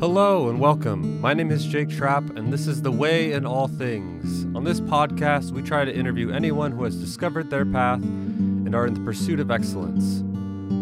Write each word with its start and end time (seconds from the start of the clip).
Hello 0.00 0.48
and 0.48 0.58
welcome. 0.58 1.20
My 1.20 1.34
name 1.34 1.50
is 1.50 1.66
Jake 1.66 1.90
Trapp, 1.90 2.34
and 2.34 2.50
this 2.50 2.66
is 2.66 2.80
The 2.80 2.90
Way 2.90 3.32
in 3.32 3.44
All 3.44 3.68
Things. 3.68 4.46
On 4.56 4.64
this 4.64 4.80
podcast, 4.80 5.50
we 5.50 5.60
try 5.60 5.84
to 5.84 5.94
interview 5.94 6.30
anyone 6.30 6.72
who 6.72 6.84
has 6.84 6.96
discovered 6.96 7.50
their 7.50 7.66
path 7.66 8.00
and 8.00 8.74
are 8.74 8.86
in 8.86 8.94
the 8.94 9.00
pursuit 9.00 9.40
of 9.40 9.50
excellence. 9.50 10.22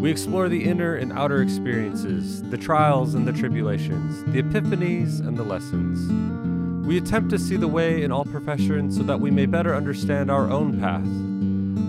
We 0.01 0.09
explore 0.09 0.47
the 0.47 0.63
inner 0.63 0.95
and 0.95 1.11
outer 1.11 1.41
experiences, 1.41 2.43
the 2.43 2.57
trials 2.57 3.13
and 3.13 3.27
the 3.27 3.33
tribulations, 3.33 4.23
the 4.31 4.41
epiphanies 4.41 5.19
and 5.19 5.35
the 5.35 5.43
lessons. 5.43 6.87
We 6.87 6.97
attempt 6.97 7.29
to 7.31 7.39
see 7.39 7.57
the 7.57 7.67
way 7.67 8.03
in 8.03 8.13
all 8.13 8.23
professions 8.23 8.95
so 8.95 9.03
that 9.03 9.19
we 9.19 9.31
may 9.31 9.47
better 9.47 9.75
understand 9.75 10.31
our 10.31 10.49
own 10.49 10.79
path. 10.79 11.03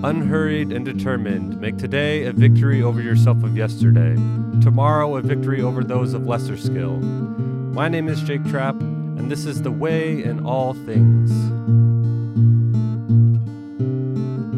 Unhurried 0.04 0.72
and 0.72 0.84
determined, 0.84 1.60
make 1.60 1.78
today 1.78 2.24
a 2.24 2.32
victory 2.32 2.82
over 2.82 3.00
yourself 3.00 3.44
of 3.44 3.56
yesterday, 3.56 4.16
tomorrow 4.60 5.16
a 5.16 5.22
victory 5.22 5.62
over 5.62 5.82
those 5.82 6.12
of 6.12 6.26
lesser 6.26 6.56
skill. 6.56 6.98
My 6.98 7.88
name 7.88 8.08
is 8.08 8.20
Jake 8.20 8.44
Trapp, 8.44 8.74
and 8.74 9.30
this 9.30 9.46
is 9.46 9.62
The 9.62 9.70
Way 9.70 10.22
in 10.22 10.44
All 10.44 10.74
Things. 10.74 11.30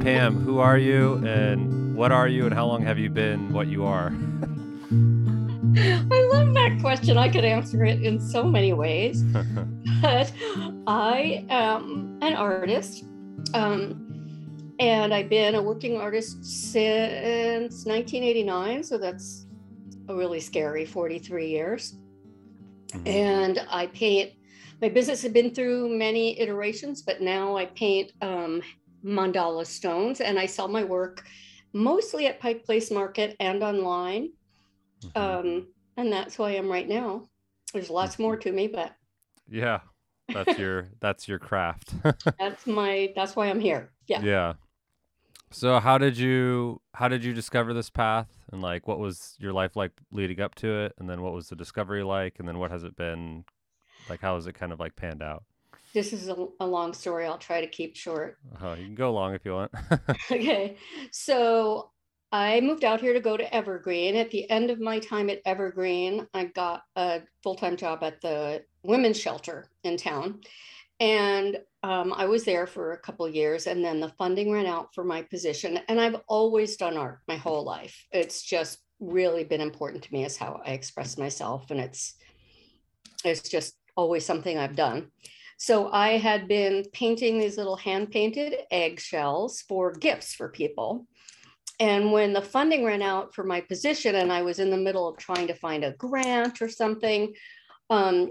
Pam, 0.03 0.41
who 0.41 0.59
are 0.59 0.77
you, 0.77 1.25
and 1.25 1.95
what 1.95 2.11
are 2.11 2.27
you, 2.27 2.47
and 2.47 2.55
how 2.55 2.67
long 2.67 2.83
have 2.83 2.99
you 2.99 3.11
been 3.11 3.53
what 3.53 3.69
you 3.69 3.85
are? 3.85 4.09
I 5.77 6.29
love 6.33 6.53
that 6.55 6.79
question. 6.81 7.17
I 7.17 7.29
could 7.29 7.45
answer 7.45 7.85
it 7.85 8.03
in 8.03 8.19
so 8.19 8.43
many 8.43 8.73
ways. 8.73 9.23
but 10.03 10.33
I 10.89 11.47
am 11.49 12.19
an 12.23 12.35
artist. 12.35 13.05
Um, 13.55 14.75
and 14.81 15.15
I've 15.15 15.29
been 15.29 15.55
a 15.55 15.63
working 15.63 15.97
artist 15.97 16.45
since 16.45 17.87
1989. 17.87 18.83
So 18.83 18.99
that's 18.99 19.47
a 20.09 20.15
really 20.15 20.41
scary 20.41 20.85
43 20.85 21.49
years. 21.49 21.95
Mm-hmm. 22.89 23.09
And 23.09 23.67
I 23.71 23.87
paint, 23.89 24.33
my 24.81 24.89
business 24.89 25.23
had 25.23 25.33
been 25.33 25.55
through 25.55 25.97
many 25.97 26.39
iterations, 26.41 27.03
but 27.03 27.21
now 27.21 27.57
I 27.57 27.67
paint 27.67 28.13
um, 28.21 28.63
mandala 29.05 29.67
stones 29.67 30.21
and 30.21 30.39
I 30.39 30.47
sell 30.47 30.69
my 30.69 30.85
work 30.85 31.25
mostly 31.73 32.27
at 32.27 32.41
Pike 32.41 32.65
Place 32.65 32.91
Market 32.91 33.37
and 33.41 33.63
online. 33.63 34.31
Mm-hmm. 35.05 35.19
Um, 35.19 35.67
and 35.97 36.13
that's 36.13 36.37
who 36.37 36.45
I 36.45 36.53
am 36.53 36.69
right 36.69 36.89
now. 36.89 37.29
There's 37.73 37.91
lots 37.91 38.19
more 38.19 38.37
to 38.37 38.53
me, 38.53 38.69
but 38.69 38.95
yeah, 39.49 39.81
that's 40.33 40.59
your 40.59 40.89
that's 41.01 41.27
your 41.27 41.39
craft. 41.39 41.95
that's 42.39 42.67
my 42.67 43.13
that's 43.17 43.35
why 43.35 43.47
I'm 43.47 43.61
here. 43.61 43.93
Yeah. 44.07 44.23
Yeah. 44.23 44.53
So 45.51 45.81
how 45.81 45.99
did 45.99 46.17
you 46.17 46.81
how 46.95 47.09
did 47.09 47.25
you 47.25 47.33
discover 47.33 47.73
this 47.73 47.91
path 47.91 48.29
and 48.53 48.63
like 48.63 48.87
what 48.87 48.99
was 48.99 49.35
your 49.39 49.53
life 49.53 49.77
like 49.77 49.93
leading 50.11 50.41
up 50.41 50.55
to 50.57 50.85
it 50.85 50.95
and 50.99 51.09
then 51.09 51.23
what 51.23 51.33
was 51.33 51.49
the 51.49 51.57
discovery 51.57 52.03
like 52.03 52.39
and 52.39 52.47
then 52.47 52.59
what 52.59 52.71
has 52.71 52.85
it 52.85 52.95
been 52.97 53.45
like 54.09 54.21
how 54.21 54.35
has 54.35 54.47
it 54.47 54.55
kind 54.55 54.73
of 54.73 54.81
like 54.81 54.97
panned 54.97 55.23
out? 55.23 55.45
This 55.95 56.13
is 56.13 56.29
a, 56.29 56.47
a 56.61 56.67
long 56.67 56.95
story. 56.95 57.27
I'll 57.27 57.39
try 57.39 57.61
to 57.61 57.67
keep 57.67 57.97
short. 57.97 58.39
Oh, 58.63 58.73
you 58.75 58.87
can 58.87 58.95
go 58.95 59.13
long 59.13 59.35
if 59.35 59.45
you 59.45 59.53
want. 59.53 59.73
okay. 60.31 60.77
So 61.11 61.91
I 62.33 62.61
moved 62.61 62.85
out 62.85 63.01
here 63.01 63.13
to 63.13 63.21
go 63.21 63.37
to 63.37 63.55
Evergreen. 63.55 64.17
At 64.17 64.31
the 64.31 64.49
end 64.49 64.71
of 64.71 64.81
my 64.81 64.99
time 64.99 65.29
at 65.29 65.43
Evergreen, 65.45 66.27
I 66.33 66.47
got 66.47 66.85
a 66.97 67.21
full-time 67.43 67.77
job 67.77 68.03
at 68.03 68.23
the 68.23 68.65
women's 68.83 69.21
shelter 69.21 69.69
in 69.85 69.99
town. 69.99 70.41
And 70.99 71.59
um, 71.83 72.13
I 72.17 72.27
was 72.27 72.45
there 72.45 72.67
for 72.67 72.93
a 72.93 72.99
couple 72.99 73.29
years 73.29 73.67
and 73.67 73.85
then 73.85 73.99
the 73.99 74.11
funding 74.11 74.53
ran 74.53 74.67
out 74.67 74.95
for 74.95 75.03
my 75.03 75.23
position. 75.23 75.81
And 75.89 76.01
I've 76.01 76.17
always 76.29 76.77
done 76.77 76.97
art 76.97 77.19
my 77.27 77.37
whole 77.37 77.65
life. 77.65 78.07
It's 78.13 78.43
just 78.43 78.79
really 79.01 79.43
been 79.43 79.61
important 79.61 80.05
to 80.05 80.13
me 80.13 80.25
as 80.25 80.37
how 80.37 80.63
I 80.65 80.71
express 80.71 81.19
myself. 81.19 81.71
And 81.71 81.81
it's 81.81 82.15
it's 83.25 83.49
just 83.49 83.75
always 83.97 84.25
something 84.25 84.59
I've 84.59 84.77
done. 84.77 85.09
So 85.59 85.91
I 85.93 86.19
had 86.19 86.49
been 86.49 86.85
painting 86.93 87.39
these 87.39 87.57
little 87.57 87.77
hand 87.77 88.11
painted 88.11 88.55
eggshells 88.71 89.63
for 89.69 89.93
gifts 89.93 90.35
for 90.35 90.49
people. 90.49 91.07
And 91.79 92.13
when 92.13 92.33
the 92.33 92.43
funding 92.43 92.85
ran 92.85 93.03
out 93.03 93.35
for 93.35 93.45
my 93.45 93.61
position 93.61 94.17
and 94.17 94.33
I 94.33 94.43
was 94.43 94.59
in 94.61 94.71
the 94.71 94.77
middle 94.77 95.09
of 95.09 95.19
trying 95.19 95.49
to 95.49 95.55
find 95.55 95.85
a 95.85 95.93
grant 95.93 96.63
or 96.63 96.69
something 96.69 97.35
um, 97.91 98.31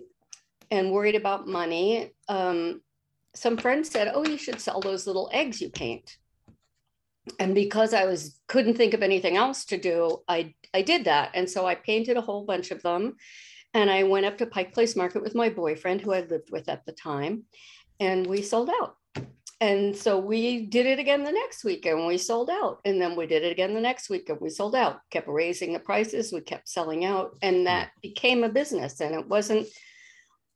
and 0.69 0.91
worried 0.91 1.15
about 1.15 1.47
money, 1.47 2.11
um, 2.29 2.81
some 3.35 3.57
friends 3.57 3.89
said, 3.89 4.11
"Oh, 4.13 4.25
you 4.25 4.37
should 4.37 4.59
sell 4.59 4.81
those 4.81 5.07
little 5.07 5.29
eggs 5.31 5.61
you 5.61 5.69
paint." 5.69 6.17
And 7.39 7.53
because 7.53 7.93
I 7.93 8.05
was 8.05 8.39
couldn't 8.47 8.75
think 8.75 8.93
of 8.93 9.03
anything 9.03 9.37
else 9.37 9.65
to 9.65 9.77
do, 9.77 10.19
I 10.27 10.53
I 10.73 10.81
did 10.81 11.05
that, 11.05 11.31
and 11.33 11.49
so 11.49 11.65
I 11.65 11.75
painted 11.75 12.17
a 12.17 12.21
whole 12.21 12.45
bunch 12.45 12.71
of 12.71 12.81
them, 12.81 13.15
and 13.73 13.89
I 13.89 14.03
went 14.03 14.25
up 14.25 14.37
to 14.39 14.45
Pike 14.45 14.73
Place 14.73 14.95
Market 14.95 15.21
with 15.21 15.35
my 15.35 15.49
boyfriend, 15.49 16.01
who 16.01 16.13
I 16.13 16.21
lived 16.21 16.51
with 16.51 16.67
at 16.69 16.85
the 16.85 16.93
time, 16.93 17.43
and 17.99 18.27
we 18.27 18.41
sold 18.41 18.69
out. 18.81 18.95
And 19.61 19.95
so 19.95 20.17
we 20.17 20.65
did 20.65 20.87
it 20.87 20.97
again 20.97 21.23
the 21.23 21.31
next 21.31 21.63
week 21.63 21.85
and 21.85 22.07
we 22.07 22.17
sold 22.17 22.49
out. 22.49 22.79
And 22.83 22.99
then 22.99 23.15
we 23.15 23.27
did 23.27 23.43
it 23.43 23.51
again 23.51 23.75
the 23.75 23.79
next 23.79 24.09
week 24.09 24.27
and 24.27 24.41
we 24.41 24.49
sold 24.49 24.73
out, 24.73 25.01
kept 25.11 25.27
raising 25.27 25.71
the 25.71 25.79
prices, 25.79 26.33
we 26.33 26.41
kept 26.41 26.67
selling 26.67 27.05
out. 27.05 27.37
And 27.43 27.67
that 27.67 27.91
became 28.01 28.43
a 28.43 28.49
business. 28.49 28.99
And 29.01 29.13
it 29.13 29.27
wasn't 29.27 29.67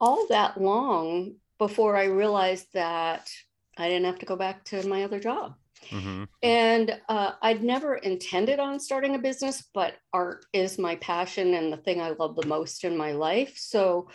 all 0.01 0.25
that 0.29 0.59
long 0.59 1.35
before 1.57 1.95
I 1.95 2.05
realized 2.05 2.67
that 2.73 3.29
I 3.77 3.89
didn't 3.89 4.05
have 4.05 4.19
to 4.19 4.25
go 4.25 4.35
back 4.35 4.63
to 4.65 4.87
my 4.87 5.03
other 5.03 5.19
job. 5.19 5.55
Mm-hmm. 5.89 6.23
And 6.41 6.99
uh, 7.09 7.31
I'd 7.41 7.63
never 7.63 7.95
intended 7.95 8.59
on 8.59 8.79
starting 8.79 9.15
a 9.15 9.19
business, 9.19 9.63
but 9.73 9.95
art 10.13 10.45
is 10.53 10.79
my 10.79 10.95
passion 10.95 11.53
and 11.53 11.71
the 11.71 11.77
thing 11.77 12.01
I 12.01 12.11
love 12.11 12.35
the 12.35 12.47
most 12.47 12.83
in 12.83 12.97
my 12.97 13.11
life. 13.11 13.53
So 13.57 14.09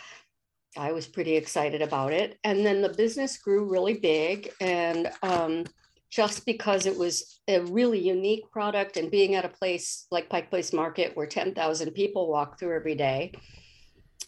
I 0.77 0.91
was 0.91 1.07
pretty 1.07 1.35
excited 1.35 1.81
about 1.81 2.13
it. 2.13 2.39
And 2.43 2.65
then 2.65 2.81
the 2.81 2.89
business 2.89 3.37
grew 3.37 3.69
really 3.69 3.95
big. 3.95 4.51
And 4.59 5.11
um, 5.21 5.65
just 6.09 6.45
because 6.45 6.85
it 6.85 6.97
was 6.97 7.39
a 7.47 7.61
really 7.61 7.99
unique 7.99 8.49
product 8.51 8.97
and 8.97 9.11
being 9.11 9.35
at 9.35 9.45
a 9.45 9.49
place 9.49 10.07
like 10.11 10.29
Pike 10.29 10.49
Place 10.49 10.73
Market 10.73 11.15
where 11.15 11.27
10,000 11.27 11.91
people 11.91 12.29
walk 12.29 12.59
through 12.59 12.75
every 12.75 12.95
day, 12.95 13.31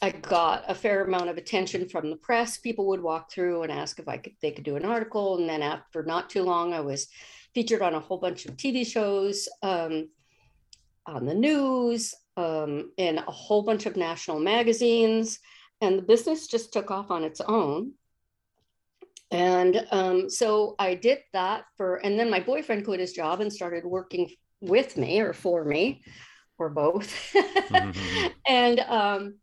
I 0.03 0.09
got 0.09 0.65
a 0.67 0.75
fair 0.75 1.05
amount 1.05 1.29
of 1.29 1.37
attention 1.37 1.87
from 1.87 2.09
the 2.09 2.17
press. 2.17 2.57
People 2.57 2.87
would 2.87 3.01
walk 3.01 3.31
through 3.31 3.63
and 3.63 3.71
ask 3.71 3.99
if 3.99 4.09
I 4.09 4.17
could 4.17 4.33
they 4.41 4.51
could 4.51 4.65
do 4.65 4.75
an 4.75 4.83
article, 4.83 5.37
and 5.37 5.47
then 5.47 5.61
after 5.61 6.03
not 6.03 6.29
too 6.29 6.43
long, 6.43 6.73
I 6.73 6.81
was 6.81 7.07
featured 7.53 7.81
on 7.81 7.93
a 7.93 8.01
whole 8.01 8.17
bunch 8.17 8.45
of 8.45 8.57
TV 8.57 8.85
shows, 8.85 9.47
um, 9.61 10.09
on 11.05 11.25
the 11.25 11.33
news, 11.33 12.13
um, 12.35 12.91
in 12.97 13.17
a 13.17 13.31
whole 13.31 13.63
bunch 13.63 13.85
of 13.85 13.95
national 13.95 14.41
magazines, 14.41 15.39
and 15.79 15.99
the 15.99 16.03
business 16.03 16.47
just 16.47 16.73
took 16.73 16.91
off 16.91 17.09
on 17.09 17.23
its 17.23 17.39
own. 17.39 17.93
And 19.31 19.87
um, 19.91 20.29
so 20.29 20.75
I 20.79 20.95
did 20.95 21.19
that 21.31 21.63
for, 21.77 21.95
and 21.95 22.19
then 22.19 22.29
my 22.29 22.41
boyfriend 22.41 22.83
quit 22.83 22.99
his 22.99 23.13
job 23.13 23.39
and 23.39 23.53
started 23.53 23.85
working 23.85 24.29
with 24.59 24.97
me 24.97 25.21
or 25.21 25.31
for 25.31 25.63
me, 25.63 26.03
or 26.57 26.69
both. 26.69 27.07
mm-hmm. 27.33 28.27
and 28.45 28.79
um, 28.81 29.35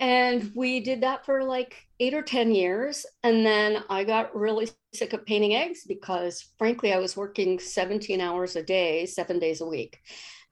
and 0.00 0.50
we 0.54 0.80
did 0.80 1.02
that 1.02 1.26
for 1.26 1.44
like 1.44 1.86
eight 2.00 2.14
or 2.14 2.22
10 2.22 2.52
years. 2.54 3.04
And 3.22 3.44
then 3.44 3.84
I 3.90 4.04
got 4.04 4.34
really 4.34 4.70
sick 4.94 5.12
of 5.12 5.26
painting 5.26 5.54
eggs 5.54 5.84
because, 5.86 6.48
frankly, 6.56 6.94
I 6.94 6.98
was 6.98 7.18
working 7.18 7.58
17 7.58 8.18
hours 8.18 8.56
a 8.56 8.62
day, 8.62 9.04
seven 9.04 9.38
days 9.38 9.60
a 9.60 9.66
week. 9.66 9.98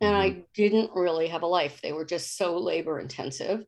And 0.03 0.15
I 0.15 0.31
mm-hmm. 0.31 0.41
didn't 0.53 0.91
really 0.95 1.29
have 1.29 1.43
a 1.43 1.47
life. 1.47 1.81
They 1.83 1.93
were 1.93 2.05
just 2.05 2.37
so 2.37 2.59
labor 2.59 3.01
intensive. 3.01 3.65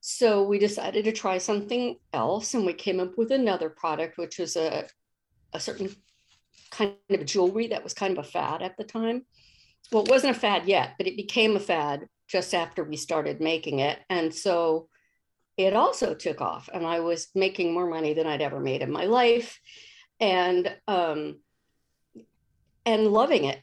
So 0.00 0.44
we 0.44 0.58
decided 0.58 1.06
to 1.06 1.12
try 1.12 1.38
something 1.38 1.96
else. 2.12 2.52
And 2.52 2.66
we 2.66 2.74
came 2.74 3.00
up 3.00 3.16
with 3.16 3.30
another 3.32 3.70
product, 3.70 4.18
which 4.18 4.38
was 4.38 4.56
a, 4.56 4.86
a 5.54 5.58
certain 5.58 5.88
kind 6.70 6.96
of 7.08 7.24
jewelry 7.24 7.68
that 7.68 7.82
was 7.82 7.94
kind 7.94 8.16
of 8.16 8.26
a 8.26 8.28
fad 8.28 8.60
at 8.60 8.76
the 8.76 8.84
time. 8.84 9.24
Well, 9.90 10.04
it 10.04 10.10
wasn't 10.10 10.36
a 10.36 10.38
fad 10.38 10.66
yet, 10.66 10.96
but 10.98 11.06
it 11.06 11.16
became 11.16 11.56
a 11.56 11.60
fad 11.60 12.08
just 12.28 12.52
after 12.52 12.84
we 12.84 12.96
started 12.96 13.40
making 13.40 13.78
it. 13.78 13.98
And 14.10 14.34
so 14.34 14.88
it 15.56 15.74
also 15.74 16.14
took 16.14 16.40
off 16.40 16.68
and 16.72 16.84
I 16.84 17.00
was 17.00 17.28
making 17.34 17.72
more 17.72 17.88
money 17.88 18.14
than 18.14 18.26
I'd 18.26 18.42
ever 18.42 18.60
made 18.60 18.82
in 18.82 18.90
my 18.90 19.04
life 19.04 19.60
and 20.20 20.74
um, 20.88 21.38
and 22.84 23.06
loving 23.08 23.44
it. 23.44 23.60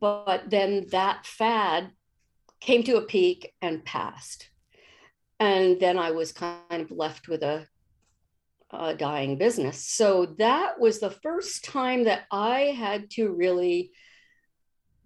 But 0.00 0.50
then 0.50 0.86
that 0.90 1.26
fad 1.26 1.90
came 2.60 2.82
to 2.84 2.96
a 2.96 3.02
peak 3.02 3.52
and 3.62 3.84
passed. 3.84 4.50
And 5.40 5.78
then 5.78 5.98
I 5.98 6.10
was 6.10 6.32
kind 6.32 6.82
of 6.82 6.90
left 6.90 7.28
with 7.28 7.42
a, 7.42 7.66
a 8.72 8.94
dying 8.94 9.38
business. 9.38 9.86
So 9.86 10.34
that 10.38 10.80
was 10.80 10.98
the 10.98 11.10
first 11.10 11.64
time 11.64 12.04
that 12.04 12.22
I 12.30 12.74
had 12.76 13.10
to 13.10 13.30
really 13.30 13.92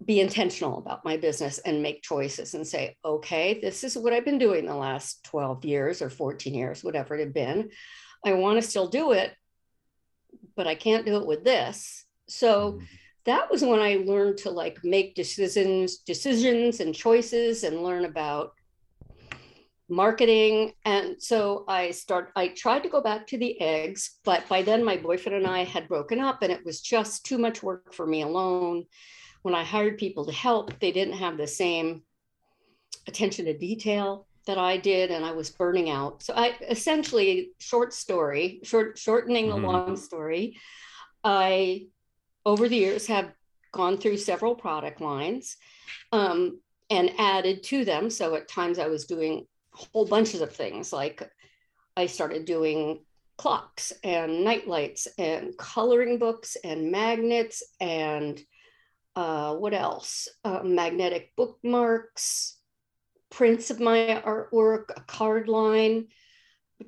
be 0.05 0.19
intentional 0.19 0.77
about 0.77 1.05
my 1.05 1.17
business 1.17 1.59
and 1.59 1.83
make 1.83 2.01
choices 2.01 2.53
and 2.53 2.65
say, 2.65 2.95
okay, 3.05 3.59
this 3.61 3.83
is 3.83 3.97
what 3.97 4.13
I've 4.13 4.25
been 4.25 4.37
doing 4.37 4.65
the 4.65 4.75
last 4.75 5.23
12 5.25 5.65
years 5.65 6.01
or 6.01 6.09
14 6.09 6.53
years, 6.53 6.83
whatever 6.83 7.15
it 7.15 7.19
had 7.19 7.33
been. 7.33 7.69
I 8.25 8.33
want 8.33 8.61
to 8.61 8.67
still 8.67 8.87
do 8.87 9.11
it, 9.11 9.33
but 10.55 10.67
I 10.67 10.75
can't 10.75 11.05
do 11.05 11.17
it 11.17 11.27
with 11.27 11.43
this. 11.43 12.05
So 12.27 12.73
mm-hmm. 12.73 12.85
that 13.25 13.51
was 13.51 13.61
when 13.61 13.79
I 13.79 14.03
learned 14.05 14.37
to 14.39 14.49
like 14.49 14.83
make 14.83 15.15
decisions, 15.15 15.97
decisions 15.97 16.79
and 16.79 16.95
choices 16.95 17.63
and 17.63 17.83
learn 17.83 18.05
about 18.05 18.53
marketing. 19.89 20.73
And 20.85 21.21
so 21.21 21.65
I 21.67 21.91
start 21.91 22.31
I 22.35 22.49
tried 22.49 22.83
to 22.83 22.89
go 22.89 23.01
back 23.01 23.27
to 23.27 23.37
the 23.37 23.59
eggs, 23.61 24.19
but 24.23 24.47
by 24.47 24.63
then 24.63 24.83
my 24.83 24.97
boyfriend 24.97 25.37
and 25.37 25.47
I 25.47 25.63
had 25.63 25.87
broken 25.87 26.19
up 26.19 26.41
and 26.41 26.51
it 26.51 26.65
was 26.65 26.81
just 26.81 27.25
too 27.25 27.37
much 27.37 27.61
work 27.61 27.93
for 27.93 28.07
me 28.07 28.21
alone. 28.21 28.85
When 29.43 29.55
I 29.55 29.63
hired 29.63 29.97
people 29.97 30.25
to 30.25 30.31
help, 30.31 30.77
they 30.79 30.91
didn't 30.91 31.15
have 31.15 31.37
the 31.37 31.47
same 31.47 32.03
attention 33.07 33.45
to 33.45 33.57
detail 33.57 34.27
that 34.45 34.57
I 34.57 34.77
did 34.77 35.11
and 35.11 35.23
I 35.23 35.31
was 35.31 35.49
burning 35.49 35.89
out. 35.89 36.23
So 36.23 36.33
I 36.35 36.55
essentially 36.69 37.51
short 37.59 37.93
story, 37.93 38.59
short 38.63 38.97
shortening 38.97 39.47
mm-hmm. 39.47 39.61
the 39.61 39.67
long 39.67 39.95
story, 39.95 40.57
I 41.23 41.87
over 42.45 42.67
the 42.67 42.75
years 42.75 43.07
have 43.07 43.31
gone 43.71 43.97
through 43.97 44.17
several 44.17 44.55
product 44.55 45.01
lines 45.01 45.57
um, 46.11 46.59
and 46.89 47.11
added 47.17 47.63
to 47.63 47.85
them. 47.85 48.09
So 48.09 48.35
at 48.35 48.47
times 48.47 48.79
I 48.79 48.87
was 48.87 49.05
doing 49.05 49.47
whole 49.71 50.05
bunches 50.05 50.41
of 50.41 50.53
things 50.53 50.93
like 50.93 51.27
I 51.95 52.05
started 52.05 52.45
doing 52.45 52.99
clocks 53.37 53.93
and 54.03 54.43
night 54.43 54.67
lights 54.67 55.07
and 55.17 55.57
coloring 55.57 56.19
books 56.19 56.55
and 56.63 56.91
magnets 56.91 57.63
and 57.79 58.39
uh, 59.15 59.55
what 59.55 59.73
else? 59.73 60.27
Uh, 60.43 60.61
magnetic 60.63 61.31
bookmarks, 61.35 62.57
prints 63.29 63.69
of 63.69 63.79
my 63.79 64.21
artwork, 64.25 64.89
a 64.95 65.01
card 65.01 65.47
line. 65.47 66.07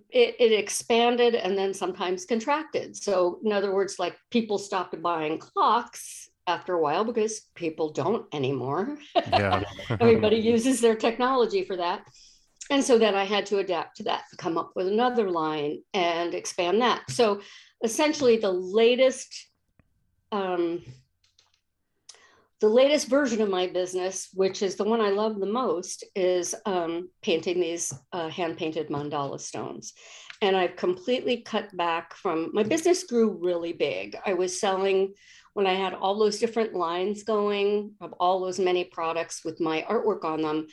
It, 0.10 0.36
it, 0.40 0.52
expanded 0.52 1.36
and 1.36 1.58
then 1.58 1.74
sometimes 1.74 2.26
contracted. 2.26 2.98
So, 2.98 3.40
in 3.46 3.54
other 3.54 3.74
words, 3.74 3.98
like 3.98 4.18
people 4.30 4.58
stopped 4.58 5.00
buying 5.02 5.38
clocks 5.38 6.30
after 6.48 6.74
a 6.74 6.82
while 6.82 7.06
because 7.06 7.42
people 7.56 7.92
don't 7.92 8.26
anymore. 8.34 8.98
Yeah. 9.32 9.64
Everybody 9.90 10.38
uses 10.38 10.82
their 10.82 10.96
technology 10.96 11.64
for 11.64 11.78
that. 11.78 12.06
And 12.70 12.84
so 12.84 12.98
then 12.98 13.16
I 13.16 13.26
had 13.26 13.46
to 13.48 13.60
adapt 13.60 13.98
to 13.98 14.04
that, 14.04 14.24
come 14.38 14.58
up 14.58 14.72
with 14.76 14.88
another 14.88 15.30
line 15.30 15.82
and 15.94 16.34
expand 16.34 16.82
that. 16.82 17.10
So 17.10 17.42
essentially, 17.84 18.38
the 18.38 18.52
latest, 18.52 19.48
um, 20.32 20.84
the 22.66 22.74
latest 22.74 23.10
version 23.10 23.44
of 23.44 23.50
my 23.50 23.68
business, 23.68 24.30
which 24.34 24.64
is 24.64 24.76
the 24.76 24.84
one 24.84 25.00
I 25.00 25.10
love 25.10 25.40
the 25.40 25.46
most, 25.46 26.04
is 26.16 26.56
um, 26.66 27.10
painting 27.22 27.60
these 27.60 27.94
uh, 28.12 28.28
hand 28.28 28.58
painted 28.58 28.90
mandala 28.90 29.40
stones. 29.40 29.94
And 30.42 30.58
I've 30.58 30.76
completely 30.76 31.44
cut 31.44 31.78
back 31.78 32.16
from 32.16 32.50
my 32.54 32.64
business 32.64 33.04
grew 33.04 33.38
really 33.40 33.72
big. 33.72 34.18
I 34.26 34.34
was 34.34 34.60
selling 34.60 35.14
when 35.54 35.68
I 35.68 35.76
had 35.76 35.94
all 35.94 36.18
those 36.18 36.40
different 36.40 36.74
lines 36.74 37.22
going 37.22 37.92
of 38.02 38.14
all 38.14 38.40
those 38.40 38.60
many 38.60 38.84
products 38.84 39.46
with 39.46 39.62
my 39.62 39.86
artwork 39.88 40.26
on 40.26 40.42
them, 40.42 40.66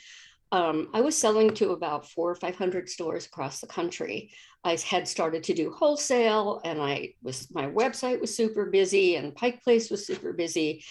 um, 0.51 0.89
I 0.95 1.01
was 1.01 1.15
selling 1.15 1.53
to 1.55 1.73
about 1.73 2.09
four 2.09 2.31
or 2.31 2.35
500 2.35 2.89
stores 2.89 3.27
across 3.27 3.61
the 3.61 3.67
country. 3.67 4.31
I 4.63 4.79
had 4.83 5.07
started 5.07 5.43
to 5.43 5.53
do 5.53 5.69
wholesale 5.69 6.59
and 6.65 6.81
I 6.81 7.13
was, 7.21 7.53
my 7.53 7.67
website 7.67 8.19
was 8.19 8.35
super 8.35 8.65
busy 8.65 9.15
and 9.15 9.35
Pike 9.35 9.63
Place 9.63 9.91
was 9.91 10.07
super 10.07 10.33
busy. 10.33 10.83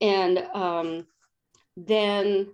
And 0.00 0.38
um, 0.54 1.06
then 1.76 2.48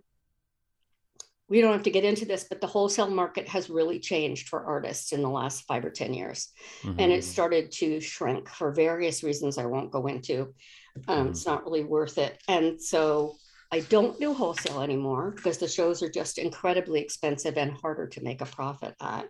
we 1.48 1.60
don't 1.60 1.72
have 1.72 1.82
to 1.82 1.90
get 1.90 2.04
into 2.04 2.24
this, 2.24 2.46
but 2.48 2.62
the 2.62 2.66
wholesale 2.66 3.10
market 3.10 3.46
has 3.48 3.68
really 3.68 3.98
changed 3.98 4.48
for 4.48 4.64
artists 4.64 5.12
in 5.12 5.20
the 5.20 5.28
last 5.28 5.64
five 5.64 5.84
or 5.84 5.90
10 5.90 6.14
years. 6.14 6.48
Mm-hmm. 6.82 6.98
And 6.98 7.12
it 7.12 7.20
mm-hmm. 7.20 7.30
started 7.30 7.72
to 7.72 8.00
shrink 8.00 8.48
for 8.48 8.72
various 8.72 9.22
reasons 9.22 9.58
I 9.58 9.66
won't 9.66 9.90
go 9.90 10.06
into. 10.06 10.54
Um, 11.08 11.18
mm-hmm. 11.18 11.30
It's 11.30 11.44
not 11.44 11.64
really 11.64 11.84
worth 11.84 12.16
it. 12.16 12.40
And 12.48 12.80
so 12.80 13.36
I 13.70 13.80
don't 13.80 14.18
do 14.18 14.32
wholesale 14.32 14.80
anymore 14.80 15.32
because 15.36 15.58
the 15.58 15.68
shows 15.68 16.02
are 16.02 16.10
just 16.10 16.38
incredibly 16.38 17.00
expensive 17.00 17.58
and 17.58 17.72
harder 17.72 18.06
to 18.06 18.22
make 18.22 18.40
a 18.40 18.46
profit 18.46 18.94
at. 19.00 19.28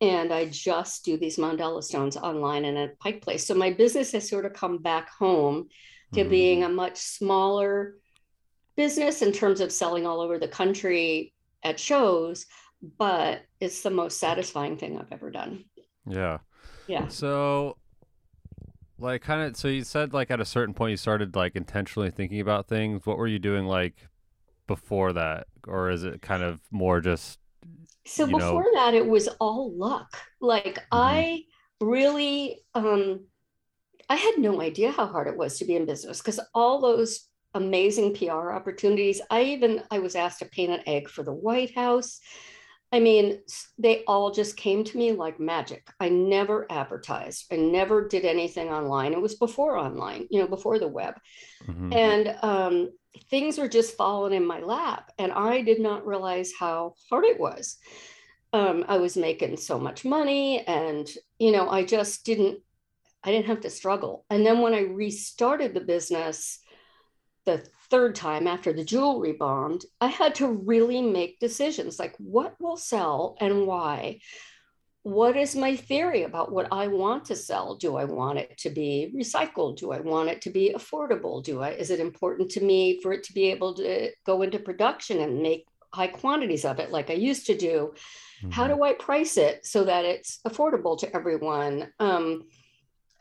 And 0.00 0.32
I 0.32 0.46
just 0.46 1.04
do 1.04 1.16
these 1.16 1.38
mandala 1.38 1.82
stones 1.82 2.16
online 2.16 2.64
and 2.64 2.78
at 2.78 2.98
Pike 2.98 3.22
Place. 3.22 3.46
So 3.46 3.54
my 3.54 3.70
business 3.70 4.12
has 4.12 4.28
sort 4.28 4.46
of 4.46 4.52
come 4.52 4.78
back 4.78 5.10
home 5.10 5.68
to 6.12 6.20
mm-hmm. 6.20 6.30
being 6.30 6.64
a 6.64 6.68
much 6.68 6.98
smaller 6.98 7.96
business 8.76 9.22
in 9.22 9.32
terms 9.32 9.60
of 9.60 9.72
selling 9.72 10.06
all 10.06 10.20
over 10.20 10.38
the 10.38 10.48
country 10.48 11.32
at 11.62 11.78
shows, 11.78 12.46
but 12.98 13.42
it's 13.60 13.82
the 13.82 13.90
most 13.90 14.18
satisfying 14.18 14.76
thing 14.76 14.98
I've 14.98 15.12
ever 15.12 15.30
done. 15.30 15.64
Yeah. 16.06 16.38
Yeah. 16.86 17.08
So 17.08 17.76
like 18.98 19.22
kind 19.22 19.42
of 19.42 19.56
so 19.56 19.68
you 19.68 19.84
said 19.84 20.12
like 20.12 20.30
at 20.30 20.40
a 20.40 20.44
certain 20.44 20.74
point 20.74 20.92
you 20.92 20.96
started 20.96 21.34
like 21.34 21.56
intentionally 21.56 22.10
thinking 22.10 22.40
about 22.40 22.68
things. 22.68 23.04
What 23.04 23.18
were 23.18 23.26
you 23.26 23.38
doing 23.38 23.66
like 23.66 24.08
before 24.66 25.12
that 25.12 25.46
or 25.66 25.90
is 25.90 26.04
it 26.04 26.22
kind 26.22 26.42
of 26.42 26.60
more 26.70 27.00
just 27.00 27.38
So 28.06 28.26
before 28.26 28.64
know... 28.64 28.70
that 28.74 28.94
it 28.94 29.06
was 29.06 29.28
all 29.40 29.72
luck. 29.76 30.16
Like 30.40 30.76
mm-hmm. 30.76 30.86
I 30.92 31.42
really 31.80 32.60
um 32.74 33.20
I 34.12 34.16
had 34.16 34.34
no 34.36 34.60
idea 34.60 34.92
how 34.92 35.06
hard 35.06 35.26
it 35.26 35.38
was 35.38 35.58
to 35.58 35.64
be 35.64 35.74
in 35.74 35.86
business 35.86 36.18
because 36.18 36.38
all 36.52 36.82
those 36.82 37.30
amazing 37.54 38.14
PR 38.14 38.52
opportunities. 38.52 39.22
I 39.30 39.44
even 39.44 39.82
I 39.90 40.00
was 40.00 40.16
asked 40.16 40.40
to 40.40 40.44
paint 40.44 40.70
an 40.70 40.82
egg 40.86 41.08
for 41.08 41.22
the 41.22 41.32
White 41.32 41.74
House. 41.74 42.20
I 42.92 43.00
mean, 43.00 43.40
they 43.78 44.04
all 44.04 44.30
just 44.30 44.58
came 44.58 44.84
to 44.84 44.98
me 44.98 45.12
like 45.12 45.40
magic. 45.40 45.88
I 45.98 46.10
never 46.10 46.70
advertised. 46.70 47.46
I 47.50 47.56
never 47.56 48.06
did 48.06 48.26
anything 48.26 48.68
online. 48.68 49.14
It 49.14 49.22
was 49.22 49.36
before 49.36 49.78
online, 49.78 50.26
you 50.30 50.40
know, 50.40 50.46
before 50.46 50.78
the 50.78 50.88
web. 50.88 51.14
Mm-hmm. 51.66 51.92
And 51.94 52.36
um, 52.42 52.90
things 53.30 53.56
were 53.56 53.68
just 53.68 53.96
falling 53.96 54.34
in 54.34 54.46
my 54.46 54.60
lap. 54.60 55.10
And 55.18 55.32
I 55.32 55.62
did 55.62 55.80
not 55.80 56.06
realize 56.06 56.52
how 56.58 56.96
hard 57.08 57.24
it 57.24 57.40
was. 57.40 57.78
Um, 58.52 58.84
I 58.88 58.98
was 58.98 59.16
making 59.16 59.56
so 59.56 59.78
much 59.78 60.04
money 60.04 60.60
and, 60.66 61.08
you 61.38 61.50
know, 61.50 61.70
I 61.70 61.86
just 61.86 62.26
didn't, 62.26 62.58
I 63.24 63.30
didn't 63.30 63.46
have 63.46 63.60
to 63.60 63.70
struggle. 63.70 64.24
And 64.30 64.44
then 64.44 64.60
when 64.60 64.74
I 64.74 64.80
restarted 64.80 65.74
the 65.74 65.80
business, 65.80 66.58
the 67.44 67.64
third 67.90 68.14
time 68.14 68.46
after 68.46 68.72
the 68.72 68.84
jewelry 68.84 69.32
bombed, 69.32 69.84
I 70.00 70.08
had 70.08 70.34
to 70.36 70.48
really 70.48 71.02
make 71.02 71.40
decisions 71.40 71.98
like 71.98 72.14
what 72.18 72.54
will 72.60 72.76
sell 72.76 73.36
and 73.40 73.66
why. 73.66 74.20
What 75.04 75.36
is 75.36 75.56
my 75.56 75.74
theory 75.74 76.22
about 76.22 76.52
what 76.52 76.68
I 76.70 76.86
want 76.86 77.24
to 77.26 77.36
sell? 77.36 77.74
Do 77.74 77.96
I 77.96 78.04
want 78.04 78.38
it 78.38 78.56
to 78.58 78.70
be 78.70 79.12
recycled? 79.16 79.78
Do 79.78 79.90
I 79.90 79.98
want 79.98 80.28
it 80.28 80.42
to 80.42 80.50
be 80.50 80.72
affordable? 80.76 81.42
Do 81.42 81.60
I 81.60 81.70
is 81.70 81.90
it 81.90 81.98
important 81.98 82.50
to 82.52 82.60
me 82.60 83.00
for 83.02 83.12
it 83.12 83.24
to 83.24 83.32
be 83.32 83.50
able 83.50 83.74
to 83.74 84.10
go 84.24 84.42
into 84.42 84.60
production 84.60 85.20
and 85.20 85.42
make 85.42 85.66
high 85.92 86.06
quantities 86.06 86.64
of 86.64 86.78
it 86.78 86.92
like 86.92 87.10
I 87.10 87.14
used 87.14 87.46
to 87.46 87.56
do? 87.56 87.94
Mm-hmm. 88.38 88.50
How 88.50 88.68
do 88.68 88.84
I 88.84 88.92
price 88.92 89.36
it 89.36 89.66
so 89.66 89.84
that 89.84 90.04
it's 90.04 90.38
affordable 90.46 90.96
to 91.00 91.16
everyone? 91.16 91.88
Um, 91.98 92.44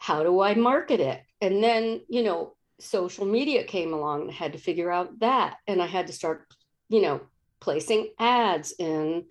how 0.02 0.24
do 0.24 0.42
I 0.42 0.56
market 0.56 1.00
it? 1.00 1.22
And 1.42 1.64
then, 1.64 2.02
you 2.10 2.24
know, 2.24 2.56
social 2.80 3.24
media 3.24 3.64
came 3.64 3.94
along 3.94 4.22
and 4.22 4.32
I 4.32 4.34
had 4.34 4.54
to 4.54 4.58
figure 4.58 4.92
out 4.92 5.20
that. 5.20 5.58
And 5.68 5.80
I 5.80 5.86
had 5.86 6.08
to 6.08 6.14
start, 6.14 6.48
you 6.90 7.04
know, 7.04 7.22
placing 7.60 8.10
ads 8.18 8.74
in 8.80 9.26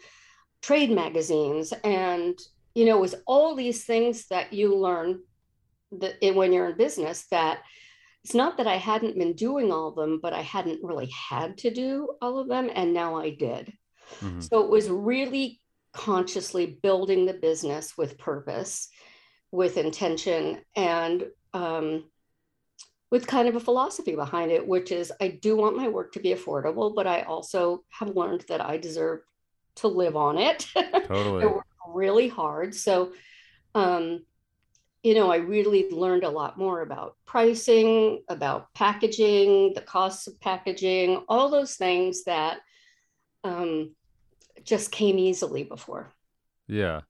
trade 0.62 0.92
magazines. 0.92 1.72
And, 1.82 2.38
you 2.72 2.86
know, 2.86 2.98
it 2.98 3.00
was 3.00 3.16
all 3.26 3.56
these 3.56 3.84
things 3.84 4.28
that 4.28 4.52
you 4.52 4.78
learn 4.78 5.22
that 5.90 6.18
when 6.36 6.52
you're 6.52 6.70
in 6.70 6.76
business 6.76 7.26
that 7.32 7.62
it's 8.22 8.36
not 8.36 8.58
that 8.58 8.68
I 8.68 8.76
hadn't 8.76 9.18
been 9.18 9.32
doing 9.32 9.72
all 9.72 9.88
of 9.88 9.96
them, 9.96 10.20
but 10.22 10.32
I 10.32 10.42
hadn't 10.42 10.84
really 10.84 11.10
had 11.30 11.58
to 11.58 11.74
do 11.74 12.10
all 12.22 12.38
of 12.38 12.46
them. 12.46 12.70
And 12.72 12.94
now 12.94 13.16
I 13.16 13.30
did. 13.30 13.72
Mm-hmm. 14.20 14.40
So 14.42 14.62
it 14.62 14.70
was 14.70 14.88
really 14.88 15.60
consciously 15.92 16.78
building 16.80 17.26
the 17.26 17.34
business 17.34 17.98
with 17.98 18.18
purpose, 18.18 18.88
with 19.52 19.76
intention, 19.76 20.61
and 20.76 21.26
um, 21.54 22.04
with 23.11 23.26
kind 23.26 23.49
of 23.49 23.57
a 23.57 23.61
philosophy 23.61 24.14
behind 24.14 24.52
it, 24.52 24.66
which 24.66 24.92
is 24.92 25.12
I 25.21 25.28
do 25.28 25.57
want 25.57 25.76
my 25.76 25.88
work 25.88 26.12
to 26.12 26.21
be 26.21 26.35
affordable, 26.35 26.95
but 26.95 27.07
I 27.07 27.23
also 27.23 27.85
have 27.90 28.16
learned 28.16 28.45
that 28.49 28.61
I 28.61 28.76
deserve 28.76 29.21
to 29.76 29.88
live 29.88 30.16
on 30.16 30.38
it. 30.38 30.66
Totally. 30.75 31.42
I 31.42 31.47
work 31.47 31.66
really 31.88 32.28
hard. 32.28 32.75
So, 32.75 33.12
um, 33.75 34.25
you 35.02 35.14
know, 35.14 35.30
I 35.30 35.37
really 35.37 35.90
learned 35.90 36.25
a 36.25 36.30
lot 36.30 36.59
more 36.59 36.83
about 36.83 37.16
pricing, 37.25 38.23
about 38.28 38.73
packaging, 38.75 39.73
the 39.75 39.80
costs 39.80 40.26
of 40.26 40.38
packaging, 40.40 41.25
all 41.28 41.49
those 41.49 41.76
things 41.76 42.25
that 42.25 42.59
um, 43.45 43.95
just 44.62 44.92
came 44.92 45.19
easily 45.19 45.64
before. 45.64 46.12
Yeah. 46.69 47.00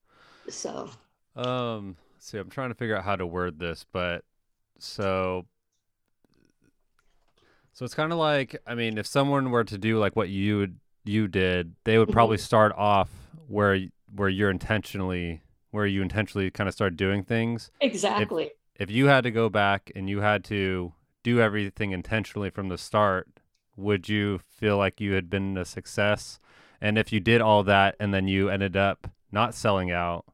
So, 0.49 0.91
um, 1.37 1.97
see, 2.21 2.39
I'm 2.39 2.51
trying 2.51 2.69
to 2.71 2.75
figure 2.75 2.97
out 2.97 3.05
how 3.05 3.17
to 3.17 3.27
word 3.27 3.59
this, 3.59 3.85
but 3.91 4.25
so 4.79 5.47
so 7.73 7.85
it's 7.85 7.95
kind 7.95 8.13
of 8.13 8.19
like, 8.19 8.57
I 8.67 8.75
mean, 8.75 8.99
if 8.99 9.07
someone 9.07 9.51
were 9.51 9.65
to 9.65 9.79
do 9.79 9.99
like 9.99 10.15
what 10.15 10.29
you 10.29 10.75
you 11.05 11.29
did, 11.29 11.75
they 11.85 11.99
would 11.99 12.11
probably 12.11 12.37
mm-hmm. 12.37 12.45
start 12.45 12.73
off 12.77 13.11
where 13.49 13.79
where 14.15 14.29
you're 14.29 14.51
intentionally 14.51 15.43
where 15.71 15.87
you 15.87 16.03
intentionally 16.03 16.51
kind 16.51 16.69
of 16.69 16.75
start 16.75 16.97
doing 16.97 17.23
things. 17.23 17.71
Exactly. 17.81 18.51
If, 18.75 18.89
if 18.89 18.91
you 18.91 19.07
had 19.07 19.23
to 19.25 19.31
go 19.31 19.49
back 19.49 19.91
and 19.95 20.11
you 20.11 20.21
had 20.21 20.45
to 20.45 20.93
do 21.23 21.41
everything 21.41 21.93
intentionally 21.93 22.51
from 22.51 22.69
the 22.69 22.79
start, 22.79 23.29
would 23.77 24.09
you 24.09 24.41
feel 24.49 24.77
like 24.77 25.01
you 25.01 25.13
had 25.13 25.31
been 25.31 25.57
a 25.57 25.65
success 25.65 26.41
And 26.81 26.97
if 26.97 27.13
you 27.13 27.21
did 27.21 27.41
all 27.41 27.63
that 27.65 27.97
and 28.01 28.13
then 28.15 28.27
you 28.27 28.49
ended 28.49 28.77
up 28.77 29.11
not 29.31 29.55
selling 29.55 29.91
out, 29.91 30.25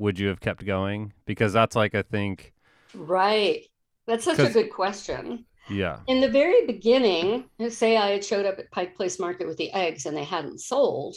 would 0.00 0.18
you 0.18 0.28
have 0.28 0.40
kept 0.40 0.64
going? 0.64 1.12
Because 1.26 1.52
that's 1.52 1.76
like 1.76 1.94
I 1.94 2.02
think 2.02 2.52
Right. 2.94 3.64
That's 4.06 4.24
such 4.24 4.38
a 4.38 4.50
good 4.50 4.72
question. 4.72 5.44
Yeah. 5.68 6.00
In 6.08 6.20
the 6.20 6.28
very 6.28 6.66
beginning, 6.66 7.44
say 7.68 7.96
I 7.96 8.10
had 8.10 8.24
showed 8.24 8.46
up 8.46 8.58
at 8.58 8.70
Pike 8.72 8.96
Place 8.96 9.20
Market 9.20 9.46
with 9.46 9.56
the 9.56 9.70
eggs 9.72 10.06
and 10.06 10.16
they 10.16 10.24
hadn't 10.24 10.60
sold, 10.60 11.16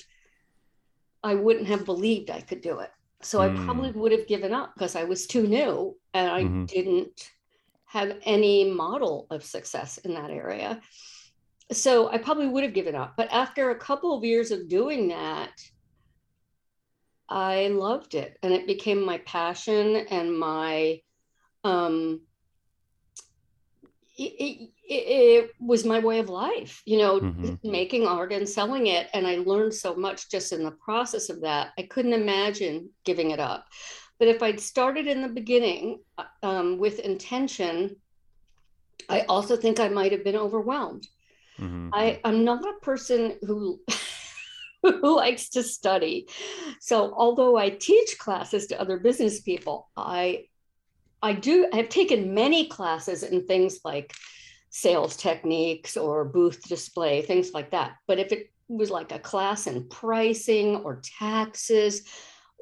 I 1.24 1.34
wouldn't 1.36 1.68
have 1.68 1.86
believed 1.86 2.30
I 2.30 2.42
could 2.42 2.62
do 2.62 2.80
it. 2.80 2.92
So 3.22 3.40
mm. 3.40 3.44
I 3.50 3.66
probably 3.66 3.92
would 3.92 4.12
have 4.12 4.28
given 4.28 4.54
up 4.54 4.74
because 4.76 4.96
I 4.96 5.06
was 5.06 5.26
too 5.26 5.48
new 5.48 5.98
and 6.14 6.30
I 6.30 6.44
mm-hmm. 6.44 6.66
didn't 6.66 7.32
have 7.86 8.18
any 8.24 8.70
model 8.70 9.28
of 9.30 9.44
success 9.44 9.98
in 10.00 10.14
that 10.14 10.30
area. 10.30 10.82
So 11.72 12.10
I 12.12 12.18
probably 12.18 12.48
would 12.48 12.64
have 12.64 12.74
given 12.74 12.96
up. 12.96 13.14
But 13.16 13.32
after 13.32 13.72
a 13.72 13.80
couple 13.80 14.16
of 14.16 14.24
years 14.24 14.52
of 14.52 14.68
doing 14.68 15.08
that, 15.08 15.52
I 17.30 17.68
loved 17.68 18.16
it 18.16 18.38
and 18.44 18.54
it 18.54 18.68
became 18.68 19.04
my 19.04 19.20
passion 19.20 19.96
and 20.10 20.38
my 20.38 21.00
um 21.64 22.22
it, 24.16 24.70
it, 24.88 24.94
it 24.94 25.52
was 25.60 25.86
my 25.86 25.98
way 26.00 26.20
of 26.20 26.30
life 26.30 26.84
you 26.86 26.98
know 26.98 27.20
mm-hmm. 27.20 27.56
making 27.64 28.06
art 28.06 28.32
and 28.32 28.48
selling 28.48 28.88
it 28.88 29.08
and 29.14 29.26
i 29.26 29.38
learned 29.38 29.74
so 29.74 29.96
much 29.96 30.30
just 30.30 30.52
in 30.52 30.64
the 30.64 30.72
process 30.72 31.30
of 31.30 31.42
that 31.42 31.70
i 31.80 31.82
couldn't 31.84 32.14
imagine 32.14 32.90
giving 33.06 33.32
it 33.32 33.40
up 33.40 33.66
but 34.20 34.28
if 34.28 34.42
I'd 34.42 34.60
started 34.60 35.08
in 35.08 35.22
the 35.22 35.28
beginning 35.28 36.00
uh, 36.18 36.24
um, 36.44 36.78
with 36.78 37.00
intention, 37.00 37.98
I 39.10 39.22
also 39.22 39.58
think 39.58 39.80
I 39.80 39.90
might 39.90 40.12
have 40.12 40.24
been 40.24 40.38
overwhelmed. 40.38 41.08
Mm-hmm. 41.60 41.90
I, 41.92 42.22
I'm 42.24 42.46
not 42.46 42.64
a 42.64 42.80
person 42.82 43.38
who 43.42 43.82
who 45.02 45.16
likes 45.16 45.50
to 45.50 45.64
study. 45.64 46.28
So 46.80 47.14
although 47.16 47.56
I 47.56 47.70
teach 47.70 48.18
classes 48.20 48.68
to 48.68 48.80
other 48.80 49.00
business 49.00 49.42
people, 49.42 49.90
I 49.98 50.46
I 51.22 51.34
do 51.34 51.68
I've 51.74 51.90
taken 51.90 52.34
many 52.34 52.68
classes 52.68 53.24
in 53.24 53.48
things 53.48 53.80
like 53.84 54.14
sales 54.70 55.16
techniques 55.16 55.98
or 55.98 56.26
booth 56.26 56.68
display, 56.68 57.22
things 57.22 57.54
like 57.54 57.72
that. 57.72 57.96
But 58.08 58.20
if 58.20 58.32
it 58.32 58.52
was 58.68 58.90
like 58.90 59.12
a 59.12 59.20
class 59.20 59.68
in 59.68 59.88
pricing 59.88 60.78
or 60.78 61.02
taxes, 61.20 62.04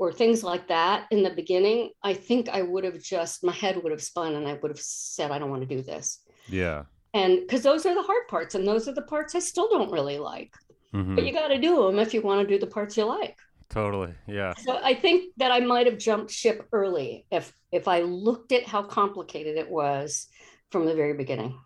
or 0.01 0.11
things 0.11 0.43
like 0.43 0.67
that 0.67 1.05
in 1.11 1.21
the 1.21 1.29
beginning, 1.29 1.91
I 2.01 2.15
think 2.15 2.49
I 2.49 2.63
would 2.63 2.83
have 2.85 2.99
just, 3.03 3.43
my 3.43 3.51
head 3.51 3.81
would 3.83 3.91
have 3.91 4.01
spun 4.01 4.33
and 4.33 4.47
I 4.47 4.53
would 4.53 4.71
have 4.71 4.79
said, 4.79 5.29
I 5.29 5.37
don't 5.37 5.51
want 5.51 5.61
to 5.61 5.75
do 5.75 5.83
this. 5.83 6.23
Yeah. 6.49 6.85
And 7.13 7.41
because 7.41 7.61
those 7.61 7.85
are 7.85 7.93
the 7.93 8.01
hard 8.01 8.27
parts 8.27 8.55
and 8.55 8.67
those 8.67 8.87
are 8.87 8.93
the 8.93 9.03
parts 9.03 9.35
I 9.35 9.39
still 9.39 9.69
don't 9.69 9.91
really 9.91 10.17
like. 10.17 10.55
Mm-hmm. 10.93 11.15
But 11.15 11.25
you 11.25 11.33
got 11.33 11.47
to 11.49 11.57
do 11.57 11.83
them 11.83 11.99
if 11.99 12.13
you 12.13 12.21
want 12.21 12.47
to 12.47 12.53
do 12.53 12.59
the 12.59 12.69
parts 12.69 12.97
you 12.97 13.05
like. 13.05 13.37
Totally. 13.69 14.13
Yeah. 14.27 14.53
So 14.55 14.79
I 14.83 14.93
think 14.93 15.33
that 15.37 15.51
I 15.51 15.61
might 15.61 15.85
have 15.85 15.97
jumped 15.97 16.31
ship 16.31 16.67
early 16.73 17.25
if 17.31 17.53
if 17.71 17.87
I 17.87 18.01
looked 18.01 18.51
at 18.51 18.67
how 18.67 18.83
complicated 18.83 19.57
it 19.57 19.69
was 19.69 20.27
from 20.69 20.85
the 20.85 20.93
very 20.93 21.13
beginning. 21.13 21.57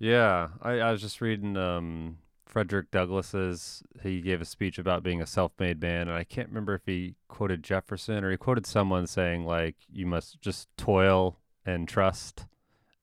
Yeah, 0.00 0.48
I, 0.60 0.80
I 0.80 0.90
was 0.90 1.00
just 1.00 1.20
reading 1.20 1.56
um, 1.56 2.18
Frederick 2.52 2.90
Douglass's 2.90 3.82
he 4.02 4.20
gave 4.20 4.42
a 4.42 4.44
speech 4.44 4.78
about 4.78 5.02
being 5.02 5.22
a 5.22 5.26
self-made 5.26 5.80
man 5.80 6.08
and 6.08 6.12
I 6.12 6.24
can't 6.24 6.48
remember 6.48 6.74
if 6.74 6.82
he 6.84 7.14
quoted 7.26 7.62
Jefferson 7.62 8.24
or 8.24 8.30
he 8.30 8.36
quoted 8.36 8.66
someone 8.66 9.06
saying 9.06 9.46
like 9.46 9.76
you 9.90 10.04
must 10.04 10.42
just 10.42 10.68
toil 10.76 11.38
and 11.64 11.88
trust 11.88 12.44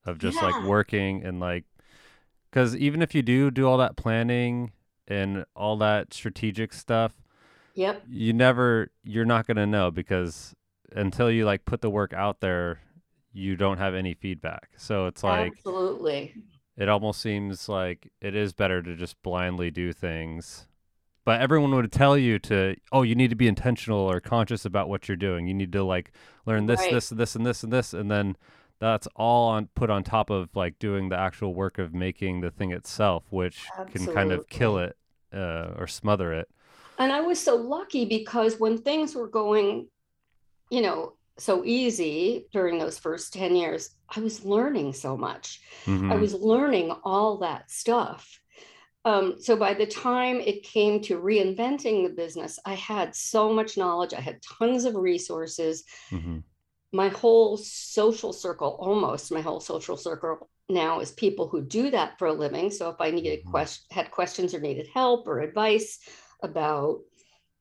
of 0.06 0.20
just 0.20 0.38
yeah. 0.38 0.50
like 0.50 0.66
working 0.66 1.24
and 1.26 1.40
like 1.40 1.64
cuz 2.52 2.76
even 2.76 3.02
if 3.02 3.16
you 3.16 3.24
do 3.24 3.50
do 3.50 3.68
all 3.68 3.78
that 3.78 3.96
planning 3.96 4.72
and 5.10 5.46
all 5.56 5.78
that 5.78 6.14
strategic 6.14 6.72
stuff 6.74 7.14
yep 7.76 8.04
you 8.10 8.32
never 8.34 8.92
you're 9.04 9.26
not 9.26 9.46
going 9.48 9.58
to 9.58 9.68
know 9.68 9.92
because 9.92 10.56
until 10.96 11.30
you 11.30 11.46
like 11.46 11.66
put 11.66 11.82
the 11.82 11.90
work 11.90 12.14
out 12.14 12.40
there 12.40 12.80
you 13.34 13.56
don't 13.56 13.78
have 13.78 13.94
any 13.94 14.14
feedback 14.14 14.70
so 14.78 15.08
it's 15.08 15.24
like 15.24 15.52
absolutely 15.52 16.34
it 16.80 16.88
almost 16.88 17.20
seems 17.20 17.68
like 17.68 18.10
it 18.22 18.34
is 18.34 18.54
better 18.54 18.82
to 18.82 18.96
just 18.96 19.22
blindly 19.22 19.70
do 19.70 19.92
things. 19.92 20.66
But 21.26 21.42
everyone 21.42 21.76
would 21.76 21.92
tell 21.92 22.18
you 22.18 22.40
to, 22.40 22.78
oh, 22.94 23.02
you 23.02 23.16
need 23.16 23.30
to 23.32 23.36
be 23.36 23.50
intentional 23.50 24.00
or 24.00 24.22
conscious 24.22 24.64
about 24.64 24.88
what 24.88 25.08
you're 25.08 25.18
doing. 25.18 25.46
You 25.46 25.54
need 25.54 25.74
to 25.74 25.84
like 25.84 26.14
learn 26.46 26.68
this, 26.68 26.80
right. 26.80 26.94
this, 26.94 27.10
this, 27.10 27.36
and 27.36 27.46
this, 27.46 27.64
and 27.64 27.74
this, 27.74 27.94
and 27.94 28.10
then 28.10 28.38
that's 28.80 29.08
all 29.16 29.50
on 29.50 29.68
put 29.76 29.90
on 29.90 30.04
top 30.04 30.30
of 30.30 30.50
like 30.56 30.80
doing 30.80 31.10
the 31.10 31.18
actual 31.18 31.54
work 31.54 31.78
of 31.78 31.94
making 31.94 32.42
the 32.42 32.52
thing 32.52 32.72
itself, 32.72 33.24
which 33.30 33.66
Absolutely. 33.78 34.06
can 34.06 34.16
kind 34.16 34.32
of 34.32 34.48
kill 34.48 34.78
it 34.78 34.96
uh, 35.34 35.74
or 35.78 35.88
smother 35.88 36.34
it. 36.34 36.50
And 36.98 37.12
I 37.12 37.22
was 37.22 37.40
so 37.40 37.56
lucky 37.56 38.06
because 38.06 38.60
when 38.60 38.78
things 38.78 39.16
were 39.16 39.28
going, 39.28 39.88
you 40.70 40.82
know, 40.82 41.14
so 41.38 41.64
easy 41.64 42.48
during 42.52 42.78
those 42.78 43.00
first 43.00 43.34
10 43.34 43.56
years, 43.56 43.92
I 44.10 44.20
was 44.20 44.44
learning 44.44 44.94
so 44.94 45.16
much. 45.16 45.62
Mm-hmm. 45.86 46.12
I 46.12 46.16
was 46.16 46.34
learning 46.34 46.92
all 47.04 47.38
that 47.38 47.72
stuff. 47.72 48.40
Um, 49.06 49.36
so 49.40 49.56
by 49.56 49.74
the 49.74 49.86
time 49.86 50.42
it 50.42 50.64
came 50.64 51.02
to 51.04 51.20
reinventing 51.20 52.04
the 52.04 52.14
business, 52.14 52.60
I 52.66 52.74
had 52.74 53.16
so 53.16 53.54
much 53.54 53.78
knowledge. 53.78 54.14
I 54.14 54.20
had 54.20 54.42
tons 54.42 54.84
of 54.84 54.96
resources. 54.96 55.86
Mm-hmm. 56.12 56.40
My 56.92 57.10
whole 57.10 57.58
social 57.58 58.34
circle, 58.34 58.78
almost 58.80 59.32
my 59.32 59.42
whole 59.42 59.60
social 59.60 59.98
circle 59.98 60.50
now 60.70 61.00
is 61.00 61.12
people 61.12 61.48
who 61.48 61.62
do 61.62 61.92
that 61.92 62.18
for 62.18 62.28
a 62.28 62.34
living. 62.34 62.72
So 62.72 62.90
if 62.90 62.96
I 63.00 63.12
needed 63.12 63.40
mm-hmm. 63.40 63.52
quest- 63.52 63.86
had 63.92 64.12
questions 64.12 64.54
or 64.54 64.60
needed 64.60 64.88
help 64.94 65.28
or 65.28 65.40
advice 65.40 66.00
about 66.42 67.02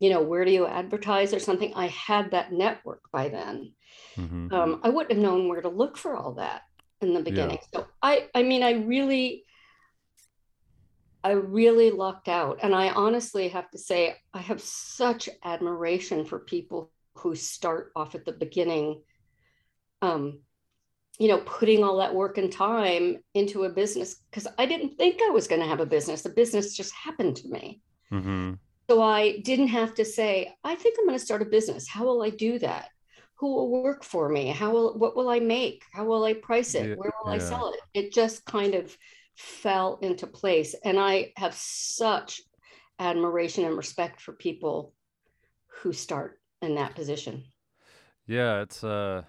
you 0.00 0.10
know, 0.10 0.22
where 0.22 0.44
do 0.44 0.50
you 0.50 0.66
advertise 0.66 1.34
or 1.34 1.40
something? 1.40 1.72
I 1.74 1.88
had 1.88 2.30
that 2.30 2.52
network 2.52 3.02
by 3.12 3.28
then. 3.28 3.72
Mm-hmm. 4.16 4.52
Um, 4.52 4.80
I 4.84 4.88
wouldn't 4.88 5.12
have 5.12 5.22
known 5.22 5.48
where 5.48 5.60
to 5.60 5.68
look 5.68 5.96
for 5.96 6.16
all 6.16 6.34
that 6.34 6.62
in 7.00 7.14
the 7.14 7.22
beginning. 7.22 7.58
Yeah. 7.72 7.80
So 7.80 7.86
I, 8.02 8.28
I 8.34 8.42
mean, 8.42 8.62
I 8.62 8.72
really, 8.72 9.44
I 11.24 11.32
really 11.32 11.90
lucked 11.90 12.28
out. 12.28 12.60
And 12.62 12.74
I 12.74 12.90
honestly 12.90 13.48
have 13.48 13.70
to 13.72 13.78
say, 13.78 14.16
I 14.32 14.38
have 14.38 14.60
such 14.60 15.28
admiration 15.44 16.24
for 16.24 16.38
people 16.38 16.90
who 17.14 17.34
start 17.34 17.90
off 17.96 18.14
at 18.14 18.24
the 18.24 18.32
beginning, 18.32 19.02
um, 20.02 20.40
you 21.18 21.28
know, 21.28 21.38
putting 21.38 21.82
all 21.82 21.98
that 21.98 22.14
work 22.14 22.38
and 22.38 22.52
time 22.52 23.18
into 23.34 23.64
a 23.64 23.70
business 23.70 24.22
because 24.30 24.46
I 24.56 24.66
didn't 24.66 24.96
think 24.96 25.20
I 25.20 25.30
was 25.30 25.48
going 25.48 25.60
to 25.60 25.66
have 25.66 25.80
a 25.80 25.86
business. 25.86 26.22
The 26.22 26.30
business 26.30 26.76
just 26.76 26.94
happened 26.94 27.36
to 27.36 27.48
me. 27.48 27.80
Mm-hmm. 28.12 28.54
So 28.88 29.02
I 29.02 29.40
didn't 29.40 29.68
have 29.68 29.94
to 29.94 30.04
say, 30.04 30.54
I 30.64 30.74
think 30.74 30.96
I'm 30.98 31.06
going 31.06 31.18
to 31.18 31.24
start 31.24 31.42
a 31.42 31.46
business. 31.46 31.88
How 31.88 32.04
will 32.04 32.22
I 32.22 32.30
do 32.30 32.58
that? 32.60 32.88
Who 33.38 33.54
will 33.54 33.70
work 33.82 34.04
for 34.04 34.28
me? 34.28 34.48
How 34.48 34.70
will 34.70 34.98
what 34.98 35.14
will 35.14 35.28
I 35.28 35.38
make? 35.38 35.84
How 35.92 36.04
will 36.04 36.24
I 36.24 36.34
price 36.34 36.74
it? 36.74 36.98
Where 36.98 37.12
will 37.22 37.30
yeah. 37.30 37.36
I 37.36 37.38
sell 37.38 37.72
it? 37.72 37.80
It 37.94 38.12
just 38.12 38.44
kind 38.44 38.74
of 38.74 38.96
fell 39.36 39.98
into 40.02 40.26
place. 40.26 40.74
And 40.84 40.98
I 40.98 41.32
have 41.36 41.54
such 41.54 42.40
admiration 42.98 43.64
and 43.64 43.76
respect 43.76 44.20
for 44.20 44.32
people 44.32 44.92
who 45.82 45.92
start 45.92 46.40
in 46.62 46.74
that 46.76 46.96
position. 46.96 47.44
Yeah, 48.26 48.62
it's 48.62 48.82
uh 48.82 49.22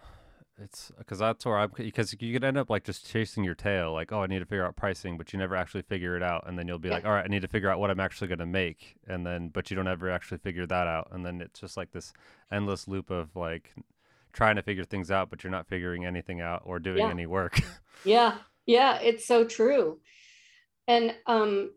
it's 0.61 0.91
because 0.97 1.19
that's 1.19 1.45
where 1.45 1.57
I'm 1.57 1.71
because 1.75 2.13
you 2.19 2.33
could 2.33 2.43
end 2.43 2.57
up 2.57 2.69
like 2.69 2.83
just 2.83 3.09
chasing 3.09 3.43
your 3.43 3.55
tail, 3.55 3.93
like 3.93 4.11
oh 4.11 4.23
I 4.23 4.27
need 4.27 4.39
to 4.39 4.45
figure 4.45 4.65
out 4.65 4.75
pricing, 4.75 5.17
but 5.17 5.31
you 5.31 5.39
never 5.39 5.55
actually 5.55 5.83
figure 5.83 6.15
it 6.15 6.23
out, 6.23 6.45
and 6.47 6.57
then 6.57 6.67
you'll 6.67 6.79
be 6.79 6.89
yeah. 6.89 6.95
like 6.95 7.05
all 7.05 7.11
right 7.11 7.23
I 7.23 7.27
need 7.27 7.41
to 7.41 7.47
figure 7.47 7.69
out 7.69 7.79
what 7.79 7.89
I'm 7.89 7.99
actually 7.99 8.27
going 8.27 8.39
to 8.39 8.45
make, 8.45 8.95
and 9.07 9.25
then 9.25 9.49
but 9.49 9.69
you 9.69 9.75
don't 9.75 9.87
ever 9.87 10.09
actually 10.09 10.39
figure 10.39 10.65
that 10.65 10.87
out, 10.87 11.09
and 11.11 11.25
then 11.25 11.41
it's 11.41 11.59
just 11.59 11.77
like 11.77 11.91
this 11.91 12.13
endless 12.51 12.87
loop 12.87 13.09
of 13.09 13.35
like 13.35 13.73
trying 14.33 14.55
to 14.55 14.61
figure 14.61 14.83
things 14.83 15.11
out, 15.11 15.29
but 15.29 15.43
you're 15.43 15.51
not 15.51 15.67
figuring 15.67 16.05
anything 16.05 16.41
out 16.41 16.61
or 16.65 16.79
doing 16.79 16.99
yeah. 16.99 17.09
any 17.09 17.25
work. 17.25 17.59
yeah, 18.03 18.37
yeah, 18.65 18.99
it's 18.99 19.25
so 19.25 19.45
true, 19.45 19.99
and 20.87 21.15
um, 21.25 21.71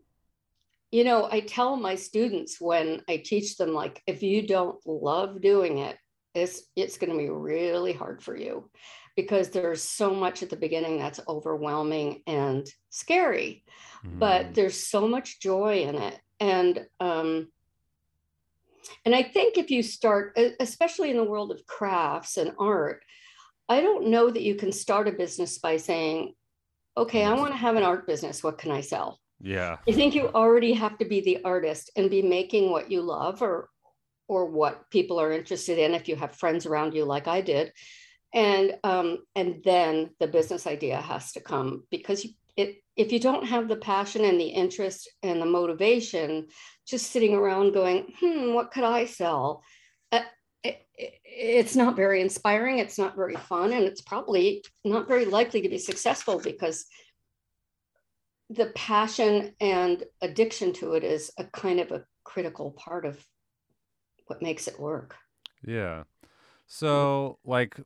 you 0.91 1.03
know 1.03 1.29
I 1.31 1.39
tell 1.41 1.75
my 1.77 1.95
students 1.95 2.59
when 2.59 3.01
I 3.07 3.17
teach 3.17 3.57
them 3.57 3.73
like 3.73 4.01
if 4.07 4.23
you 4.23 4.45
don't 4.45 4.79
love 4.85 5.41
doing 5.41 5.79
it 5.79 5.97
it's 6.33 6.63
it's 6.75 6.97
going 6.97 7.11
to 7.11 7.17
be 7.17 7.29
really 7.29 7.93
hard 7.93 8.21
for 8.21 8.35
you 8.35 8.69
because 9.15 9.49
there's 9.49 9.83
so 9.83 10.13
much 10.13 10.41
at 10.41 10.49
the 10.49 10.55
beginning 10.55 10.97
that's 10.97 11.19
overwhelming 11.27 12.21
and 12.25 12.67
scary 12.89 13.63
mm. 14.05 14.19
but 14.19 14.53
there's 14.53 14.87
so 14.87 15.07
much 15.07 15.39
joy 15.39 15.83
in 15.83 15.95
it. 15.95 16.19
And 16.39 16.85
um 16.99 17.47
and 19.05 19.15
i 19.15 19.23
think 19.23 19.57
if 19.57 19.71
you 19.71 19.81
start 19.81 20.37
especially 20.59 21.09
in 21.09 21.17
the 21.17 21.23
world 21.23 21.51
of 21.51 21.65
crafts 21.65 22.35
and 22.35 22.51
art 22.59 23.01
i 23.69 23.79
don't 23.79 24.07
know 24.07 24.29
that 24.29 24.43
you 24.43 24.55
can 24.55 24.71
start 24.73 25.07
a 25.07 25.11
business 25.13 25.57
by 25.57 25.77
saying 25.77 26.33
okay 26.97 27.23
i 27.23 27.33
want 27.33 27.51
to 27.51 27.57
have 27.57 27.75
an 27.75 27.83
art 27.83 28.05
business. 28.07 28.43
What 28.43 28.57
can 28.57 28.71
i 28.71 28.81
sell? 28.81 29.19
Yeah. 29.43 29.77
I 29.87 29.91
think 29.91 30.15
you 30.15 30.29
already 30.29 30.73
have 30.73 30.97
to 30.99 31.05
be 31.05 31.19
the 31.21 31.43
artist 31.43 31.91
and 31.97 32.09
be 32.09 32.21
making 32.21 32.71
what 32.71 32.89
you 32.89 33.01
love 33.01 33.41
or 33.41 33.69
or 34.27 34.45
what 34.45 34.89
people 34.89 35.19
are 35.19 35.31
interested 35.31 35.77
in 35.77 35.93
if 35.93 36.07
you 36.07 36.15
have 36.15 36.35
friends 36.35 36.65
around 36.65 36.93
you 36.93 37.05
like 37.05 37.27
I 37.27 37.41
did. 37.41 37.71
And 38.33 38.77
um, 38.83 39.19
and 39.35 39.61
then 39.63 40.09
the 40.19 40.27
business 40.27 40.65
idea 40.65 40.99
has 40.99 41.33
to 41.33 41.39
come 41.39 41.83
because 41.91 42.23
you, 42.23 42.31
it 42.57 42.77
if 42.95 43.11
you 43.11 43.19
don't 43.19 43.45
have 43.45 43.67
the 43.67 43.75
passion 43.75 44.23
and 44.25 44.39
the 44.39 44.47
interest 44.47 45.09
and 45.21 45.41
the 45.41 45.45
motivation, 45.45 46.47
just 46.87 47.11
sitting 47.11 47.33
around 47.33 47.73
going, 47.73 48.13
hmm, 48.19 48.53
what 48.53 48.71
could 48.71 48.83
I 48.83 49.05
sell? 49.05 49.63
Uh, 50.11 50.21
it, 50.63 50.85
it, 50.95 51.13
it's 51.25 51.75
not 51.75 51.95
very 51.95 52.21
inspiring. 52.21 52.79
It's 52.79 52.97
not 52.97 53.15
very 53.15 53.35
fun, 53.35 53.71
and 53.71 53.83
it's 53.83 54.01
probably 54.01 54.63
not 54.83 55.07
very 55.07 55.25
likely 55.25 55.61
to 55.61 55.69
be 55.69 55.79
successful 55.79 56.39
because 56.39 56.85
the 58.49 58.67
passion 58.75 59.53
and 59.59 60.03
addiction 60.21 60.73
to 60.73 60.93
it 60.93 61.03
is 61.03 61.31
a 61.37 61.43
kind 61.45 61.79
of 61.79 61.91
a 61.91 62.03
critical 62.23 62.71
part 62.71 63.05
of 63.05 63.23
what 64.27 64.41
makes 64.41 64.67
it 64.67 64.79
work. 64.79 65.15
Yeah. 65.65 66.03
So, 66.65 67.37
mm. 67.45 67.49
like, 67.49 67.77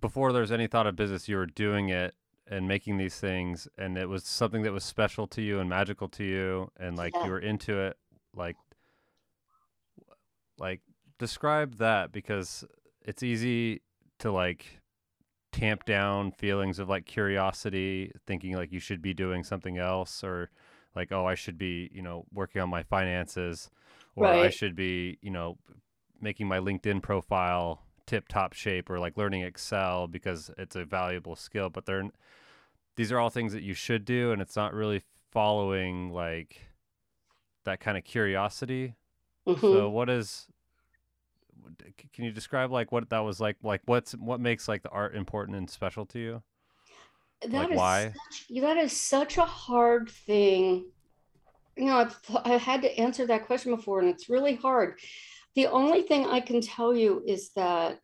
before 0.00 0.32
there's 0.32 0.52
any 0.52 0.66
thought 0.66 0.86
of 0.86 0.96
business, 0.96 1.28
you 1.28 1.36
were 1.36 1.46
doing 1.46 1.88
it 1.88 2.14
and 2.46 2.66
making 2.66 2.98
these 2.98 3.18
things, 3.18 3.68
and 3.78 3.96
it 3.96 4.08
was 4.08 4.24
something 4.24 4.62
that 4.62 4.72
was 4.72 4.84
special 4.84 5.26
to 5.28 5.40
you 5.40 5.60
and 5.60 5.70
magical 5.70 6.08
to 6.08 6.24
you, 6.24 6.70
and 6.78 6.96
like 6.96 7.14
yeah. 7.14 7.24
you 7.24 7.30
were 7.30 7.38
into 7.38 7.78
it. 7.78 7.96
Like, 8.34 8.56
like 10.58 10.80
describe 11.18 11.76
that 11.76 12.12
because 12.12 12.64
it's 13.02 13.22
easy 13.22 13.82
to 14.18 14.32
like 14.32 14.80
tamp 15.52 15.84
down 15.84 16.32
feelings 16.32 16.78
of 16.78 16.88
like 16.88 17.06
curiosity, 17.06 18.10
thinking 18.26 18.56
like 18.56 18.72
you 18.72 18.80
should 18.80 19.02
be 19.02 19.14
doing 19.14 19.44
something 19.44 19.78
else 19.78 20.24
or 20.24 20.50
like, 20.96 21.12
oh, 21.12 21.26
I 21.26 21.34
should 21.34 21.58
be, 21.58 21.90
you 21.92 22.02
know, 22.02 22.24
working 22.32 22.60
on 22.60 22.68
my 22.68 22.82
finances 22.82 23.70
or 24.16 24.24
right. 24.24 24.46
I 24.46 24.50
should 24.50 24.76
be, 24.76 25.18
you 25.22 25.30
know, 25.30 25.58
making 26.20 26.46
my 26.46 26.58
LinkedIn 26.58 27.02
profile 27.02 27.82
tip 28.06 28.28
top 28.28 28.52
shape 28.52 28.90
or 28.90 28.98
like 28.98 29.16
learning 29.16 29.42
Excel 29.42 30.06
because 30.06 30.50
it's 30.58 30.76
a 30.76 30.84
valuable 30.84 31.36
skill. 31.36 31.70
But 31.70 31.86
they're, 31.86 32.10
these 32.96 33.10
are 33.12 33.18
all 33.18 33.30
things 33.30 33.52
that 33.52 33.62
you 33.62 33.74
should 33.74 34.04
do. 34.04 34.32
And 34.32 34.42
it's 34.42 34.56
not 34.56 34.74
really 34.74 35.02
following 35.30 36.10
like 36.12 36.66
that 37.64 37.80
kind 37.80 37.96
of 37.96 38.04
curiosity. 38.04 38.94
Mm-hmm. 39.46 39.60
So 39.60 39.88
what 39.88 40.08
is 40.08 40.46
can 42.12 42.24
you 42.24 42.32
describe 42.32 42.70
like 42.70 42.92
what 42.92 43.08
that 43.10 43.20
was 43.20 43.40
like 43.40 43.56
like 43.62 43.80
what's 43.84 44.12
what 44.12 44.40
makes 44.40 44.68
like 44.68 44.82
the 44.82 44.88
art 44.90 45.14
important 45.14 45.56
and 45.56 45.70
special 45.70 46.04
to 46.06 46.18
you 46.18 46.42
that 47.42 47.52
like 47.52 47.76
why 47.76 48.12
such, 48.30 48.60
that 48.60 48.76
is 48.76 48.92
such 48.92 49.38
a 49.38 49.44
hard 49.44 50.08
thing 50.10 50.84
you 51.76 51.86
know 51.86 51.98
I've, 51.98 52.16
I've 52.44 52.60
had 52.60 52.82
to 52.82 52.98
answer 52.98 53.26
that 53.26 53.46
question 53.46 53.74
before 53.74 54.00
and 54.00 54.08
it's 54.08 54.28
really 54.28 54.54
hard 54.54 54.98
the 55.54 55.66
only 55.66 56.02
thing 56.02 56.26
i 56.26 56.40
can 56.40 56.60
tell 56.60 56.94
you 56.94 57.22
is 57.26 57.50
that 57.56 57.98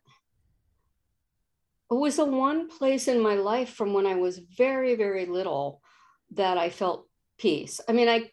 it 1.91 1.95
was 1.95 2.17
the 2.17 2.25
one 2.25 2.69
place 2.69 3.07
in 3.07 3.19
my 3.19 3.35
life 3.35 3.69
from 3.73 3.93
when 3.93 4.05
i 4.05 4.15
was 4.15 4.39
very 4.39 4.95
very 4.95 5.25
little 5.25 5.81
that 6.31 6.57
i 6.57 6.69
felt 6.69 7.07
peace 7.37 7.79
i 7.87 7.91
mean 7.91 8.09
i 8.09 8.29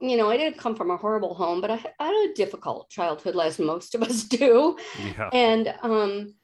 you 0.00 0.16
know, 0.16 0.28
I 0.28 0.36
didn't 0.36 0.58
come 0.58 0.76
from 0.76 0.90
a 0.90 0.96
horrible 0.96 1.34
home, 1.34 1.60
but 1.60 1.70
I, 1.70 1.82
I 1.98 2.06
had 2.06 2.30
a 2.30 2.34
difficult 2.34 2.90
childhood, 2.90 3.36
as 3.36 3.58
most 3.58 3.94
of 3.94 4.02
us 4.02 4.24
do. 4.24 4.76
Yeah. 5.02 5.30
And 5.32 5.74
um, 5.82 6.34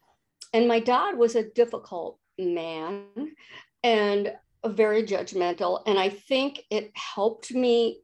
and 0.52 0.66
my 0.66 0.80
dad 0.80 1.18
was 1.18 1.36
a 1.36 1.48
difficult 1.50 2.18
man 2.38 3.04
and 3.82 4.32
very 4.64 5.02
judgmental. 5.02 5.82
And 5.86 5.98
I 5.98 6.08
think 6.08 6.62
it 6.70 6.92
helped 6.94 7.52
me 7.52 8.00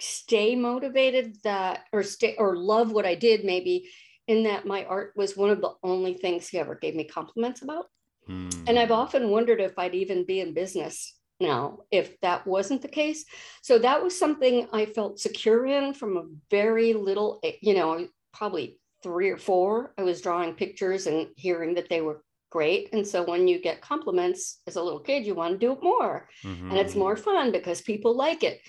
stay 0.00 0.56
motivated 0.56 1.36
that 1.44 1.84
or 1.92 2.02
stay 2.02 2.36
or 2.38 2.56
love 2.56 2.92
what 2.92 3.06
I 3.06 3.14
did, 3.14 3.44
maybe 3.44 3.88
in 4.26 4.44
that 4.44 4.66
my 4.66 4.84
art 4.84 5.12
was 5.16 5.36
one 5.36 5.50
of 5.50 5.60
the 5.60 5.72
only 5.82 6.14
things 6.14 6.48
he 6.48 6.58
ever 6.58 6.74
gave 6.74 6.94
me 6.94 7.04
compliments 7.04 7.62
about. 7.62 7.86
Hmm. 8.26 8.48
And 8.66 8.78
I've 8.78 8.92
often 8.92 9.30
wondered 9.30 9.60
if 9.60 9.78
I'd 9.78 9.94
even 9.94 10.24
be 10.24 10.40
in 10.40 10.54
business 10.54 11.16
now 11.40 11.78
if 11.90 12.20
that 12.20 12.46
wasn't 12.46 12.82
the 12.82 12.88
case. 12.88 13.24
So 13.62 13.78
that 13.78 14.02
was 14.02 14.16
something 14.16 14.68
I 14.72 14.86
felt 14.86 15.18
secure 15.18 15.66
in 15.66 15.94
from 15.94 16.16
a 16.16 16.26
very 16.50 16.92
little, 16.92 17.40
eh, 17.42 17.52
you 17.62 17.74
know, 17.74 18.06
probably 18.32 18.78
three 19.02 19.30
or 19.30 19.38
four. 19.38 19.94
I 19.98 20.02
was 20.02 20.20
drawing 20.20 20.54
pictures 20.54 21.06
and 21.06 21.28
hearing 21.36 21.74
that 21.74 21.88
they 21.88 22.02
were 22.02 22.22
great. 22.50 22.92
And 22.92 23.06
so 23.06 23.22
when 23.22 23.48
you 23.48 23.60
get 23.60 23.80
compliments 23.80 24.60
as 24.66 24.76
a 24.76 24.82
little 24.82 25.00
kid, 25.00 25.24
you 25.24 25.34
want 25.34 25.54
to 25.54 25.58
do 25.58 25.72
it 25.72 25.82
more. 25.82 26.28
Mm-hmm. 26.44 26.70
And 26.70 26.78
it's 26.78 26.94
more 26.94 27.16
fun 27.16 27.52
because 27.52 27.80
people 27.80 28.14
like 28.14 28.42
it. 28.42 28.60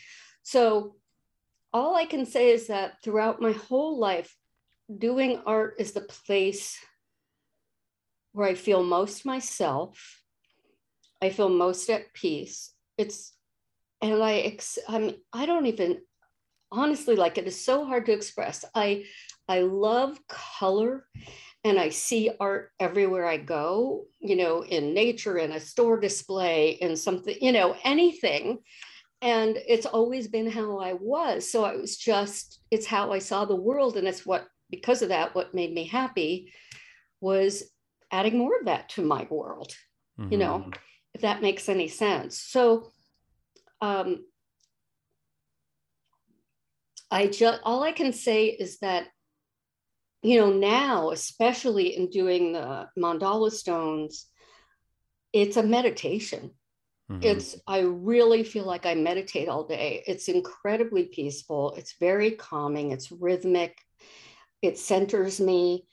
So 0.43 0.95
all 1.73 1.95
I 1.95 2.05
can 2.05 2.25
say 2.25 2.51
is 2.51 2.67
that 2.67 3.01
throughout 3.03 3.41
my 3.41 3.51
whole 3.51 3.97
life, 3.97 4.35
doing 4.95 5.41
art 5.45 5.75
is 5.79 5.93
the 5.93 6.01
place 6.01 6.77
where 8.33 8.47
I 8.47 8.55
feel 8.55 8.83
most 8.83 9.25
myself 9.25 10.21
I 11.21 11.29
feel 11.29 11.49
most 11.49 11.89
at 11.89 12.13
peace. 12.13 12.73
It's, 12.97 13.33
and 14.01 14.21
I, 14.23 14.39
ex, 14.39 14.79
I'm, 14.87 15.11
I 15.31 15.45
don't 15.45 15.67
even, 15.67 16.01
honestly, 16.71 17.15
like 17.15 17.37
it 17.37 17.45
is 17.45 17.63
so 17.63 17.85
hard 17.85 18.07
to 18.07 18.11
express. 18.11 18.65
I, 18.73 19.05
I 19.47 19.61
love 19.61 20.19
color 20.27 21.05
and 21.63 21.79
I 21.79 21.89
see 21.89 22.31
art 22.39 22.71
everywhere 22.79 23.27
I 23.27 23.37
go, 23.37 24.05
you 24.19 24.35
know, 24.35 24.63
in 24.65 24.95
nature, 24.95 25.37
in 25.37 25.51
a 25.51 25.59
store 25.59 25.99
display, 25.99 26.71
in 26.71 26.95
something, 26.95 27.35
you 27.39 27.51
know, 27.51 27.75
anything. 27.83 28.59
And 29.21 29.57
it's 29.67 29.85
always 29.85 30.27
been 30.27 30.49
how 30.49 30.79
I 30.79 30.93
was. 30.93 31.51
So 31.51 31.65
it 31.65 31.79
was 31.79 31.97
just, 31.97 32.59
it's 32.71 32.87
how 32.87 33.11
I 33.11 33.19
saw 33.19 33.45
the 33.45 33.55
world. 33.55 33.97
And 33.97 34.07
it's 34.07 34.25
what, 34.25 34.47
because 34.69 35.01
of 35.01 35.09
that, 35.09 35.35
what 35.35 35.53
made 35.53 35.73
me 35.73 35.85
happy 35.85 36.53
was 37.19 37.63
adding 38.11 38.37
more 38.37 38.57
of 38.59 38.65
that 38.65 38.89
to 38.89 39.03
my 39.03 39.27
world, 39.29 39.75
mm-hmm. 40.19 40.31
you 40.31 40.37
know. 40.37 40.59
Mm-hmm 40.59 40.71
if 41.13 41.21
that 41.21 41.41
makes 41.41 41.69
any 41.69 41.87
sense. 41.87 42.39
So 42.39 42.91
um, 43.81 44.25
I 47.09 47.27
just 47.27 47.61
all 47.63 47.83
I 47.83 47.91
can 47.91 48.13
say 48.13 48.45
is 48.47 48.79
that 48.79 49.07
you 50.21 50.39
know 50.39 50.51
now, 50.51 51.11
especially 51.11 51.97
in 51.97 52.09
doing 52.09 52.53
the 52.53 52.87
mandala 52.97 53.51
stones, 53.51 54.27
it's 55.33 55.57
a 55.57 55.63
meditation. 55.63 56.51
Mm-hmm. 57.11 57.23
It's 57.23 57.57
I 57.67 57.79
really 57.79 58.43
feel 58.43 58.65
like 58.65 58.85
I 58.85 58.95
meditate 58.95 59.49
all 59.49 59.65
day. 59.65 60.03
It's 60.07 60.27
incredibly 60.27 61.05
peaceful. 61.05 61.73
It's 61.77 61.95
very 61.99 62.31
calming. 62.31 62.91
It's 62.91 63.11
rhythmic. 63.11 63.77
It 64.61 64.77
centers 64.77 65.39
me, 65.39 65.87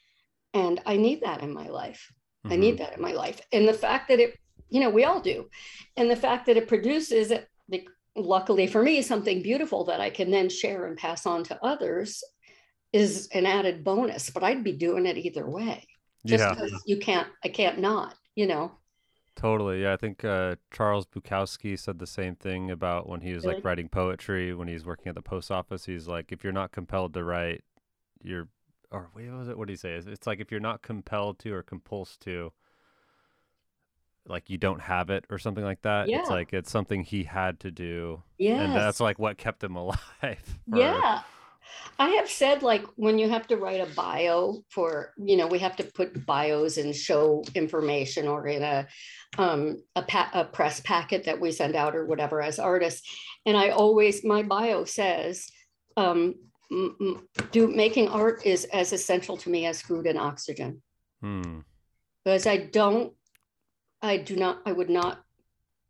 and 0.55 0.81
I 0.87 0.97
need 0.97 1.23
that 1.23 1.43
in 1.43 1.53
my 1.53 1.69
life. 1.69 2.13
Mm-hmm. 2.45 2.53
I 2.53 2.57
need 2.57 2.75
mm-hmm. 2.75 2.85
that 2.85 2.97
in 2.97 3.03
my 3.03 3.13
life. 3.13 3.41
And 3.53 3.67
the 3.67 3.75
fact 3.75 4.09
that 4.09 4.21
it 4.21 4.39
you 4.71 4.81
know, 4.81 4.91
we 4.91 5.05
all 5.05 5.21
do. 5.21 5.49
And 5.97 6.11
the 6.11 6.17
fact 6.17 6.47
that 6.47 6.57
it 6.57 6.69
produces, 6.69 7.33
luckily 8.17 8.67
for 8.67 8.83
me, 8.83 9.03
something 9.03 9.43
beautiful 9.43 9.85
that 9.85 10.01
I 10.01 10.11
can 10.11 10.31
then 10.31 10.49
share 10.49 10.87
and 10.87 10.97
pass 10.97 11.27
on 11.27 11.45
to 11.45 11.65
others 11.65 12.23
is 12.93 13.29
an 13.33 13.47
added 13.47 13.85
bonus. 13.85 14.31
But 14.31 14.45
I'd 14.45 14.65
be 14.65 14.73
doing 14.73 15.07
it 15.07 15.17
either 15.17 15.49
way. 15.49 15.87
Just 16.27 16.45
yeah. 16.45 16.55
because 16.55 16.83
you 16.87 16.99
can't, 16.99 17.29
I 17.45 17.49
can't 17.49 17.79
not, 17.79 18.15
you 18.35 18.47
know. 18.47 18.73
Totally. 19.39 19.83
Yeah. 19.83 19.93
I 19.93 19.97
think 19.97 20.25
uh, 20.25 20.57
Charles 20.73 21.07
Bukowski 21.07 21.79
said 21.79 22.01
the 22.01 22.09
same 22.09 22.35
thing 22.35 22.73
about 22.73 23.09
when 23.09 23.21
he 23.21 23.33
was 23.33 23.45
like 23.45 23.65
writing 23.65 23.89
poetry, 23.89 24.53
when 24.53 24.67
he's 24.67 24.85
working 24.85 25.07
at 25.09 25.15
the 25.15 25.23
post 25.23 25.53
office. 25.53 25.85
He's 25.85 26.09
like, 26.09 26.33
if 26.33 26.43
you're 26.43 26.53
not 26.53 26.73
compelled 26.73 27.15
to 27.15 27.23
write, 27.23 27.63
you're, 28.21 28.49
or 28.91 29.11
what 29.13 29.25
was 29.25 29.49
it? 29.49 29.57
What 29.57 29.69
did 29.69 29.75
he 29.75 29.77
say? 29.77 29.93
It's 29.93 30.27
like 30.27 30.41
if 30.41 30.51
you're 30.51 30.59
not 30.59 30.83
compelled 30.83 31.39
to 31.41 31.55
or 31.55 31.63
compulsed 31.63 32.19
to, 32.21 32.53
like 34.27 34.51
you 34.51 34.59
don't 34.59 34.81
have 34.81 35.09
it 35.09 35.25
or 35.31 35.39
something 35.39 35.65
like 35.65 35.83
that. 35.83 36.09
Yeah. 36.09 36.19
It's 36.19 36.31
like 36.31 36.53
it's 36.53 36.71
something 36.71 37.05
he 37.05 37.23
had 37.23 37.61
to 37.61 37.71
do. 37.71 38.25
Yeah. 38.39 38.61
And 38.61 38.75
that's 38.75 38.99
like 38.99 39.21
what 39.21 39.39
kept 39.39 39.63
him 39.63 39.77
alive. 39.77 39.99
For... 40.21 40.79
Yeah. 40.79 41.23
I 41.99 42.11
have 42.11 42.29
said 42.31 42.63
like 42.63 42.85
when 42.97 43.19
you 43.19 43.29
have 43.29 43.47
to 43.49 43.57
write 43.57 43.81
a 43.81 43.95
bio 43.95 44.65
for, 44.71 45.13
you 45.17 45.37
know, 45.37 45.47
we 45.47 45.59
have 45.59 45.77
to 45.77 45.85
put 45.85 46.25
bios 46.27 46.77
and 46.77 46.95
show 46.95 47.43
information 47.55 48.29
or 48.29 48.47
in 48.47 48.63
a 48.63 48.87
um 49.37 49.83
a, 49.95 50.03
pa- 50.03 50.31
a 50.33 50.45
press 50.45 50.81
packet 50.81 51.25
that 51.25 51.41
we 51.41 51.53
send 51.53 51.77
out 51.77 51.97
or 51.97 52.07
whatever 52.07 52.41
as 52.41 52.59
artists. 52.59 53.09
And 53.47 53.57
I 53.57 53.71
always 53.71 54.25
my 54.25 54.43
bio 54.43 54.85
says 54.85 55.49
um 55.97 56.35
do 57.51 57.67
making 57.69 58.09
art 58.09 58.45
is 58.45 58.65
as 58.67 58.93
essential 58.93 59.37
to 59.39 59.51
me 59.51 59.67
as 59.67 59.83
food 59.83 60.07
and 60.07 60.19
oxygen. 60.19 60.83
Hmm. 61.21 61.61
Because 62.25 62.47
I 62.47 62.59
don't 62.59 63.13
I 64.03 64.17
do 64.17 64.37
not, 64.37 64.63
I 64.65 64.73
would 64.73 64.91
not, 64.91 65.25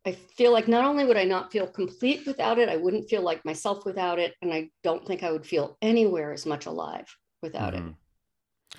I 0.06 0.12
feel 0.12 0.52
like 0.52 0.68
not 0.68 0.84
only 0.84 1.04
would 1.04 1.16
I 1.16 1.24
not 1.24 1.52
feel 1.52 1.66
complete 1.66 2.26
without 2.26 2.58
it, 2.58 2.68
I 2.68 2.76
wouldn't 2.76 3.08
feel 3.08 3.22
like 3.22 3.44
myself 3.44 3.84
without 3.84 4.18
it. 4.18 4.34
And 4.40 4.52
I 4.52 4.70
don't 4.82 5.06
think 5.06 5.22
I 5.22 5.32
would 5.32 5.46
feel 5.46 5.76
anywhere 5.82 6.32
as 6.32 6.46
much 6.46 6.66
alive 6.66 7.14
without 7.42 7.74
mm-hmm. 7.74 7.88
it. 7.88 8.78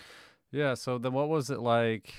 Yeah. 0.51 0.73
So 0.73 0.97
then 0.97 1.13
what 1.13 1.29
was 1.29 1.49
it 1.49 1.59
like? 1.59 2.13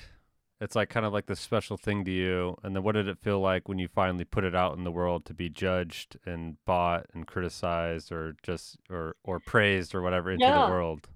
It's 0.61 0.77
like 0.77 0.91
kind 0.91 1.07
of 1.07 1.13
like 1.13 1.27
this 1.27 1.41
special 1.41 1.79
thing 1.79 2.05
to 2.05 2.11
you. 2.11 2.57
And 2.63 2.77
then 2.77 2.83
what 2.83 2.93
did 2.93 3.09
it 3.09 3.19
feel 3.19 3.41
like 3.41 3.67
when 3.67 3.79
you 3.79 3.89
finally 3.89 4.25
put 4.25 4.45
it 4.45 4.55
out 4.55 4.77
in 4.77 4.85
the 4.85 4.93
world 4.93 5.25
to 5.25 5.35
be 5.35 5.49
judged 5.49 6.19
and 6.27 6.57
bought 6.67 7.07
and 7.15 7.27
criticized 7.27 8.13
or 8.13 8.35
just, 8.43 8.77
or, 8.91 9.17
or 9.25 9.41
praised 9.41 9.95
or 9.95 10.03
whatever 10.03 10.31
into 10.31 10.45
yeah. 10.45 10.67
the 10.67 10.71
world? 10.71 11.09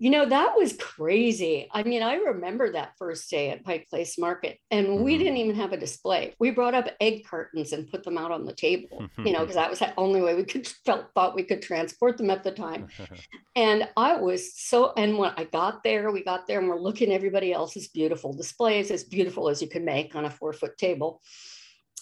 You 0.00 0.10
know, 0.10 0.26
that 0.26 0.56
was 0.56 0.74
crazy. 0.74 1.68
I 1.72 1.82
mean, 1.82 2.04
I 2.04 2.14
remember 2.14 2.70
that 2.70 2.92
first 2.98 3.28
day 3.28 3.50
at 3.50 3.64
Pike 3.64 3.88
Place 3.90 4.16
Market, 4.16 4.58
and 4.70 4.86
mm-hmm. 4.86 5.02
we 5.02 5.18
didn't 5.18 5.38
even 5.38 5.56
have 5.56 5.72
a 5.72 5.76
display. 5.76 6.34
We 6.38 6.52
brought 6.52 6.74
up 6.74 6.88
egg 7.00 7.24
cartons 7.26 7.72
and 7.72 7.90
put 7.90 8.04
them 8.04 8.16
out 8.16 8.30
on 8.30 8.44
the 8.44 8.52
table, 8.52 9.08
you 9.18 9.32
know, 9.32 9.40
because 9.40 9.56
that 9.56 9.70
was 9.70 9.80
the 9.80 9.92
only 9.96 10.22
way 10.22 10.36
we 10.36 10.44
could 10.44 10.66
felt 10.86 11.06
thought 11.14 11.34
we 11.34 11.42
could 11.42 11.62
transport 11.62 12.16
them 12.16 12.30
at 12.30 12.44
the 12.44 12.52
time. 12.52 12.88
and 13.56 13.88
I 13.96 14.16
was 14.16 14.54
so, 14.54 14.92
and 14.96 15.18
when 15.18 15.32
I 15.36 15.44
got 15.44 15.82
there, 15.82 16.12
we 16.12 16.22
got 16.22 16.46
there 16.46 16.60
and 16.60 16.68
we're 16.68 16.78
looking 16.78 17.10
at 17.10 17.16
everybody 17.16 17.52
else's 17.52 17.88
beautiful 17.88 18.32
displays, 18.32 18.92
as 18.92 19.02
beautiful 19.02 19.48
as 19.48 19.60
you 19.60 19.68
can 19.68 19.84
make 19.84 20.14
on 20.14 20.24
a 20.24 20.30
four 20.30 20.52
foot 20.52 20.78
table. 20.78 21.20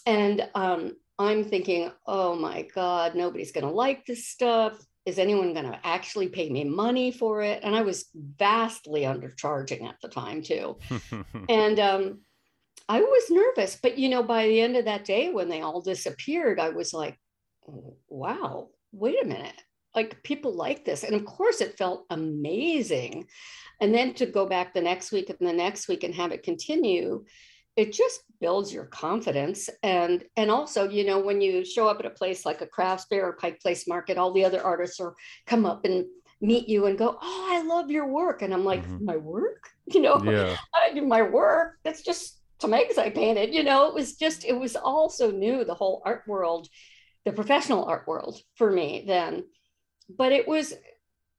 And 0.04 0.46
um, 0.54 0.92
I'm 1.18 1.44
thinking, 1.44 1.90
oh 2.06 2.36
my 2.36 2.68
God, 2.74 3.14
nobody's 3.14 3.52
going 3.52 3.66
to 3.66 3.72
like 3.72 4.04
this 4.04 4.28
stuff 4.28 4.78
is 5.06 5.18
anyone 5.20 5.54
going 5.54 5.70
to 5.70 5.78
actually 5.84 6.28
pay 6.28 6.50
me 6.50 6.64
money 6.64 7.12
for 7.12 7.40
it? 7.40 7.60
And 7.62 7.74
I 7.76 7.82
was 7.82 8.06
vastly 8.14 9.02
undercharging 9.02 9.84
at 9.84 9.96
the 10.02 10.08
time 10.08 10.42
too. 10.42 10.76
and 11.48 11.78
um, 11.78 12.20
I 12.88 13.00
was 13.00 13.30
nervous, 13.30 13.78
but 13.80 13.98
you 13.98 14.08
know, 14.08 14.24
by 14.24 14.48
the 14.48 14.60
end 14.60 14.76
of 14.76 14.84
that 14.86 15.04
day, 15.04 15.30
when 15.32 15.48
they 15.48 15.62
all 15.62 15.80
disappeared, 15.80 16.58
I 16.58 16.70
was 16.70 16.92
like, 16.92 17.18
wow, 18.08 18.68
wait 18.92 19.22
a 19.22 19.26
minute. 19.26 19.62
Like 19.94 20.22
people 20.24 20.52
like 20.52 20.84
this. 20.84 21.04
And 21.04 21.14
of 21.14 21.24
course, 21.24 21.60
it 21.60 21.78
felt 21.78 22.04
amazing. 22.10 23.28
And 23.80 23.94
then 23.94 24.12
to 24.14 24.26
go 24.26 24.46
back 24.46 24.74
the 24.74 24.82
next 24.82 25.12
week 25.12 25.30
and 25.30 25.48
the 25.48 25.52
next 25.52 25.88
week 25.88 26.02
and 26.02 26.14
have 26.14 26.32
it 26.32 26.42
continue 26.42 27.24
it 27.76 27.92
just 27.92 28.22
builds 28.40 28.72
your 28.72 28.86
confidence. 28.86 29.68
And 29.82 30.24
and 30.36 30.50
also 30.50 30.88
you 30.88 31.04
know 31.04 31.18
when 31.18 31.40
you 31.40 31.64
show 31.64 31.88
up 31.88 32.00
at 32.00 32.06
a 32.06 32.10
place 32.10 32.44
like 32.44 32.60
a 32.62 32.66
crafts 32.66 33.06
fair 33.08 33.26
or 33.26 33.34
pike 33.34 33.60
place 33.60 33.86
market 33.86 34.18
all 34.18 34.32
the 34.32 34.44
other 34.44 34.62
artists 34.62 34.98
are 35.00 35.14
come 35.46 35.66
up 35.66 35.84
and 35.84 36.06
meet 36.42 36.68
you 36.68 36.84
and 36.84 36.98
go 36.98 37.16
oh 37.20 37.48
i 37.50 37.62
love 37.62 37.90
your 37.90 38.08
work. 38.08 38.42
And 38.42 38.52
i'm 38.52 38.64
like 38.64 38.82
mm-hmm. 38.82 39.04
my 39.04 39.16
work? 39.16 39.70
You 39.88 40.00
know 40.00 40.20
yeah. 40.24 40.56
I 40.74 40.92
do 40.92 41.02
my 41.02 41.22
work. 41.22 41.78
That's 41.84 42.02
just 42.02 42.40
some 42.60 42.74
eggs 42.74 42.98
i 42.98 43.08
painted. 43.08 43.54
You 43.54 43.62
know 43.62 43.86
it 43.86 43.94
was 43.94 44.16
just 44.16 44.44
it 44.44 44.58
was 44.58 44.74
all 44.74 45.08
so 45.08 45.30
new 45.30 45.64
the 45.64 45.74
whole 45.74 46.02
art 46.04 46.24
world 46.26 46.68
the 47.24 47.32
professional 47.32 47.84
art 47.84 48.08
world 48.08 48.40
for 48.56 48.70
me 48.70 49.04
then. 49.06 49.44
But 50.08 50.32
it 50.32 50.48
was 50.48 50.74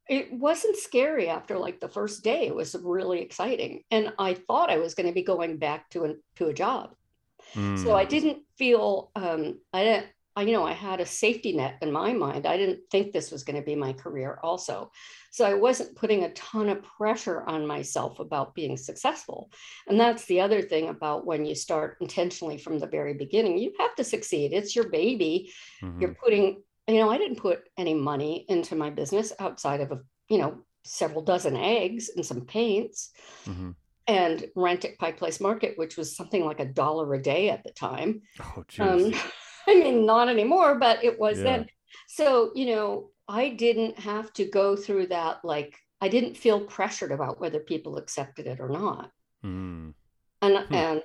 it 0.10 0.32
wasn't 0.32 0.78
scary 0.78 1.30
after 1.30 1.58
like 1.58 1.80
the 1.80 1.90
first 1.90 2.24
day. 2.24 2.48
It 2.48 2.56
was 2.56 2.76
really 2.82 3.22
exciting. 3.22 3.84
And 3.92 4.14
I 4.18 4.34
thought 4.34 4.70
I 4.70 4.78
was 4.78 4.94
going 4.94 5.08
to 5.08 5.14
be 5.14 5.24
going 5.24 5.58
back 5.58 5.90
to, 5.92 6.06
a 6.06 6.14
to 6.38 6.48
a 6.48 6.54
job. 6.54 6.94
Mm. 7.54 7.82
So 7.82 7.96
I 7.96 8.04
hmm. 8.04 8.10
didn't 8.10 8.38
feel, 8.58 9.12
um, 9.16 9.60
I 9.74 9.84
didn't, 9.84 10.08
I, 10.36 10.44
you 10.44 10.54
know, 10.54 10.66
I 10.66 10.74
had 10.74 11.00
a 11.00 11.06
safety 11.06 11.54
net 11.54 11.78
in 11.82 11.92
my 11.92 12.14
mind. 12.14 12.46
I 12.46 12.58
didn't 12.58 12.82
think 12.92 13.12
this 13.12 13.32
was 13.32 13.44
going 13.44 13.56
to 13.56 13.66
be 13.66 13.76
my 13.76 13.94
career 13.94 14.38
also. 14.44 14.92
So 15.32 15.46
I 15.46 15.56
wasn't 15.56 15.96
putting 15.96 16.24
a 16.24 16.34
ton 16.34 16.70
of 16.70 16.84
pressure 16.84 17.42
on 17.44 17.66
myself 17.66 18.20
about 18.20 18.54
being 18.54 18.78
successful. 18.78 19.50
And 19.88 20.00
that's 20.00 20.26
the 20.26 20.42
other 20.42 20.62
thing 20.62 20.90
about 20.90 21.26
when 21.26 21.44
you 21.44 21.56
start 21.56 21.98
intentionally 22.02 22.60
from 22.60 22.78
the 22.78 22.86
very 22.86 23.16
beginning, 23.16 23.58
you 23.58 23.74
have 23.80 23.96
to 23.96 24.04
succeed. 24.04 24.54
It's 24.54 24.76
your 24.76 24.90
baby. 24.90 25.52
Mm-hmm. 25.82 26.02
You're 26.02 26.16
putting 26.24 26.62
you 26.96 27.02
know, 27.02 27.10
I 27.10 27.18
didn't 27.18 27.38
put 27.38 27.64
any 27.78 27.94
money 27.94 28.46
into 28.48 28.76
my 28.76 28.90
business 28.90 29.34
outside 29.40 29.82
of, 29.82 29.92
a, 29.92 30.00
you 30.30 30.38
know, 30.38 30.64
several 30.86 31.22
dozen 31.22 31.56
eggs 31.58 32.10
and 32.16 32.26
some 32.26 32.42
paints 32.42 33.12
mm-hmm. 33.46 33.72
and 34.08 34.46
rent 34.56 34.86
at 34.86 34.98
Pike 34.98 35.18
Place 35.18 35.40
Market, 35.40 35.78
which 35.78 35.98
was 35.98 36.16
something 36.16 36.46
like 36.46 36.60
a 36.60 36.66
dollar 36.66 37.14
a 37.14 37.22
day 37.22 37.50
at 37.50 37.64
the 37.64 37.72
time. 37.72 38.22
Oh, 38.40 38.64
um, 38.80 39.14
I 39.68 39.76
mean, 39.76 40.06
not 40.06 40.30
anymore, 40.30 40.80
but 40.80 41.04
it 41.04 41.20
was 41.20 41.38
yeah. 41.38 41.44
then. 41.44 41.68
So, 42.08 42.52
you 42.56 42.68
know, 42.68 43.10
I 43.28 43.50
didn't 43.50 44.00
have 44.00 44.32
to 44.34 44.46
go 44.46 44.76
through 44.76 45.08
that. 45.08 45.44
Like, 45.44 45.78
I 46.00 46.08
didn't 46.08 46.38
feel 46.38 46.62
pressured 46.62 47.12
about 47.12 47.42
whether 47.42 47.60
people 47.60 47.98
accepted 47.98 48.48
it 48.48 48.60
or 48.60 48.70
not. 48.70 49.12
Mm. 49.44 49.94
And, 50.42 50.58
hmm. 50.58 50.74
and 50.74 51.02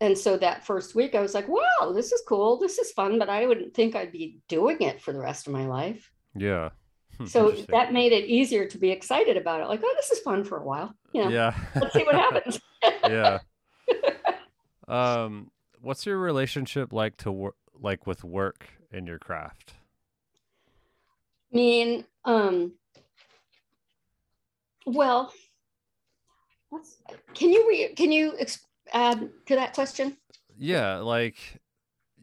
and 0.00 0.16
so 0.16 0.36
that 0.36 0.64
first 0.64 0.94
week 0.94 1.14
i 1.14 1.20
was 1.20 1.34
like 1.34 1.48
wow 1.48 1.92
this 1.92 2.12
is 2.12 2.22
cool. 2.26 2.58
This 2.58 2.78
is 2.78 2.92
fun 2.92 3.18
but 3.18 3.28
i 3.28 3.46
wouldn't 3.46 3.74
think 3.74 3.96
i'd 3.96 4.12
be 4.12 4.38
doing 4.48 4.80
it 4.80 5.00
for 5.00 5.12
the 5.12 5.20
rest 5.20 5.46
of 5.46 5.52
my 5.52 5.66
life. 5.66 6.12
Yeah. 6.36 6.70
So 7.26 7.50
that 7.70 7.92
made 7.92 8.12
it 8.12 8.26
easier 8.26 8.64
to 8.68 8.78
be 8.78 8.92
excited 8.92 9.36
about 9.36 9.60
it. 9.60 9.66
Like 9.66 9.80
oh 9.82 9.94
this 9.96 10.10
is 10.10 10.20
fun 10.20 10.44
for 10.44 10.58
a 10.58 10.64
while 10.64 10.94
you 11.12 11.24
know, 11.24 11.30
yeah. 11.30 11.54
Let's 11.74 11.94
see 11.94 12.04
what 12.04 12.14
happens. 12.14 12.60
Yeah. 13.04 13.38
Um 14.86 15.50
what's 15.80 16.06
your 16.06 16.16
relationship 16.16 16.92
like 16.92 17.16
to 17.18 17.30
work 17.30 17.56
like 17.78 18.06
with 18.06 18.24
work 18.24 18.66
in 18.90 19.06
your 19.06 19.18
craft? 19.18 19.74
I 21.52 21.56
mean 21.56 22.04
um 22.24 22.72
well 24.86 25.32
can 27.34 27.50
you 27.50 27.66
re- 27.68 27.94
can 27.94 28.12
you 28.12 28.32
exp- 28.40 28.64
add 28.92 29.30
to 29.46 29.54
that 29.56 29.74
question? 29.74 30.16
Yeah, 30.56 30.96
like 30.96 31.36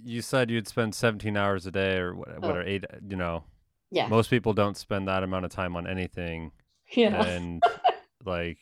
you 0.03 0.21
said, 0.21 0.51
you'd 0.51 0.67
spend 0.67 0.93
17 0.93 1.37
hours 1.37 1.65
a 1.65 1.71
day 1.71 1.97
or 1.97 2.15
what, 2.15 2.29
oh. 2.43 2.49
are 2.49 2.63
eight, 2.63 2.85
you 3.07 3.15
know. 3.15 3.43
Yeah. 3.91 4.07
Most 4.07 4.29
people 4.29 4.53
don't 4.53 4.77
spend 4.77 5.07
that 5.07 5.23
amount 5.23 5.45
of 5.45 5.51
time 5.51 5.75
on 5.75 5.87
anything. 5.87 6.51
Yeah. 6.91 7.23
And 7.23 7.63
like 8.25 8.57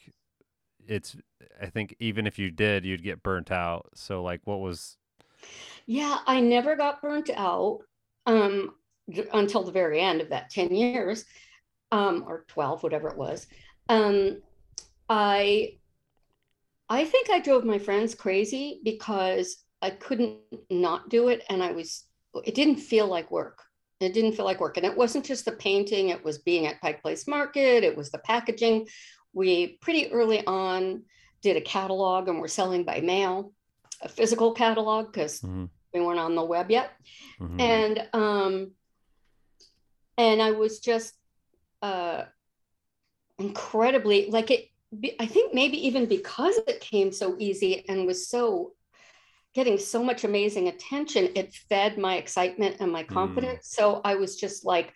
it's 0.87 1.15
I 1.61 1.67
think 1.67 1.95
even 1.99 2.27
if 2.27 2.37
you 2.37 2.51
did, 2.51 2.85
you'd 2.85 3.03
get 3.03 3.23
burnt 3.23 3.51
out. 3.51 3.89
So 3.95 4.21
like 4.21 4.41
what 4.43 4.59
was 4.59 4.97
Yeah, 5.85 6.19
I 6.27 6.39
never 6.39 6.75
got 6.75 7.01
burnt 7.01 7.29
out 7.35 7.79
um 8.25 8.75
until 9.33 9.63
the 9.63 9.71
very 9.71 9.99
end 9.99 10.21
of 10.21 10.29
that 10.29 10.49
10 10.49 10.73
years. 10.75 11.25
Um 11.91 12.25
or 12.27 12.45
12 12.49 12.83
whatever 12.83 13.07
it 13.07 13.17
was. 13.17 13.47
Um 13.89 14.41
I 15.09 15.77
I 16.89 17.05
think 17.05 17.29
I 17.29 17.39
drove 17.39 17.65
my 17.65 17.79
friends 17.79 18.15
crazy 18.15 18.81
because 18.83 19.63
I 19.81 19.91
couldn't 19.91 20.39
not 20.69 21.09
do 21.09 21.29
it. 21.29 21.43
And 21.49 21.63
I 21.63 21.71
was, 21.71 22.05
it 22.45 22.55
didn't 22.55 22.77
feel 22.77 23.07
like 23.07 23.31
work. 23.31 23.61
It 23.99 24.13
didn't 24.13 24.33
feel 24.33 24.45
like 24.45 24.59
work. 24.59 24.77
And 24.77 24.85
it 24.85 24.95
wasn't 24.95 25.25
just 25.25 25.45
the 25.45 25.53
painting, 25.53 26.09
it 26.09 26.23
was 26.23 26.39
being 26.39 26.67
at 26.67 26.81
Pike 26.81 27.01
Place 27.01 27.27
Market, 27.27 27.83
it 27.83 27.95
was 27.95 28.11
the 28.11 28.17
packaging. 28.19 28.87
We 29.33 29.77
pretty 29.81 30.11
early 30.11 30.45
on 30.45 31.03
did 31.41 31.57
a 31.57 31.61
catalog 31.61 32.27
and 32.27 32.39
we're 32.39 32.47
selling 32.47 32.83
by 32.83 33.01
mail, 33.01 33.53
a 34.01 34.09
physical 34.09 34.53
catalog 34.53 35.11
because 35.11 35.41
mm-hmm. 35.41 35.65
we 35.93 36.01
weren't 36.01 36.19
on 36.19 36.35
the 36.35 36.43
web 36.43 36.69
yet. 36.69 36.91
Mm-hmm. 37.39 37.59
And, 37.59 38.07
um, 38.13 38.71
and 40.17 40.41
I 40.41 40.51
was 40.51 40.79
just, 40.79 41.13
uh, 41.81 42.23
incredibly 43.39 44.29
like 44.29 44.51
it 44.51 44.67
I 45.19 45.25
think 45.25 45.53
maybe 45.53 45.87
even 45.87 46.05
because 46.05 46.57
it 46.67 46.81
came 46.81 47.11
so 47.11 47.35
easy 47.39 47.85
and 47.87 48.05
was 48.05 48.27
so 48.27 48.73
getting 49.53 49.77
so 49.77 50.03
much 50.03 50.23
amazing 50.23 50.67
attention, 50.67 51.29
it 51.35 51.53
fed 51.69 51.97
my 51.97 52.15
excitement 52.15 52.77
and 52.79 52.91
my 52.91 53.03
mm. 53.03 53.07
confidence. 53.07 53.67
Mm. 53.69 53.75
So 53.75 54.01
I 54.03 54.15
was 54.15 54.35
just 54.35 54.65
like, 54.65 54.93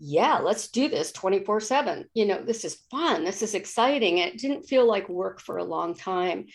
yeah, 0.00 0.38
let's 0.38 0.68
do 0.68 0.88
this 0.88 1.12
24 1.12 1.60
7. 1.60 2.04
You 2.14 2.26
know, 2.26 2.42
this 2.42 2.64
is 2.64 2.82
fun. 2.90 3.24
This 3.24 3.42
is 3.42 3.54
exciting. 3.54 4.18
It 4.18 4.38
didn't 4.38 4.64
feel 4.64 4.86
like 4.86 5.08
work 5.08 5.40
for 5.40 5.58
a 5.58 5.64
long 5.64 5.94
time. 5.94 6.46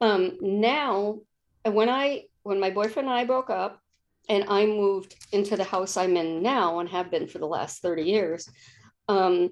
Um, 0.00 0.38
now, 0.40 1.20
when 1.64 1.88
I, 1.88 2.24
when 2.42 2.60
my 2.60 2.70
boyfriend 2.70 3.08
and 3.08 3.18
I 3.18 3.24
broke 3.24 3.50
up 3.50 3.80
and 4.28 4.44
I 4.48 4.64
moved 4.64 5.14
into 5.32 5.56
the 5.56 5.64
house 5.64 5.96
I'm 5.96 6.16
in 6.16 6.42
now 6.42 6.78
and 6.78 6.88
have 6.88 7.10
been 7.10 7.28
for 7.28 7.38
the 7.38 7.46
last 7.46 7.82
30 7.82 8.02
years, 8.02 8.48
um, 9.08 9.50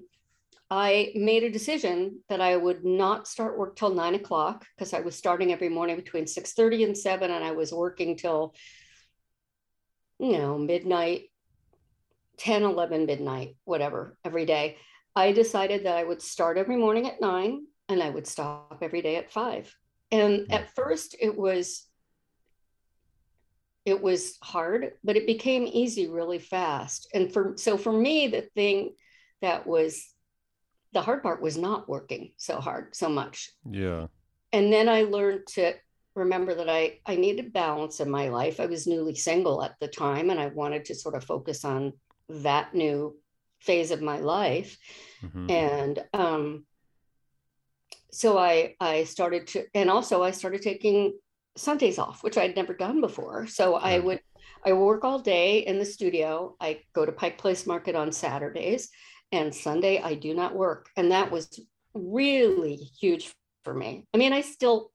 I 0.70 1.12
made 1.14 1.44
a 1.44 1.50
decision 1.50 2.20
that 2.28 2.40
I 2.40 2.56
would 2.56 2.84
not 2.84 3.28
start 3.28 3.58
work 3.58 3.76
till 3.76 3.94
nine 3.94 4.14
o'clock 4.14 4.64
because 4.76 4.92
I 4.92 5.00
was 5.00 5.14
starting 5.14 5.52
every 5.52 5.68
morning 5.68 5.96
between 5.96 6.24
6:30 6.24 6.84
and 6.84 6.98
7 6.98 7.30
and 7.30 7.44
I 7.44 7.52
was 7.52 7.72
working 7.72 8.16
till 8.16 8.54
you 10.18 10.38
know 10.38 10.58
midnight 10.58 11.30
10 12.38 12.62
11 12.64 13.06
midnight 13.06 13.56
whatever 13.64 14.16
every 14.24 14.46
day. 14.46 14.76
I 15.14 15.32
decided 15.32 15.86
that 15.86 15.96
i 15.96 16.04
would 16.04 16.20
start 16.20 16.58
every 16.58 16.76
morning 16.76 17.06
at 17.06 17.20
9 17.20 17.66
and 17.88 18.02
i 18.02 18.10
would 18.10 18.26
stop 18.26 18.80
every 18.82 19.00
day 19.00 19.16
at 19.16 19.30
5 19.32 19.74
and 20.10 20.46
hmm. 20.46 20.52
at 20.52 20.74
first 20.74 21.16
it 21.20 21.36
was 21.36 21.86
it 23.86 24.02
was 24.02 24.36
hard 24.42 24.92
but 25.04 25.16
it 25.16 25.26
became 25.26 25.64
easy 25.64 26.08
really 26.08 26.40
fast. 26.40 27.08
And 27.14 27.32
for 27.32 27.54
so 27.56 27.78
for 27.78 27.92
me 27.92 28.26
the 28.26 28.42
thing 28.42 28.94
that 29.40 29.66
was 29.66 30.12
the 30.92 31.02
hard 31.02 31.22
part 31.22 31.42
was 31.42 31.56
not 31.56 31.88
working 31.88 32.32
so 32.36 32.60
hard 32.60 32.94
so 32.94 33.08
much. 33.08 33.50
Yeah. 33.70 34.06
And 34.52 34.72
then 34.72 34.88
i 34.88 35.02
learned 35.02 35.46
to 35.48 35.74
remember 36.14 36.54
that 36.54 36.68
i 36.68 36.98
i 37.06 37.16
needed 37.16 37.52
balance 37.52 38.00
in 38.00 38.10
my 38.10 38.28
life. 38.28 38.60
I 38.60 38.66
was 38.66 38.86
newly 38.86 39.14
single 39.14 39.62
at 39.62 39.74
the 39.80 39.88
time 39.88 40.30
and 40.30 40.40
i 40.40 40.46
wanted 40.46 40.84
to 40.86 40.94
sort 40.94 41.14
of 41.14 41.24
focus 41.24 41.64
on 41.64 41.92
that 42.28 42.74
new 42.74 43.16
phase 43.60 43.90
of 43.90 44.02
my 44.02 44.18
life. 44.18 44.78
Mm-hmm. 45.22 45.50
and 45.50 46.04
um 46.12 46.66
so 48.12 48.38
i 48.38 48.74
i 48.80 49.04
started 49.04 49.46
to 49.48 49.64
and 49.74 49.90
also 49.90 50.22
i 50.22 50.30
started 50.30 50.60
taking 50.60 51.18
sundays 51.56 51.98
off 51.98 52.22
which 52.22 52.36
i'd 52.36 52.56
never 52.56 52.74
done 52.74 53.00
before. 53.00 53.46
So 53.46 53.74
i 53.74 53.98
would 53.98 54.20
i 54.64 54.72
work 54.72 55.04
all 55.04 55.18
day 55.18 55.58
in 55.58 55.78
the 55.78 55.84
studio. 55.84 56.56
I 56.60 56.80
go 56.94 57.04
to 57.06 57.12
pike 57.12 57.38
place 57.38 57.66
market 57.66 57.94
on 57.94 58.12
saturdays 58.12 58.90
and 59.32 59.54
Sunday 59.54 60.00
I 60.00 60.14
do 60.14 60.34
not 60.34 60.54
work. 60.54 60.90
And 60.96 61.10
that 61.12 61.30
was 61.30 61.60
really 61.94 62.76
huge 62.76 63.34
for 63.64 63.74
me. 63.74 64.04
I 64.14 64.18
mean, 64.18 64.32
I 64.32 64.40
still 64.40 64.90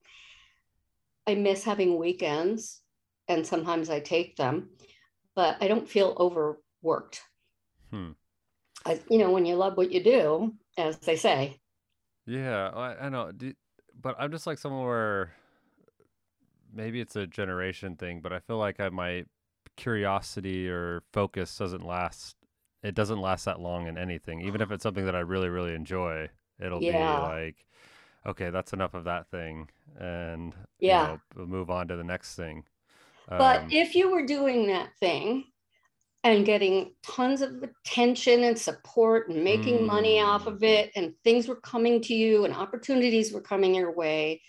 I 1.26 1.34
miss 1.34 1.64
having 1.64 1.98
weekends 1.98 2.80
and 3.28 3.46
sometimes 3.46 3.90
I 3.90 4.00
take 4.00 4.36
them, 4.36 4.70
but 5.34 5.56
I 5.60 5.68
don't 5.68 5.88
feel 5.88 6.16
overworked. 6.18 7.22
Hmm. 7.90 8.12
I, 8.84 9.00
you 9.08 9.18
know, 9.18 9.30
when 9.30 9.46
you 9.46 9.54
love 9.54 9.76
what 9.76 9.92
you 9.92 10.02
do, 10.02 10.54
as 10.76 10.98
they 10.98 11.16
say. 11.16 11.60
Yeah, 12.26 12.70
I, 12.74 13.06
I 13.06 13.08
know. 13.08 13.30
but 14.00 14.16
I'm 14.18 14.32
just 14.32 14.46
like 14.46 14.58
someone 14.58 14.84
where 14.84 15.32
maybe 16.72 17.00
it's 17.00 17.16
a 17.16 17.26
generation 17.26 17.96
thing, 17.96 18.20
but 18.20 18.32
I 18.32 18.40
feel 18.40 18.58
like 18.58 18.80
I 18.80 18.88
my 18.88 19.24
curiosity 19.76 20.68
or 20.68 21.02
focus 21.12 21.56
doesn't 21.56 21.86
last. 21.86 22.36
It 22.82 22.94
doesn't 22.94 23.20
last 23.20 23.44
that 23.44 23.60
long 23.60 23.86
in 23.86 23.96
anything, 23.96 24.40
even 24.40 24.60
if 24.60 24.70
it's 24.72 24.82
something 24.82 25.04
that 25.06 25.14
I 25.14 25.20
really, 25.20 25.48
really 25.48 25.74
enjoy. 25.74 26.28
It'll 26.60 26.82
yeah. 26.82 27.16
be 27.16 27.22
like, 27.22 27.64
okay, 28.26 28.50
that's 28.50 28.72
enough 28.72 28.94
of 28.94 29.04
that 29.04 29.30
thing, 29.30 29.68
and 29.98 30.54
yeah, 30.78 31.02
you 31.02 31.08
know, 31.08 31.20
we'll 31.36 31.46
move 31.46 31.70
on 31.70 31.88
to 31.88 31.96
the 31.96 32.04
next 32.04 32.34
thing. 32.34 32.64
But 33.28 33.62
um, 33.62 33.68
if 33.70 33.94
you 33.94 34.10
were 34.10 34.26
doing 34.26 34.66
that 34.66 34.90
thing 34.98 35.44
and 36.24 36.44
getting 36.44 36.92
tons 37.02 37.40
of 37.40 37.62
attention 37.62 38.44
and 38.44 38.58
support 38.58 39.28
and 39.28 39.42
making 39.42 39.78
mm, 39.78 39.86
money 39.86 40.20
off 40.20 40.46
of 40.46 40.62
it, 40.62 40.92
and 40.96 41.14
things 41.24 41.48
were 41.48 41.60
coming 41.60 42.00
to 42.02 42.14
you 42.14 42.44
and 42.44 42.54
opportunities 42.54 43.32
were 43.32 43.40
coming 43.40 43.74
your 43.74 43.92
way, 43.94 44.42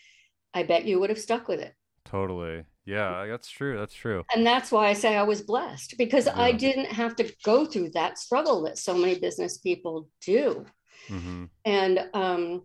I 0.53 0.63
bet 0.63 0.85
you 0.85 0.99
would 0.99 1.09
have 1.09 1.19
stuck 1.19 1.47
with 1.47 1.59
it. 1.59 1.73
Totally. 2.05 2.65
Yeah, 2.85 3.25
that's 3.27 3.49
true. 3.49 3.77
That's 3.77 3.93
true. 3.93 4.23
And 4.33 4.45
that's 4.45 4.71
why 4.71 4.87
I 4.87 4.93
say 4.93 5.15
I 5.15 5.23
was 5.23 5.41
blessed 5.41 5.95
because 5.97 6.25
yeah. 6.25 6.39
I 6.39 6.51
didn't 6.51 6.87
have 6.91 7.15
to 7.17 7.33
go 7.43 7.65
through 7.65 7.91
that 7.91 8.17
struggle 8.17 8.63
that 8.63 8.77
so 8.77 8.93
many 8.97 9.19
business 9.19 9.57
people 9.57 10.09
do. 10.25 10.65
Mm-hmm. 11.07 11.45
And 11.65 12.09
um, 12.13 12.63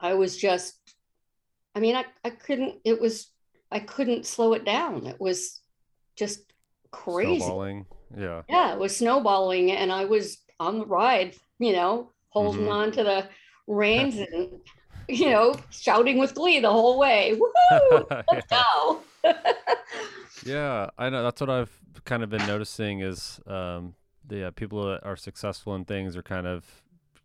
I 0.00 0.14
was 0.14 0.36
just, 0.36 0.78
I 1.74 1.80
mean, 1.80 1.96
I, 1.96 2.04
I 2.24 2.30
couldn't, 2.30 2.76
it 2.84 3.00
was, 3.00 3.28
I 3.70 3.80
couldn't 3.80 4.26
slow 4.26 4.52
it 4.52 4.64
down. 4.64 5.06
It 5.06 5.20
was 5.20 5.60
just 6.16 6.40
crazy. 6.90 7.40
Snowballing. 7.40 7.86
Yeah. 8.16 8.42
Yeah, 8.48 8.72
it 8.72 8.78
was 8.78 8.96
snowballing. 8.96 9.72
And 9.72 9.90
I 9.90 10.04
was 10.04 10.38
on 10.60 10.78
the 10.78 10.86
ride, 10.86 11.36
you 11.58 11.72
know, 11.72 12.12
holding 12.28 12.62
mm-hmm. 12.62 12.72
on 12.72 12.92
to 12.92 13.02
the 13.02 13.28
reins 13.66 14.16
and 14.32 14.60
you 15.08 15.30
know, 15.30 15.54
shouting 15.70 16.18
with 16.18 16.34
glee 16.34 16.60
the 16.60 16.70
whole 16.70 16.98
way. 16.98 17.38
Woohoo! 17.70 18.24
Let's 18.30 18.46
go. 18.46 19.02
yeah, 20.44 20.90
I 20.98 21.08
know. 21.08 21.22
That's 21.22 21.40
what 21.40 21.50
I've 21.50 21.76
kind 22.04 22.22
of 22.22 22.30
been 22.30 22.46
noticing 22.46 23.00
is 23.00 23.40
um, 23.46 23.94
the 24.26 24.48
uh, 24.48 24.50
people 24.52 24.84
that 24.86 25.04
are 25.04 25.16
successful 25.16 25.74
in 25.74 25.84
things 25.84 26.16
are 26.16 26.22
kind 26.22 26.46
of 26.46 26.64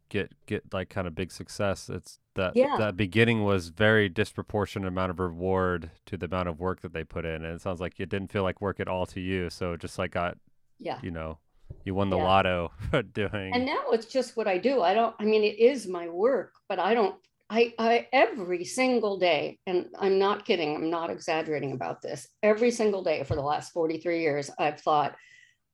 get 0.10 0.32
get 0.46 0.64
like 0.74 0.90
kind 0.90 1.08
of 1.08 1.16
big 1.16 1.32
success. 1.32 1.90
It's 1.90 2.20
that 2.36 2.56
yeah. 2.56 2.76
that 2.78 2.96
beginning 2.96 3.44
was 3.44 3.70
very 3.70 4.10
disproportionate 4.10 4.88
amount 4.88 5.12
of 5.12 5.20
reward 5.20 5.92
to 6.06 6.18
the 6.18 6.26
amount 6.26 6.50
of 6.50 6.60
work 6.60 6.82
that 6.82 6.94
they 6.94 7.04
put 7.04 7.26
in, 7.26 7.44
and 7.44 7.56
it 7.56 7.62
sounds 7.62 7.82
like 7.82 8.00
it 8.00 8.10
didn't 8.10 8.32
feel 8.32 8.44
like 8.44 8.62
work 8.62 8.80
at 8.80 8.88
all 8.88 9.06
to 9.08 9.20
you. 9.20 9.50
So 9.50 9.76
just 9.76 10.00
like 10.00 10.12
got 10.12 10.38
yeah, 10.80 11.00
you 11.02 11.12
know, 11.12 11.38
you 11.84 11.94
won 11.96 12.10
the 12.10 12.18
yeah. 12.18 12.24
lotto 12.24 12.72
doing. 13.14 13.54
And 13.54 13.66
now 13.66 13.84
it's 13.92 14.06
just 14.06 14.38
what 14.38 14.48
I 14.48 14.58
do. 14.58 14.82
I 14.82 14.94
don't. 14.94 15.16
I 15.20 15.26
mean, 15.26 15.44
it 15.44 15.60
is 15.60 15.88
my 15.88 16.08
work, 16.08 16.54
but 16.70 16.80
I 16.80 16.94
don't 16.94 17.16
I, 17.54 17.72
I 17.78 18.08
every 18.12 18.66
single 18.66 19.18
day, 19.18 19.60
and 19.68 19.86
I'm 20.00 20.18
not 20.18 20.44
kidding, 20.44 20.76
I'm 20.76 20.90
not 20.90 21.12
exaggerating 21.12 21.74
about 21.74 22.02
this. 22.02 22.28
Every 22.42 22.72
single 22.72 23.04
day 23.04 23.24
for 23.24 23.36
the 23.36 23.44
last 23.44 23.72
43 23.74 24.22
years, 24.22 24.50
I've 24.58 24.82
thought, 24.82 25.16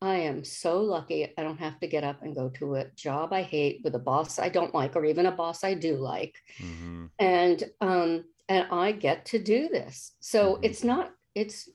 I 0.01 0.15
am 0.15 0.43
so 0.43 0.81
lucky 0.81 1.33
I 1.37 1.43
don't 1.43 1.59
have 1.59 1.79
to 1.79 1.87
get 1.87 2.03
up 2.03 2.21
and 2.21 2.35
go 2.35 2.49
to 2.49 2.75
a 2.75 2.89
job 2.95 3.31
I 3.31 3.43
hate 3.43 3.81
with 3.83 3.95
a 3.95 3.99
boss 3.99 4.39
I 4.39 4.49
don't 4.49 4.75
like, 4.75 4.97
or 4.97 5.05
even 5.05 5.25
a 5.25 5.31
boss 5.31 5.63
I 5.63 5.73
do 5.73 5.95
like. 5.95 6.35
Mm-hmm. 6.61 7.05
And 7.17 7.63
um, 7.79 8.25
and 8.49 8.67
I 8.71 8.91
get 8.91 9.25
to 9.27 9.39
do 9.39 9.69
this. 9.69 10.11
So 10.19 10.55
mm-hmm. 10.55 10.65
it's 10.65 10.83
not, 10.83 11.11
it's 11.33 11.69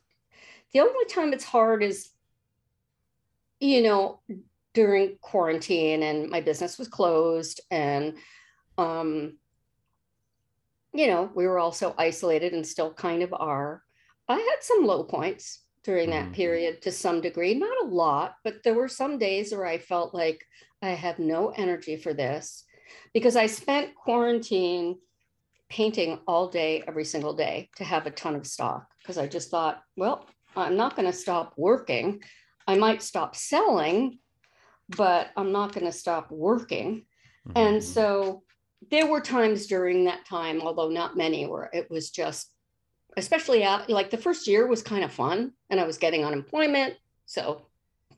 the 0.74 0.80
only 0.80 1.04
time 1.06 1.32
it's 1.32 1.44
hard 1.44 1.82
is, 1.82 2.10
you 3.58 3.82
know, 3.82 4.20
during 4.74 5.16
quarantine 5.22 6.02
and 6.02 6.28
my 6.28 6.42
business 6.42 6.78
was 6.78 6.88
closed 6.88 7.60
and 7.70 8.14
um 8.76 9.34
you 10.94 11.08
know, 11.08 11.30
we 11.34 11.46
were 11.46 11.58
also 11.58 11.94
isolated 11.98 12.52
and 12.52 12.66
still 12.66 12.92
kind 12.92 13.22
of 13.22 13.34
are. 13.34 13.82
I 14.28 14.36
had 14.36 14.62
some 14.62 14.86
low 14.86 15.02
points 15.04 15.60
during 15.82 16.10
that 16.10 16.24
mm-hmm. 16.24 16.34
period 16.34 16.82
to 16.82 16.92
some 16.92 17.20
degree, 17.20 17.54
not 17.54 17.82
a 17.82 17.88
lot, 17.88 18.36
but 18.42 18.62
there 18.62 18.74
were 18.74 18.88
some 18.88 19.18
days 19.18 19.52
where 19.52 19.66
I 19.66 19.78
felt 19.78 20.14
like 20.14 20.42
I 20.80 20.90
have 20.90 21.18
no 21.18 21.50
energy 21.50 21.96
for 21.96 22.14
this 22.14 22.64
because 23.12 23.36
I 23.36 23.46
spent 23.46 23.94
quarantine 23.94 24.96
painting 25.68 26.20
all 26.26 26.48
day, 26.48 26.82
every 26.86 27.04
single 27.04 27.34
day 27.34 27.68
to 27.76 27.84
have 27.84 28.06
a 28.06 28.10
ton 28.10 28.34
of 28.34 28.46
stock 28.46 28.86
because 29.00 29.18
I 29.18 29.26
just 29.26 29.50
thought, 29.50 29.82
well, 29.96 30.26
I'm 30.56 30.76
not 30.76 30.96
going 30.96 31.10
to 31.10 31.16
stop 31.16 31.54
working. 31.56 32.22
I 32.66 32.76
might 32.76 33.02
stop 33.02 33.34
selling, 33.34 34.18
but 34.96 35.30
I'm 35.36 35.52
not 35.52 35.72
going 35.72 35.86
to 35.86 35.92
stop 35.92 36.30
working. 36.30 37.06
Mm-hmm. 37.48 37.58
And 37.58 37.84
so 37.84 38.42
there 38.90 39.06
were 39.06 39.20
times 39.20 39.66
during 39.66 40.04
that 40.04 40.26
time, 40.26 40.60
although 40.60 40.88
not 40.88 41.16
many, 41.16 41.46
where 41.46 41.70
it 41.72 41.90
was 41.90 42.10
just, 42.10 42.50
especially 43.16 43.64
out, 43.64 43.88
like 43.88 44.10
the 44.10 44.18
first 44.18 44.46
year 44.46 44.66
was 44.66 44.82
kind 44.82 45.04
of 45.04 45.12
fun 45.12 45.52
and 45.70 45.80
I 45.80 45.84
was 45.84 45.98
getting 45.98 46.24
unemployment. 46.24 46.94
So 47.26 47.66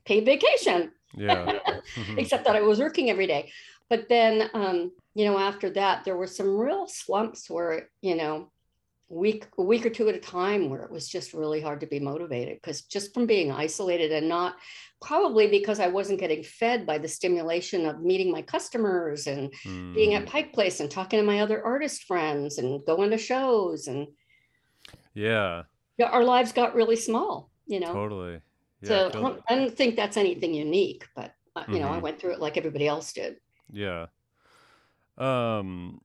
paid 0.05 0.25
vacation. 0.25 0.91
Yeah. 1.15 1.59
Except 2.17 2.45
that 2.45 2.55
I 2.55 2.61
was 2.61 2.79
working 2.79 3.09
every 3.09 3.27
day. 3.27 3.51
But 3.89 4.09
then, 4.09 4.49
um, 4.53 4.91
you 5.15 5.25
know, 5.25 5.37
after 5.37 5.69
that, 5.71 6.03
there 6.03 6.17
were 6.17 6.27
some 6.27 6.57
real 6.57 6.87
slumps 6.87 7.49
where, 7.49 7.89
you 8.01 8.15
know, 8.15 8.51
week 9.09 9.47
a 9.57 9.63
week 9.63 9.85
or 9.85 9.89
two 9.89 10.09
at 10.09 10.15
a 10.15 10.19
time 10.19 10.69
where 10.69 10.83
it 10.83 10.91
was 10.91 11.07
just 11.07 11.33
really 11.33 11.61
hard 11.61 11.79
to 11.79 11.87
be 11.87 11.99
motivated 11.99 12.57
because 12.61 12.81
just 12.81 13.13
from 13.13 13.25
being 13.25 13.51
isolated 13.51 14.11
and 14.11 14.27
not 14.27 14.55
probably 15.01 15.47
because 15.47 15.79
I 15.79 15.87
wasn't 15.87 16.19
getting 16.19 16.43
fed 16.43 16.85
by 16.85 16.97
the 16.97 17.07
stimulation 17.07 17.85
of 17.85 18.01
meeting 18.01 18.31
my 18.31 18.41
customers 18.41 19.27
and 19.27 19.53
mm. 19.65 19.93
being 19.95 20.15
at 20.15 20.23
mm. 20.23 20.29
Pike 20.29 20.51
Place 20.51 20.81
and 20.81 20.91
talking 20.91 21.19
to 21.19 21.25
my 21.25 21.39
other 21.39 21.63
artist 21.63 22.03
friends 22.03 22.57
and 22.57 22.85
going 22.85 23.11
to 23.11 23.17
shows 23.17 23.87
and 23.87 24.07
yeah, 25.13 25.63
yeah, 25.97 26.07
our 26.07 26.23
lives 26.23 26.51
got 26.51 26.75
really 26.75 26.95
small, 26.95 27.49
you 27.65 27.79
know. 27.79 27.91
Totally. 27.91 28.41
Yeah, 28.81 28.87
so 28.87 29.09
totally. 29.09 29.41
I 29.49 29.55
don't 29.55 29.75
think 29.75 29.95
that's 29.95 30.15
anything 30.15 30.53
unique, 30.53 31.07
but 31.15 31.33
uh, 31.55 31.63
you 31.67 31.73
mm-hmm. 31.73 31.81
know, 31.81 31.87
I 31.87 31.91
mm-hmm. 31.93 32.01
went 32.01 32.19
through 32.19 32.33
it 32.33 32.39
like 32.39 32.55
everybody 32.57 32.87
else 32.87 33.13
did. 33.13 33.37
Yeah. 33.71 34.07
Um. 35.17 36.01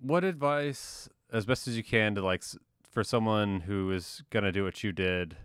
What 0.00 0.24
advice, 0.24 1.08
as 1.32 1.44
best 1.44 1.68
as 1.68 1.76
you 1.76 1.84
can, 1.84 2.14
to 2.14 2.22
like 2.22 2.44
for 2.90 3.04
someone 3.04 3.60
who 3.60 3.90
is 3.90 4.22
gonna 4.30 4.52
do 4.52 4.64
what 4.64 4.82
you 4.82 4.92
did 4.92 5.36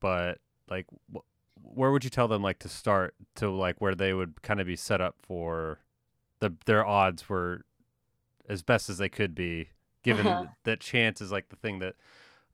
but 0.00 0.38
like 0.68 0.86
wh- 1.14 1.18
where 1.62 1.92
would 1.92 2.02
you 2.02 2.10
tell 2.10 2.26
them 2.26 2.42
like 2.42 2.58
to 2.58 2.68
start 2.68 3.14
to 3.36 3.48
like 3.48 3.80
where 3.80 3.94
they 3.94 4.12
would 4.12 4.42
kind 4.42 4.60
of 4.60 4.66
be 4.66 4.76
set 4.76 5.00
up 5.00 5.16
for 5.22 5.78
the 6.40 6.52
their 6.66 6.84
odds 6.84 7.28
were 7.28 7.64
as 8.48 8.62
best 8.62 8.88
as 8.90 8.98
they 8.98 9.08
could 9.08 9.34
be 9.34 9.68
given 10.02 10.26
uh-huh. 10.26 10.46
that 10.64 10.80
chance 10.80 11.20
is 11.20 11.30
like 11.30 11.50
the 11.50 11.56
thing 11.56 11.78
that 11.78 11.94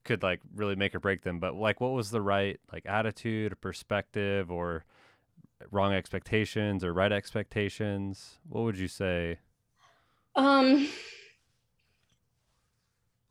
could 0.03 0.21
like 0.21 0.41
really 0.55 0.75
make 0.75 0.93
or 0.93 0.99
break 0.99 1.23
them 1.23 1.39
but 1.39 1.55
like 1.55 1.81
what 1.81 1.91
was 1.91 2.11
the 2.11 2.21
right 2.21 2.59
like 2.71 2.85
attitude 2.85 3.51
or 3.51 3.55
perspective 3.55 4.51
or 4.51 4.85
wrong 5.71 5.93
expectations 5.93 6.83
or 6.83 6.93
right 6.93 7.11
expectations 7.11 8.37
what 8.47 8.63
would 8.63 8.77
you 8.77 8.87
say 8.87 9.39
um 10.37 10.87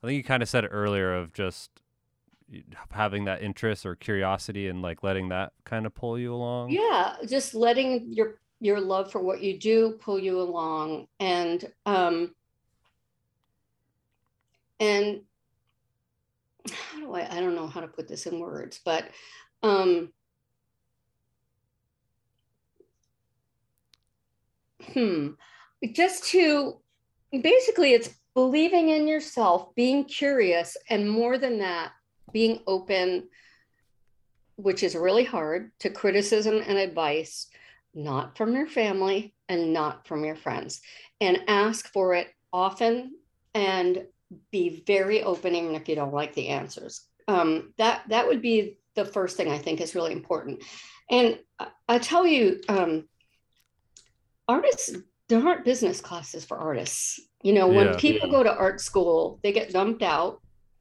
i 0.02 0.06
think 0.06 0.16
you 0.16 0.24
kind 0.24 0.42
of 0.42 0.48
said 0.48 0.64
it 0.64 0.68
earlier 0.68 1.14
of 1.14 1.32
just 1.32 1.70
having 2.90 3.24
that 3.24 3.42
interest 3.42 3.84
or 3.84 3.96
curiosity 3.96 4.68
and 4.68 4.82
like 4.82 5.02
letting 5.02 5.30
that 5.30 5.52
kind 5.64 5.84
of 5.84 5.92
pull 5.94 6.16
you 6.18 6.32
along. 6.32 6.70
Yeah 6.70 7.16
just 7.28 7.54
letting 7.54 8.12
your 8.12 8.38
your 8.60 8.80
love 8.80 9.10
for 9.10 9.20
what 9.20 9.42
you 9.42 9.58
do 9.58 9.98
pull 10.00 10.18
you 10.18 10.40
along 10.40 11.08
and 11.20 11.70
um 11.84 12.34
and 14.80 15.20
how 16.70 16.98
do 17.00 17.12
i 17.14 17.36
i 17.36 17.40
don't 17.40 17.54
know 17.54 17.66
how 17.66 17.80
to 17.80 17.88
put 17.88 18.08
this 18.08 18.26
in 18.26 18.38
words 18.40 18.80
but 18.84 19.08
um 19.62 20.10
hmm 24.94 25.28
just 25.92 26.24
to 26.24 26.80
basically 27.32 27.92
it's 27.92 28.10
believing 28.34 28.90
in 28.90 29.08
yourself 29.08 29.74
being 29.74 30.04
curious 30.04 30.76
and 30.90 31.10
more 31.10 31.38
than 31.38 31.58
that 31.58 31.92
being 32.32 32.60
open, 32.66 33.28
which 34.56 34.82
is 34.82 34.94
really 34.94 35.24
hard, 35.24 35.70
to 35.80 35.90
criticism 35.90 36.62
and 36.66 36.78
advice, 36.78 37.48
not 37.94 38.36
from 38.36 38.54
your 38.54 38.66
family 38.66 39.34
and 39.48 39.72
not 39.72 40.06
from 40.06 40.24
your 40.24 40.36
friends, 40.36 40.80
and 41.20 41.42
ask 41.48 41.92
for 41.92 42.14
it 42.14 42.28
often 42.52 43.12
and 43.54 44.04
be 44.50 44.82
very 44.86 45.22
open, 45.22 45.54
even 45.54 45.74
if 45.74 45.88
you 45.88 45.94
don't 45.94 46.12
like 46.12 46.34
the 46.34 46.48
answers. 46.48 47.06
Um, 47.28 47.72
that 47.78 48.02
that 48.08 48.26
would 48.26 48.42
be 48.42 48.78
the 48.94 49.04
first 49.04 49.36
thing 49.36 49.50
I 49.50 49.58
think 49.58 49.80
is 49.80 49.94
really 49.94 50.12
important. 50.12 50.62
And 51.10 51.38
I, 51.58 51.68
I 51.88 51.98
tell 51.98 52.26
you, 52.26 52.60
um, 52.68 53.08
artists, 54.48 54.94
there 55.28 55.46
aren't 55.46 55.64
business 55.64 56.00
classes 56.00 56.44
for 56.44 56.58
artists. 56.58 57.20
You 57.42 57.52
know, 57.52 57.68
when 57.68 57.88
Yeah. 57.88 57.96
people 57.96 58.30
go 58.30 58.42
to 58.42 58.54
art 58.54 58.80
school, 58.80 59.40
they 59.42 59.52
get 59.52 59.72
dumped 59.72 60.02
out 60.02 60.40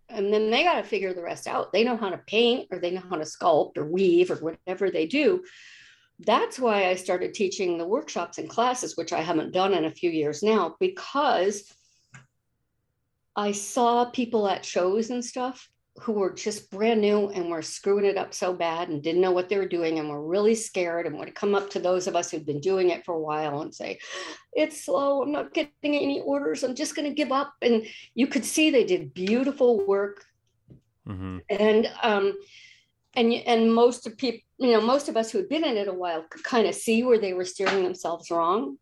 and 0.10 0.32
then 0.32 0.52
they 0.52 0.64
got 0.64 0.76
to 0.76 0.84
figure 0.84 1.14
the 1.14 1.24
rest 1.24 1.48
out. 1.48 1.74
They 1.74 1.84
know 1.84 1.98
how 1.98 2.10
to 2.10 2.18
paint 2.20 2.68
or 2.72 2.80
they 2.80 2.92
know 2.92 3.04
how 3.10 3.18
to 3.18 3.26
sculpt 3.26 3.78
or 3.78 3.86
weave 3.86 4.30
or 4.30 4.36
whatever 4.36 4.92
they 4.92 5.08
do. 5.08 5.44
That's 6.20 6.60
why 6.60 6.88
I 6.88 6.96
started 6.96 7.34
teaching 7.34 7.78
the 7.78 7.88
workshops 7.88 8.38
and 8.38 8.50
classes, 8.50 8.96
which 8.96 9.12
I 9.12 9.22
haven't 9.22 9.52
done 9.52 9.74
in 9.74 9.86
a 9.86 9.92
few 9.92 10.10
years 10.10 10.44
now, 10.44 10.76
because 10.80 11.72
I 13.36 13.52
saw 13.52 14.06
people 14.06 14.48
at 14.48 14.64
shows 14.64 15.10
and 15.10 15.26
stuff 15.26 15.70
who 16.02 16.12
were 16.12 16.34
just 16.34 16.70
brand 16.72 17.00
new 17.00 17.30
and 17.30 17.50
were 17.50 17.62
screwing 17.62 18.06
it 18.06 18.18
up 18.18 18.34
so 18.34 18.54
bad 18.54 18.90
and 18.90 19.02
didn't 19.02 19.22
know 19.22 19.32
what 19.32 19.48
they 19.48 19.58
were 19.58 19.68
doing 19.68 19.98
and 19.98 20.10
were 20.10 20.26
really 20.26 20.54
scared 20.54 21.06
and 21.06 21.18
would 21.18 21.34
come 21.34 21.56
up 21.56 21.70
to 21.70 21.80
those 21.80 22.06
of 22.08 22.16
us 22.16 22.30
who'd 22.30 22.46
been 22.46 22.60
doing 22.60 22.90
it 22.90 23.06
for 23.06 23.16
a 23.16 23.20
while 23.20 23.62
and 23.62 23.74
say, 23.74 23.98
It's 24.52 24.86
slow. 24.86 25.22
I'm 25.22 25.32
not 25.32 25.54
getting 25.54 25.72
any 25.84 26.22
orders. 26.22 26.64
I'm 26.64 26.76
just 26.76 26.96
going 26.96 27.08
to 27.08 27.16
give 27.16 27.32
up. 27.32 27.54
And 27.62 27.86
you 28.14 28.28
could 28.28 28.44
see 28.44 28.70
they 28.70 28.84
did 28.84 29.14
beautiful 29.14 29.86
work. 29.86 30.26
hmm 31.06 31.38
And, 31.50 31.90
um, 32.04 32.34
and, 33.16 33.32
and 33.34 33.74
most 33.74 34.06
of 34.06 34.18
people, 34.18 34.42
you 34.58 34.74
know, 34.74 34.82
most 34.82 35.08
of 35.08 35.16
us 35.16 35.32
who 35.32 35.38
had 35.38 35.50
been 35.50 35.64
in 35.64 35.78
it 35.78 35.88
a 35.88 35.94
while 35.94 36.26
could 36.30 36.44
kind 36.44 36.68
of 36.68 36.76
see 36.76 37.04
where 37.04 37.20
they 37.20 37.34
were 37.34 37.46
steering 37.46 37.84
themselves 37.84 38.30
wrong. 38.30 38.78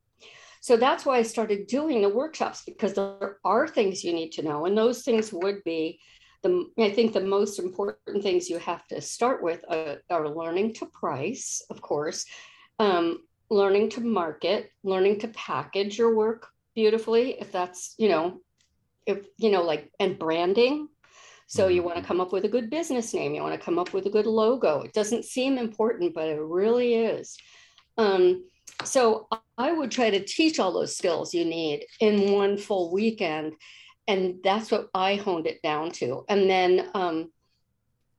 So 0.62 0.78
that's 0.78 1.06
why 1.06 1.18
I 1.18 1.24
started 1.24 1.68
doing 1.68 2.02
the 2.02 2.10
workshops 2.10 2.64
because 2.66 2.94
there 2.94 3.38
are 3.44 3.68
things 3.68 4.04
you 4.04 4.14
need 4.14 4.32
to 4.32 4.42
know. 4.42 4.66
And 4.66 4.76
those 4.76 5.04
things 5.04 5.32
would 5.32 5.64
be 5.64 6.00
the, 6.44 6.66
I 6.78 6.92
think 6.92 7.14
the 7.14 7.22
most 7.22 7.58
important 7.58 8.22
things 8.22 8.50
you 8.50 8.60
have 8.60 8.86
to 8.88 9.02
start 9.02 9.42
with 9.42 9.64
uh, 9.70 9.96
are 10.10 10.30
learning 10.30 10.74
to 10.76 10.86
price, 10.86 11.62
of 11.70 11.82
course, 11.82 12.26
um, 12.80 13.20
learning 13.50 13.90
to 13.92 14.02
market, 14.02 14.70
learning 14.84 15.20
to 15.20 15.30
package 15.30 15.98
your 15.98 16.16
work 16.16 16.48
beautifully, 16.76 17.40
if 17.40 17.52
that's, 17.52 17.96
you 17.98 18.10
know, 18.10 18.42
if, 19.06 19.26
you 19.38 19.52
know, 19.52 19.64
like, 19.64 19.92
and 20.00 20.20
branding. 20.20 20.88
So 21.48 21.68
you 21.68 21.84
want 21.84 21.98
to 21.98 22.04
come 22.04 22.20
up 22.20 22.32
with 22.34 22.46
a 22.46 22.50
good 22.50 22.70
business 22.70 23.14
name, 23.14 23.36
you 23.36 23.42
want 23.42 23.54
to 23.54 23.64
come 23.64 23.78
up 23.78 23.94
with 23.94 24.06
a 24.06 24.10
good 24.10 24.26
logo. 24.26 24.82
It 24.82 24.94
doesn't 24.94 25.26
seem 25.26 25.58
important, 25.58 26.14
but 26.14 26.28
it 26.28 26.40
really 26.42 26.96
is. 26.96 27.38
Um, 27.98 28.46
so 28.84 29.28
I 29.58 29.72
would 29.72 29.92
try 29.92 30.10
to 30.10 30.26
teach 30.26 30.60
all 30.60 30.74
those 30.74 30.98
skills 30.98 31.34
you 31.34 31.46
need 31.46 31.86
in 32.00 32.32
one 32.32 32.58
full 32.58 32.92
weekend. 32.92 33.54
And 34.08 34.40
that's 34.44 34.72
what 34.72 34.90
I 34.94 35.16
honed 35.16 35.48
it 35.48 35.62
down 35.62 35.92
to. 35.94 36.26
And 36.28 36.50
then, 36.50 36.90
um, 36.94 37.32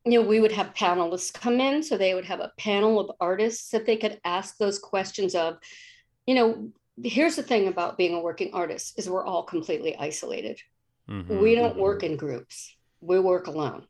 you 0.05 0.21
know, 0.21 0.27
we 0.27 0.41
would 0.41 0.53
have 0.53 0.75
panelists 0.75 1.33
come 1.33 1.61
in. 1.61 1.83
So 1.83 1.97
they 1.97 2.15
would 2.15 2.25
have 2.25 2.41
a 2.41 2.53
panel 2.59 3.01
of 3.01 3.17
artists 3.21 3.71
that 3.71 3.87
they 3.87 3.97
could 3.97 4.21
ask 4.25 4.57
those 4.57 4.79
questions 4.79 5.35
of, 5.35 5.59
you 6.27 6.35
know, 6.35 6.73
here's 7.03 7.37
the 7.37 7.43
thing 7.43 7.69
about 7.69 7.99
being 7.99 8.15
a 8.15 8.21
working 8.21 8.51
artist 8.55 8.99
is 8.99 9.09
we're 9.09 9.25
all 9.25 9.43
completely 9.43 9.97
isolated. 9.97 10.61
hmm 11.09 11.39
We 11.41 11.55
don't 11.55 11.77
work 11.77 12.03
in 12.03 12.17
groups. 12.17 12.77
We 13.01 13.19
work 13.21 13.47
alone 13.47 13.87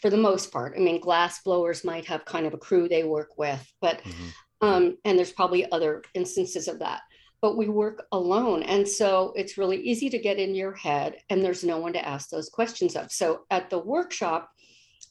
for 0.00 0.10
the 0.10 0.16
most 0.16 0.52
part. 0.52 0.74
I 0.76 0.80
mean, 0.80 1.00
glass 1.00 1.42
blowers 1.42 1.84
might 1.84 2.06
have 2.06 2.24
kind 2.24 2.46
of 2.46 2.54
a 2.54 2.58
crew 2.58 2.88
they 2.88 3.04
work 3.04 3.36
with, 3.36 3.64
but 3.80 4.02
Mhm. 4.02 4.32
um, 4.60 4.98
and 5.04 5.16
there's 5.16 5.32
probably 5.32 5.70
other 5.70 6.02
instances 6.14 6.66
of 6.66 6.80
that. 6.80 7.02
But 7.40 7.56
we 7.56 7.68
work 7.68 8.06
alone, 8.10 8.64
and 8.64 8.86
so 8.86 9.32
it's 9.36 9.58
really 9.58 9.80
easy 9.80 10.10
to 10.10 10.18
get 10.18 10.38
in 10.38 10.54
your 10.54 10.72
head, 10.74 11.18
and 11.30 11.42
there's 11.42 11.62
no 11.62 11.78
one 11.78 11.92
to 11.92 12.08
ask 12.08 12.30
those 12.30 12.48
questions 12.48 12.96
of. 12.96 13.12
So 13.12 13.42
at 13.50 13.70
the 13.70 13.78
workshop, 13.78 14.50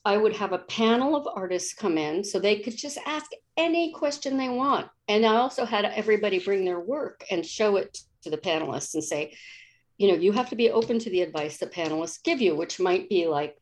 I 0.03 0.17
would 0.17 0.35
have 0.35 0.53
a 0.53 0.59
panel 0.59 1.15
of 1.15 1.27
artists 1.33 1.73
come 1.73 1.97
in 1.97 2.23
so 2.23 2.39
they 2.39 2.59
could 2.59 2.77
just 2.77 2.97
ask 3.05 3.29
any 3.57 3.91
question 3.91 4.37
they 4.37 4.49
want. 4.49 4.87
And 5.07 5.25
I 5.25 5.35
also 5.35 5.65
had 5.65 5.85
everybody 5.85 6.39
bring 6.39 6.65
their 6.65 6.79
work 6.79 7.23
and 7.31 7.45
show 7.45 7.75
it 7.77 7.97
to 8.23 8.29
the 8.29 8.37
panelists 8.37 8.93
and 8.93 9.03
say, 9.03 9.33
you 9.97 10.07
know, 10.09 10.17
you 10.17 10.31
have 10.31 10.49
to 10.49 10.55
be 10.55 10.71
open 10.71 10.99
to 10.99 11.09
the 11.09 11.21
advice 11.21 11.57
the 11.57 11.67
panelists 11.67 12.23
give 12.23 12.39
you, 12.39 12.55
which 12.55 12.79
might 12.79 13.09
be 13.09 13.27
like, 13.27 13.57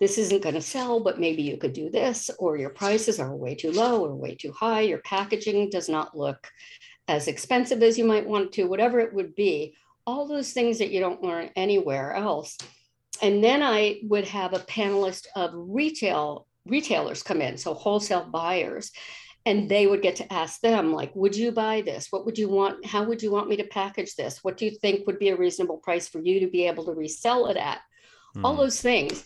this 0.00 0.18
isn't 0.18 0.42
going 0.42 0.54
to 0.54 0.60
sell, 0.60 1.00
but 1.00 1.20
maybe 1.20 1.42
you 1.42 1.56
could 1.56 1.72
do 1.72 1.88
this, 1.88 2.30
or 2.38 2.56
your 2.56 2.70
prices 2.70 3.20
are 3.20 3.34
way 3.34 3.54
too 3.54 3.70
low 3.70 4.04
or 4.04 4.14
way 4.14 4.34
too 4.34 4.52
high. 4.52 4.80
Your 4.80 4.98
packaging 4.98 5.70
does 5.70 5.88
not 5.88 6.16
look 6.16 6.48
as 7.08 7.28
expensive 7.28 7.82
as 7.82 7.98
you 7.98 8.04
might 8.04 8.26
want 8.26 8.52
to, 8.52 8.64
whatever 8.64 9.00
it 9.00 9.14
would 9.14 9.34
be. 9.34 9.76
All 10.06 10.26
those 10.26 10.52
things 10.52 10.78
that 10.78 10.90
you 10.90 11.00
don't 11.00 11.22
learn 11.22 11.50
anywhere 11.56 12.12
else. 12.14 12.56
And 13.22 13.42
then 13.42 13.62
I 13.62 14.00
would 14.04 14.26
have 14.28 14.52
a 14.52 14.58
panelist 14.58 15.26
of 15.36 15.50
retail 15.54 16.46
retailers 16.66 17.22
come 17.22 17.42
in, 17.42 17.58
so 17.58 17.74
wholesale 17.74 18.24
buyers, 18.24 18.90
and 19.44 19.68
they 19.68 19.86
would 19.86 20.00
get 20.00 20.16
to 20.16 20.32
ask 20.32 20.60
them 20.60 20.94
like, 20.94 21.14
would 21.14 21.36
you 21.36 21.52
buy 21.52 21.82
this? 21.82 22.06
What 22.10 22.24
would 22.24 22.38
you 22.38 22.48
want? 22.48 22.86
How 22.86 23.04
would 23.04 23.22
you 23.22 23.30
want 23.30 23.48
me 23.48 23.56
to 23.58 23.64
package 23.64 24.14
this? 24.14 24.42
What 24.42 24.56
do 24.56 24.64
you 24.64 24.70
think 24.70 25.06
would 25.06 25.18
be 25.18 25.28
a 25.28 25.36
reasonable 25.36 25.76
price 25.76 26.08
for 26.08 26.20
you 26.20 26.40
to 26.40 26.46
be 26.46 26.66
able 26.66 26.86
to 26.86 26.92
resell 26.92 27.46
it 27.48 27.58
at? 27.58 27.80
All 28.42 28.54
Mhm. 28.54 28.58
those 28.58 28.80
things. 28.80 29.24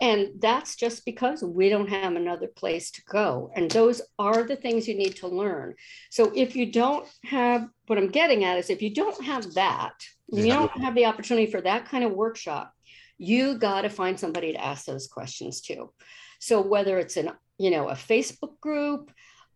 And 0.00 0.40
that's 0.40 0.76
just 0.76 1.04
because 1.04 1.42
we 1.42 1.68
don't 1.68 1.88
have 1.88 2.14
another 2.14 2.46
place 2.46 2.90
to 2.92 3.02
go. 3.10 3.50
And 3.56 3.68
those 3.70 4.00
are 4.18 4.44
the 4.44 4.54
things 4.54 4.86
you 4.86 4.96
need 4.96 5.16
to 5.16 5.28
learn. 5.28 5.74
So 6.10 6.30
if 6.34 6.54
you 6.54 6.70
don't 6.70 7.06
have, 7.24 7.68
what 7.86 7.98
I'm 7.98 8.10
getting 8.10 8.44
at 8.44 8.58
is 8.58 8.70
if 8.70 8.80
you 8.80 8.94
don't 8.94 9.24
have 9.24 9.54
that, 9.54 9.94
you 10.30 10.46
don't 10.46 10.70
have 10.82 10.94
the 10.94 11.06
opportunity 11.06 11.50
for 11.50 11.60
that 11.62 11.86
kind 11.86 12.04
of 12.04 12.12
workshop, 12.12 12.72
you 13.16 13.58
got 13.58 13.82
to 13.82 13.90
find 13.90 14.18
somebody 14.18 14.52
to 14.52 14.64
ask 14.64 14.84
those 14.84 15.08
questions 15.08 15.60
to. 15.62 15.90
So 16.38 16.60
whether 16.60 16.98
it's 16.98 17.16
an, 17.16 17.32
you 17.58 17.70
know, 17.70 17.88
a 17.88 17.94
Facebook 17.94 18.60
group, 18.60 19.10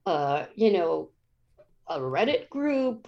uh, 0.07 0.47
you 0.57 0.73
know, 0.73 1.11
a 1.87 2.01
Reddit 2.01 2.49
group, 2.49 3.07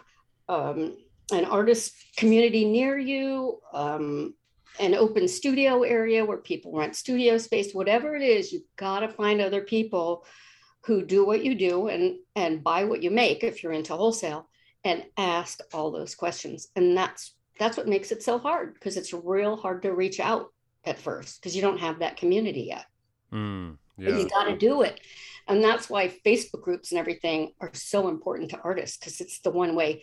um, 0.49 0.97
an 1.33 1.45
artist 1.47 1.95
community 2.17 2.65
near 2.65 2.97
you, 2.99 3.59
um, 3.73 4.35
an 4.81 4.95
open 4.95 5.29
studio 5.29 5.83
area 5.83 6.25
where 6.25 6.39
people 6.39 6.73
rent 6.73 6.97
studio 6.97 7.39
space, 7.39 7.73
whatever 7.73 8.17
it 8.17 8.23
is, 8.23 8.53
you've 8.53 8.63
got 8.77 9.01
to 9.01 9.09
find 9.09 9.41
other 9.41 9.61
people 9.63 10.25
who 10.83 11.05
do 11.05 11.25
what 11.25 11.45
you 11.45 11.55
do 11.55 11.89
and 11.89 12.17
and 12.37 12.63
buy 12.63 12.85
what 12.85 13.03
you 13.03 13.11
make 13.11 13.43
if 13.43 13.63
you're 13.63 13.73
into 13.73 13.95
wholesale 13.95 14.49
and 14.85 15.05
ask 15.17 15.61
all 15.73 15.91
those 15.91 16.15
questions. 16.15 16.69
And 16.77 16.97
that's 16.97 17.35
that's 17.59 17.77
what 17.77 17.89
makes 17.89 18.11
it 18.11 18.23
so 18.23 18.39
hard 18.39 18.75
because 18.75 18.97
it's 18.97 19.13
real 19.13 19.57
hard 19.57 19.83
to 19.83 19.95
reach 19.95 20.21
out 20.21 20.53
at 20.85 20.99
first 20.99 21.41
because 21.41 21.55
you 21.55 21.63
don't 21.63 21.79
have 21.79 22.01
that 22.01 22.17
community 22.17 22.63
yet. 22.63 22.87
Mm, 23.33 23.79
But 23.97 24.19
you 24.19 24.29
got 24.29 24.45
to 24.45 24.57
do 24.57 24.83
it. 24.83 25.01
And 25.47 25.63
that's 25.63 25.89
why 25.89 26.09
Facebook 26.09 26.63
groups 26.63 26.91
and 26.91 26.99
everything 26.99 27.53
are 27.61 27.71
so 27.75 28.09
important 28.09 28.51
to 28.51 28.61
artists 28.61 28.97
because 28.97 29.21
it's 29.21 29.41
the 29.41 29.51
one 29.51 29.75
way, 29.75 30.03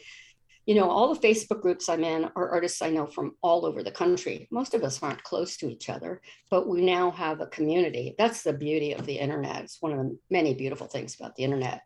you 0.65 0.75
know, 0.75 0.89
all 0.89 1.13
the 1.13 1.19
Facebook 1.27 1.61
groups 1.61 1.89
I'm 1.89 2.03
in 2.03 2.25
are 2.35 2.49
artists 2.49 2.81
I 2.81 2.89
know 2.89 3.07
from 3.07 3.35
all 3.41 3.65
over 3.65 3.81
the 3.83 3.91
country. 3.91 4.47
Most 4.51 4.73
of 4.73 4.83
us 4.83 5.01
aren't 5.01 5.23
close 5.23 5.57
to 5.57 5.69
each 5.69 5.89
other, 5.89 6.21
but 6.51 6.67
we 6.67 6.81
now 6.81 7.11
have 7.11 7.41
a 7.41 7.47
community. 7.47 8.15
That's 8.17 8.43
the 8.43 8.53
beauty 8.53 8.93
of 8.93 9.05
the 9.05 9.17
internet. 9.17 9.63
It's 9.63 9.81
one 9.81 9.91
of 9.91 9.97
the 9.97 10.17
many 10.29 10.53
beautiful 10.53 10.87
things 10.87 11.15
about 11.19 11.35
the 11.35 11.43
internet 11.43 11.81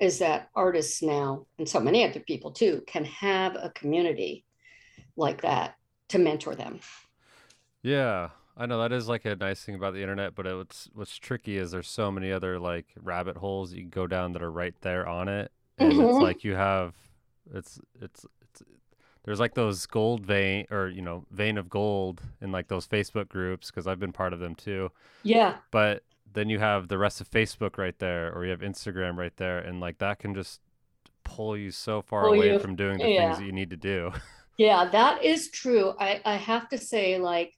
is 0.00 0.18
that 0.20 0.48
artists 0.54 1.02
now, 1.02 1.46
and 1.58 1.68
so 1.68 1.80
many 1.80 2.04
other 2.04 2.20
people 2.20 2.52
too, 2.52 2.82
can 2.86 3.04
have 3.04 3.56
a 3.56 3.70
community 3.74 4.44
like 5.16 5.42
that 5.42 5.74
to 6.10 6.18
mentor 6.18 6.54
them. 6.54 6.80
Yeah, 7.82 8.30
I 8.56 8.66
know 8.66 8.80
that 8.80 8.92
is 8.92 9.08
like 9.08 9.24
a 9.24 9.36
nice 9.36 9.64
thing 9.64 9.74
about 9.74 9.94
the 9.94 10.02
internet, 10.02 10.34
but 10.34 10.46
it's 10.46 10.88
what's 10.94 11.16
tricky 11.16 11.56
is 11.56 11.70
there's 11.70 11.88
so 11.88 12.10
many 12.10 12.30
other 12.30 12.58
like 12.58 12.86
rabbit 13.02 13.36
holes 13.36 13.72
you 13.72 13.82
can 13.82 13.90
go 13.90 14.06
down 14.06 14.32
that 14.32 14.42
are 14.42 14.50
right 14.50 14.74
there 14.82 15.06
on 15.08 15.28
it, 15.28 15.50
and 15.78 15.92
it's 16.00 16.18
Mhm. 16.18 16.20
like 16.20 16.44
you 16.44 16.54
have 16.54 16.94
it's 17.54 17.80
it's 18.00 18.26
it's 18.42 18.62
there's 19.24 19.40
like 19.40 19.54
those 19.54 19.86
gold 19.86 20.24
vein 20.24 20.66
or 20.70 20.88
you 20.88 21.02
know 21.02 21.24
vein 21.30 21.58
of 21.58 21.68
gold 21.68 22.22
in 22.40 22.50
like 22.52 22.68
those 22.68 22.86
Facebook 22.86 23.28
groups 23.28 23.70
because 23.70 23.86
I've 23.86 24.00
been 24.00 24.12
part 24.12 24.32
of 24.32 24.40
them 24.40 24.54
too, 24.54 24.90
Yeah. 25.22 25.56
but 25.70 26.02
then 26.32 26.48
you 26.48 26.58
have 26.60 26.88
the 26.88 26.96
rest 26.98 27.20
of 27.20 27.28
Facebook 27.30 27.76
right 27.76 27.98
there, 27.98 28.32
or 28.32 28.44
you 28.44 28.50
have 28.52 28.60
Instagram 28.60 29.16
right 29.16 29.36
there, 29.36 29.58
and 29.58 29.80
like 29.80 29.98
that 29.98 30.18
can 30.20 30.34
just 30.34 30.60
pull 31.24 31.56
you 31.56 31.70
so 31.70 32.02
far 32.02 32.22
Pull 32.24 32.34
away 32.34 32.52
you- 32.52 32.58
from 32.58 32.76
doing 32.76 32.98
the 32.98 33.08
yeah. 33.08 33.26
things 33.26 33.38
that 33.38 33.44
you 33.46 33.52
need 33.52 33.70
to 33.70 33.76
do. 33.76 34.12
Yeah, 34.56 34.90
that 34.92 35.24
is 35.24 35.50
true. 35.50 35.94
I, 35.98 36.20
I 36.22 36.36
have 36.36 36.68
to 36.68 36.76
say, 36.76 37.16
like, 37.18 37.54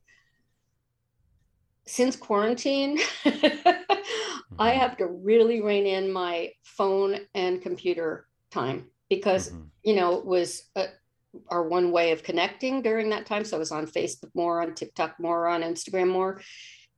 since 1.84 2.14
quarantine, 2.16 2.98
I 3.24 4.72
Mhm. 4.72 4.74
have 4.78 4.96
to 4.98 5.06
really 5.06 5.60
rein 5.62 5.86
in 5.86 6.12
my 6.12 6.52
phone 6.62 7.18
and 7.34 7.60
computer 7.60 8.28
time 8.50 8.86
because, 9.16 9.50
Mhm. 9.50 9.66
you 9.88 9.94
know, 9.98 10.10
it 10.18 10.24
was 10.36 10.48
uh, 10.76 10.86
our 11.48 11.64
one 11.76 11.88
way 11.96 12.12
of 12.12 12.22
connecting 12.22 12.82
during 12.82 13.08
that 13.10 13.26
time. 13.26 13.44
So 13.44 13.56
I 13.56 13.58
was 13.64 13.72
on 13.72 13.86
Facebook 13.86 14.30
more, 14.34 14.60
on 14.62 14.74
TikTok 14.74 15.12
more, 15.26 15.48
on 15.48 15.62
Instagram 15.62 16.08
more. 16.08 16.40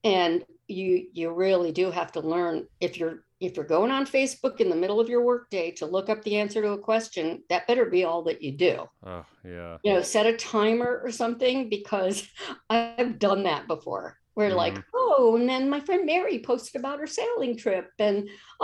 And 0.03 0.45
you 0.69 0.91
you 1.19 1.27
really 1.33 1.73
do 1.73 1.91
have 1.91 2.11
to 2.13 2.21
learn 2.21 2.67
if 2.81 2.93
you're 2.99 3.17
if 3.41 3.57
you're 3.57 3.67
going 3.77 3.91
on 3.91 4.07
Facebook 4.07 4.61
in 4.61 4.69
the 4.71 4.77
middle 4.83 5.01
of 5.01 5.09
your 5.13 5.23
workday 5.33 5.71
to 5.79 5.85
look 5.95 6.09
up 6.09 6.21
the 6.23 6.37
answer 6.43 6.61
to 6.63 6.71
a 6.73 6.79
question, 6.91 7.43
that 7.51 7.67
better 7.67 7.87
be 7.97 8.05
all 8.05 8.23
that 8.29 8.41
you 8.45 8.53
do 8.53 8.75
Oh 9.13 9.25
yeah. 9.45 9.77
you 9.85 9.93
know, 9.93 10.03
set 10.03 10.27
a 10.27 10.37
timer 10.37 10.93
or 11.05 11.11
something 11.11 11.69
because 11.69 12.17
I've 12.71 13.19
done 13.19 13.43
that 13.51 13.67
before. 13.75 14.07
we're 14.37 14.51
Mhm. 14.51 14.63
like 14.65 14.77
oh 15.01 15.37
and 15.39 15.49
then 15.49 15.63
my 15.75 15.81
friend 15.87 16.05
mary 16.13 16.39
posted 16.51 16.77
about 16.81 16.99
her 17.03 17.07
sailing 17.19 17.55
trip 17.57 17.87
and 18.07 18.17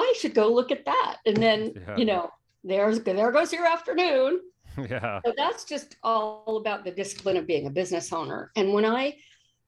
i 0.04 0.08
should 0.18 0.34
go 0.40 0.46
look 0.58 0.70
at 0.76 0.84
that 0.92 1.12
and 1.28 1.36
then 1.44 1.60
Yeah. 1.76 1.96
you 2.00 2.06
know 2.10 2.24
there's 2.64 3.00
there 3.00 3.32
goes 3.32 3.52
your 3.52 3.66
afternoon 3.66 4.40
yeah. 4.88 5.20
so 5.24 5.32
that's 5.36 5.64
just 5.64 5.96
all 6.02 6.58
about 6.58 6.84
the 6.84 6.90
discipline 6.90 7.36
of 7.36 7.46
being 7.46 7.66
a 7.66 7.70
business 7.70 8.12
owner. 8.12 8.50
And 8.56 8.72
when 8.72 8.84
I, 8.84 9.16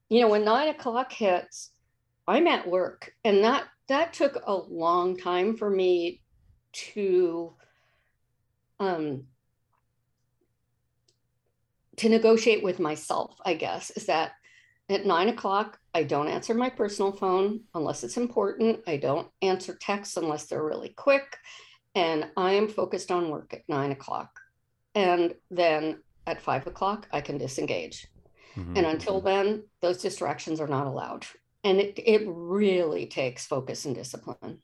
you 0.09 0.20
know, 0.20 0.28
when 0.28 0.45
nine 0.45 0.68
o'clock 0.68 1.12
hits, 1.12 1.70
I'm 2.28 2.47
at 2.47 2.68
work. 2.68 3.12
And 3.24 3.43
that 3.45 3.64
that 3.88 4.12
took 4.12 4.38
a 4.47 4.55
long 4.55 5.16
time 5.16 5.57
for 5.57 5.68
me 5.68 6.20
to 6.72 7.53
um 8.80 9.24
to 11.97 12.09
negotiate 12.09 12.62
with 12.62 12.80
myself, 12.80 13.36
I 13.45 13.55
guess, 13.55 13.90
is 13.90 14.07
that 14.07 14.32
at 14.88 15.07
nine 15.07 15.28
o'clock, 15.28 15.78
I 15.95 16.05
don't 16.05 16.28
answer 16.28 16.55
my 16.55 16.70
personal 16.70 17.12
phone 17.12 17.61
unless 17.74 18.03
it's 18.03 18.16
important. 18.16 18.80
I 18.86 18.97
don't 18.97 19.28
answer 19.43 19.74
texts 19.74 20.16
unless 20.16 20.47
they're 20.47 20.64
really 20.64 20.90
quick. 20.90 21.36
And 21.95 22.30
I 22.36 22.53
am 22.53 22.68
focused 22.68 23.11
on 23.11 23.30
work 23.30 23.53
at 23.53 23.68
nine 23.68 23.93
o'clock. 23.93 24.40
And 24.95 25.34
then 25.51 26.03
at 26.26 26.40
five 26.40 26.66
o'clock, 26.66 27.09
I 27.12 27.20
can 27.20 27.38
disengage. 27.38 28.07
Mhm. 28.57 28.76
And 28.76 28.86
until 28.86 29.20
then, 29.20 29.64
those 29.80 29.99
distractions 29.99 30.61
are 30.61 30.66
not 30.66 30.86
allowed. 30.86 31.26
And 31.64 31.80
it, 31.80 31.99
it 31.99 32.22
really 32.26 33.07
takes 33.07 33.47
focus 33.47 33.84
and 33.84 33.95
discipline. 33.95 34.61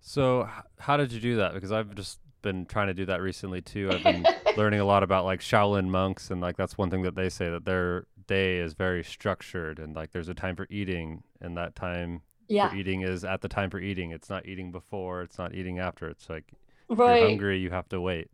So, 0.00 0.48
how 0.78 0.96
did 0.96 1.12
you 1.12 1.20
do 1.20 1.36
that? 1.36 1.54
Because 1.54 1.72
I've 1.72 1.94
just 1.94 2.18
been 2.42 2.66
trying 2.66 2.88
to 2.88 2.94
do 2.94 3.06
that 3.06 3.20
recently 3.22 3.60
too. 3.60 3.90
I've 3.90 4.02
been 4.02 4.26
learning 4.56 4.80
a 4.80 4.84
lot 4.84 5.02
about 5.02 5.24
like 5.24 5.40
Shaolin 5.40 5.88
monks, 5.88 6.30
and 6.30 6.40
like 6.40 6.56
that's 6.56 6.76
one 6.78 6.90
thing 6.90 7.02
that 7.02 7.14
they 7.16 7.28
say 7.28 7.48
that 7.50 7.64
their 7.64 8.06
day 8.26 8.58
is 8.58 8.74
very 8.74 9.02
structured, 9.02 9.78
and 9.78 9.96
like 9.96 10.12
there's 10.12 10.28
a 10.28 10.34
time 10.34 10.56
for 10.56 10.66
eating, 10.70 11.22
and 11.40 11.56
that 11.56 11.74
time 11.74 12.22
Yeah, 12.48 12.68
for 12.70 12.76
eating 12.76 13.02
is 13.02 13.24
at 13.24 13.40
the 13.40 13.48
time 13.48 13.70
for 13.70 13.80
eating. 13.80 14.10
It's 14.10 14.30
not 14.30 14.46
eating 14.46 14.72
before. 14.72 15.22
It's 15.22 15.38
not 15.38 15.54
eating 15.54 15.78
after. 15.78 16.08
It's 16.08 16.28
like 16.28 16.44
if 16.90 16.98
right. 16.98 17.20
you're 17.20 17.28
hungry, 17.28 17.58
you 17.58 17.70
have 17.70 17.88
to 17.90 18.00
wait. 18.00 18.30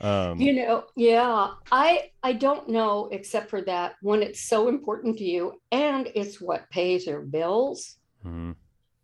Um, 0.00 0.40
You 0.40 0.52
know, 0.52 0.84
yeah, 0.96 1.48
I 1.72 2.10
I 2.22 2.32
don't 2.32 2.68
know 2.68 3.08
except 3.10 3.50
for 3.50 3.62
that 3.62 3.94
when 4.00 4.22
it's 4.22 4.42
so 4.48 4.68
important 4.68 5.18
to 5.18 5.24
you 5.24 5.60
and 5.72 6.08
it's 6.14 6.40
what 6.40 6.70
pays 6.70 7.06
your 7.06 7.20
bills, 7.20 7.96
mhm. 8.24 8.54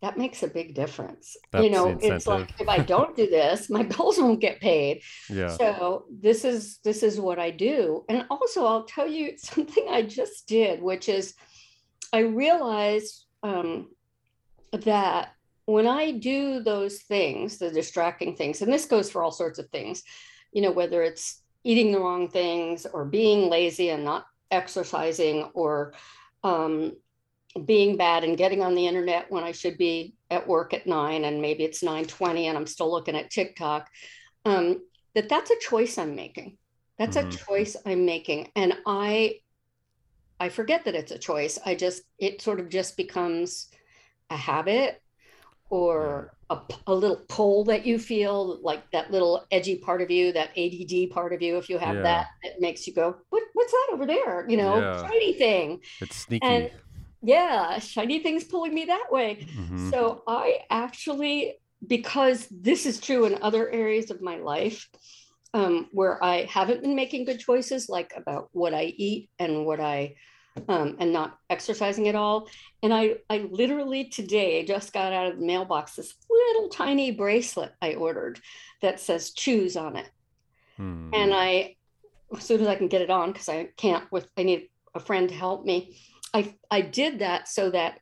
that 0.01 0.17
makes 0.17 0.41
a 0.43 0.47
big 0.47 0.73
difference. 0.73 1.35
That's 1.51 1.65
you 1.65 1.69
know, 1.69 1.97
it's 2.01 2.27
like 2.27 2.49
if 2.61 2.69
I 2.69 2.79
don't 2.79 3.15
do 3.15 3.27
this, 3.29 3.69
my 3.69 3.83
bills 3.97 4.17
won't 4.17 4.39
get 4.39 4.61
paid. 4.61 5.01
Yeah. 5.29 5.49
So 5.49 6.05
this 6.09 6.45
is 6.45 6.79
this 6.85 7.03
is 7.03 7.19
what 7.19 7.39
I 7.39 7.51
do. 7.51 8.05
And 8.07 8.25
also 8.29 8.65
I'll 8.65 8.85
tell 8.85 9.07
you 9.07 9.33
something 9.37 9.87
I 9.89 10.01
just 10.03 10.47
did, 10.47 10.81
which 10.81 11.09
is 11.09 11.33
I 12.13 12.19
realized 12.19 13.25
um, 13.43 13.89
that 14.83 15.33
when 15.65 15.87
I 15.87 16.11
do 16.11 16.61
those 16.61 16.99
things, 17.01 17.57
the 17.57 17.71
distracting 17.71 18.35
things, 18.35 18.61
and 18.61 18.71
this 18.71 18.85
goes 18.85 19.09
for 19.09 19.23
all 19.23 19.31
sorts 19.31 19.59
of 19.59 19.69
things, 19.69 20.03
you 20.51 20.61
know, 20.61 20.71
whether 20.71 21.01
it's 21.01 21.41
eating 21.63 21.91
the 21.91 21.99
wrong 21.99 22.29
things 22.29 22.85
or 22.85 23.05
being 23.05 23.49
lazy 23.49 23.89
and 23.89 24.03
not 24.03 24.25
exercising 24.51 25.43
or 25.55 25.93
um, 26.43 26.93
being 27.65 27.97
bad 27.97 28.23
and 28.23 28.37
getting 28.37 28.61
on 28.61 28.75
the 28.75 28.85
internet 28.87 29.31
when 29.31 29.43
I 29.43 29.51
should 29.51 29.77
be 29.77 30.15
at 30.29 30.47
work 30.47 30.73
at 30.73 30.87
nine 30.87 31.23
and 31.23 31.41
maybe 31.41 31.63
it's 31.63 31.81
9:20 31.81 32.47
and 32.47 32.57
I'm 32.57 32.67
still 32.67 32.91
looking 32.91 33.15
at 33.15 33.31
TikTok. 33.31 33.89
Um, 34.45 34.81
that 35.15 35.29
that's 35.29 35.51
a 35.51 35.59
choice 35.59 35.97
I'm 35.97 36.15
making. 36.15 36.57
That's 36.99 37.17
Mhm. 37.17 37.33
a 37.33 37.37
choice 37.45 37.75
I'm 37.85 38.05
making. 38.05 38.51
And 38.55 38.77
I 38.85 39.39
I 40.39 40.49
forget 40.49 40.85
that 40.85 40.95
it's 40.95 41.11
a 41.11 41.19
choice. 41.19 41.57
I 41.65 41.75
just 41.75 42.03
it 42.19 42.41
sort 42.41 42.59
of 42.59 42.69
just 42.69 42.97
becomes 42.97 43.69
a 44.29 44.37
habit 44.37 45.01
or 45.69 46.31
a, 46.49 46.59
a, 46.87 46.93
little 46.93 47.21
pull 47.27 47.63
that 47.65 47.85
you 47.85 47.97
feel 47.97 48.59
like 48.61 48.89
that 48.91 49.11
little 49.11 49.45
edgy 49.51 49.77
part 49.77 50.01
of 50.01 50.11
you, 50.11 50.31
that 50.33 50.51
ADD 50.55 51.07
part 51.07 51.33
of 51.33 51.41
you, 51.41 51.57
if 51.57 51.69
you 51.69 51.77
have 51.77 51.95
Yeah. 51.95 52.03
that, 52.03 52.27
it 52.43 52.55
makes 52.59 52.85
you 52.85 52.93
go, 52.93 53.15
what, 53.29 53.43
what's 53.53 53.71
that 53.71 53.89
over 53.93 54.05
there? 54.05 54.47
You 54.47 54.57
know, 54.57 54.79
Yeah. 54.79 55.07
shiny 55.07 55.33
thing. 55.33 55.81
It's 56.01 56.17
sneaky. 56.17 56.45
And 56.45 56.69
yeah, 57.23 57.79
shiny 57.79 58.19
things 58.19 58.43
pulling 58.43 58.73
me 58.73 58.85
that 58.85 59.07
way. 59.09 59.47
Mhm. 59.57 59.91
So 59.91 60.23
I 60.27 60.59
actually, 60.69 61.55
because 61.87 62.47
this 62.51 62.85
is 62.85 62.99
true 62.99 63.25
in 63.25 63.41
other 63.41 63.69
areas 63.69 64.11
of 64.11 64.21
my 64.21 64.37
life, 64.37 64.87
um, 65.55 65.87
where 65.91 66.23
I 66.23 66.43
haven't 66.43 66.83
been 66.83 66.95
making 66.95 67.25
good 67.25 67.39
choices, 67.39 67.89
like 67.89 68.13
about 68.15 68.49
what 68.51 68.73
I 68.73 68.93
eat 68.97 69.29
and 69.39 69.65
what 69.65 69.79
I, 69.79 70.15
um, 70.67 70.95
and 70.99 71.11
not 71.11 71.39
exercising 71.49 72.07
at 72.07 72.15
all. 72.15 72.47
And 72.81 72.93
I, 72.93 73.15
I 73.29 73.47
literally 73.49 74.05
today 74.05 74.63
just 74.65 74.93
got 74.93 75.13
out 75.13 75.27
of 75.27 75.39
the 75.39 75.45
mailbox 75.45 75.95
this 75.95 76.13
little 76.29 76.69
tiny 76.69 77.11
bracelet 77.11 77.73
I 77.81 77.95
ordered 77.95 78.39
that 78.81 78.99
says 78.99 79.31
choose 79.31 79.75
on 79.75 79.95
it. 79.95 80.09
Hmm. 80.77 81.09
And 81.13 81.33
I, 81.33 81.75
as 82.35 82.43
soon 82.43 82.61
as 82.61 82.67
I 82.67 82.75
can 82.75 82.87
get 82.87 83.01
it 83.01 83.09
on, 83.09 83.31
because 83.31 83.49
I 83.49 83.69
can't 83.77 84.09
with, 84.11 84.29
I 84.37 84.43
need 84.43 84.69
a 84.93 84.99
friend 84.99 85.29
to 85.29 85.35
help 85.35 85.65
me. 85.65 85.97
I, 86.33 86.53
I 86.69 86.81
did 86.81 87.19
that 87.19 87.47
so 87.47 87.69
that 87.71 87.99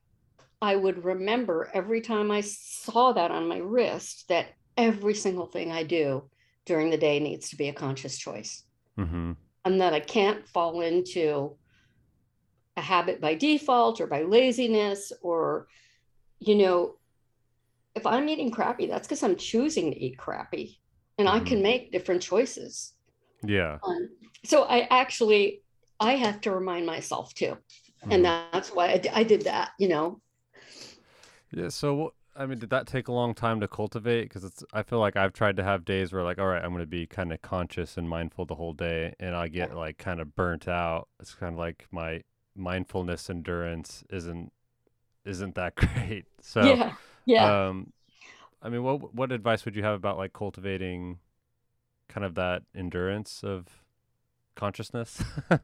I 0.62 0.76
would 0.76 1.04
remember 1.04 1.70
every 1.74 2.02
time 2.02 2.32
I 2.32 2.42
saw 2.42 3.12
that 3.14 3.32
on 3.32 3.48
my 3.48 3.58
wrist 3.58 4.26
that 4.30 4.48
every 4.78 5.14
single 5.14 5.46
thing 5.46 5.72
I 5.72 5.84
do 5.84 6.30
during 6.66 6.90
the 6.90 6.98
day 6.98 7.20
needs 7.20 7.50
to 7.50 7.58
be 7.58 7.68
a 7.68 7.74
conscious 7.74 8.18
choice 8.18 8.64
Mhm. 8.98 9.36
and 9.66 9.82
that 9.82 9.94
I 9.94 10.00
can't 10.00 10.48
fall 10.48 10.82
into 10.82 11.58
a 12.76 12.82
habit 12.82 13.22
by 13.22 13.36
default 13.36 14.02
or 14.02 14.08
by 14.08 14.24
laziness 14.24 15.12
or, 15.22 15.68
you 16.40 16.56
know, 16.56 16.96
if 17.96 18.06
I'm 18.06 18.28
eating 18.28 18.52
crappy, 18.52 18.88
that's 18.88 19.08
because 19.08 19.24
I'm 19.24 19.36
choosing 19.36 19.92
to 19.92 20.00
eat 20.00 20.18
crappy 20.18 20.80
and 21.18 21.30
I 21.30 21.40
can 21.40 21.60
Mhm. 21.60 21.64
make 21.64 21.92
different 21.92 22.22
choices. 22.22 22.94
Yeah. 23.44 23.78
Um, 23.84 24.10
so 24.44 24.64
I 24.64 24.88
actually, 24.90 25.62
I 26.00 26.14
have 26.16 26.42
to 26.42 26.52
remind 26.52 26.86
myself 26.86 27.34
too. 27.34 27.58
Mhm. 28.04 28.12
And 28.12 28.26
that's 28.26 28.70
why 28.72 29.00
I 29.14 29.24
did 29.24 29.42
that, 29.44 29.72
you 29.78 29.88
know. 29.88 30.22
Yeah. 31.52 31.70
So, 31.70 32.14
I 32.36 32.48
mean, 32.48 32.58
did 32.58 32.72
that 32.72 32.88
take 32.88 33.08
a 33.08 33.12
long 33.12 33.36
time 33.36 33.60
to 33.60 33.68
cultivate? 33.68 34.24
Because 34.24 34.44
it's, 34.44 34.64
I 34.74 34.82
feel 34.82 35.00
like 35.00 35.16
I've 35.16 35.34
tried 35.34 35.56
to 35.58 35.64
have 35.64 35.86
days 35.86 36.12
where, 36.12 36.24
like, 36.24 36.40
all 36.40 36.48
right, 36.48 36.64
I'm 36.64 36.72
going 36.72 36.82
to 36.82 36.88
be 36.88 37.06
kind 37.06 37.32
of 37.32 37.42
conscious 37.44 37.96
and 37.96 38.10
mindful 38.10 38.46
the 38.46 38.56
whole 38.56 38.74
day, 38.74 39.14
and 39.20 39.36
I 39.36 39.50
get 39.50 39.76
like 39.76 40.00
kind 40.00 40.20
of 40.20 40.36
burnt 40.36 40.68
out. 40.68 41.10
It's 41.20 41.36
kind 41.36 41.54
of 41.54 41.60
like 41.60 41.88
my 41.92 42.24
mindfulness 42.56 43.30
endurance 43.30 44.04
isn't 44.10 44.52
isn't 45.26 45.56
that 45.56 45.76
great. 45.78 46.26
So, 46.42 46.80
yeah. 46.80 46.96
Yeah. 47.26 47.56
um, 47.62 47.94
I 48.62 48.70
mean, 48.70 48.84
what 48.84 49.14
what 49.16 49.32
advice 49.32 49.66
would 49.66 49.76
you 49.76 49.84
have 49.84 49.96
about 49.96 50.18
like 50.18 50.34
cultivating 50.34 51.20
kind 52.10 52.26
of 52.26 52.36
that 52.36 52.64
endurance 52.76 53.44
of 53.44 53.68
consciousness? 54.56 55.24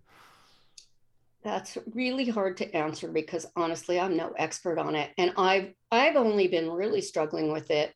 That's 1.43 1.77
really 1.93 2.27
hard 2.29 2.57
to 2.57 2.75
answer 2.75 3.07
because 3.09 3.45
honestly, 3.55 3.99
I'm 3.99 4.17
no 4.17 4.33
expert 4.37 4.77
on 4.77 4.95
it. 4.95 5.11
And 5.17 5.31
I've 5.37 5.73
I've 5.89 6.17
only 6.17 6.47
been 6.49 6.69
really 6.69 7.01
struggling 7.01 7.51
with 7.51 7.71
it 7.71 7.93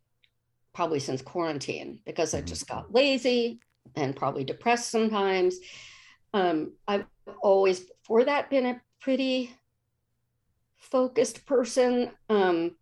probably 0.76 1.00
since 1.00 1.22
quarantine 1.22 2.00
because 2.06 2.34
I 2.34 2.42
Mhm. 2.42 2.44
just 2.44 2.68
got 2.68 2.94
lazy 2.94 3.60
and 3.96 4.16
probably 4.16 4.44
depressed 4.46 4.92
sometimes. 4.92 5.58
Um, 6.34 6.74
I've 6.88 7.06
always 7.44 7.86
before 8.04 8.26
that 8.26 8.50
been 8.50 8.66
a 8.66 8.82
pretty 9.02 9.52
focused 10.76 11.46
person. 11.46 12.12
Um, 12.30 12.76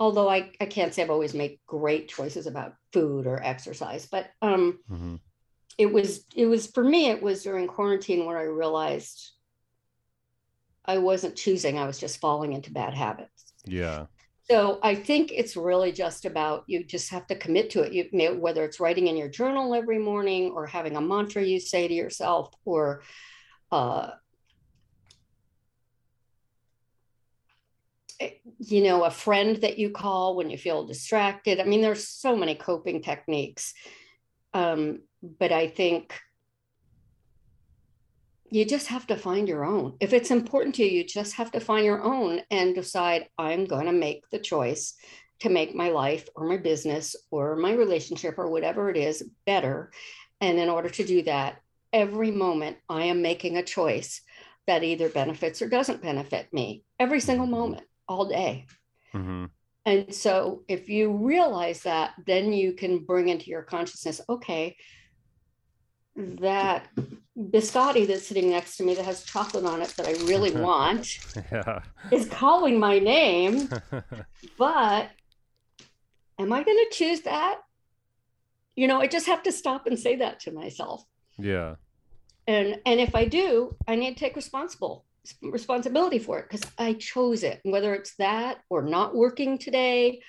although 0.00 0.28
I, 0.28 0.50
I 0.60 0.66
can't 0.66 0.92
say 0.92 1.02
I've 1.02 1.10
always 1.10 1.34
made 1.34 1.60
great 1.66 2.08
choices 2.08 2.46
about 2.46 2.74
food 2.92 3.26
or 3.26 3.42
exercise, 3.42 4.06
but 4.10 4.28
um, 4.42 4.80
hmm 4.88 5.16
it 5.78 5.92
was 5.92 6.24
it 6.34 6.46
was 6.46 6.66
for 6.66 6.84
me 6.84 7.08
it 7.08 7.22
was 7.22 7.44
during 7.44 7.66
quarantine 7.68 8.26
where 8.26 8.36
i 8.36 8.42
realized 8.42 9.30
i 10.84 10.98
wasn't 10.98 11.36
choosing 11.36 11.78
i 11.78 11.86
was 11.86 11.98
just 11.98 12.20
falling 12.20 12.52
into 12.52 12.72
bad 12.72 12.94
habits 12.94 13.52
Yeah. 13.64 14.06
so 14.50 14.80
i 14.82 14.94
think 14.94 15.30
it's 15.32 15.56
really 15.56 15.92
just 15.92 16.24
about 16.24 16.64
you 16.66 16.84
just 16.84 17.10
have 17.10 17.26
to 17.28 17.36
commit 17.36 17.70
to 17.70 17.82
it 17.82 17.92
you 17.92 18.06
may, 18.12 18.34
whether 18.34 18.64
it's 18.64 18.80
writing 18.80 19.06
in 19.06 19.16
your 19.16 19.28
journal 19.28 19.74
every 19.74 19.98
morning 19.98 20.50
or 20.50 20.66
having 20.66 20.96
a 20.96 21.00
mantra 21.00 21.42
you 21.42 21.60
say 21.60 21.86
to 21.86 21.94
yourself 21.94 22.52
or 22.64 23.02
uh, 23.70 24.10
you 28.58 28.82
know 28.82 29.04
a 29.04 29.10
friend 29.10 29.56
that 29.58 29.78
you 29.78 29.90
call 29.90 30.36
when 30.36 30.50
you 30.50 30.58
feel 30.58 30.86
distracted 30.86 31.60
i 31.60 31.64
mean 31.64 31.80
there's 31.80 32.08
so 32.08 32.36
many 32.36 32.54
coping 32.54 33.00
techniques 33.02 33.74
um, 34.54 35.00
but 35.22 35.52
I 35.52 35.68
think 35.68 36.18
you 38.50 38.64
just 38.64 38.86
have 38.88 39.06
to 39.08 39.16
find 39.16 39.46
your 39.46 39.64
own. 39.64 39.96
If 40.00 40.12
it's 40.12 40.30
important 40.30 40.74
to 40.76 40.84
you, 40.84 40.98
you 40.98 41.04
just 41.04 41.34
have 41.34 41.52
to 41.52 41.60
find 41.60 41.84
your 41.84 42.02
own 42.02 42.40
and 42.50 42.74
decide 42.74 43.28
I'm 43.36 43.66
going 43.66 43.86
to 43.86 43.92
make 43.92 44.28
the 44.30 44.38
choice 44.38 44.94
to 45.40 45.50
make 45.50 45.74
my 45.74 45.90
life 45.90 46.28
or 46.34 46.48
my 46.48 46.56
business 46.56 47.14
or 47.30 47.56
my 47.56 47.72
relationship 47.72 48.38
or 48.38 48.48
whatever 48.50 48.90
it 48.90 48.96
is 48.96 49.22
better. 49.46 49.92
And 50.40 50.58
in 50.58 50.68
order 50.68 50.88
to 50.88 51.04
do 51.04 51.22
that, 51.24 51.60
every 51.92 52.30
moment 52.30 52.78
I 52.88 53.04
am 53.04 53.22
making 53.22 53.56
a 53.56 53.62
choice 53.62 54.22
that 54.66 54.82
either 54.82 55.08
benefits 55.08 55.62
or 55.62 55.68
doesn't 55.68 56.02
benefit 56.02 56.52
me 56.52 56.84
every 56.98 57.20
single 57.20 57.46
Mm-hmm. 57.46 57.54
moment, 57.54 57.84
all 58.08 58.26
day. 58.26 58.66
hmm 59.12 59.46
And 59.84 60.14
so 60.14 60.62
if 60.68 60.88
you 60.88 61.12
realize 61.12 61.82
that, 61.82 62.12
then 62.26 62.52
you 62.52 62.72
can 62.72 63.04
bring 63.04 63.28
into 63.28 63.46
your 63.50 63.62
consciousness, 63.62 64.20
okay, 64.28 64.76
that 66.16 66.88
biscotti 67.38 68.06
that's 68.06 68.26
sitting 68.26 68.50
next 68.50 68.76
to 68.76 68.82
me 68.84 68.94
that 68.94 69.04
has 69.04 69.24
chocolate 69.24 69.64
on 69.64 69.80
it 69.82 69.94
that 69.96 70.06
I 70.06 70.12
really 70.26 70.50
want 70.66 71.06
Yeah. 71.52 71.80
is 72.10 72.28
calling 72.28 72.78
my 72.80 72.98
name, 72.98 73.68
but 74.58 75.10
am 76.38 76.52
I 76.52 76.62
going 76.62 76.76
to 76.76 76.88
choose 76.92 77.20
that? 77.22 77.60
You 78.76 78.86
know, 78.88 79.00
I 79.00 79.06
just 79.06 79.26
have 79.26 79.42
to 79.44 79.52
stop 79.52 79.86
and 79.86 79.98
say 79.98 80.16
that 80.16 80.40
to 80.40 80.52
myself. 80.52 81.02
yeah. 81.38 81.76
And 82.46 82.80
and 82.86 82.98
if 82.98 83.14
I 83.14 83.26
do, 83.26 83.76
I 83.86 83.94
need 83.96 84.14
to 84.14 84.20
take 84.20 84.34
responsible 84.34 85.04
responsibility 85.42 86.18
for 86.18 86.38
it 86.38 86.46
because 86.48 86.68
I 86.78 86.94
chose 86.94 87.42
it. 87.42 87.60
Whether 87.62 87.94
it's 87.94 88.14
that 88.16 88.58
or 88.68 88.82
not 88.82 89.14
working 89.14 89.58
today 89.58 90.22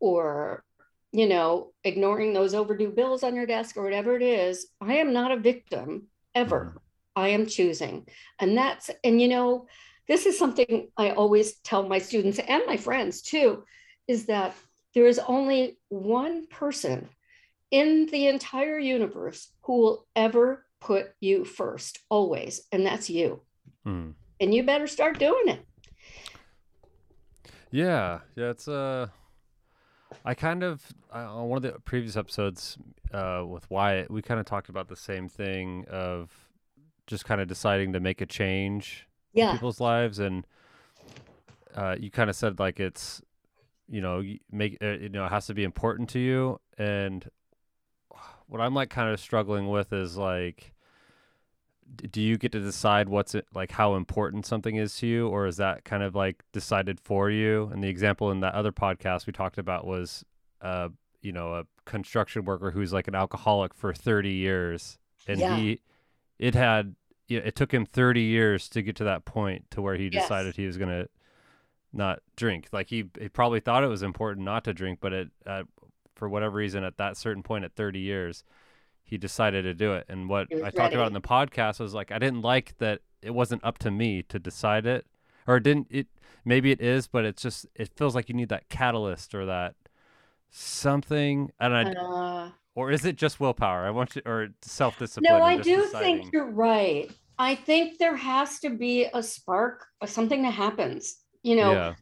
or 0.00 0.64
you 1.12 1.28
know, 1.28 1.72
ignoring 1.84 2.32
those 2.32 2.54
overdue 2.54 2.90
bills 2.90 3.22
on 3.22 3.36
your 3.36 3.46
desk 3.46 3.76
or 3.76 3.82
whatever 3.82 4.16
it 4.16 4.22
is, 4.22 4.66
I 4.80 4.94
am 4.94 5.12
not 5.12 5.30
a 5.30 5.36
victim 5.36 6.04
ever. 6.34 6.80
I 7.14 7.28
am 7.28 7.46
choosing. 7.46 8.06
And 8.38 8.56
that's, 8.56 8.90
and 9.04 9.20
you 9.20 9.28
know, 9.28 9.66
this 10.08 10.24
is 10.24 10.38
something 10.38 10.88
I 10.96 11.10
always 11.10 11.56
tell 11.58 11.86
my 11.86 11.98
students 11.98 12.38
and 12.38 12.62
my 12.66 12.78
friends 12.78 13.20
too, 13.20 13.64
is 14.08 14.26
that 14.26 14.54
there 14.94 15.06
is 15.06 15.18
only 15.18 15.78
one 15.88 16.46
person 16.46 17.08
in 17.70 18.06
the 18.06 18.26
entire 18.28 18.78
universe 18.78 19.50
who 19.62 19.80
will 19.80 20.06
ever 20.16 20.64
put 20.80 21.12
you 21.20 21.44
first, 21.44 21.98
always, 22.08 22.62
and 22.72 22.84
that's 22.84 23.08
you. 23.08 23.42
Mm. 23.86 24.14
And 24.42 24.52
you 24.52 24.64
better 24.64 24.88
start 24.88 25.20
doing 25.20 25.46
it. 25.46 25.64
Yeah, 27.70 28.20
yeah, 28.34 28.50
it's 28.50 28.66
uh 28.66 29.06
I 30.24 30.34
kind 30.34 30.62
of 30.64 30.82
uh, 31.14 31.36
on 31.36 31.48
one 31.48 31.56
of 31.58 31.62
the 31.62 31.78
previous 31.80 32.16
episodes 32.16 32.76
uh 33.14 33.44
with 33.46 33.70
Wyatt, 33.70 34.10
we 34.10 34.20
kind 34.20 34.40
of 34.40 34.46
talked 34.46 34.68
about 34.68 34.88
the 34.88 34.96
same 34.96 35.28
thing 35.28 35.84
of 35.88 36.50
just 37.06 37.24
kind 37.24 37.40
of 37.40 37.46
deciding 37.46 37.92
to 37.92 38.00
make 38.00 38.20
a 38.20 38.26
change 38.26 39.06
in 39.32 39.40
Yeah. 39.40 39.52
people's 39.52 39.80
lives 39.80 40.18
and 40.18 40.44
uh 41.76 41.94
you 41.98 42.10
kind 42.10 42.28
of 42.28 42.34
said 42.36 42.58
like 42.58 42.80
it's 42.80 43.22
you 43.88 44.00
know, 44.00 44.22
make 44.50 44.78
uh, 44.82 44.92
you 44.92 45.08
know, 45.08 45.26
it 45.26 45.30
has 45.30 45.46
to 45.46 45.54
be 45.54 45.62
important 45.64 46.08
to 46.10 46.18
you 46.18 46.58
and 46.78 47.30
what 48.48 48.60
I'm 48.60 48.74
like 48.74 48.90
kind 48.90 49.08
of 49.12 49.20
struggling 49.20 49.68
with 49.68 49.92
is 49.92 50.16
like 50.16 50.72
do 51.96 52.20
you 52.22 52.38
get 52.38 52.52
to 52.52 52.60
decide 52.60 53.08
what's 53.08 53.34
it 53.34 53.46
like 53.54 53.72
how 53.72 53.94
important 53.96 54.46
something 54.46 54.76
is 54.76 54.96
to 54.96 55.06
you 55.06 55.28
or 55.28 55.46
is 55.46 55.58
that 55.58 55.84
kind 55.84 56.02
of 56.02 56.14
like 56.14 56.42
decided 56.52 56.98
for 57.00 57.28
you 57.30 57.68
and 57.72 57.82
the 57.84 57.88
example 57.88 58.30
in 58.30 58.40
that 58.40 58.54
other 58.54 58.72
podcast 58.72 59.26
we 59.26 59.32
talked 59.32 59.58
about 59.58 59.86
was 59.86 60.24
uh 60.62 60.88
you 61.20 61.32
know 61.32 61.54
a 61.54 61.64
construction 61.84 62.44
worker 62.44 62.70
who's 62.70 62.92
like 62.92 63.08
an 63.08 63.14
alcoholic 63.14 63.74
for 63.74 63.92
30 63.92 64.30
years 64.30 64.98
and 65.28 65.38
Yeah. 65.38 65.54
he 65.56 65.80
it 66.38 66.54
had 66.54 66.94
it 67.28 67.54
took 67.54 67.72
him 67.72 67.86
30 67.86 68.20
years 68.22 68.68
to 68.70 68.82
get 68.82 68.96
to 68.96 69.04
that 69.04 69.24
point 69.24 69.70
to 69.70 69.80
where 69.82 69.96
he 69.96 70.08
Yes. 70.12 70.22
decided 70.24 70.56
he 70.56 70.66
was 70.66 70.76
going 70.78 70.90
to 70.90 71.08
not 71.92 72.20
drink 72.36 72.68
like 72.72 72.88
he, 72.88 73.04
he 73.20 73.28
probably 73.28 73.60
thought 73.60 73.84
it 73.84 73.88
was 73.88 74.02
important 74.02 74.44
not 74.44 74.64
to 74.64 74.72
drink 74.72 74.98
but 75.00 75.12
it 75.12 75.28
uh, 75.46 75.62
for 76.14 76.28
whatever 76.28 76.56
reason 76.56 76.84
at 76.84 76.96
that 76.96 77.16
certain 77.16 77.42
point 77.42 77.64
at 77.64 77.74
30 77.74 77.98
years 78.00 78.44
he 79.12 79.18
decided 79.18 79.62
to 79.64 79.74
do 79.74 79.92
it. 79.92 80.06
And 80.08 80.26
what 80.26 80.46
i 80.64 80.70
talked 80.70 80.94
about 80.94 81.08
in 81.08 81.12
the 81.12 81.20
podcast 81.20 81.78
was 81.80 81.92
like 81.92 82.10
i 82.10 82.18
didn't 82.18 82.40
like 82.40 82.68
that 82.78 83.00
it 83.20 83.32
wasn't 83.40 83.62
up 83.62 83.76
to 83.84 83.90
me 83.90 84.22
to 84.22 84.38
decide 84.38 84.86
it 84.86 85.04
or 85.46 85.56
it 85.58 85.64
didn't 85.64 85.86
it 85.90 86.06
maybe 86.46 86.70
it 86.70 86.80
is 86.80 87.06
but 87.08 87.26
it's 87.26 87.42
just 87.42 87.66
it 87.74 87.90
feels 87.94 88.14
like 88.14 88.30
you 88.30 88.34
need 88.34 88.48
that 88.48 88.68
catalyst 88.70 89.34
or 89.34 89.44
that 89.44 89.74
something 90.50 91.50
and 91.60 91.74
i 91.76 91.82
Uh, 91.92 92.50
or 92.74 92.90
is 92.90 93.04
it 93.04 93.16
just 93.16 93.38
willpower? 93.38 93.84
I 93.84 93.90
want 93.90 94.16
you 94.16 94.22
or 94.24 94.48
self-discipline 94.62 95.38
no, 95.38 95.44
I 95.44 95.56
do 95.58 95.82
deciding- 95.82 96.20
think 96.22 96.32
you're 96.32 96.50
right. 96.50 97.10
I 97.38 97.54
think 97.54 97.98
there 97.98 98.16
has 98.16 98.60
to 98.60 98.70
be 98.70 99.08
a 99.12 99.22
spark 99.22 99.88
or 100.00 100.06
something 100.08 100.40
that 100.42 100.52
happens, 100.54 101.16
you 101.42 101.54
know, 101.56 101.72
yeah. 101.72 101.94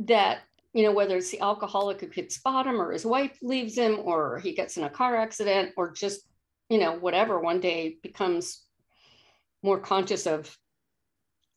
that, 0.00 0.40
you 0.72 0.82
know, 0.82 0.90
whether 0.92 1.16
it's 1.16 1.30
the 1.30 1.40
alcoholic 1.40 2.00
who 2.00 2.08
hits 2.08 2.38
bottom 2.38 2.80
or 2.82 2.90
his 2.90 3.06
wife 3.06 3.38
leaves 3.40 3.76
him 3.78 4.00
or 4.02 4.40
he 4.40 4.52
gets 4.52 4.76
in 4.76 4.82
a 4.82 4.90
car 4.90 5.16
accident 5.16 5.72
or 5.76 5.92
just, 5.92 6.22
you 6.68 6.78
know, 6.78 6.92
whatever, 6.98 7.40
one 7.40 7.60
day 7.60 7.98
becomes 8.02 8.62
more 9.62 9.80
conscious 9.80 10.26
of 10.26 10.56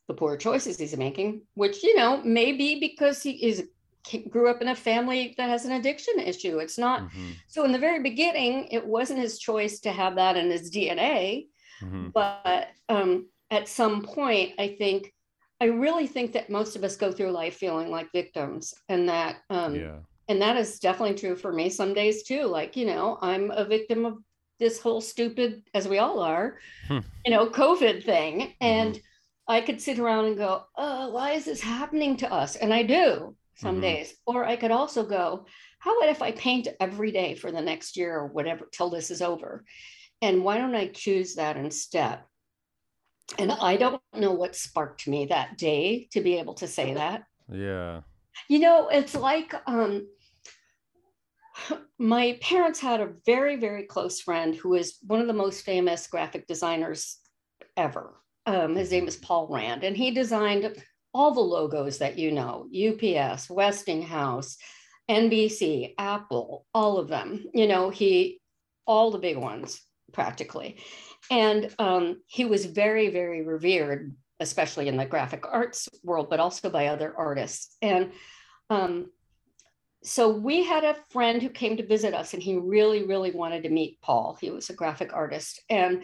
the 0.08 0.14
poor 0.14 0.38
choices 0.38 0.78
he's 0.80 0.98
making, 0.98 1.44
which, 1.54 1.84
you 1.84 1.96
know, 1.96 2.22
may 2.24 2.52
be 2.52 2.80
because 2.80 3.22
he 3.22 3.32
is 3.46 3.68
grew 4.30 4.50
up 4.50 4.62
in 4.62 4.70
a 4.70 4.76
family 4.76 5.36
that 5.38 5.50
has 5.50 5.66
an 5.66 5.74
addiction 5.74 6.20
issue. 6.20 6.58
It's 6.60 6.78
not 6.78 7.04
Mhm, 7.04 7.36
so 7.48 7.64
in 7.66 7.72
the 7.72 7.78
very 7.78 8.02
beginning, 8.02 8.70
it 8.72 8.86
wasn't 8.86 9.20
his 9.20 9.38
choice 9.38 9.82
to 9.82 9.92
have 9.92 10.16
that 10.16 10.38
in 10.38 10.50
his 10.50 10.72
DNA, 10.72 11.48
mhm. 11.82 12.12
but 12.14 12.70
um, 12.88 13.30
at 13.52 13.68
some 13.68 14.04
point, 14.04 14.54
I 14.58 14.70
think, 14.70 15.14
I 15.62 15.66
really 15.66 16.08
think 16.08 16.32
that 16.34 16.50
most 16.50 16.76
of 16.76 16.84
us 16.84 16.96
go 16.96 17.12
through 17.12 17.32
life 17.32 17.56
feeling 17.58 17.92
like 17.92 18.12
victims, 18.14 18.74
and 18.88 19.10
that, 19.10 19.42
um, 19.50 19.76
yeah 19.76 20.00
and 20.28 20.42
that 20.42 20.58
is 20.58 20.80
definitely 20.80 21.16
true 21.16 21.36
for 21.36 21.52
me 21.52 21.70
some 21.70 21.94
days 21.94 22.24
too. 22.24 22.44
Like 22.46 22.76
you 22.78 22.86
know, 22.86 23.18
I'm 23.22 23.52
a 23.52 23.66
victim 23.66 24.06
of 24.06 24.18
this 24.60 24.82
whole 24.82 25.02
stupid, 25.02 25.64
as 25.74 25.88
we 25.88 25.98
all 25.98 26.20
are, 26.20 26.58
Hmm. 26.88 27.00
you 27.26 27.32
know, 27.32 27.50
COVID 27.50 28.04
thing, 28.04 28.54
and 28.62 29.00
I 29.48 29.62
could 29.62 29.82
sit 29.82 30.00
around 30.00 30.26
and 30.26 30.38
go, 30.38 30.64
"Oh, 30.76 31.10
why 31.10 31.32
is 31.32 31.46
this 31.46 31.62
happening 31.62 32.18
to 32.18 32.32
us?" 32.32 32.56
And 32.56 32.74
I 32.74 32.84
do 32.84 33.36
some 33.56 33.78
Mhm. 33.78 33.82
days, 33.82 34.16
or 34.26 34.46
I 34.46 34.56
could 34.56 34.72
also 34.72 35.06
go, 35.06 35.46
"How 35.80 35.98
about 35.98 36.10
if 36.10 36.22
I 36.22 36.32
paint 36.32 36.68
every 36.80 37.12
day 37.12 37.36
for 37.36 37.52
the 37.52 37.62
next 37.62 37.98
year 37.98 38.16
or 38.16 38.28
whatever 38.28 38.70
till 38.72 38.90
this 38.90 39.10
is 39.12 39.22
over?" 39.22 39.66
And 40.22 40.44
why 40.44 40.58
don't 40.58 40.76
I 40.76 40.88
choose 40.88 41.36
that 41.36 41.58
instead? 41.58 42.20
And 43.38 43.52
I 43.52 43.78
don't 43.78 44.02
know 44.14 44.34
what 44.34 44.56
sparked 44.56 45.08
me 45.08 45.28
that 45.28 45.58
day 45.58 46.08
to 46.12 46.22
be 46.22 46.38
able 46.40 46.56
to 46.56 46.68
say 46.68 46.94
that. 46.94 47.24
yeah 47.52 48.02
You 48.48 48.60
know, 48.60 48.90
it's 48.90 49.16
like 49.16 49.54
um, 49.68 50.08
my 52.00 52.38
parents 52.42 52.80
had 52.80 53.02
a 53.02 53.14
very, 53.26 53.56
very 53.56 53.84
close 53.84 54.22
friend 54.22 54.56
who 54.56 54.76
is 54.76 54.98
one 55.06 55.20
of 55.20 55.28
the 55.28 55.34
most 55.34 55.66
famous 55.66 56.08
graphic 56.08 56.48
designers 56.48 57.18
ever. 57.76 58.16
Um, 58.46 58.76
his 58.76 58.92
name 58.92 59.08
is 59.08 59.18
Paul 59.18 59.48
Rand, 59.52 59.84
and 59.84 59.96
he 59.96 60.12
designed 60.12 60.84
all 61.14 61.32
the 61.32 61.40
logos 61.40 61.98
that 61.98 62.18
you 62.18 62.32
know 62.32 62.68
UPS, 62.74 63.50
Westinghouse, 63.50 64.58
NBC, 65.10 65.94
Apple, 65.98 66.66
all 66.74 66.98
of 66.98 67.08
them. 67.08 67.46
You 67.54 67.68
know, 67.68 67.90
he, 67.90 68.40
all 68.86 69.12
the 69.12 69.18
big 69.18 69.38
ones 69.38 69.82
practically. 70.14 70.78
And 71.32 71.74
um, 71.80 72.22
he 72.28 72.46
was 72.46 72.66
very, 72.66 73.10
very 73.10 73.44
revered, 73.44 74.16
especially 74.40 74.88
in 74.88 74.98
the 74.98 75.06
graphic 75.06 75.46
arts 75.46 75.90
world, 76.04 76.30
but 76.30 76.40
also 76.40 76.70
by 76.70 76.88
other 76.88 77.14
artists. 77.16 77.76
And 77.82 78.12
um, 78.70 79.08
so 80.04 80.30
we 80.30 80.64
had 80.64 80.84
a 80.84 80.98
friend 81.10 81.42
who 81.42 81.50
came 81.50 81.78
to 81.78 81.86
visit 81.86 82.14
us, 82.14 82.34
and 82.34 82.42
he 82.42 82.56
really, 82.56 83.04
really 83.06 83.32
wanted 83.32 83.64
to 83.64 83.70
meet 83.70 84.00
Paul. 84.02 84.38
He 84.40 84.50
was 84.50 84.70
a 84.70 84.76
graphic 84.76 85.14
artist. 85.14 85.62
And 85.70 86.04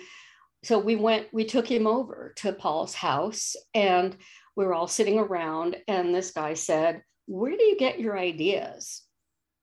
so 0.64 0.80
we 0.80 0.96
went, 0.96 1.28
we 1.32 1.46
took 1.46 1.68
him 1.68 1.88
over 1.88 2.34
to 2.38 2.52
Paul's 2.52 2.94
house, 2.94 3.56
and 3.74 4.16
we 4.56 4.66
were 4.66 4.74
all 4.74 4.88
sitting 4.88 5.18
around. 5.18 5.78
And 5.88 6.14
this 6.14 6.32
guy 6.32 6.56
said, 6.56 7.04
Where 7.26 7.56
do 7.56 7.64
you 7.64 7.78
get 7.78 8.00
your 8.00 8.18
ideas? 8.18 9.04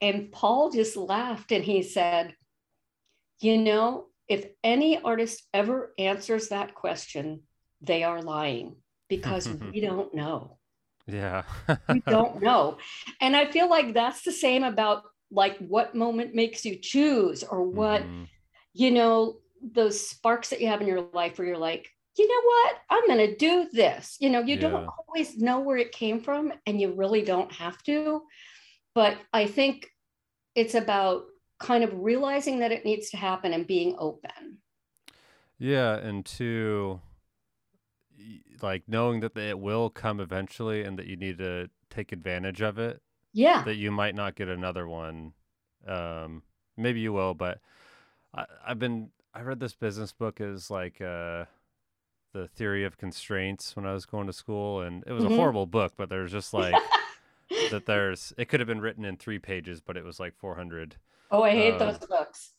And 0.00 0.32
Paul 0.32 0.70
just 0.70 0.96
laughed 0.96 1.52
and 1.52 1.64
he 1.64 1.82
said, 1.82 2.34
You 3.40 3.58
know, 3.58 4.06
if 4.28 4.46
any 4.64 5.00
artist 5.00 5.46
ever 5.52 5.92
answers 5.98 6.48
that 6.48 6.74
question, 6.74 7.42
they 7.80 8.02
are 8.02 8.22
lying 8.22 8.76
because 9.08 9.48
we 9.72 9.80
don't 9.80 10.14
know. 10.14 10.58
Yeah 11.12 11.42
We 11.88 12.02
don't 12.08 12.42
know. 12.42 12.78
And 13.20 13.36
I 13.36 13.50
feel 13.50 13.68
like 13.68 13.94
that's 13.94 14.22
the 14.22 14.32
same 14.32 14.64
about 14.64 15.04
like 15.30 15.58
what 15.58 15.94
moment 15.94 16.34
makes 16.34 16.64
you 16.64 16.76
choose 16.78 17.42
or 17.44 17.62
what, 17.64 18.06
Mhm. 18.06 18.28
you 18.74 18.90
know, 18.90 19.38
those 19.62 20.06
sparks 20.06 20.50
that 20.50 20.60
you 20.60 20.68
have 20.68 20.80
in 20.82 20.88
your 20.88 21.02
life 21.12 21.38
where 21.38 21.48
you're 21.48 21.58
like, 21.58 21.90
you 22.18 22.28
know 22.28 22.42
what? 22.44 22.76
I'm 22.90 23.06
going 23.08 23.30
to 23.30 23.36
do 23.36 23.68
this. 23.72 24.16
You 24.20 24.30
know, 24.30 24.40
you 24.40 24.56
Yeah. 24.56 24.58
don't 24.58 24.84
always 25.08 25.38
know 25.38 25.60
where 25.60 25.78
it 25.78 25.92
came 25.92 26.20
from 26.20 26.52
and 26.66 26.80
you 26.80 26.92
really 26.94 27.22
don't 27.22 27.52
have 27.52 27.82
to. 27.84 28.22
But 28.94 29.18
I 29.32 29.46
think 29.46 29.88
it's 30.54 30.74
about 30.74 31.24
kind 31.60 31.84
of 31.84 31.92
realizing 31.94 32.60
that 32.60 32.72
it 32.72 32.84
needs 32.84 33.10
to 33.10 33.18
happen 33.18 33.52
and 33.54 33.66
being 33.66 33.96
open. 33.98 34.58
Yeah, 35.58 35.94
and 35.96 36.24
two, 36.26 37.00
y- 37.00 37.11
like 38.60 38.84
knowing 38.86 39.20
that 39.20 39.36
it 39.36 39.58
will 39.58 39.90
come 39.90 40.20
eventually 40.20 40.82
and 40.82 40.98
that 40.98 41.06
you 41.06 41.16
need 41.16 41.38
to 41.38 41.68
take 41.90 42.12
advantage 42.12 42.60
of 42.60 42.78
it, 42.78 43.00
Yeah. 43.32 43.64
that 43.64 43.74
you 43.76 43.90
might 43.90 44.14
not 44.14 44.34
get 44.34 44.48
another 44.48 44.86
one. 44.88 45.32
Um, 45.86 46.42
maybe 46.76 47.00
you 47.00 47.12
will, 47.12 47.34
but 47.34 47.60
I, 48.34 48.46
I've 48.66 48.78
been, 48.78 49.10
I 49.34 49.40
read 49.42 49.60
this 49.60 49.74
business 49.74 50.12
book 50.12 50.40
is 50.40 50.70
like 50.70 51.00
uh, 51.00 51.46
the 52.32 52.46
theory 52.48 52.84
of 52.84 52.96
constraints 52.96 53.74
when 53.76 53.84
I 53.86 53.92
was 53.92 54.06
going 54.06 54.26
to 54.26 54.32
school, 54.32 54.80
and 54.80 55.02
it 55.06 55.12
was 55.12 55.24
Mhm. 55.24 55.32
a 55.32 55.36
horrible 55.36 55.66
book. 55.66 55.94
But 55.96 56.08
there's 56.08 56.32
just 56.32 56.54
like 56.54 56.76
that. 57.70 57.86
There's 57.86 58.32
it 58.38 58.48
could 58.48 58.60
have 58.60 58.66
been 58.66 58.80
written 58.80 59.04
in 59.04 59.16
three 59.16 59.38
pages, 59.38 59.80
but 59.80 59.96
it 59.96 60.04
was 60.04 60.18
like 60.20 60.34
400, 60.36 60.96
Oh, 61.30 61.42
I 61.42 61.50
hate 61.50 61.72
Um, 61.74 61.78
those 61.78 61.98
books. 61.98 62.52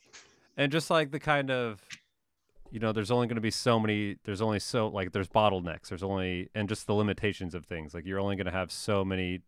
and 0.57 0.72
just 0.72 0.89
like 0.89 1.11
the 1.11 1.20
kind 1.20 1.49
of 1.51 1.80
you 2.74 2.80
know 2.80 2.91
there's 2.91 3.11
only 3.11 3.28
going 3.28 3.36
to 3.36 3.41
be 3.41 3.51
so 3.51 3.80
many 3.80 4.17
there's 4.24 4.41
only 4.41 4.59
so 4.59 4.88
like 4.88 5.11
there's 5.11 5.30
bottlenecks 5.30 5.89
there's 5.89 6.01
only 6.01 6.49
and 6.55 6.67
just 6.67 6.88
the 6.88 6.93
limitations 6.93 7.53
of 7.53 7.65
things 7.65 7.93
like 7.93 8.03
you're 8.03 8.19
only 8.19 8.36
going 8.36 8.47
to 8.47 8.51
have 8.51 8.71
so 8.71 9.05
many 9.05 9.41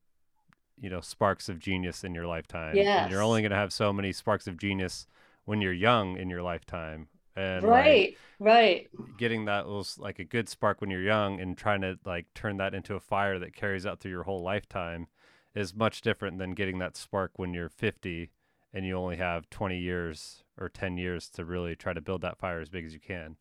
you 0.80 0.92
know 0.92 1.02
sparks 1.02 1.50
of 1.50 1.58
genius 1.58 2.04
in 2.04 2.14
your 2.14 2.28
lifetime 2.28 2.76
and 3.04 3.12
you're 3.12 3.24
only 3.24 3.42
going 3.42 3.50
to 3.50 3.58
have 3.58 3.74
so 3.74 3.92
many 3.92 4.14
sparks 4.14 4.46
of 4.46 4.58
genius 4.58 5.08
when 5.46 5.60
you're 5.60 5.74
young 5.74 6.18
in 6.18 6.30
your 6.30 6.44
lifetime 6.44 7.08
and 7.36 7.64
like, 7.66 7.86
Right, 7.86 8.18
right. 8.40 8.90
getting 9.18 9.46
that 9.46 9.66
little 9.66 9.88
like 9.98 10.20
a 10.20 10.24
good 10.24 10.48
spark 10.48 10.80
when 10.80 10.92
you're 10.92 11.02
young 11.02 11.40
and 11.42 11.58
trying 11.58 11.82
to 11.82 11.98
like 12.06 12.28
turn 12.36 12.58
that 12.58 12.76
into 12.76 12.94
a 12.94 13.00
fire 13.00 13.40
that 13.40 13.56
carries 13.56 13.88
out 13.88 14.00
through 14.00 14.12
your 14.12 14.24
whole 14.24 14.44
lifetime 14.44 15.08
is 15.56 15.74
much 15.74 16.02
different 16.02 16.38
than 16.38 16.52
getting 16.52 16.78
that 16.78 16.96
spark 16.96 17.32
when 17.38 17.56
you're 17.56 17.70
50 17.70 18.30
and 18.72 18.86
you 18.86 18.96
only 18.96 19.16
have 19.16 19.50
20 19.50 19.80
years 19.80 20.45
or 20.58 20.70
10 20.70 20.98
years 20.98 21.30
to 21.30 21.46
really 21.46 21.76
try 21.76 21.94
to 21.94 22.02
build 22.02 22.22
that 22.22 22.40
fire 22.40 22.60
as 22.60 22.70
big 22.70 22.86
as 22.86 22.94
you 22.94 23.00
can. 23.00 23.36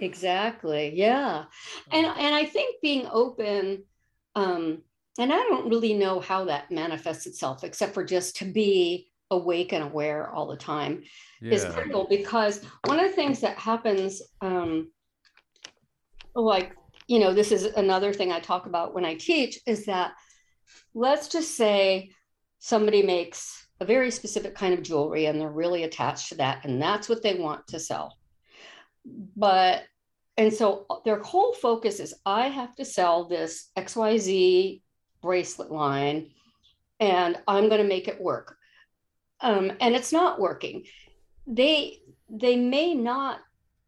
Exactly. 0.00 0.92
Yeah. 0.94 1.44
And 1.92 2.06
and 2.06 2.34
I 2.34 2.44
think 2.44 2.80
being 2.82 3.06
open, 3.12 3.84
um, 4.34 4.82
and 5.18 5.32
I 5.32 5.36
don't 5.36 5.68
really 5.68 5.94
know 5.94 6.20
how 6.20 6.44
that 6.46 6.70
manifests 6.70 7.26
itself, 7.26 7.62
except 7.64 7.94
for 7.94 8.04
just 8.04 8.36
to 8.36 8.44
be 8.44 9.08
awake 9.30 9.72
and 9.72 9.84
aware 9.84 10.30
all 10.30 10.46
the 10.46 10.56
time 10.56 11.02
is 11.40 11.64
critical 11.64 12.06
because 12.08 12.64
one 12.84 12.98
of 12.98 13.08
the 13.08 13.16
things 13.16 13.40
that 13.40 13.58
happens, 13.58 14.22
um, 14.40 14.90
like, 16.34 16.72
you 17.06 17.18
know, 17.18 17.34
this 17.34 17.52
is 17.52 17.64
another 17.64 18.12
thing 18.12 18.32
I 18.32 18.40
talk 18.40 18.66
about 18.66 18.94
when 18.94 19.04
I 19.04 19.14
teach 19.14 19.58
is 19.66 19.86
that 19.86 20.12
let's 20.94 21.28
just 21.28 21.56
say 21.56 22.10
somebody 22.58 23.02
makes 23.02 23.63
a 23.84 23.86
very 23.86 24.10
specific 24.10 24.54
kind 24.54 24.74
of 24.74 24.82
jewelry 24.82 25.26
and 25.26 25.40
they're 25.40 25.50
really 25.50 25.84
attached 25.84 26.30
to 26.30 26.36
that, 26.36 26.64
and 26.64 26.80
that's 26.80 27.08
what 27.08 27.22
they 27.22 27.34
want 27.34 27.66
to 27.68 27.78
sell. 27.78 28.16
But, 29.36 29.82
and 30.36 30.52
so 30.52 30.86
their 31.04 31.22
whole 31.22 31.52
focus 31.52 32.00
is 32.00 32.14
I 32.24 32.48
have 32.48 32.74
to 32.76 32.84
sell 32.84 33.28
this 33.28 33.70
XYZ 33.76 34.80
bracelet 35.22 35.70
line 35.70 36.30
and 37.00 37.36
I'm 37.46 37.68
going 37.68 37.82
to 37.82 37.88
make 37.88 38.08
it 38.08 38.20
work. 38.20 38.56
Um, 39.40 39.72
and 39.80 39.94
it's 39.94 40.12
not 40.12 40.40
working 40.40 40.84
they 41.46 41.98
they 42.28 42.56
may 42.56 42.94
not 42.94 43.40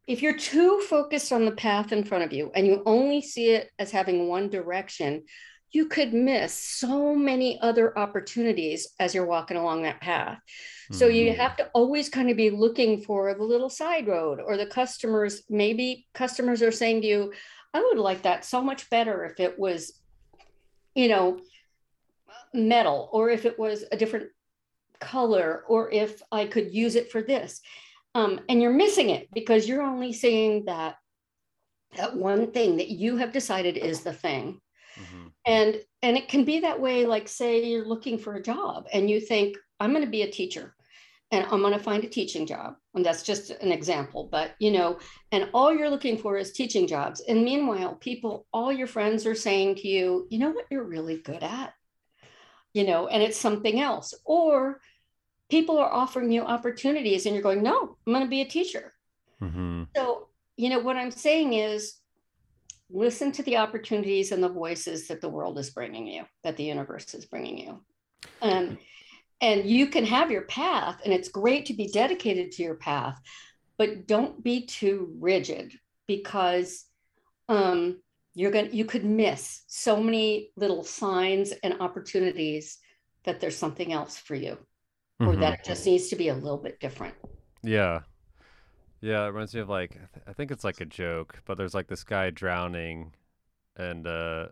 if 0.07 0.23
you're 0.23 0.37
too 0.37 0.81
focused 0.89 1.33
on 1.33 1.45
the 1.45 1.53
path 1.53 1.91
in 1.91 2.05
front 2.05 2.23
of 2.23 2.33
you 2.33 2.51
and 2.55 2.67
you 2.67 2.83
only 2.87 3.21
see 3.21 3.51
it 3.51 3.71
as 3.79 3.91
having 3.91 4.29
one 4.29 4.49
direction 4.49 5.25
you 5.73 5.87
could 5.87 6.15
miss 6.15 6.55
so 6.55 7.15
many 7.15 7.61
other 7.61 7.99
opportunities 7.99 8.89
as 9.01 9.15
you're 9.15 9.27
walking 9.27 9.57
along 9.57 9.83
that 9.83 10.01
path 10.01 10.39
so 10.93 11.09
you 11.09 11.33
Mhm. 11.33 11.37
have 11.37 11.57
to 11.57 11.69
always 11.75 12.09
kind 12.09 12.31
of 12.31 12.37
be 12.37 12.51
looking 12.51 13.01
for 13.03 13.35
the 13.35 13.43
little 13.43 13.69
side 13.69 14.07
road 14.07 14.41
or 14.41 14.57
the 14.57 14.67
customers 14.67 15.43
maybe 15.49 16.07
customers 16.15 16.63
are 16.63 16.71
saying 16.71 17.01
to 17.01 17.07
you 17.09 17.33
i 17.75 17.81
would 17.81 17.99
like 17.99 18.23
that 18.23 18.45
so 18.45 18.63
much 18.63 18.89
better 18.91 19.25
if 19.25 19.41
it 19.41 19.59
was 19.59 20.01
you 20.95 21.09
know 21.09 21.41
metal 22.55 23.09
or 23.13 23.31
if 23.31 23.45
it 23.45 23.59
was 23.59 23.85
a 23.93 23.97
different 23.97 24.31
color 25.01 25.63
or 25.69 25.91
if 25.91 26.23
I 26.33 26.47
could 26.47 26.73
use 26.73 26.97
it 26.97 27.11
for 27.13 27.23
this. 27.23 27.61
Um, 28.15 28.41
and 28.49 28.63
you're 28.63 28.73
missing 28.73 29.11
it 29.11 29.29
because 29.33 29.69
you're 29.69 29.83
only 29.83 30.13
seeing 30.13 30.65
that 30.65 30.97
that 31.97 32.17
one 32.17 32.51
thing 32.51 32.79
that 32.79 32.89
you 32.89 33.17
have 33.17 33.33
decided 33.33 33.77
is 33.77 34.01
the 34.03 34.13
thing. 34.13 34.61
Mhm. 34.99 35.26
And 35.47 35.81
and 36.03 36.17
it 36.17 36.29
can 36.29 36.45
be 36.45 36.61
that 36.61 36.81
way, 36.81 37.07
like 37.07 37.29
say 37.29 37.65
you're 37.65 37.87
looking 37.87 38.19
for 38.19 38.35
a 38.35 38.43
job 38.43 38.87
and 38.93 39.09
you 39.09 39.21
think, 39.21 39.57
I'm 39.81 39.93
going 39.93 40.05
to 40.05 40.11
be 40.11 40.23
a 40.23 40.31
teacher 40.31 40.75
and 41.31 41.45
I'm 41.51 41.61
going 41.61 41.73
to 41.73 41.79
find 41.79 42.05
a 42.05 42.09
teaching 42.09 42.47
job. 42.47 42.75
And 42.95 43.05
that's 43.05 43.23
just 43.23 43.51
an 43.51 43.73
example, 43.73 44.29
but 44.31 44.53
you 44.59 44.71
know, 44.71 44.99
and 45.33 45.49
all 45.55 45.75
you're 45.75 45.91
looking 45.91 46.19
for 46.19 46.37
is 46.37 46.53
teaching 46.53 46.87
jobs. 46.87 47.21
And 47.21 47.45
meanwhile, 47.45 47.95
people, 47.95 48.47
all 48.53 48.73
your 48.73 48.87
friends 48.87 49.27
are 49.27 49.35
saying 49.35 49.77
to 49.77 49.89
you, 49.89 50.27
you 50.31 50.39
know 50.39 50.51
what 50.51 50.67
you're 50.71 50.85
really 50.85 51.19
good 51.19 51.43
at? 51.43 51.75
You 52.75 52.85
know, 52.85 53.07
and 53.07 53.23
it's 53.23 53.39
something 53.39 53.81
else. 53.81 54.15
Or 54.25 54.81
people 55.51 55.79
are 55.79 55.93
offering 55.93 56.31
you 56.31 56.43
opportunities 56.43 57.27
and 57.27 57.35
you're 57.35 57.43
going, 57.43 57.63
no, 57.63 57.97
I'm 58.07 58.13
going 58.13 58.25
to 58.25 58.31
be 58.31 58.43
a 58.43 58.47
teacher. 58.47 58.93
Mhm. 59.41 59.89
So, 59.97 60.29
you 60.57 60.71
know, 60.71 60.81
what 60.81 60.97
I'm 60.97 61.11
saying 61.11 61.53
is 61.53 61.95
listen 62.91 63.33
to 63.33 63.43
the 63.43 63.57
opportunities 63.57 64.33
and 64.33 64.43
the 64.43 64.49
voices 64.49 65.09
that 65.09 65.21
the 65.21 65.29
world 65.29 65.59
is 65.59 65.71
bringing 65.71 66.07
you, 66.07 66.25
that 66.45 66.57
the 66.57 66.65
universe 66.65 67.15
is 67.15 67.25
bringing 67.25 67.59
you. 67.59 67.81
Um, 68.41 68.79
and 69.41 69.67
you 69.69 69.89
can 69.89 70.05
have 70.05 70.31
your 70.31 70.43
path, 70.43 71.01
and 71.05 71.13
it's 71.13 71.29
great 71.29 71.67
to 71.67 71.75
be 71.75 71.89
dedicated 71.89 72.53
to 72.53 72.63
your 72.63 72.77
path, 72.77 73.21
but 73.77 74.07
don't 74.07 74.43
be 74.43 74.67
too 74.67 75.15
rigid 75.19 75.75
because 76.07 76.85
um, 77.49 78.01
you're 78.35 78.51
going 78.51 78.73
you 78.73 78.85
could 78.85 79.05
miss 79.05 79.63
so 79.67 80.01
many 80.01 80.53
little 80.57 80.85
signs 80.85 81.53
and 81.63 81.81
opportunities 81.81 82.79
that 83.25 83.41
there's 83.41 83.57
something 83.57 83.93
else 83.93 84.17
for 84.17 84.35
you 84.35 84.59
or 85.21 85.35
Mhm. 85.35 85.41
that 85.41 85.61
it 85.61 85.65
just 85.65 85.87
needs 85.87 86.09
to 86.09 86.17
be 86.17 86.29
a 86.29 86.35
little 86.35 86.59
bit 86.59 86.79
different. 86.81 87.15
Yeah. 87.63 88.03
Yeah, 89.01 89.25
it 89.25 89.29
reminds 89.29 89.55
me 89.55 89.61
of 89.61 89.69
like 89.69 89.93
I 89.93 90.07
th- 90.15 90.25
I 90.27 90.33
think 90.33 90.51
it's 90.51 90.65
like 90.65 90.81
a 90.81 90.87
joke, 90.87 91.41
but 91.45 91.59
there's 91.59 91.75
like 91.75 91.89
this 91.89 92.05
guy 92.05 92.31
drowning 92.31 93.13
and 93.77 94.07
uh 94.07 94.47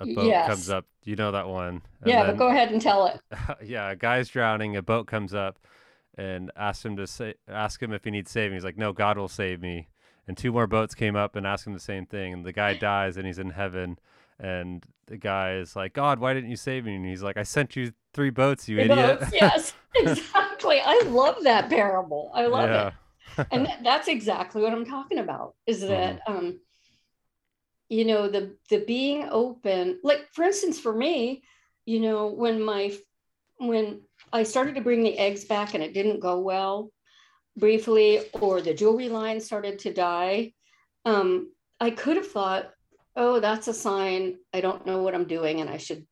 a 0.00 0.06
boat 0.06 0.46
comes 0.46 0.68
up. 0.68 0.86
You 1.04 1.16
know 1.16 1.30
that 1.30 1.48
one. 1.48 1.82
And 2.00 2.06
Yeah, 2.06 2.26
but 2.26 2.36
go 2.36 2.48
ahead 2.48 2.72
and 2.72 2.80
tell 2.80 3.06
it. 3.06 3.20
yeah, 3.64 3.90
a 3.90 3.96
guy's 3.96 4.28
drowning, 4.28 4.76
a 4.76 4.82
boat 4.82 5.06
comes 5.06 5.34
up 5.34 5.58
and 6.16 6.50
asks 6.56 6.84
him 6.84 6.96
to 6.96 7.06
say 7.06 7.34
ask 7.48 7.82
him 7.82 7.92
if 7.92 8.04
he 8.04 8.10
needs 8.10 8.30
saving. 8.30 8.54
He's 8.54 8.64
like, 8.64 8.76
"No, 8.76 8.92
God 8.92 9.18
will 9.18 9.28
save 9.28 9.60
me." 9.60 9.88
And 10.26 10.36
two 10.36 10.52
more 10.52 10.66
boats 10.66 10.94
came 10.94 11.16
up 11.16 11.36
and 11.36 11.46
asked 11.46 11.66
him 11.66 11.74
the 11.74 11.80
same 11.80 12.06
thing, 12.06 12.32
and 12.32 12.44
the 12.44 12.52
guy 12.52 12.74
dies 12.74 13.16
and 13.16 13.26
he's 13.26 13.38
in 13.38 13.50
heaven. 13.50 13.98
And 14.40 14.84
the 15.06 15.16
guy 15.16 15.56
is 15.56 15.76
like, 15.76 15.92
"God, 15.92 16.18
why 16.18 16.34
didn't 16.34 16.50
you 16.50 16.56
save 16.56 16.84
me?" 16.84 16.96
And 16.96 17.04
he's 17.04 17.22
like, 17.22 17.36
"I 17.36 17.42
sent 17.42 17.76
you 17.76 17.92
three 18.12 18.30
boats, 18.30 18.68
you 18.68 18.76
Three 18.76 18.84
idiot." 18.84 19.20
boats, 19.20 19.32
yes, 19.32 19.72
exactly. 19.94 20.80
I 20.80 21.02
love 21.06 21.42
that 21.44 21.68
parable. 21.68 22.30
I 22.34 22.46
love 22.46 22.68
yeah. 22.68 22.88
it. 22.88 22.94
And 23.50 23.66
that, 23.66 23.82
that's 23.82 24.08
exactly 24.08 24.62
what 24.62 24.72
I'm 24.72 24.84
talking 24.84 25.18
about 25.18 25.54
is 25.66 25.80
that 25.80 26.20
um 26.26 26.60
you 27.88 28.04
know 28.04 28.28
the 28.28 28.56
the 28.70 28.84
being 28.84 29.28
open 29.30 30.00
like 30.02 30.28
for 30.32 30.44
instance 30.44 30.78
for 30.80 30.94
me, 30.94 31.42
you 31.84 32.00
know, 32.00 32.28
when 32.28 32.62
my 32.62 32.92
when 33.58 34.02
I 34.32 34.42
started 34.42 34.74
to 34.76 34.80
bring 34.80 35.02
the 35.02 35.18
eggs 35.18 35.44
back 35.44 35.74
and 35.74 35.82
it 35.82 35.94
didn't 35.94 36.20
go 36.20 36.40
well 36.40 36.90
briefly 37.56 38.20
or 38.32 38.60
the 38.60 38.74
jewelry 38.74 39.08
line 39.08 39.40
started 39.40 39.78
to 39.80 39.92
die, 39.92 40.52
um 41.04 41.52
I 41.80 41.90
could 41.90 42.16
have 42.16 42.30
thought, 42.30 42.70
"Oh, 43.16 43.40
that's 43.40 43.68
a 43.68 43.74
sign. 43.74 44.38
I 44.52 44.60
don't 44.60 44.86
know 44.86 45.02
what 45.02 45.14
I'm 45.14 45.26
doing 45.26 45.60
and 45.60 45.68
I 45.68 45.76
should 45.76 46.06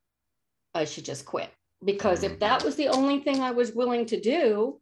I 0.75 0.85
should 0.85 1.05
just 1.05 1.25
quit." 1.25 1.51
Because 1.85 2.23
if 2.23 2.39
that 2.41 2.63
was 2.65 2.77
the 2.77 2.89
only 2.89 3.21
thing 3.21 3.41
I 3.41 3.51
was 3.51 3.73
willing 3.73 4.07
to 4.07 4.21
do, 4.21 4.81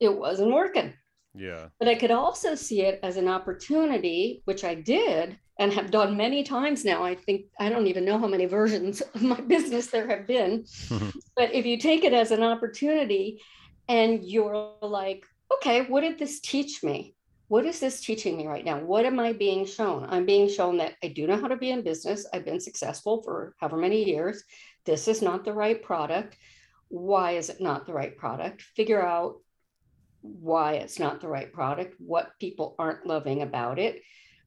it 0.00 0.16
wasn't 0.16 0.52
working. 0.52 0.94
Yeah. 1.34 1.68
But 1.78 1.88
I 1.88 1.94
could 1.94 2.10
also 2.10 2.54
see 2.54 2.82
it 2.82 2.98
as 3.02 3.16
an 3.16 3.28
opportunity, 3.28 4.42
which 4.46 4.64
I 4.64 4.74
did 4.74 5.38
and 5.58 5.72
have 5.72 5.90
done 5.90 6.16
many 6.16 6.42
times 6.42 6.84
now. 6.84 7.04
I 7.04 7.14
think 7.14 7.46
I 7.58 7.68
don't 7.68 7.86
even 7.86 8.04
know 8.04 8.18
how 8.18 8.26
many 8.26 8.46
versions 8.46 9.00
of 9.14 9.22
my 9.22 9.40
business 9.40 9.88
there 9.88 10.08
have 10.08 10.26
been. 10.26 10.64
but 11.36 11.54
if 11.54 11.66
you 11.66 11.78
take 11.78 12.04
it 12.04 12.12
as 12.12 12.30
an 12.30 12.42
opportunity 12.42 13.40
and 13.88 14.24
you're 14.24 14.72
like, 14.82 15.24
okay, 15.54 15.82
what 15.82 16.00
did 16.00 16.18
this 16.18 16.40
teach 16.40 16.82
me? 16.82 17.14
What 17.48 17.66
is 17.66 17.80
this 17.80 18.00
teaching 18.00 18.36
me 18.36 18.46
right 18.46 18.64
now? 18.64 18.78
What 18.78 19.04
am 19.04 19.18
I 19.18 19.32
being 19.32 19.66
shown? 19.66 20.06
I'm 20.08 20.24
being 20.24 20.48
shown 20.48 20.76
that 20.78 20.94
I 21.02 21.08
do 21.08 21.26
know 21.26 21.36
how 21.36 21.48
to 21.48 21.56
be 21.56 21.70
in 21.70 21.82
business. 21.82 22.24
I've 22.32 22.44
been 22.44 22.60
successful 22.60 23.22
for 23.22 23.56
however 23.58 23.76
many 23.76 24.04
years. 24.04 24.44
This 24.86 25.08
is 25.08 25.20
not 25.20 25.44
the 25.44 25.52
right 25.52 25.82
product. 25.82 26.36
Why 26.88 27.32
is 27.32 27.50
it 27.50 27.60
not 27.60 27.86
the 27.86 27.92
right 27.92 28.16
product? 28.16 28.62
Figure 28.62 29.04
out 29.04 29.40
why 30.22 30.74
it's 30.74 30.98
not 30.98 31.20
the 31.20 31.28
right 31.28 31.52
product, 31.52 31.94
what 31.98 32.30
people 32.38 32.74
aren't 32.78 33.06
loving 33.06 33.42
about 33.42 33.78
it, 33.78 34.02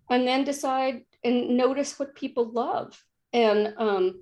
and 0.10 0.28
then 0.28 0.44
decide 0.44 1.04
and 1.24 1.58
notice 1.58 1.98
what 1.98 2.16
people 2.16 2.52
love 2.52 3.02
and 3.32 3.74
um, 3.78 4.22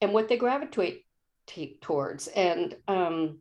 and 0.00 0.12
what 0.12 0.28
they 0.28 0.36
gravitate 0.36 1.04
t- 1.46 1.78
towards. 1.80 2.28
And 2.28 2.76
um, 2.86 3.38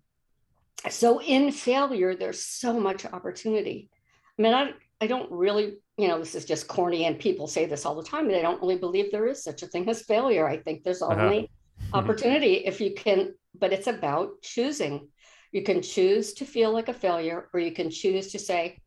so 0.90 1.22
in 1.22 1.52
failure, 1.52 2.16
there's 2.16 2.44
so 2.44 2.80
much 2.80 3.06
opportunity. 3.06 3.90
I 4.38 4.42
mean, 4.42 4.54
I 4.54 4.72
I 5.02 5.08
don't 5.08 5.32
really, 5.32 5.76
you 5.98 6.08
know, 6.08 6.18
this 6.20 6.34
is 6.34 6.46
just 6.46 6.68
corny, 6.68 7.06
and 7.06 7.20
people 7.20 7.48
say 7.48 7.66
this 7.66 7.86
all 7.86 7.96
the 7.96 8.04
time, 8.04 8.28
but 8.28 8.36
I 8.36 8.42
don't 8.42 8.62
really 8.62 8.78
believe 8.78 9.12
there 9.12 9.28
is 9.28 9.44
such 9.44 9.62
a 9.62 9.68
thing 9.68 9.88
as 9.90 10.02
failure. 10.02 10.48
I 10.48 10.58
think 10.58 10.84
there's 10.84 11.02
Uh-huh. 11.02 11.22
only 11.22 11.52
opportunity 11.92 12.54
if 12.66 12.80
you 12.82 12.94
can, 12.96 13.34
but 13.60 13.74
it's 13.74 13.88
about 13.88 14.42
choosing. 14.42 15.10
You 15.54 15.64
can 15.64 15.82
choose 15.82 16.34
to 16.34 16.46
feel 16.46 16.74
like 16.74 16.90
a 16.90 16.94
failure, 16.94 17.48
or 17.54 17.60
you 17.60 17.72
can 17.72 17.90
choose 17.90 18.32
to 18.32 18.40
say, 18.40 18.80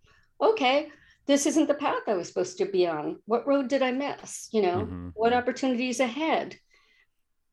okay, 0.43 0.91
this 1.27 1.47
isn't 1.47 1.69
the 1.69 1.75
path 1.75 2.03
I 2.07 2.15
was 2.15 2.29
supposed 2.29 2.59
to 2.59 2.67
be 2.67 2.87
on. 2.87 3.21
What 3.27 3.47
road 3.47 3.69
did 3.69 3.83
I 3.83 3.93
miss? 3.93 4.49
You 4.53 4.63
know, 4.63 4.79
mm-hmm. 4.79 5.09
what 5.15 5.33
opportunities 5.33 6.01
ahead? 6.01 6.57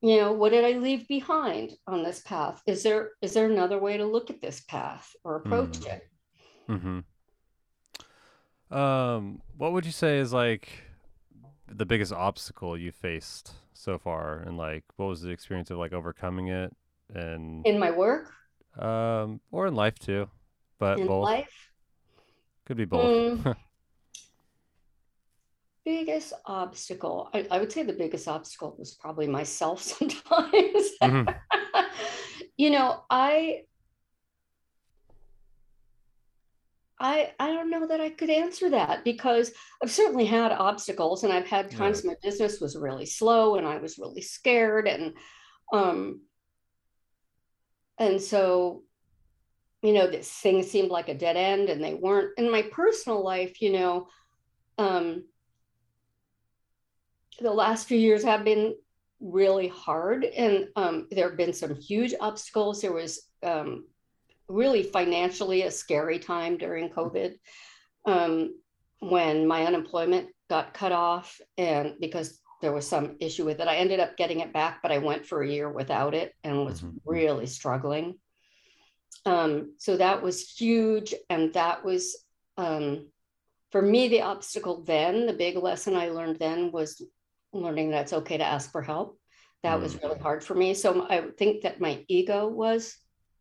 You 0.01 0.17
know, 0.17 0.33
what 0.33 0.51
did 0.51 0.65
I 0.65 0.79
leave 0.79 1.07
behind 1.07 1.71
on 1.87 2.03
this 2.03 2.21
path? 2.21 2.61
Is 2.67 2.83
there 2.83 3.11
is 3.21 3.33
there 3.33 3.49
another 3.49 3.79
way 3.79 3.97
to 3.97 4.05
look 4.05 4.29
at 4.29 4.41
this 4.41 4.61
path 4.61 5.15
or 5.23 5.37
approach 5.37 5.79
mm-hmm. 5.79 5.91
it? 5.91 6.09
Mm-hmm. 6.69 6.99
Um, 8.77 9.41
what 9.55 9.73
would 9.73 9.85
you 9.85 9.91
say 9.91 10.17
is 10.17 10.33
like 10.33 10.69
the 11.71 11.85
biggest 11.85 12.11
obstacle 12.11 12.77
you 12.77 12.91
faced 12.91 13.53
so 13.73 13.97
far, 13.97 14.39
and 14.39 14.57
like 14.57 14.83
what 14.97 15.05
was 15.05 15.21
the 15.21 15.29
experience 15.29 15.69
of 15.71 15.77
like 15.77 15.93
overcoming 15.93 16.47
it? 16.47 16.75
And 17.13 17.65
in 17.65 17.79
my 17.79 17.91
work, 17.91 18.33
um, 18.77 19.39
or 19.51 19.67
in 19.67 19.75
life 19.75 19.99
too, 19.99 20.29
but 20.79 20.99
in 20.99 21.07
both. 21.07 21.23
life 21.23 21.69
could 22.65 22.77
be 22.77 22.85
both. 22.85 23.39
Mm. 23.39 23.55
biggest 25.85 26.33
obstacle, 26.45 27.29
I, 27.33 27.45
I, 27.51 27.59
would 27.59 27.71
say 27.71 27.83
the 27.83 27.93
biggest 27.93 28.27
obstacle 28.27 28.75
was 28.77 28.93
probably 28.93 29.27
myself 29.27 29.81
sometimes. 29.81 30.23
Mm-hmm. 31.01 31.29
you 32.57 32.69
know, 32.69 33.03
I 33.09 33.61
I, 36.99 37.33
I 37.37 37.47
don't 37.47 37.69
know 37.69 37.85
that 37.87 37.99
I 37.99 38.11
could 38.11 38.29
answer 38.29 38.69
that 38.69 39.03
because 39.03 39.51
I've 39.81 39.91
certainly 39.91 40.23
had 40.23 40.53
obstacles 40.53 41.25
and 41.25 41.33
I've 41.33 41.47
had 41.47 41.69
times 41.69 42.01
yeah. 42.01 42.11
my 42.11 42.15
business 42.23 42.61
was 42.61 42.77
really 42.77 43.05
slow 43.05 43.55
and 43.55 43.67
I 43.67 43.77
was 43.77 43.97
really 43.97 44.21
scared 44.21 44.87
and 44.87 45.13
um 45.73 46.21
and 48.03 48.21
so 48.21 48.83
you 49.81 49.93
know 49.93 50.07
this 50.07 50.29
thing 50.29 50.63
seemed 50.63 50.89
like 50.89 51.09
a 51.09 51.13
dead 51.13 51.37
end 51.37 51.69
and 51.69 51.83
they 51.83 51.93
weren't. 51.93 52.37
In 52.37 52.51
my 52.51 52.63
personal 52.63 53.23
life 53.23 53.61
you 53.61 53.71
know 53.71 54.07
um 54.77 55.23
the 57.39 57.51
last 57.51 57.87
few 57.87 57.97
years 57.97 58.23
have 58.23 58.43
been 58.43 58.75
really 59.19 59.67
hard 59.67 60.23
and 60.23 60.67
um 60.75 61.07
there 61.11 61.29
have 61.29 61.37
been 61.37 61.53
some 61.53 61.75
huge 61.75 62.13
obstacles. 62.19 62.81
There 62.81 62.93
was 62.93 63.27
um 63.41 63.85
really 64.47 64.83
financially 64.83 65.63
a 65.63 65.71
scary 65.71 66.19
time 66.19 66.57
during 66.57 66.89
COVID 66.89 67.33
um, 68.05 68.55
when 68.99 69.47
my 69.47 69.65
unemployment 69.65 70.27
got 70.49 70.73
cut 70.73 70.91
off 70.91 71.39
and 71.57 71.93
because 71.99 72.39
there 72.63 72.71
was 72.71 72.87
some 72.87 73.17
issue 73.19 73.43
with 73.43 73.59
it. 73.59 73.67
I 73.67 73.75
ended 73.75 73.99
up 73.99 74.15
getting 74.15 74.39
it 74.39 74.53
back, 74.53 74.81
but 74.81 74.89
I 74.89 74.97
went 74.97 75.25
for 75.25 75.43
a 75.43 75.49
year 75.49 75.69
without 75.69 76.13
it 76.13 76.33
and 76.45 76.65
was 76.65 76.79
mm-hmm. 76.79 76.97
really 77.03 77.45
struggling. 77.45 78.15
Um, 79.25 79.73
so 79.79 79.97
that 79.97 80.23
was 80.23 80.49
huge. 80.49 81.13
And 81.29 81.51
that 81.55 81.83
was, 81.83 82.23
um, 82.55 83.09
for 83.73 83.81
me, 83.81 84.07
the 84.07 84.21
obstacle 84.21 84.81
then, 84.81 85.25
the 85.25 85.33
big 85.33 85.57
lesson 85.57 85.97
I 85.97 86.07
learned 86.07 86.39
then 86.39 86.71
was 86.71 87.05
learning 87.51 87.91
that 87.91 88.03
it's 88.03 88.13
okay 88.13 88.37
to 88.37 88.45
ask 88.45 88.71
for 88.71 88.81
help. 88.81 89.19
That 89.63 89.73
mm-hmm. 89.73 89.83
was 89.83 89.95
mm. 89.95 90.03
really 90.03 90.19
hard 90.19 90.41
for 90.41 90.55
me. 90.55 90.73
So 90.73 91.05
I 91.09 91.25
think 91.37 91.63
that 91.63 91.81
my 91.81 92.05
ego 92.07 92.47
was 92.47 92.95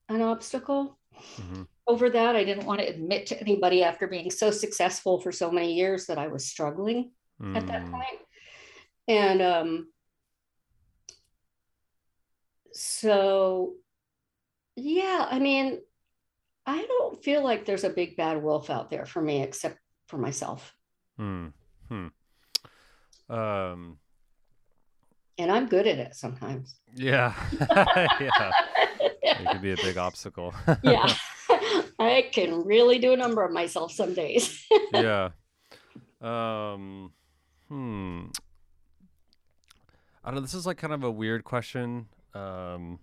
an 0.08 0.20
obstacle. 0.20 0.98
Mm-hmm. 1.36 1.62
Over 1.86 2.10
that, 2.10 2.34
I 2.34 2.42
didn't 2.42 2.66
want 2.66 2.80
to 2.80 2.88
admit 2.88 3.26
to 3.26 3.40
anybody 3.40 3.84
after 3.84 4.08
being 4.08 4.32
so 4.32 4.50
successful 4.50 5.20
for 5.20 5.30
so 5.30 5.48
many 5.48 5.74
years 5.74 6.06
that 6.06 6.18
I 6.18 6.26
was 6.26 6.44
struggling 6.44 7.12
at 7.54 7.66
that 7.68 7.84
mm. 7.84 7.92
point. 7.92 8.18
And 9.08 9.42
um, 9.42 9.88
so, 12.72 13.74
yeah, 14.76 15.26
I 15.30 15.38
mean, 15.38 15.80
I 16.66 16.86
don't 16.86 17.22
feel 17.22 17.42
like 17.42 17.64
there's 17.64 17.84
a 17.84 17.90
big 17.90 18.16
bad 18.16 18.42
wolf 18.42 18.70
out 18.70 18.90
there 18.90 19.06
for 19.06 19.20
me 19.20 19.42
except 19.42 19.78
for 20.06 20.18
myself. 20.18 20.74
Hmm. 21.16 21.48
Hmm. 21.88 22.06
Um, 23.28 23.98
and 25.38 25.50
I'm 25.50 25.66
good 25.66 25.86
at 25.86 25.98
it 25.98 26.14
sometimes. 26.14 26.76
Yeah. 26.94 27.34
yeah 28.20 28.52
it 29.42 29.48
could 29.50 29.62
be 29.62 29.72
a 29.72 29.76
big 29.76 29.98
obstacle. 29.98 30.54
yeah. 30.82 31.12
I 31.98 32.28
can 32.32 32.64
really 32.64 32.98
do 32.98 33.12
a 33.12 33.16
number 33.16 33.44
of 33.44 33.52
myself 33.52 33.92
some 33.92 34.14
days. 34.14 34.64
yeah. 34.92 35.30
Um 36.20 37.12
hmm. 37.68 38.26
I 40.24 40.28
don't 40.28 40.36
know, 40.36 40.40
this 40.40 40.54
is 40.54 40.66
like 40.66 40.78
kind 40.78 40.92
of 40.92 41.02
a 41.02 41.10
weird 41.10 41.44
question. 41.44 42.06
Um 42.34 42.98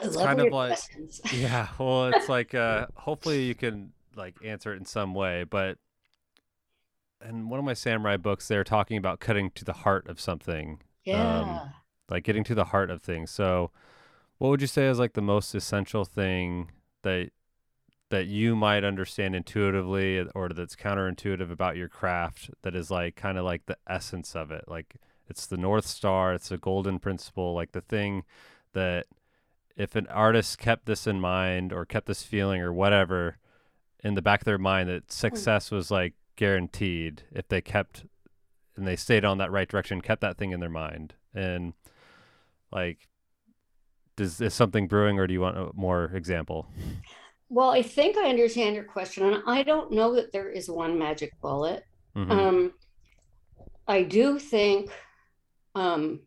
it's 0.00 0.16
kind 0.16 0.40
of 0.40 0.52
like 0.52 0.70
questions. 0.70 1.20
yeah, 1.32 1.68
well 1.78 2.08
it's 2.08 2.28
like 2.28 2.54
uh 2.54 2.86
hopefully 2.94 3.44
you 3.44 3.54
can 3.54 3.92
like 4.14 4.36
answer 4.44 4.72
it 4.72 4.78
in 4.78 4.84
some 4.84 5.14
way, 5.14 5.44
but 5.44 5.78
in 7.26 7.48
one 7.48 7.58
of 7.58 7.64
my 7.64 7.74
samurai 7.74 8.16
books 8.16 8.48
they're 8.48 8.64
talking 8.64 8.96
about 8.96 9.20
cutting 9.20 9.50
to 9.50 9.64
the 9.64 9.72
heart 9.72 10.08
of 10.08 10.20
something. 10.20 10.80
Yeah. 11.04 11.40
Um, 11.40 11.70
like 12.08 12.24
getting 12.24 12.44
to 12.44 12.54
the 12.54 12.66
heart 12.66 12.90
of 12.90 13.02
things. 13.02 13.30
So 13.30 13.70
what 14.38 14.48
would 14.50 14.60
you 14.60 14.66
say 14.66 14.86
is 14.86 14.98
like 14.98 15.14
the 15.14 15.22
most 15.22 15.54
essential 15.54 16.04
thing 16.04 16.70
that 17.02 17.30
that 18.10 18.26
you 18.26 18.54
might 18.54 18.84
understand 18.84 19.34
intuitively 19.34 20.24
or 20.34 20.48
that's 20.50 20.76
counterintuitive 20.76 21.50
about 21.50 21.76
your 21.76 21.88
craft 21.88 22.50
that 22.62 22.74
is 22.74 22.90
like 22.90 23.16
kind 23.16 23.36
of 23.36 23.44
like 23.44 23.66
the 23.66 23.76
essence 23.88 24.36
of 24.36 24.52
it 24.52 24.64
like 24.68 24.96
it's 25.28 25.46
the 25.46 25.56
north 25.56 25.86
star 25.86 26.34
it's 26.34 26.48
the 26.48 26.58
golden 26.58 26.98
principle 26.98 27.54
like 27.54 27.72
the 27.72 27.80
thing 27.80 28.24
that 28.72 29.06
if 29.76 29.94
an 29.94 30.06
artist 30.08 30.58
kept 30.58 30.86
this 30.86 31.06
in 31.06 31.20
mind 31.20 31.72
or 31.72 31.84
kept 31.84 32.06
this 32.06 32.22
feeling 32.22 32.60
or 32.60 32.72
whatever 32.72 33.38
in 34.02 34.14
the 34.14 34.22
back 34.22 34.40
of 34.40 34.44
their 34.44 34.58
mind 34.58 34.88
that 34.88 35.02
hmm. 35.02 35.08
success 35.08 35.70
was 35.70 35.90
like 35.90 36.14
guaranteed 36.36 37.22
if 37.32 37.48
they 37.48 37.60
kept 37.60 38.04
and 38.76 38.86
they 38.86 38.96
stayed 38.96 39.24
on 39.24 39.38
that 39.38 39.50
right 39.50 39.68
direction 39.68 40.00
kept 40.00 40.20
that 40.20 40.36
thing 40.36 40.52
in 40.52 40.60
their 40.60 40.68
mind 40.68 41.14
and 41.34 41.72
like 42.70 43.08
is, 44.20 44.40
is 44.40 44.54
something 44.54 44.88
brewing 44.88 45.18
or 45.18 45.26
do 45.26 45.34
you 45.34 45.40
want 45.40 45.58
a 45.58 45.70
more 45.74 46.04
example? 46.14 46.66
Well, 47.48 47.70
I 47.70 47.82
think 47.82 48.16
I 48.16 48.28
understand 48.28 48.74
your 48.74 48.84
question, 48.84 49.24
and 49.24 49.42
I 49.46 49.62
don't 49.62 49.92
know 49.92 50.14
that 50.16 50.32
there 50.32 50.48
is 50.48 50.68
one 50.68 50.98
magic 50.98 51.32
bullet. 51.40 51.84
Mm-hmm. 52.16 52.30
Um, 52.30 52.72
I 53.86 54.02
do 54.02 54.38
think, 54.38 54.90
um, 55.76 56.20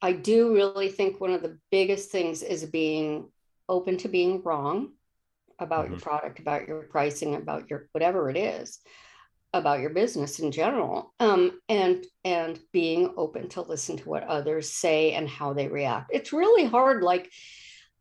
I 0.00 0.12
do 0.12 0.54
really 0.54 0.88
think 0.88 1.20
one 1.20 1.32
of 1.32 1.42
the 1.42 1.58
biggest 1.70 2.10
things 2.10 2.42
is 2.42 2.64
being 2.66 3.28
open 3.68 3.96
to 3.98 4.08
being 4.08 4.42
wrong 4.44 4.92
about 5.58 5.84
mm-hmm. 5.84 5.94
your 5.94 6.00
product, 6.00 6.38
about 6.38 6.68
your 6.68 6.82
pricing, 6.82 7.34
about 7.34 7.68
your 7.70 7.88
whatever 7.92 8.30
it 8.30 8.36
is 8.36 8.78
about 9.52 9.80
your 9.80 9.90
business 9.90 10.38
in 10.38 10.52
general 10.52 11.14
um, 11.20 11.60
and 11.68 12.04
and 12.24 12.58
being 12.72 13.12
open 13.16 13.48
to 13.48 13.62
listen 13.62 13.96
to 13.96 14.08
what 14.08 14.24
others 14.24 14.70
say 14.70 15.12
and 15.12 15.28
how 15.28 15.52
they 15.52 15.68
react 15.68 16.10
it's 16.12 16.32
really 16.32 16.64
hard 16.64 17.02
like 17.02 17.30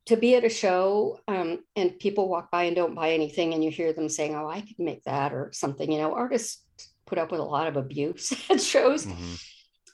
to 0.06 0.18
be 0.18 0.36
at 0.36 0.44
a 0.44 0.50
show 0.50 1.20
um, 1.28 1.60
and 1.76 1.98
people 2.00 2.30
walk 2.30 2.52
by 2.52 2.64
and 2.64 2.76
don't 2.76 2.96
buy 2.96 3.12
anything 3.12 3.54
and 3.54 3.64
you 3.64 3.72
hear 3.72 3.94
them 3.94 4.10
saying 4.10 4.36
oh 4.36 4.48
i 4.48 4.62
could 4.62 4.80
make 4.80 5.04
that 5.04 5.34
or 5.34 5.50
something 5.54 5.92
you 5.92 5.98
know 5.98 6.14
artists 6.14 6.64
put 7.06 7.18
up 7.18 7.32
with 7.32 7.40
a 7.40 7.44
lot 7.44 7.68
of 7.68 7.78
abuse 7.78 8.34
at 8.50 8.62
shows 8.62 9.06
mm-hmm. 9.06 9.34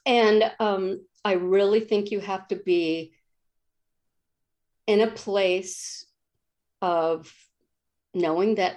and 0.05 0.51
um, 0.59 1.01
i 1.23 1.33
really 1.33 1.79
think 1.79 2.11
you 2.11 2.19
have 2.19 2.47
to 2.47 2.55
be 2.55 3.13
in 4.87 5.01
a 5.01 5.11
place 5.11 6.05
of 6.81 7.31
knowing 8.13 8.55
that 8.55 8.75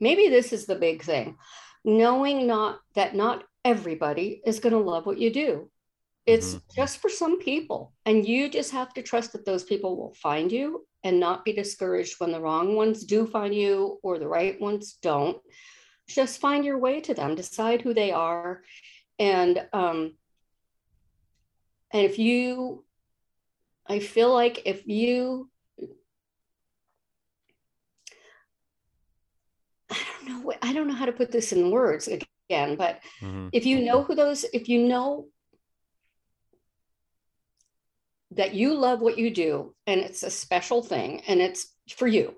maybe 0.00 0.28
this 0.28 0.52
is 0.52 0.66
the 0.66 0.74
big 0.74 1.02
thing 1.02 1.36
knowing 1.84 2.46
not 2.46 2.80
that 2.94 3.14
not 3.14 3.44
everybody 3.64 4.40
is 4.44 4.60
going 4.60 4.72
to 4.72 4.78
love 4.78 5.06
what 5.06 5.18
you 5.18 5.32
do. 5.32 5.70
It's 6.26 6.54
mm-hmm. 6.54 6.80
just 6.80 6.98
for 6.98 7.08
some 7.08 7.38
people. 7.38 7.92
And 8.06 8.26
you 8.26 8.48
just 8.48 8.72
have 8.72 8.92
to 8.94 9.02
trust 9.02 9.32
that 9.32 9.46
those 9.46 9.64
people 9.64 9.96
will 9.96 10.14
find 10.14 10.52
you 10.52 10.86
and 11.04 11.20
not 11.20 11.44
be 11.44 11.52
discouraged 11.52 12.16
when 12.18 12.32
the 12.32 12.40
wrong 12.40 12.76
ones 12.76 13.04
do 13.04 13.26
find 13.26 13.54
you 13.54 13.98
or 14.02 14.18
the 14.18 14.28
right 14.28 14.60
ones 14.60 14.98
don't. 15.00 15.38
Just 16.08 16.40
find 16.40 16.64
your 16.64 16.78
way 16.78 17.00
to 17.02 17.14
them, 17.14 17.34
decide 17.34 17.82
who 17.82 17.94
they 17.94 18.12
are. 18.12 18.62
And 19.18 19.66
um, 19.72 20.14
and 21.92 22.04
if 22.04 22.18
you 22.18 22.84
I 23.86 24.00
feel 24.00 24.32
like 24.32 24.62
if 24.66 24.86
you 24.86 25.48
i 29.90 29.96
don't 30.26 30.44
know 30.44 30.52
I 30.62 30.72
don't 30.72 30.88
know 30.88 30.94
how 30.94 31.06
to 31.06 31.12
put 31.12 31.30
this 31.30 31.52
in 31.52 31.70
words 31.70 32.08
again, 32.08 32.76
but 32.76 33.00
mm-hmm. 33.20 33.48
if 33.52 33.64
you 33.66 33.80
know 33.84 34.02
who 34.02 34.14
those, 34.14 34.44
if 34.52 34.68
you 34.68 34.86
know 34.86 35.28
that 38.32 38.54
you 38.54 38.74
love 38.74 39.00
what 39.00 39.18
you 39.18 39.30
do 39.30 39.74
and 39.86 40.00
it's 40.00 40.22
a 40.22 40.30
special 40.30 40.82
thing 40.82 41.22
and 41.26 41.40
it's 41.40 41.74
for 41.96 42.06
you 42.06 42.34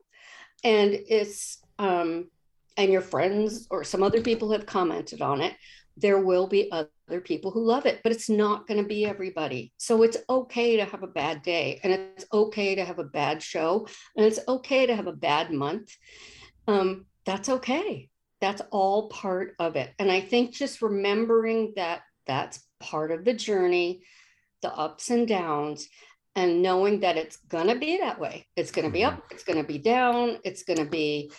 and 0.62 0.92
it's 0.94 1.58
um 1.78 2.30
and 2.76 2.92
your 2.92 3.02
friends 3.02 3.66
or 3.70 3.84
some 3.84 4.02
other 4.02 4.20
people 4.20 4.52
have 4.52 4.66
commented 4.66 5.20
on 5.22 5.40
it 5.40 5.54
there 5.96 6.20
will 6.20 6.46
be 6.46 6.70
other 6.70 7.20
people 7.22 7.50
who 7.50 7.62
love 7.62 7.84
it 7.84 8.00
but 8.02 8.12
it's 8.12 8.30
not 8.30 8.66
going 8.66 8.80
to 8.80 8.88
be 8.88 9.04
everybody 9.04 9.72
so 9.76 10.02
it's 10.02 10.16
okay 10.28 10.76
to 10.76 10.84
have 10.84 11.02
a 11.02 11.08
bad 11.08 11.42
day 11.42 11.80
and 11.82 11.92
it's 11.92 12.24
okay 12.32 12.74
to 12.74 12.84
have 12.84 12.98
a 12.98 13.04
bad 13.04 13.42
show 13.42 13.86
and 14.16 14.24
it's 14.24 14.40
okay 14.48 14.86
to 14.86 14.94
have 14.94 15.08
a 15.08 15.12
bad 15.12 15.50
month 15.52 15.90
um, 16.66 17.06
that's 17.24 17.48
okay. 17.48 18.08
That's 18.40 18.62
all 18.70 19.08
part 19.08 19.54
of 19.58 19.76
it. 19.76 19.92
And 19.98 20.10
I 20.10 20.20
think 20.20 20.52
just 20.52 20.82
remembering 20.82 21.74
that 21.76 22.02
that's 22.26 22.64
part 22.78 23.10
of 23.10 23.24
the 23.24 23.34
journey, 23.34 24.02
the 24.62 24.72
ups 24.72 25.10
and 25.10 25.28
downs, 25.28 25.88
and 26.36 26.62
knowing 26.62 27.00
that 27.00 27.16
it's 27.16 27.36
going 27.36 27.66
to 27.66 27.74
be 27.74 27.98
that 27.98 28.20
way. 28.20 28.46
It's 28.56 28.70
going 28.70 28.86
to 28.86 28.92
be 28.92 29.00
Mm-hmm. 29.00 29.16
up, 29.18 29.24
it's 29.30 29.44
going 29.44 29.58
to 29.58 29.66
be 29.66 29.78
down, 29.78 30.38
it's 30.44 30.62
going 30.62 30.78
to 30.78 30.90
be 30.90 31.32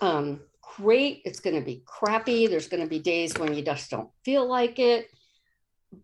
um, 0.00 0.40
great, 0.76 1.22
it's 1.24 1.40
going 1.40 1.56
to 1.56 1.64
be 1.64 1.82
crappy. 1.86 2.46
There's 2.46 2.68
going 2.68 2.82
to 2.82 2.88
be 2.88 2.98
days 2.98 3.34
when 3.38 3.54
you 3.54 3.62
just 3.62 3.90
don't 3.90 4.10
feel 4.24 4.48
like 4.48 4.78
it. 4.78 5.08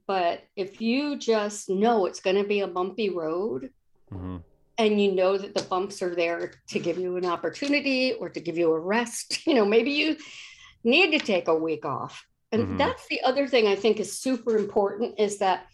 But 0.07 0.43
if 0.57 0.81
you 0.81 1.17
just 1.19 1.69
know 1.71 2.07
it's 2.07 2.21
going 2.21 2.37
to 2.37 2.45
be 2.45 2.61
a 2.61 2.69
bumpy 2.69 3.11
road, 3.11 3.71
hmm 4.11 4.39
and 4.81 5.01
you 5.01 5.13
know 5.13 5.37
that 5.37 5.55
the 5.55 5.63
bumps 5.63 6.03
are 6.03 6.15
there 6.15 6.53
to 6.69 6.79
give 6.79 6.99
you 6.99 7.17
an 7.17 7.27
opportunity 7.27 8.13
or 8.13 8.29
to 8.29 8.41
give 8.41 8.57
you 8.57 8.73
a 8.73 8.79
rest 8.79 9.41
you 9.47 9.55
know 9.55 9.65
maybe 9.65 9.91
you 9.91 10.17
need 10.85 11.11
to 11.11 11.19
take 11.19 11.49
a 11.49 11.55
week 11.55 11.85
off 11.85 12.25
and 12.53 12.63
Mhm. 12.63 12.79
that's 12.79 13.07
the 13.09 13.21
other 13.23 13.47
thing 13.47 13.67
i 13.67 13.75
think 13.75 13.99
is 14.01 14.19
super 14.19 14.57
important 14.57 15.19
is 15.19 15.39
that 15.39 15.67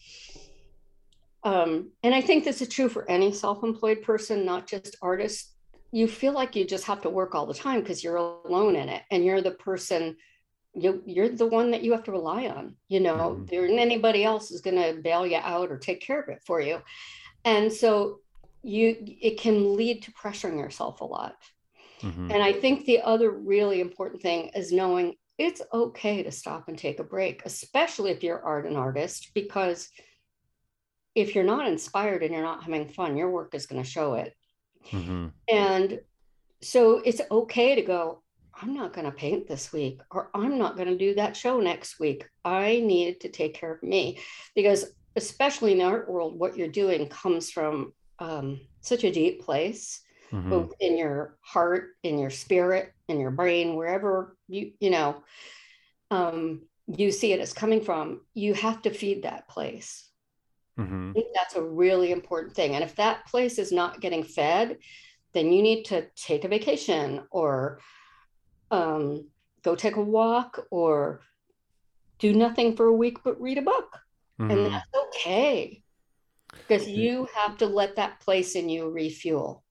um, 1.44 1.92
and 2.02 2.14
i 2.14 2.20
think 2.20 2.44
this 2.44 2.62
is 2.62 2.68
true 2.68 2.88
for 2.88 3.08
any 3.10 3.30
self-employed 3.32 4.02
person 4.02 4.44
not 4.46 4.66
just 4.66 4.96
artists 5.02 5.53
you 5.98 6.08
feel 6.08 6.32
like 6.40 6.56
you 6.56 6.64
just 6.66 6.86
have 6.90 7.02
to 7.02 7.10
work 7.18 7.34
all 7.34 7.46
the 7.46 7.54
time 7.66 7.80
because 7.80 8.02
you're 8.02 8.16
alone 8.16 8.74
in 8.82 8.88
it 8.88 9.02
and 9.12 9.24
you're 9.24 9.40
the 9.42 9.58
person 9.68 10.16
you, 10.84 10.90
you're 11.06 11.28
the 11.28 11.46
one 11.46 11.70
that 11.70 11.82
you 11.84 11.92
have 11.92 12.02
to 12.04 12.10
rely 12.20 12.48
on 12.48 12.64
you 12.88 13.00
know 13.06 13.20
Mhm. 13.38 13.48
there 13.48 13.64
anybody 13.66 14.24
else 14.24 14.50
is 14.50 14.60
going 14.66 14.80
to 14.84 15.00
bail 15.00 15.24
you 15.32 15.40
out 15.54 15.70
or 15.70 15.78
take 15.78 16.00
care 16.08 16.20
of 16.20 16.28
it 16.28 16.42
for 16.48 16.60
you. 16.60 16.76
And 17.44 17.72
so 17.72 18.20
you 18.62 18.86
it 19.28 19.38
can 19.44 19.76
lead 19.76 20.02
to 20.04 20.12
pressuring 20.20 20.58
yourself 20.58 21.00
a 21.00 21.04
lot. 21.04 21.36
Hmm 22.00 22.30
and 22.32 22.42
i 22.50 22.52
think 22.62 22.76
the 22.84 23.00
other 23.12 23.30
really 23.54 23.78
important 23.80 24.20
thing 24.22 24.40
is 24.60 24.72
knowing 24.80 25.06
it's 25.46 25.62
okay 25.72 26.16
to 26.22 26.32
stop 26.40 26.62
and 26.68 26.78
take 26.78 26.98
a 27.00 27.04
break 27.14 27.36
especially 27.52 28.10
if 28.10 28.22
you're 28.24 28.44
art 28.52 28.66
and 28.66 28.76
artist 28.76 29.20
because 29.40 29.78
if 31.14 31.34
you're 31.34 31.44
not 31.54 31.68
inspired 31.68 32.22
and 32.22 32.32
you're 32.32 32.42
not 32.50 32.64
having 32.64 32.88
fun 32.88 33.16
your 33.16 33.30
work 33.30 33.54
is 33.54 33.66
going 33.66 33.82
to 33.82 33.88
show 33.96 34.14
it 34.14 34.32
hmm 34.90 35.28
and 35.48 36.00
so 36.62 36.98
it's 37.04 37.20
okay 37.30 37.74
to 37.74 37.82
go 37.82 38.22
i'm 38.60 38.74
not 38.74 38.92
going 38.92 39.04
to 39.04 39.10
paint 39.10 39.46
this 39.46 39.72
week 39.72 40.00
or 40.10 40.30
i'm 40.34 40.58
not 40.58 40.76
going 40.76 40.88
to 40.88 40.96
do 40.96 41.14
that 41.14 41.36
show 41.36 41.60
next 41.60 41.98
week. 42.00 42.26
I 42.44 42.80
need 42.80 43.20
to 43.20 43.28
take 43.28 43.54
care 43.54 43.72
of 43.72 43.82
me. 43.82 44.18
Because 44.54 44.84
especially 45.16 45.72
in 45.72 45.78
the 45.78 45.84
art 45.84 46.10
world 46.10 46.38
what 46.38 46.56
you're 46.56 46.68
doing 46.68 47.08
comes 47.08 47.50
from 47.50 47.92
um, 48.18 48.60
such 48.80 49.04
a 49.04 49.12
deep 49.12 49.42
place 49.42 50.00
hmm 50.30 50.50
both 50.50 50.72
in 50.80 50.98
your 50.98 51.36
heart 51.42 51.90
in 52.02 52.18
your 52.18 52.30
spirit 52.30 52.92
in 53.08 53.20
your 53.20 53.30
brain 53.30 53.76
wherever 53.76 54.36
you 54.48 54.72
you 54.80 54.90
know 54.90 55.22
um, 56.10 56.62
you 56.86 57.10
see 57.10 57.32
it 57.32 57.40
as 57.40 57.52
coming 57.52 57.80
from 57.80 58.20
you 58.34 58.54
have 58.54 58.82
to 58.82 58.90
feed 58.90 59.22
that 59.22 59.48
place 59.48 60.10
hmm 60.76 61.12
I 61.14 61.20
think 61.20 61.28
that's 61.34 61.54
a 61.56 61.62
really 61.62 62.10
important 62.12 62.54
thing. 62.54 62.74
And 62.74 62.82
if 62.84 62.96
that 62.96 63.26
place 63.26 63.58
is 63.58 63.72
not 63.72 64.00
getting 64.00 64.24
fed, 64.24 64.78
then 65.32 65.52
you 65.52 65.62
need 65.62 65.84
to 65.84 66.06
take 66.16 66.44
a 66.44 66.48
vacation 66.48 67.22
or 67.30 67.80
um, 68.70 69.28
go 69.62 69.74
take 69.76 69.96
a 69.96 70.02
walk 70.02 70.66
or 70.70 71.20
do 72.18 72.32
nothing 72.32 72.76
for 72.76 72.86
a 72.86 72.92
week 72.92 73.18
but 73.24 73.40
read 73.40 73.58
a 73.58 73.62
book. 73.62 73.98
And 74.48 74.58
hmm 74.58 74.66
that's 74.66 75.08
okay 75.08 75.82
because 76.66 76.88
you 76.88 77.28
have 77.34 77.58
to 77.58 77.66
let 77.66 77.96
that 77.96 78.20
place 78.20 78.56
in 78.56 78.68
you 78.68 78.90
refuel. 78.90 79.64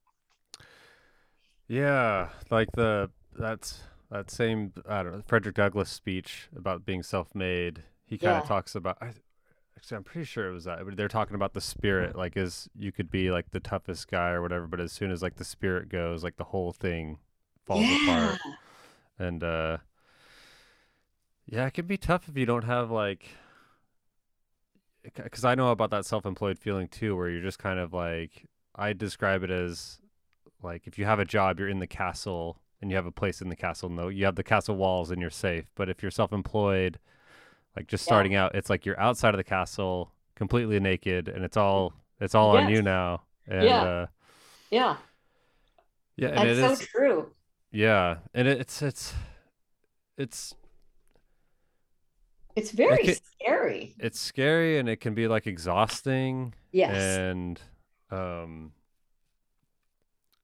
Yeah, 1.67 2.29
like 2.49 2.71
the 2.73 3.09
that's 3.37 3.81
that 4.11 4.29
same 4.29 4.73
I 4.87 5.03
don't 5.03 5.13
know 5.13 5.23
Frederick 5.27 5.55
Douglass 5.55 5.89
speech 5.89 6.49
about 6.55 6.85
being 6.85 7.03
self-made. 7.03 7.83
He 8.05 8.17
kind 8.17 8.37
of 8.37 8.43
Yeah. 8.43 8.47
talks 8.47 8.75
about. 8.75 8.97
I, 9.01 9.13
actually, 9.83 9.97
I'm 9.97 10.03
pretty 10.03 10.25
sure 10.25 10.47
it 10.47 10.53
was 10.53 10.63
that. 10.63 10.79
But 10.85 10.95
they're 10.95 11.09
talking 11.09 11.35
about 11.35 11.53
the 11.53 11.61
spirit, 11.61 12.15
like 12.15 12.37
is 12.37 12.69
you 12.73 12.91
could 12.91 13.11
be 13.11 13.31
like 13.31 13.51
the 13.51 13.59
toughest 13.59 14.09
guy 14.09 14.29
or 14.29 14.41
whatever, 14.41 14.65
but 14.65 14.79
as 14.79 14.93
soon 14.93 15.11
as 15.11 15.21
like 15.21 15.35
the 15.35 15.43
spirit 15.43 15.89
goes, 15.89 16.23
like 16.23 16.37
the 16.37 16.45
whole 16.45 16.71
thing 16.71 17.17
falls 17.65 17.85
apart. 18.03 18.39
And 19.19 19.43
uh, 19.43 19.77
yeah, 21.45 21.65
it 21.65 21.73
can 21.73 21.85
be 21.85 21.97
tough 21.97 22.29
if 22.29 22.37
you 22.37 22.45
don't 22.45 22.63
have 22.63 22.91
like. 22.91 23.29
Because 25.03 25.43
I 25.43 25.55
know 25.55 25.71
about 25.71 25.91
that 25.91 26.05
self-employed 26.05 26.57
feeling 26.57 26.87
too, 26.87 27.17
where 27.17 27.29
you're 27.29 27.43
just 27.43 27.59
kind 27.59 27.77
of 27.77 27.93
like 27.93 28.45
I 28.73 28.93
describe 28.93 29.43
it 29.43 29.51
as 29.51 29.99
like 30.61 30.87
if 30.87 30.97
you 30.97 31.03
have 31.03 31.19
a 31.19 31.25
job, 31.25 31.59
you're 31.59 31.67
in 31.67 31.79
the 31.79 31.87
castle 31.87 32.61
and 32.81 32.89
you 32.89 32.95
have 32.95 33.05
a 33.05 33.11
place 33.11 33.41
in 33.41 33.49
the 33.49 33.55
castle. 33.57 33.89
No, 33.89 34.07
you 34.07 34.23
have 34.23 34.35
the 34.35 34.43
castle 34.43 34.77
walls 34.77 35.11
and 35.11 35.19
you're 35.19 35.29
safe. 35.29 35.65
But 35.75 35.89
if 35.89 36.01
you're 36.01 36.11
self-employed, 36.11 36.99
like 37.75 37.87
just 37.87 38.03
Yeah. 38.03 38.09
starting 38.09 38.35
out, 38.35 38.55
it's 38.55 38.69
like 38.69 38.85
you're 38.85 38.99
outside 38.99 39.33
of 39.33 39.37
the 39.37 39.43
castle, 39.43 40.11
completely 40.35 40.79
naked, 40.79 41.27
and 41.27 41.43
it's 41.43 41.57
all 41.57 41.93
it's 42.19 42.35
all 42.35 42.55
on 42.57 42.69
you 42.69 42.81
now. 42.81 43.23
And 43.47 43.65
Yeah. 43.65 43.81
uh, 43.83 44.05
Yeah, 44.71 44.97
yeah, 46.15 46.27
and 46.29 46.37
that's 46.37 46.57
it 46.59 46.61
so 46.61 46.71
is 46.71 46.87
true. 46.87 47.31
yeah, 47.71 48.17
and 48.33 48.47
it, 48.47 48.59
it's 48.59 48.81
it's 48.81 49.13
it's 50.17 50.55
It's 52.55 52.71
very 52.71 53.03
ca- 53.03 53.13
scary. 53.41 53.95
it's 53.99 54.19
scary 54.19 54.77
and 54.77 54.87
it 54.87 54.97
can 54.97 55.13
be 55.15 55.27
like 55.27 55.47
exhausting 55.47 56.53
Yes. 56.71 57.17
and 57.17 57.59
um 58.11 58.73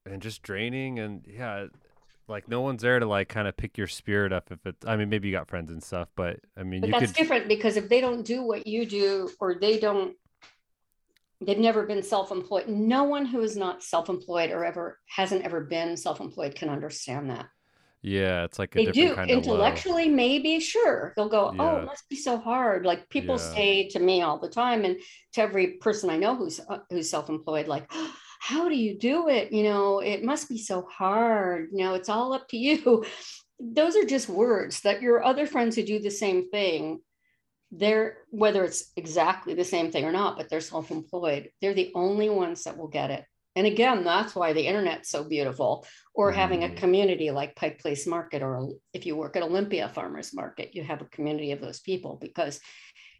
and 0.06 0.22
just 0.22 0.42
draining 0.42 0.98
and 1.00 1.24
yeah 1.28 1.68
like 2.30 2.48
no 2.48 2.62
one's 2.62 2.82
there 2.82 3.00
to 3.00 3.06
like 3.06 3.28
kind 3.28 3.48
of 3.48 3.58
pick 3.58 3.78
your 3.78 3.88
spirit 3.88 4.32
up 4.32 4.52
if 4.52 4.66
it 4.66 4.76
i 4.86 4.96
mean 4.96 5.10
maybe 5.10 5.28
you 5.28 5.34
got 5.34 5.50
friends 5.50 5.72
and 5.72 5.84
stuff 5.84 6.08
but 6.16 6.40
i 6.56 6.64
mean 6.64 6.82
but 6.82 6.92
that's 6.92 7.08
could 7.08 7.16
different 7.16 7.48
because 7.48 7.76
if 7.76 7.90
they 7.90 8.00
don't 8.02 8.26
do 8.26 8.44
what 8.44 8.68
you 8.68 8.86
do 8.86 9.30
or 9.40 9.56
they 9.56 9.80
don't 9.80 10.16
they've 11.42 11.58
never 11.58 11.86
been 11.86 12.04
self-employed. 12.04 12.68
No 12.68 13.06
one 13.06 13.26
who 13.26 13.42
is 13.42 13.56
not 13.56 13.82
self-employed 13.82 14.52
or 14.52 14.66
ever 14.66 15.00
hasn't 15.08 15.44
ever 15.46 15.62
been 15.62 15.96
self-employed 15.96 16.56
can 16.56 16.70
understand 16.70 17.30
that. 17.30 17.46
Yeah 18.02 18.44
it's 18.46 18.60
like 18.60 18.76
a 18.76 18.80
they 18.80 18.86
different 18.86 19.10
do. 19.10 19.16
kind 19.16 19.32
of 19.32 19.38
intellectually 19.38 20.08
maybe 20.10 20.60
sure. 20.60 21.14
They'll 21.16 21.30
go 21.30 21.54
oh 21.60 21.78
it 21.78 21.86
must 21.86 22.08
be 22.10 22.16
so 22.16 22.38
hard. 22.38 22.86
Like 22.86 23.10
people 23.10 23.36
Yeah. 23.36 23.54
say 23.56 23.90
to 23.90 24.00
me 24.00 24.22
all 24.22 24.40
the 24.40 24.50
time 24.50 24.86
and 24.86 24.98
to 25.34 25.42
every 25.42 25.68
person 25.78 26.10
i 26.10 26.18
know 26.18 26.36
who's 26.36 26.60
uh, 26.60 26.80
who's 26.90 27.10
self-employed 27.10 27.68
like 27.68 27.92
how 28.40 28.70
do 28.70 28.76
you 28.76 28.98
do 28.98 29.28
it? 29.30 29.52
You 29.52 29.64
know 29.64 30.00
it 30.00 30.24
must 30.24 30.50
be 30.50 30.58
so 30.58 30.88
hard. 30.92 31.70
You 31.72 31.84
know 31.86 31.94
it's 31.94 32.10
all 32.10 32.34
up 32.34 32.48
to 32.50 32.58
you. 32.58 33.06
Those 33.60 33.96
are 33.98 34.06
just 34.06 34.30
words 34.30 34.82
that 34.82 35.02
your 35.02 35.24
other 35.24 35.46
friends 35.46 35.76
who 35.76 35.84
do 35.84 36.00
the 36.00 36.10
same 36.12 36.50
thing 36.50 37.02
they're 37.72 38.18
whether 38.32 38.64
it's 38.64 38.92
exactly 38.96 39.54
the 39.54 39.64
same 39.64 39.92
thing 39.92 40.04
or 40.04 40.12
not 40.12 40.36
but 40.38 40.50
they're 40.50 40.60
self-employed 40.60 41.52
they're 41.62 41.76
the 41.76 41.92
only 41.94 42.28
ones 42.28 42.64
that 42.64 42.78
will 42.78 42.88
get 42.88 43.12
it. 43.12 43.24
And 43.56 43.68
again 43.68 44.04
that's 44.04 44.34
why 44.36 44.54
the 44.54 44.66
internet's 44.66 45.10
so 45.10 45.24
beautiful. 45.24 45.86
Or 46.16 46.32
having 46.32 46.64
a 46.64 46.68
Mhm. 46.70 46.78
community 46.78 47.30
like 47.32 47.56
pike 47.56 47.80
place 47.80 48.08
market 48.08 48.42
or 48.42 48.70
if 48.94 49.06
you 49.06 49.16
work 49.16 49.36
at 49.36 49.44
olympia 49.44 49.88
farmers 49.90 50.34
market 50.34 50.74
you 50.74 50.84
have 50.84 51.02
a 51.02 51.06
community 51.06 51.52
of 51.52 51.62
those 51.62 51.80
people 51.80 52.18
because 52.20 52.60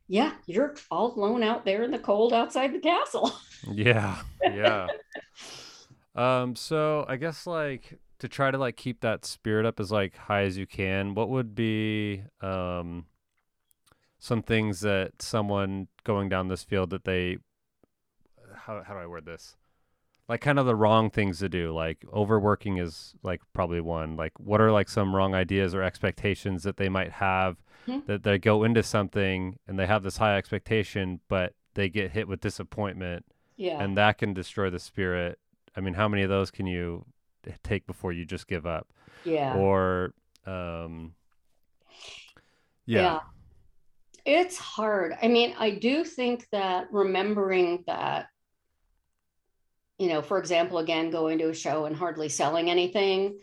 yeah 0.10 0.34
you're 0.46 0.76
all 0.92 1.16
alone 1.16 1.44
out 1.44 1.64
there 1.64 1.84
in 1.84 1.92
the 1.92 2.00
cold 2.00 2.34
outside 2.34 2.74
the 2.74 2.80
castle. 2.80 3.32
Yeah 3.72 4.22
yeah. 4.42 4.88
Um 6.16 6.56
so 6.56 7.06
i 7.08 7.16
guess 7.18 7.46
like 7.46 8.00
to 8.20 8.28
try 8.28 8.52
to 8.52 8.58
like 8.58 8.76
keep 8.76 9.02
that 9.02 9.26
spirit 9.26 9.66
up 9.66 9.80
as 9.80 9.92
like 9.92 10.16
high 10.18 10.44
as 10.44 10.58
you 10.58 10.66
can 10.66 11.14
what 11.14 11.30
would 11.30 11.56
be 11.56 12.24
um 12.42 13.06
some 14.18 14.42
things 14.42 14.82
that 14.82 15.22
someone 15.22 15.88
going 16.04 16.28
down 16.30 16.48
this 16.48 16.64
field 16.64 16.90
that 16.90 17.04
they 17.06 17.38
how, 18.56 18.84
how 18.86 18.94
do 18.94 19.00
i 19.00 19.08
word 19.08 19.26
this? 19.26 19.56
Like 20.28 20.42
kind 20.42 20.60
of 20.60 20.68
the 20.68 20.76
wrong 20.76 21.10
things 21.10 21.40
to 21.40 21.50
do 21.50 21.74
like 21.74 22.06
overworking 22.14 22.78
is 22.78 23.16
like 23.24 23.42
probably 23.54 23.82
one. 23.82 24.16
Like 24.16 24.34
what 24.40 24.62
are 24.62 24.72
like 24.72 24.88
some 24.88 25.16
wrong 25.16 25.34
ideas 25.34 25.74
or 25.74 25.82
expectations 25.82 26.64
that 26.64 26.78
they 26.78 26.88
might 26.88 27.14
have 27.14 27.58
Mhm. 27.90 28.06
that 28.06 28.24
they 28.24 28.38
go 28.38 28.64
into 28.64 28.84
something 28.84 29.58
and 29.68 29.80
they 29.80 29.86
have 29.88 30.04
this 30.04 30.18
high 30.18 30.38
expectation 30.38 31.20
but 31.28 31.54
they 31.74 31.90
get 31.90 32.12
hit 32.12 32.28
with 32.28 32.42
disappointment 32.42 33.26
yeah 33.58 33.82
and 33.82 33.98
that 33.98 34.18
can 34.18 34.34
destroy 34.34 34.70
the 34.70 34.80
spirit. 34.80 35.40
I 35.76 35.82
mean, 35.82 35.94
how 35.94 36.08
many 36.08 36.24
of 36.24 36.30
those 36.30 36.52
can 36.52 36.68
you 36.68 37.06
take 37.64 37.86
before 37.88 38.12
you 38.12 38.26
just 38.26 38.48
give 38.48 38.66
up? 38.66 38.88
yeah 39.24 39.56
Or, 39.56 40.14
um, 40.46 41.14
yeah, 42.86 43.20
It's 44.26 44.58
hard. 44.58 45.16
I 45.22 45.28
mean, 45.28 45.56
I 45.58 45.72
do 45.72 46.04
think 46.04 46.48
that 46.52 46.88
remembering 46.92 47.84
that, 47.88 48.28
you 49.98 50.08
know, 50.08 50.22
for 50.22 50.38
example, 50.38 50.78
again, 50.80 51.10
going 51.10 51.40
to 51.40 51.50
a 51.50 51.54
show 51.54 51.86
and 51.86 51.96
hardly 51.96 52.30
selling 52.30 52.70
anything, 52.70 53.40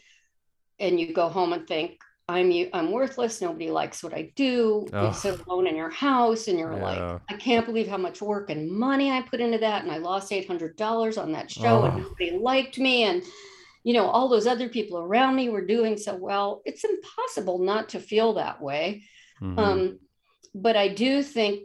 and 0.79 1.01
you 1.01 1.13
go 1.13 1.29
home 1.29 1.53
and 1.53 1.67
think, 1.67 2.01
I'm 2.29 2.51
you, 2.51 2.69
I'm 2.73 2.91
worthless. 2.91 3.41
Nobody 3.41 3.71
likes 3.71 4.03
what 4.03 4.13
I 4.13 4.33
do. 4.35 4.87
You 4.93 5.13
sit 5.13 5.41
alone 5.47 5.69
in 5.69 5.77
your 5.77 5.91
house, 5.91 6.49
and 6.49 6.59
you're 6.59 6.77
like, 6.77 7.21
I 7.29 7.35
can't 7.35 7.65
believe 7.65 7.87
how 7.87 7.99
much 7.99 8.21
work 8.21 8.51
and 8.51 8.69
money 8.69 9.13
I 9.13 9.23
put 9.23 9.41
into 9.41 9.59
that, 9.59 9.85
and 9.85 9.93
I 9.93 9.99
lost 9.99 10.33
eight 10.33 10.49
hundred 10.49 10.77
dollars 10.77 11.19
on 11.19 11.31
that 11.33 11.51
show, 11.51 11.85
and 11.85 12.03
nobody 12.03 12.33
liked 12.33 12.79
me, 12.79 13.05
and 13.05 13.23
you 13.87 13.93
know, 13.93 14.09
all 14.09 14.29
those 14.29 14.49
other 14.49 14.69
people 14.69 14.99
around 14.99 15.37
me 15.37 15.49
were 15.49 15.65
doing 15.65 15.97
so 15.97 16.17
well. 16.17 16.61
It's 16.65 16.83
impossible 16.83 17.61
not 17.61 17.89
to 17.91 18.01
feel 18.01 18.35
that 18.35 18.61
way. 18.61 19.05
Mm-hmm. 19.41 19.59
Um, 19.61 19.99
but 20.57 20.75
I 20.75 20.89
do 20.89 21.23
think 21.23 21.63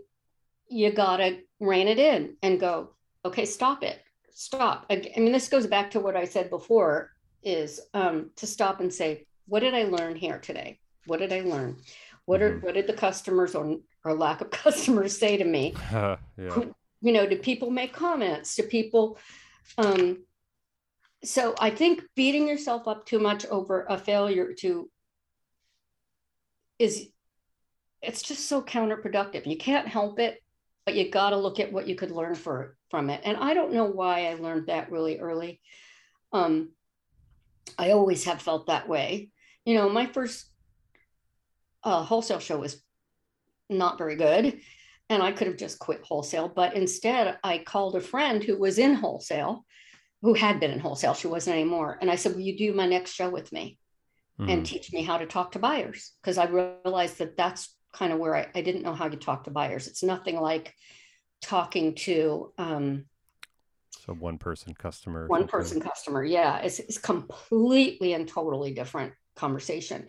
you 0.68 0.92
got 0.92 1.18
to 1.18 1.40
rein 1.60 1.88
it 1.88 1.98
in 1.98 2.36
and 2.44 2.60
go, 2.60 2.92
okay, 3.26 3.46
stop 3.46 3.82
it. 3.82 4.02
Stop. 4.36 4.86
I, 4.92 5.12
I, 5.18 5.20
mean, 5.20 5.32
this 5.32 5.50
goes 5.50 5.66
back 5.66 5.90
to 5.92 6.00
what 6.00 6.16
I 6.16 6.26
said 6.26 6.52
before 6.52 7.10
is 7.42 7.82
um, 7.96 8.30
to 8.36 8.46
stop 8.46 8.82
and 8.82 8.94
say, 8.94 9.26
what 9.52 9.60
did 9.60 9.74
I 9.74 9.84
learn 9.84 10.16
here 10.16 10.40
today? 10.40 10.80
What 11.08 11.20
did 11.20 11.34
I 11.34 11.42
learn? 11.42 11.76
What 12.24 12.42
are 12.42 12.52
mm-hmm. 12.52 12.66
what 12.66 12.76
did 12.76 12.88
the 12.88 12.94
customers 12.94 13.54
or, 13.54 13.80
or 14.06 14.14
lack 14.14 14.40
of 14.40 14.50
customers 14.66 15.18
say 15.18 15.36
to 15.38 15.44
me? 15.44 15.76
Yeah. 16.38 16.64
You 17.04 17.14
know, 17.14 17.28
do 17.28 17.36
people 17.36 17.72
make 17.72 17.94
comments? 17.94 18.56
Do 18.56 18.64
people 18.64 19.18
um, 19.78 20.24
so 21.24 21.56
I 21.60 21.72
think 21.72 22.04
beating 22.16 22.48
yourself 22.48 22.88
up 22.88 23.06
too 23.06 23.20
much 23.20 23.46
over 23.48 23.86
a 23.90 23.98
failure 23.98 24.54
to 24.60 24.90
is 26.80 27.10
it's 28.02 28.22
just 28.22 28.48
so 28.48 28.62
counterproductive. 28.62 29.46
You 29.46 29.58
can't 29.58 29.88
help 29.88 30.20
it, 30.20 30.40
but 30.86 30.96
you 30.96 31.10
got 31.10 31.32
to 31.32 31.38
look 31.38 31.60
at 31.60 31.74
what 31.74 31.88
you 31.88 31.96
could 31.96 32.12
learn 32.12 32.36
for 32.36 32.78
from 32.90 33.10
it. 33.10 33.22
And 33.26 33.36
I 33.36 33.54
don't 33.56 33.74
know 33.74 33.86
why 33.86 34.28
I 34.28 34.36
learned 34.36 34.68
that 34.68 34.92
really 34.92 35.20
early. 35.20 35.60
Um, 36.32 36.70
I 37.78 37.92
always 37.92 38.24
have 38.26 38.42
felt 38.42 38.68
that 38.68 38.88
way. 38.88 39.31
You 39.66 39.76
know, 39.76 39.90
my 39.90 40.06
first 40.08 40.46
uh, 41.84 42.04
wholesale 42.04 42.40
show 42.40 42.58
was 42.58 42.82
not 43.70 43.98
very 43.98 44.16
good, 44.16 44.60
and 45.10 45.24
I 45.24 45.32
could 45.32 45.48
have 45.48 45.58
just 45.58 45.80
quit 45.80 46.02
wholesale. 46.04 46.50
But 46.50 46.76
instead, 46.76 47.38
I 47.44 47.60
called 47.60 47.96
a 47.96 48.02
friend 48.02 48.44
who 48.44 48.58
was 48.58 48.80
in 48.80 48.96
wholesale 48.96 49.66
who 50.22 50.34
had 50.34 50.60
been 50.60 50.72
in 50.72 50.80
wholesale. 50.80 51.14
She 51.14 51.28
wasn't 51.28 51.56
anymore. 51.56 51.98
And 52.00 52.10
I 52.10 52.16
said, 52.16 52.34
Will 52.34 52.42
you 52.42 52.58
do 52.58 52.74
my 52.74 52.86
next 52.86 53.14
show 53.14 53.30
with 53.30 53.52
me 53.52 53.78
mm. 54.40 54.52
and 54.52 54.66
teach 54.66 54.94
me 54.94 55.04
how 55.04 55.18
to 55.18 55.26
talk 55.26 55.54
to 55.54 55.60
buyers? 55.60 56.12
Because 56.22 56.38
I 56.38 56.46
realized 56.46 57.18
that 57.18 57.38
that's 57.38 57.76
kind 57.94 58.14
of 58.14 58.20
where 58.20 58.36
I, 58.36 58.48
I 58.54 58.62
didn't 58.62 58.84
know 58.84 58.94
how 58.94 59.08
you 59.08 59.18
talk 59.18 59.46
to 59.46 59.52
buyers. 59.52 59.88
It's 59.88 60.04
nothing 60.04 60.40
like 60.40 60.74
talking 61.42 61.96
to 61.96 62.54
um, 62.58 63.06
so 64.06 64.14
one 64.14 64.38
person 64.38 64.74
customer. 64.74 65.28
One 65.28 65.48
person 65.48 65.80
customer. 65.80 66.24
Yeah. 66.24 66.58
It's, 66.60 66.80
it's 66.80 66.98
completely 66.98 68.14
and 68.14 68.28
totally 68.28 68.74
different 68.74 69.14
conversation. 69.36 70.08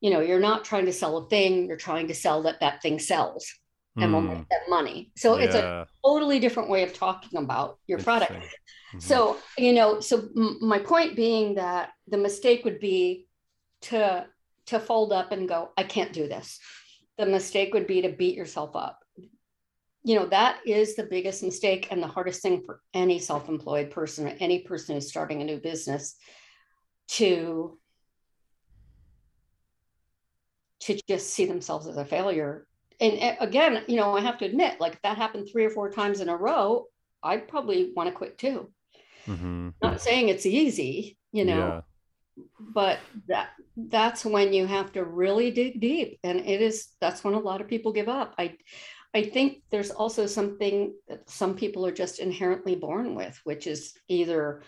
You 0.00 0.10
know, 0.10 0.20
you're 0.20 0.40
not 0.40 0.64
trying 0.64 0.86
to 0.86 0.92
sell 0.92 1.16
a 1.18 1.28
thing, 1.28 1.66
you're 1.66 1.76
trying 1.76 2.08
to 2.08 2.14
sell 2.14 2.42
that 2.42 2.60
that 2.60 2.82
thing 2.82 2.98
sells 2.98 3.46
and 3.96 4.12
will 4.12 4.22
make 4.22 4.48
that 4.48 4.68
money. 4.68 5.12
So 5.16 5.38
yeah. 5.38 5.44
it's 5.44 5.54
a 5.54 5.86
totally 6.04 6.40
different 6.40 6.68
way 6.68 6.82
of 6.82 6.92
talking 6.92 7.38
about 7.38 7.78
your 7.86 7.98
product. 7.98 8.32
Mm-hmm. 8.32 8.98
So, 8.98 9.38
you 9.56 9.72
know, 9.72 10.00
so 10.00 10.28
m- 10.36 10.58
my 10.60 10.78
point 10.78 11.16
being 11.16 11.54
that 11.56 11.90
the 12.08 12.16
mistake 12.16 12.64
would 12.64 12.80
be 12.80 13.26
to 13.82 14.26
to 14.66 14.80
fold 14.80 15.12
up 15.12 15.30
and 15.30 15.48
go, 15.48 15.70
I 15.76 15.82
can't 15.82 16.12
do 16.12 16.26
this. 16.26 16.58
The 17.18 17.26
mistake 17.26 17.74
would 17.74 17.86
be 17.86 18.02
to 18.02 18.08
beat 18.08 18.34
yourself 18.34 18.74
up. 18.74 18.98
You 20.04 20.16
know, 20.18 20.26
that 20.26 20.58
is 20.66 20.96
the 20.96 21.04
biggest 21.04 21.42
mistake 21.42 21.88
and 21.90 22.02
the 22.02 22.06
hardest 22.06 22.42
thing 22.42 22.62
for 22.64 22.80
any 22.94 23.18
self-employed 23.18 23.90
person 23.90 24.26
or 24.26 24.34
any 24.40 24.60
person 24.60 24.94
who's 24.94 25.08
starting 25.08 25.42
a 25.42 25.44
new 25.44 25.58
business 25.58 26.16
to 27.08 27.78
to 30.84 31.00
just 31.08 31.30
see 31.30 31.44
themselves 31.44 31.86
as 31.86 31.96
a 31.96 32.04
failure 32.04 32.66
and 33.00 33.36
again, 33.40 33.82
you 33.88 33.96
know, 33.96 34.16
I 34.16 34.20
have 34.20 34.38
to 34.38 34.44
admit, 34.44 34.80
like 34.80 34.94
if 34.94 35.02
that 35.02 35.16
happened 35.16 35.48
three 35.50 35.64
or 35.64 35.70
four 35.70 35.90
times 35.90 36.20
in 36.20 36.28
a 36.28 36.36
row, 36.36 36.86
I'd 37.22 37.48
probably 37.48 37.92
want 37.94 38.08
to 38.08 38.14
quit 38.14 38.38
too. 38.38 38.70
Mm-hmm. 39.26 39.70
Not 39.82 40.00
saying 40.00 40.28
it's 40.28 40.46
easy, 40.46 41.16
you 41.32 41.44
know, 41.44 41.82
yeah. 42.36 42.44
but 42.58 42.98
that 43.28 43.48
that's 43.76 44.24
when 44.24 44.52
you 44.52 44.66
have 44.66 44.92
to 44.92 45.04
really 45.04 45.50
dig 45.50 45.80
deep, 45.80 46.18
and 46.22 46.40
it 46.40 46.60
is 46.60 46.88
that's 47.00 47.24
when 47.24 47.34
a 47.34 47.38
lot 47.38 47.60
of 47.60 47.68
people 47.68 47.92
give 47.92 48.08
up. 48.08 48.34
I 48.38 48.56
I 49.14 49.24
think 49.24 49.62
there's 49.70 49.90
also 49.90 50.26
something 50.26 50.94
that 51.08 51.28
some 51.28 51.56
people 51.56 51.86
are 51.86 51.92
just 51.92 52.18
inherently 52.18 52.74
born 52.74 53.14
with, 53.14 53.40
which 53.44 53.66
is 53.66 53.94
either, 54.08 54.62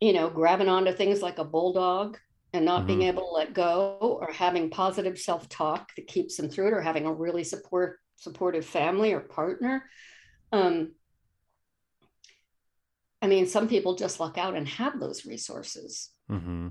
you 0.00 0.12
know, 0.12 0.28
grabbing 0.28 0.68
onto 0.68 0.92
things 0.92 1.22
like 1.22 1.38
a 1.38 1.44
bulldog 1.44 2.18
and 2.52 2.64
not 2.64 2.80
mm-hmm. 2.80 2.86
being 2.86 3.02
able 3.02 3.22
to 3.22 3.32
let 3.32 3.54
go 3.54 3.96
or 4.00 4.30
having 4.32 4.70
positive 4.70 5.18
self-talk 5.18 5.94
that 5.96 6.06
keeps 6.06 6.36
them 6.36 6.48
through 6.48 6.68
it 6.68 6.74
or 6.74 6.80
having 6.80 7.06
a 7.06 7.12
really 7.12 7.44
support 7.44 7.98
supportive 8.16 8.64
family 8.64 9.12
or 9.12 9.20
partner 9.20 9.84
um, 10.52 10.92
i 13.20 13.26
mean 13.26 13.46
some 13.46 13.68
people 13.68 13.94
just 13.94 14.20
luck 14.20 14.38
out 14.38 14.54
and 14.54 14.68
have 14.68 15.00
those 15.00 15.24
resources 15.26 16.10
mm-hmm. 16.30 16.68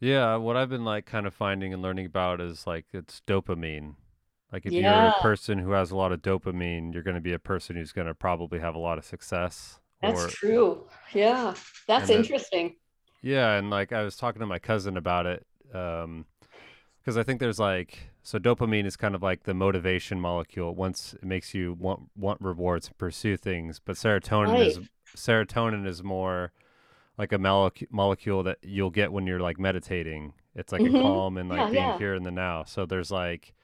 yeah 0.00 0.36
what 0.36 0.56
i've 0.56 0.68
been 0.68 0.84
like 0.84 1.06
kind 1.06 1.26
of 1.26 1.34
finding 1.34 1.72
and 1.72 1.82
learning 1.82 2.06
about 2.06 2.40
is 2.40 2.66
like 2.66 2.86
it's 2.92 3.22
dopamine 3.26 3.94
like 4.52 4.64
if 4.64 4.72
yeah. 4.72 5.02
you're 5.02 5.10
a 5.10 5.22
person 5.22 5.58
who 5.58 5.72
has 5.72 5.90
a 5.90 5.96
lot 5.96 6.12
of 6.12 6.22
dopamine 6.22 6.92
you're 6.92 7.02
going 7.02 7.16
to 7.16 7.20
be 7.20 7.32
a 7.32 7.38
person 7.38 7.74
who's 7.74 7.92
going 7.92 8.06
to 8.06 8.14
probably 8.14 8.60
have 8.60 8.74
a 8.74 8.78
lot 8.78 8.98
of 8.98 9.04
success 9.04 9.80
that's 10.00 10.24
or, 10.24 10.28
true 10.28 10.86
yeah 11.12 11.54
that's 11.88 12.10
interesting 12.10 12.76
yeah, 13.22 13.54
and 13.54 13.70
like 13.70 13.92
I 13.92 14.02
was 14.02 14.16
talking 14.16 14.40
to 14.40 14.46
my 14.46 14.58
cousin 14.58 14.96
about 14.96 15.26
it, 15.26 15.46
um, 15.74 16.26
because 17.00 17.16
I 17.16 17.22
think 17.22 17.40
there's 17.40 17.58
like 17.58 18.10
so 18.22 18.38
dopamine 18.38 18.84
is 18.84 18.96
kind 18.96 19.14
of 19.14 19.22
like 19.22 19.44
the 19.44 19.54
motivation 19.54 20.20
molecule. 20.20 20.74
Once 20.74 21.14
it 21.14 21.24
makes 21.24 21.54
you 21.54 21.74
want 21.78 22.10
want 22.16 22.40
rewards 22.40 22.88
and 22.88 22.98
pursue 22.98 23.36
things, 23.36 23.80
but 23.84 23.96
serotonin 23.96 24.52
right. 24.52 24.66
is 24.66 24.78
serotonin 25.16 25.86
is 25.86 26.02
more 26.02 26.52
like 27.16 27.32
a 27.32 27.38
molecule 27.38 27.88
molecule 27.90 28.42
that 28.44 28.58
you'll 28.62 28.90
get 28.90 29.12
when 29.12 29.26
you're 29.26 29.40
like 29.40 29.58
meditating. 29.58 30.34
It's 30.54 30.72
like 30.72 30.82
mm-hmm. 30.82 30.96
a 30.96 31.00
calm 31.00 31.38
and 31.38 31.48
like 31.48 31.58
yeah, 31.58 31.70
being 31.70 31.82
yeah. 31.82 31.98
here 31.98 32.14
in 32.14 32.22
the 32.22 32.30
now. 32.30 32.64
So 32.64 32.86
there's 32.86 33.10
like 33.10 33.54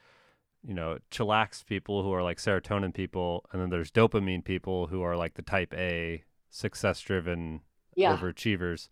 you 0.67 0.75
know 0.75 0.99
chillax 1.11 1.65
people 1.65 2.03
who 2.03 2.13
are 2.13 2.23
like 2.23 2.39
serotonin 2.39 2.93
people, 2.93 3.45
and 3.53 3.63
then 3.63 3.71
there's 3.71 3.93
dopamine 3.93 4.45
people 4.45 4.89
who 4.89 5.03
are 5.03 5.17
like 5.17 5.35
the 5.35 5.43
type 5.43 5.73
A 5.75 6.25
success 6.51 7.01
driven 7.01 7.61
yeah. 7.95 8.17
overachievers 8.17 8.89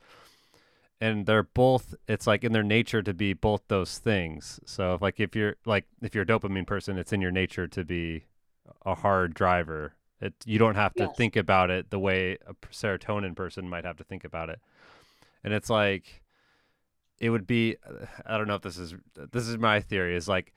and 1.03 1.27
they're 1.27 1.43
both 1.43 1.97
it's 2.07 2.29
like 2.29 2.45
in 2.45 2.53
their 2.53 2.63
nature 2.63 3.03
to 3.03 3.13
be 3.13 3.33
both 3.33 3.63
those 3.67 3.99
things. 3.99 4.61
So 4.65 4.95
if, 4.95 5.03
like 5.03 5.19
if 5.19 5.35
you're 5.35 5.57
like 5.67 5.85
if 6.01 6.15
you're 6.15 6.23
a 6.23 6.27
dopamine 6.27 6.67
person 6.67 6.97
it's 6.97 7.13
in 7.13 7.21
your 7.21 7.33
nature 7.33 7.67
to 7.67 7.85
be 7.85 8.27
a 8.87 8.95
hard 8.95 9.35
driver. 9.35 9.95
It 10.21 10.35
you 10.47 10.61
don't 10.61 10.77
have 10.77 10.95
to 10.95 11.05
yes. 11.05 11.17
think 11.17 11.35
about 11.35 11.71
it 11.71 11.91
the 11.91 11.99
way 11.99 12.39
a 12.47 12.55
serotonin 12.73 13.35
person 13.35 13.69
might 13.69 13.85
have 13.85 13.97
to 13.97 14.05
think 14.05 14.23
about 14.23 14.49
it. 14.49 14.61
And 15.43 15.53
it's 15.53 15.69
like 15.69 16.23
it 17.19 17.31
would 17.31 17.47
be 17.47 17.77
uh, 17.89 18.07
i 18.27 18.37
don't 18.39 18.49
know 18.49 18.55
if 18.55 18.63
this 18.63 18.79
is 18.79 18.95
this 19.33 19.47
is 19.47 19.59
my 19.59 19.81
theory 19.81 20.17
is 20.17 20.29
like 20.29 20.53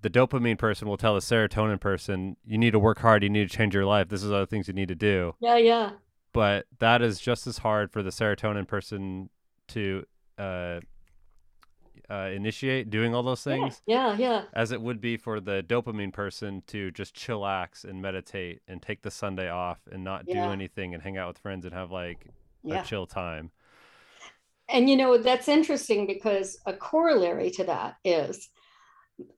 the 0.00 0.08
dopamine 0.08 0.56
person 0.56 0.88
will 0.88 0.96
tell 0.96 1.14
the 1.14 1.20
serotonin 1.20 1.80
person 1.80 2.36
you 2.46 2.56
need 2.56 2.70
to 2.70 2.78
work 2.78 2.98
hard 3.00 3.22
you 3.22 3.28
need 3.28 3.48
to 3.48 3.56
change 3.56 3.74
your 3.74 3.84
life 3.84 4.08
this 4.08 4.22
is 4.22 4.30
other 4.30 4.46
things 4.46 4.68
you 4.68 4.74
need 4.74 4.88
to 4.88 4.94
do. 4.94 5.34
Yeah 5.40 5.56
yeah. 5.56 5.90
But 6.34 6.66
that 6.78 7.00
is 7.00 7.18
just 7.20 7.46
as 7.46 7.58
hard 7.58 7.90
for 7.90 8.02
the 8.02 8.10
serotonin 8.10 8.68
person 8.68 9.30
to 9.68 10.04
uh, 10.38 10.80
uh, 12.10 12.30
initiate 12.32 12.90
doing 12.90 13.14
all 13.14 13.22
those 13.22 13.42
things. 13.42 13.82
Yeah, 13.86 14.16
yeah, 14.16 14.16
yeah. 14.18 14.42
As 14.54 14.72
it 14.72 14.80
would 14.80 15.00
be 15.00 15.16
for 15.16 15.40
the 15.40 15.62
dopamine 15.66 16.12
person 16.12 16.62
to 16.68 16.90
just 16.90 17.14
chillax 17.14 17.84
and 17.84 18.00
meditate 18.00 18.62
and 18.66 18.80
take 18.80 19.02
the 19.02 19.10
Sunday 19.10 19.50
off 19.50 19.80
and 19.90 20.02
not 20.04 20.24
yeah. 20.26 20.46
do 20.46 20.52
anything 20.52 20.94
and 20.94 21.02
hang 21.02 21.18
out 21.18 21.28
with 21.28 21.38
friends 21.38 21.64
and 21.64 21.74
have 21.74 21.90
like 21.90 22.26
yeah. 22.62 22.82
a 22.82 22.84
chill 22.84 23.06
time. 23.06 23.50
And 24.68 24.88
you 24.88 24.96
know, 24.96 25.18
that's 25.18 25.48
interesting 25.48 26.06
because 26.06 26.58
a 26.66 26.72
corollary 26.72 27.50
to 27.52 27.64
that 27.64 27.96
is, 28.04 28.48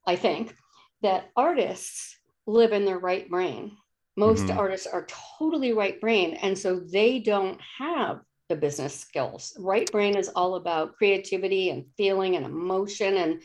I 0.06 0.16
think, 0.16 0.54
that 1.02 1.30
artists 1.36 2.18
live 2.46 2.72
in 2.72 2.84
their 2.84 2.98
right 2.98 3.28
brain. 3.28 3.76
Most 4.16 4.44
mm-hmm. 4.44 4.58
artists 4.58 4.86
are 4.86 5.06
totally 5.38 5.72
right 5.72 6.00
brain. 6.00 6.34
And 6.34 6.58
so 6.58 6.80
they 6.80 7.20
don't 7.20 7.60
have 7.78 8.20
the 8.50 8.56
business 8.56 8.94
skills. 8.94 9.56
Right 9.58 9.90
brain 9.90 10.16
is 10.16 10.28
all 10.28 10.56
about 10.56 10.96
creativity 10.96 11.70
and 11.70 11.86
feeling 11.96 12.36
and 12.36 12.44
emotion 12.44 13.16
and 13.16 13.40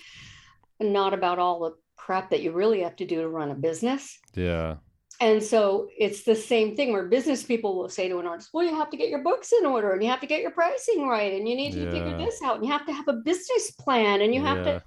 not 0.81 1.13
about 1.13 1.39
all 1.39 1.61
the 1.61 1.75
crap 1.95 2.29
that 2.31 2.41
you 2.41 2.51
really 2.51 2.81
have 2.81 2.97
to 2.97 3.05
do 3.05 3.21
to 3.21 3.29
run 3.29 3.51
a 3.51 3.55
business. 3.55 4.19
Yeah. 4.33 4.75
And 5.21 5.41
so 5.41 5.87
it's 5.97 6.23
the 6.23 6.35
same 6.35 6.75
thing 6.75 6.91
where 6.91 7.05
business 7.05 7.41
people 7.43 7.77
will 7.77 7.87
say 7.87 8.09
to 8.09 8.19
an 8.19 8.27
artist, 8.27 8.49
well, 8.51 8.65
you 8.65 8.75
have 8.75 8.89
to 8.89 8.97
get 8.97 9.07
your 9.07 9.23
books 9.23 9.53
in 9.57 9.65
order 9.65 9.93
and 9.93 10.03
you 10.03 10.09
have 10.09 10.19
to 10.19 10.27
get 10.27 10.41
your 10.41 10.51
pricing 10.51 11.07
right 11.07 11.31
and 11.33 11.47
you 11.47 11.55
need 11.55 11.71
to 11.71 11.85
yeah. 11.85 11.91
figure 11.91 12.17
this 12.17 12.41
out 12.43 12.57
and 12.57 12.65
you 12.65 12.71
have 12.71 12.85
to 12.85 12.91
have 12.91 13.07
a 13.07 13.13
business 13.13 13.71
plan 13.71 14.21
and 14.21 14.35
you 14.35 14.41
yeah. 14.41 14.53
have 14.53 14.65
to 14.65 14.83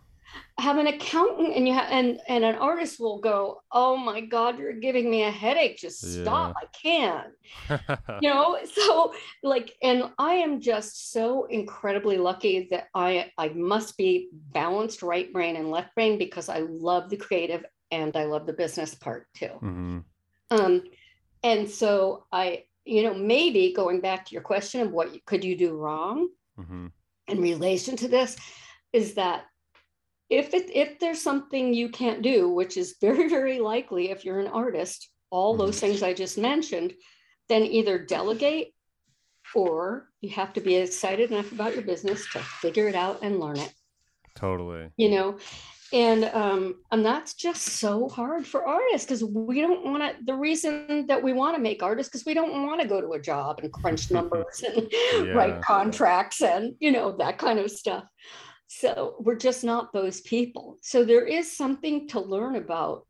have 0.58 0.76
an 0.76 0.88
accountant 0.88 1.54
and 1.54 1.68
you 1.68 1.74
have 1.74 1.88
and 1.90 2.20
and 2.28 2.44
an 2.44 2.56
artist 2.56 2.98
will 2.98 3.18
go 3.20 3.60
oh 3.72 3.96
my 3.96 4.20
god 4.20 4.58
you're 4.58 4.72
giving 4.72 5.10
me 5.10 5.22
a 5.22 5.30
headache 5.30 5.76
just 5.78 6.00
stop 6.00 6.54
yeah. 6.54 6.66
i 6.66 7.78
can't 7.78 7.90
you 8.22 8.28
know 8.28 8.58
so 8.72 9.12
like 9.42 9.74
and 9.82 10.04
i 10.18 10.34
am 10.34 10.60
just 10.60 11.12
so 11.12 11.44
incredibly 11.46 12.18
lucky 12.18 12.66
that 12.70 12.88
i 12.94 13.30
i 13.38 13.48
must 13.50 13.96
be 13.96 14.28
balanced 14.52 15.02
right 15.02 15.32
brain 15.32 15.56
and 15.56 15.70
left 15.70 15.94
brain 15.94 16.18
because 16.18 16.48
i 16.48 16.58
love 16.58 17.08
the 17.08 17.16
creative 17.16 17.64
and 17.90 18.16
i 18.16 18.24
love 18.24 18.46
the 18.46 18.52
business 18.52 18.94
part 18.94 19.26
too 19.34 19.46
mm-hmm. 19.62 19.98
um 20.50 20.82
and 21.44 21.68
so 21.68 22.24
i 22.32 22.64
you 22.84 23.02
know 23.02 23.14
maybe 23.14 23.72
going 23.72 24.00
back 24.00 24.26
to 24.26 24.32
your 24.32 24.42
question 24.42 24.80
of 24.80 24.90
what 24.90 25.24
could 25.24 25.44
you 25.44 25.56
do 25.56 25.76
wrong 25.76 26.28
mm-hmm. 26.58 26.86
in 27.28 27.40
relation 27.40 27.96
to 27.96 28.08
this 28.08 28.36
is 28.92 29.14
that 29.14 29.44
if 30.30 30.52
it 30.54 30.70
if 30.74 30.98
there's 30.98 31.20
something 31.20 31.72
you 31.72 31.88
can't 31.88 32.22
do, 32.22 32.50
which 32.50 32.76
is 32.76 32.96
very 33.00 33.28
very 33.28 33.58
likely 33.60 34.10
if 34.10 34.24
you're 34.24 34.40
an 34.40 34.48
artist, 34.48 35.08
all 35.30 35.54
mm-hmm. 35.54 35.62
those 35.62 35.80
things 35.80 36.02
I 36.02 36.12
just 36.14 36.38
mentioned, 36.38 36.94
then 37.48 37.64
either 37.64 37.98
delegate 37.98 38.74
or 39.54 40.08
you 40.20 40.30
have 40.30 40.52
to 40.52 40.60
be 40.60 40.76
excited 40.76 41.30
enough 41.30 41.52
about 41.52 41.74
your 41.74 41.82
business 41.82 42.28
to 42.32 42.38
figure 42.40 42.88
it 42.88 42.94
out 42.94 43.20
and 43.22 43.40
learn 43.40 43.58
it. 43.58 43.72
Totally. 44.34 44.90
You 44.96 45.08
know, 45.10 45.38
and 45.92 46.24
um, 46.24 46.76
and 46.90 47.04
that's 47.04 47.34
just 47.34 47.62
so 47.62 48.08
hard 48.08 48.46
for 48.46 48.66
artists 48.66 49.06
because 49.06 49.24
we 49.24 49.60
don't 49.60 49.84
want 49.84 50.02
to 50.02 50.24
the 50.24 50.34
reason 50.34 51.06
that 51.06 51.22
we 51.22 51.32
want 51.32 51.56
to 51.56 51.62
make 51.62 51.82
artists 51.82 52.10
because 52.10 52.26
we 52.26 52.34
don't 52.34 52.66
want 52.66 52.80
to 52.80 52.86
go 52.86 53.00
to 53.00 53.12
a 53.12 53.20
job 53.20 53.60
and 53.62 53.72
crunch 53.72 54.10
numbers 54.12 54.62
and 54.62 54.86
yeah. 54.92 55.32
write 55.32 55.62
contracts 55.62 56.42
and 56.42 56.74
you 56.78 56.92
know 56.92 57.16
that 57.16 57.38
kind 57.38 57.58
of 57.58 57.70
stuff 57.70 58.04
so 58.78 59.16
we're 59.18 59.36
just 59.36 59.64
not 59.64 59.92
those 59.92 60.20
people 60.20 60.78
so 60.82 61.04
there 61.04 61.26
is 61.26 61.56
something 61.56 62.06
to 62.08 62.20
learn 62.20 62.56
about 62.56 63.06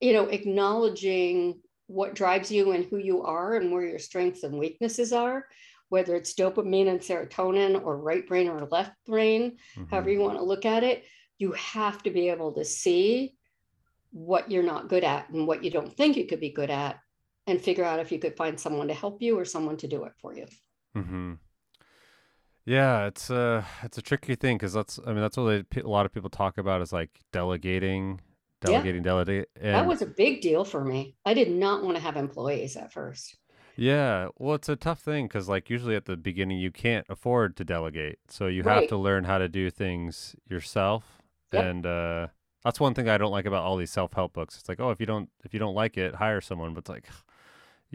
you 0.00 0.12
know 0.12 0.24
acknowledging 0.24 1.60
what 1.86 2.14
drives 2.14 2.50
you 2.50 2.72
and 2.72 2.84
who 2.86 2.96
you 2.96 3.22
are 3.22 3.54
and 3.54 3.70
where 3.70 3.86
your 3.86 3.98
strengths 3.98 4.42
and 4.42 4.58
weaknesses 4.58 5.12
are 5.12 5.46
whether 5.88 6.16
it's 6.16 6.34
dopamine 6.34 6.88
and 6.88 7.00
serotonin 7.00 7.80
or 7.84 7.96
right 7.98 8.26
brain 8.26 8.48
or 8.48 8.66
left 8.66 8.92
brain 9.06 9.56
mm-hmm. 9.76 9.84
however 9.90 10.10
you 10.10 10.20
want 10.20 10.38
to 10.38 10.44
look 10.44 10.64
at 10.64 10.82
it 10.82 11.04
you 11.38 11.52
have 11.52 12.02
to 12.02 12.10
be 12.10 12.28
able 12.28 12.52
to 12.52 12.64
see 12.64 13.34
what 14.10 14.50
you're 14.50 14.62
not 14.62 14.88
good 14.88 15.04
at 15.04 15.28
and 15.30 15.46
what 15.46 15.62
you 15.62 15.70
don't 15.70 15.96
think 15.96 16.16
you 16.16 16.26
could 16.26 16.40
be 16.40 16.50
good 16.50 16.70
at 16.70 16.98
and 17.46 17.60
figure 17.60 17.84
out 17.84 18.00
if 18.00 18.10
you 18.10 18.18
could 18.18 18.36
find 18.36 18.58
someone 18.58 18.88
to 18.88 18.94
help 18.94 19.22
you 19.22 19.38
or 19.38 19.44
someone 19.44 19.76
to 19.76 19.86
do 19.86 20.04
it 20.04 20.12
for 20.20 20.34
you 20.34 20.46
mm-hmm. 20.96 21.34
Yeah 22.66 23.06
it's 23.06 23.30
a 23.30 23.64
it's 23.82 23.96
a 23.96 24.02
tricky 24.02 24.34
thing 24.34 24.56
because 24.56 24.72
that's 24.72 25.00
i 25.06 25.12
mean 25.12 25.20
that's 25.20 25.36
what 25.36 25.64
a 25.76 25.88
lot 25.88 26.04
of 26.04 26.12
people 26.12 26.28
talk 26.28 26.58
about 26.58 26.82
is 26.82 26.92
like 26.92 27.10
delegating 27.32 28.20
delegating 28.60 29.02
yeah. 29.02 29.10
delegate 29.10 29.48
and... 29.60 29.74
that 29.74 29.86
was 29.86 30.02
a 30.02 30.06
big 30.06 30.40
deal 30.40 30.64
for 30.64 30.84
me 30.84 31.14
i 31.24 31.32
did 31.32 31.50
not 31.50 31.82
want 31.82 31.96
to 31.96 32.02
have 32.02 32.16
employees 32.16 32.76
at 32.76 32.92
first 32.92 33.38
yeah, 33.78 34.28
well, 34.38 34.54
it's 34.54 34.70
a 34.70 34.76
tough 34.76 35.00
thing 35.00 35.26
because, 35.26 35.50
like, 35.50 35.68
usually 35.68 35.96
at 35.96 36.06
the 36.06 36.16
beginning, 36.16 36.56
you 36.56 36.70
can't 36.70 37.04
afford 37.10 37.58
to 37.58 37.64
delegate, 37.64 38.18
so 38.26 38.46
you 38.46 38.62
have 38.62 38.88
to 38.88 38.96
learn 38.96 39.24
how 39.24 39.36
to 39.36 39.50
do 39.50 39.68
things 39.68 40.34
yourself 40.48 41.16
Yep. 41.52 41.64
And 41.64 41.86
uh, 41.86 42.26
that's 42.64 42.80
one 42.80 42.94
thing 42.94 43.08
I 43.08 43.18
don't 43.18 43.30
like 43.30 43.46
about 43.46 43.64
all 43.64 43.76
these 43.76 43.90
self 43.90 44.12
help 44.12 44.32
books. 44.32 44.58
It's 44.58 44.68
like, 44.68 44.80
oh, 44.80 44.90
if 44.90 45.00
you 45.00 45.06
don't 45.06 45.28
if 45.44 45.54
you 45.54 45.60
don't 45.60 45.74
like 45.74 45.96
it, 45.96 46.14
hire 46.14 46.40
someone. 46.40 46.74
But 46.74 46.80
it's 46.80 46.90
like, 46.90 47.08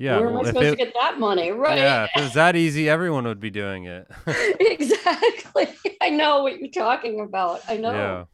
yeah, 0.02 0.18
where 0.18 0.30
am 0.30 0.38
I 0.38 0.44
supposed 0.44 0.66
it, 0.66 0.72
to 0.72 0.76
get 0.76 0.94
that 1.00 1.20
money? 1.20 1.52
Right? 1.62 1.78
Yeah, 1.78 2.06
if 2.06 2.12
it 2.16 2.22
was 2.22 2.34
that 2.34 2.56
easy, 2.56 2.90
everyone 2.90 3.26
would 3.26 3.40
be 3.40 3.50
doing 3.50 3.86
it. 3.86 4.08
exactly. 4.60 5.68
I 6.02 6.10
know 6.10 6.44
what 6.44 6.60
you're 6.60 6.72
talking 6.72 7.20
about. 7.20 7.62
I 7.68 7.78
know. 7.78 7.92
Yeah. 7.92 8.26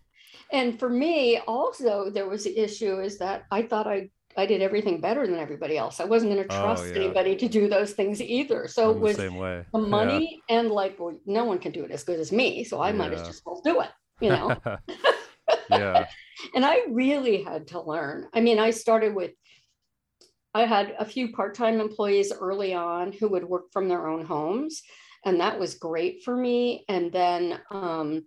And 0.52 0.80
for 0.80 0.90
me, 0.90 1.40
also, 1.40 2.10
there 2.10 2.28
was 2.28 2.46
the 2.46 2.58
issue 2.58 3.00
is 3.02 3.18
that 3.20 3.46
I 3.52 3.64
thought 3.64 3.88
I 3.88 4.10
I 4.38 4.46
did 4.46 4.62
everything 4.62 5.02
better 5.02 5.26
than 5.26 5.38
everybody 5.38 5.78
else. 5.78 6.00
I 6.00 6.06
wasn't 6.06 6.32
going 6.34 6.48
to 6.48 6.56
oh, 6.56 6.62
trust 6.62 6.84
oh, 6.86 6.88
yeah. 6.88 7.06
anybody 7.06 7.36
to 7.36 7.48
do 7.50 7.68
those 7.68 7.94
things 7.94 8.22
either. 8.22 8.68
So 8.68 8.92
I'm 8.92 8.98
it 8.98 9.00
was 9.00 9.16
the, 9.18 9.24
same 9.24 9.36
way. 9.36 9.66
the 9.74 9.80
money 9.80 10.44
yeah. 10.48 10.60
and 10.60 10.70
like, 10.70 11.00
well, 11.00 11.18
no 11.26 11.44
one 11.46 11.58
can 11.58 11.72
do 11.72 11.84
it 11.84 11.92
as 11.92 12.04
good 12.04 12.20
as 12.20 12.32
me, 12.32 12.64
so 12.64 12.80
I 12.80 12.90
yeah. 12.90 12.96
might 12.96 13.14
as 13.14 13.28
just 13.28 13.46
well 13.46 13.62
do 13.64 13.82
it 13.82 13.90
you 14.20 14.30
know 14.30 14.56
yeah 15.70 16.06
and 16.56 16.66
i 16.66 16.82
really 16.90 17.44
had 17.44 17.68
to 17.68 17.82
learn 17.82 18.28
i 18.34 18.40
mean 18.40 18.60
i 18.60 18.70
started 18.70 19.14
with 19.14 19.32
i 20.54 20.66
had 20.66 20.96
a 21.00 21.06
few 21.06 21.32
part-time 21.32 21.80
employees 21.80 22.32
early 22.32 22.74
on 22.74 23.12
who 23.12 23.28
would 23.28 23.44
work 23.44 23.72
from 23.72 23.88
their 23.88 24.08
own 24.08 24.26
homes 24.26 24.82
and 25.26 25.40
that 25.40 25.60
was 25.60 25.76
great 25.76 26.24
for 26.24 26.36
me 26.36 26.86
and 26.90 27.12
then 27.12 27.60
um, 27.72 28.24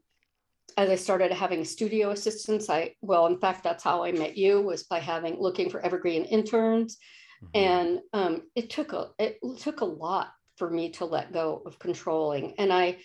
as 0.77 0.91
i 0.91 0.95
started 0.95 1.33
having 1.33 1.65
studio 1.65 2.11
assistants 2.11 2.69
i 2.69 2.95
well 3.01 3.27
in 3.27 3.39
fact 3.39 3.65
that's 3.65 3.85
how 3.85 4.03
i 4.05 4.13
met 4.13 4.37
you 4.37 4.61
was 4.61 4.85
by 4.85 4.99
having 4.99 5.41
looking 5.41 5.71
for 5.71 5.81
evergreen 5.85 6.25
interns 6.25 6.99
mm-hmm. 7.43 7.51
and 7.55 8.01
um, 8.13 8.43
it 8.55 8.71
took 8.71 8.93
a 8.93 9.09
it 9.19 9.39
took 9.59 9.81
a 9.81 9.85
lot 9.85 10.33
for 10.57 10.71
me 10.71 10.91
to 10.91 11.05
let 11.05 11.33
go 11.33 11.63
of 11.67 11.79
controlling 11.79 12.55
and 12.59 12.73
i 12.73 12.97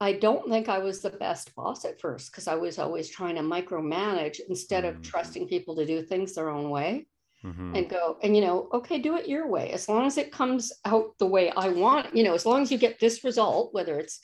I 0.00 0.12
don't 0.12 0.48
think 0.50 0.68
I 0.68 0.78
was 0.78 1.00
the 1.00 1.10
best 1.10 1.54
boss 1.54 1.84
at 1.84 2.00
first 2.00 2.30
because 2.30 2.48
I 2.48 2.54
was 2.54 2.78
always 2.78 3.08
trying 3.08 3.36
to 3.36 3.40
micromanage 3.40 4.40
instead 4.48 4.84
of 4.84 4.94
mm-hmm. 4.94 5.02
trusting 5.02 5.48
people 5.48 5.74
to 5.76 5.86
do 5.86 6.02
things 6.02 6.34
their 6.34 6.50
own 6.50 6.68
way 6.68 7.06
mm-hmm. 7.44 7.74
and 7.74 7.88
go, 7.88 8.18
and 8.22 8.34
you 8.36 8.42
know, 8.42 8.68
okay, 8.72 8.98
do 8.98 9.16
it 9.16 9.28
your 9.28 9.46
way. 9.48 9.70
As 9.70 9.88
long 9.88 10.06
as 10.06 10.18
it 10.18 10.32
comes 10.32 10.72
out 10.84 11.14
the 11.18 11.26
way 11.26 11.50
I 11.50 11.68
want, 11.68 12.14
you 12.14 12.24
know, 12.24 12.34
as 12.34 12.46
long 12.46 12.62
as 12.62 12.70
you 12.70 12.78
get 12.78 12.98
this 12.98 13.24
result, 13.24 13.72
whether 13.72 13.98
it's 13.98 14.20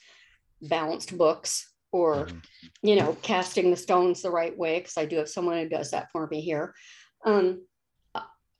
balanced 0.60 1.16
books 1.16 1.72
or, 1.92 2.26
mm-hmm. 2.26 2.38
you 2.82 2.96
know, 2.96 3.16
casting 3.22 3.70
the 3.70 3.76
stones 3.76 4.22
the 4.22 4.30
right 4.30 4.56
way, 4.56 4.78
because 4.78 4.96
I 4.96 5.06
do 5.06 5.16
have 5.16 5.28
someone 5.28 5.58
who 5.58 5.68
does 5.68 5.90
that 5.90 6.10
for 6.10 6.26
me 6.28 6.40
here. 6.40 6.74
Um, 7.24 7.62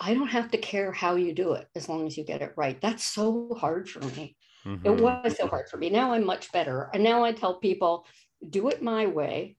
I 0.05 0.14
don't 0.14 0.28
have 0.28 0.50
to 0.50 0.59
care 0.59 0.90
how 0.90 1.14
you 1.14 1.32
do 1.32 1.53
it 1.53 1.68
as 1.76 1.88
long 1.88 2.09
as 2.09 2.18
you 2.18 2.24
get 2.24 2.42
it 2.42 2.55
right. 2.57 2.80
That's 2.80 3.05
so 3.05 3.57
hard 3.59 3.88
for 3.88 4.00
me. 4.00 4.36
Mm-hmm. 4.66 4.86
It 4.86 5.00
was 5.00 5.36
so 5.36 5.46
hard 5.46 5.68
for 5.68 5.76
me. 5.76 5.90
Now 5.90 6.12
I'm 6.12 6.26
much 6.26 6.50
better. 6.50 6.90
And 6.92 7.05
now 7.05 7.24
I 7.24 7.32
tell 7.32 7.61
people, 7.61 8.05
do 8.50 8.68
it 8.68 8.82
my 8.82 9.07
way 9.07 9.57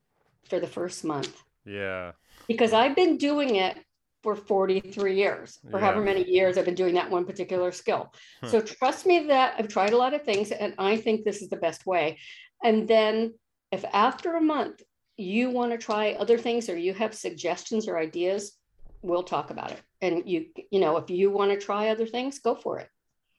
for 0.50 0.60
the 0.60 0.68
first 0.68 1.06
month. 1.06 1.34
Yeah. 1.66 2.12
Because 2.46 2.74
I've 2.74 2.96
been 2.96 3.18
doing 3.18 3.56
it 3.56 3.78
for 4.24 4.36
43 4.36 5.16
years, 5.16 5.60
for 5.70 5.80
yeah. 5.80 5.86
however 5.86 6.02
many 6.02 6.24
years 6.30 6.58
I've 6.58 6.66
been 6.66 6.74
doing 6.74 6.96
that 6.96 7.10
one 7.10 7.26
particular 7.26 7.72
skill. 7.72 8.14
so 8.48 8.62
trust 8.62 9.06
me 9.06 9.28
that 9.28 9.56
I've 9.60 9.68
tried 9.68 9.94
a 9.94 9.98
lot 9.98 10.14
of 10.14 10.24
things 10.24 10.52
and 10.52 10.74
I 10.78 10.98
think 10.98 11.24
this 11.24 11.42
is 11.42 11.50
the 11.50 11.58
best 11.58 11.86
way. 11.86 12.18
And 12.64 12.88
then 12.88 13.34
if 13.72 13.84
after 13.94 14.36
a 14.36 14.42
month 14.42 14.82
you 15.18 15.50
want 15.50 15.72
to 15.72 15.78
try 15.78 16.14
other 16.14 16.38
things 16.38 16.70
or 16.70 16.78
you 16.78 16.94
have 16.94 17.14
suggestions 17.14 17.88
or 17.88 17.98
ideas, 17.98 18.58
we'll 19.02 19.24
talk 19.24 19.52
about 19.52 19.72
it. 19.72 19.82
And 20.02 20.24
you, 20.26 20.46
you 20.72 20.80
know, 20.80 20.98
if 20.98 21.10
you 21.10 21.30
want 21.30 21.52
to 21.52 21.58
try 21.58 21.90
other 21.90 22.08
things, 22.08 22.40
go 22.40 22.56
for 22.56 22.80
it 22.80 22.90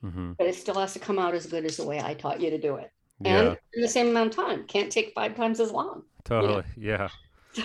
mm-hmm. 0.04 0.32
but 0.32 0.46
it 0.46 0.54
still 0.54 0.74
has 0.74 0.92
to 0.92 0.98
come 0.98 1.18
out 1.18 1.34
as 1.34 1.46
good 1.46 1.64
as 1.64 1.76
the 1.76 1.84
way 1.84 2.00
I 2.00 2.14
taught 2.14 2.40
you 2.40 2.50
to 2.50 2.58
do 2.58 2.76
it. 2.76 2.90
Yeah. 3.20 3.40
And 3.40 3.58
in 3.74 3.82
the 3.82 3.88
same 3.88 4.08
amount 4.08 4.30
of 4.30 4.36
time, 4.36 4.64
can't 4.66 4.90
take 4.90 5.12
five 5.14 5.34
times 5.34 5.60
as 5.60 5.70
long. 5.70 6.02
Totally. 6.24 6.64
You 6.76 6.88
know? 6.88 6.96
Yeah. 6.98 7.08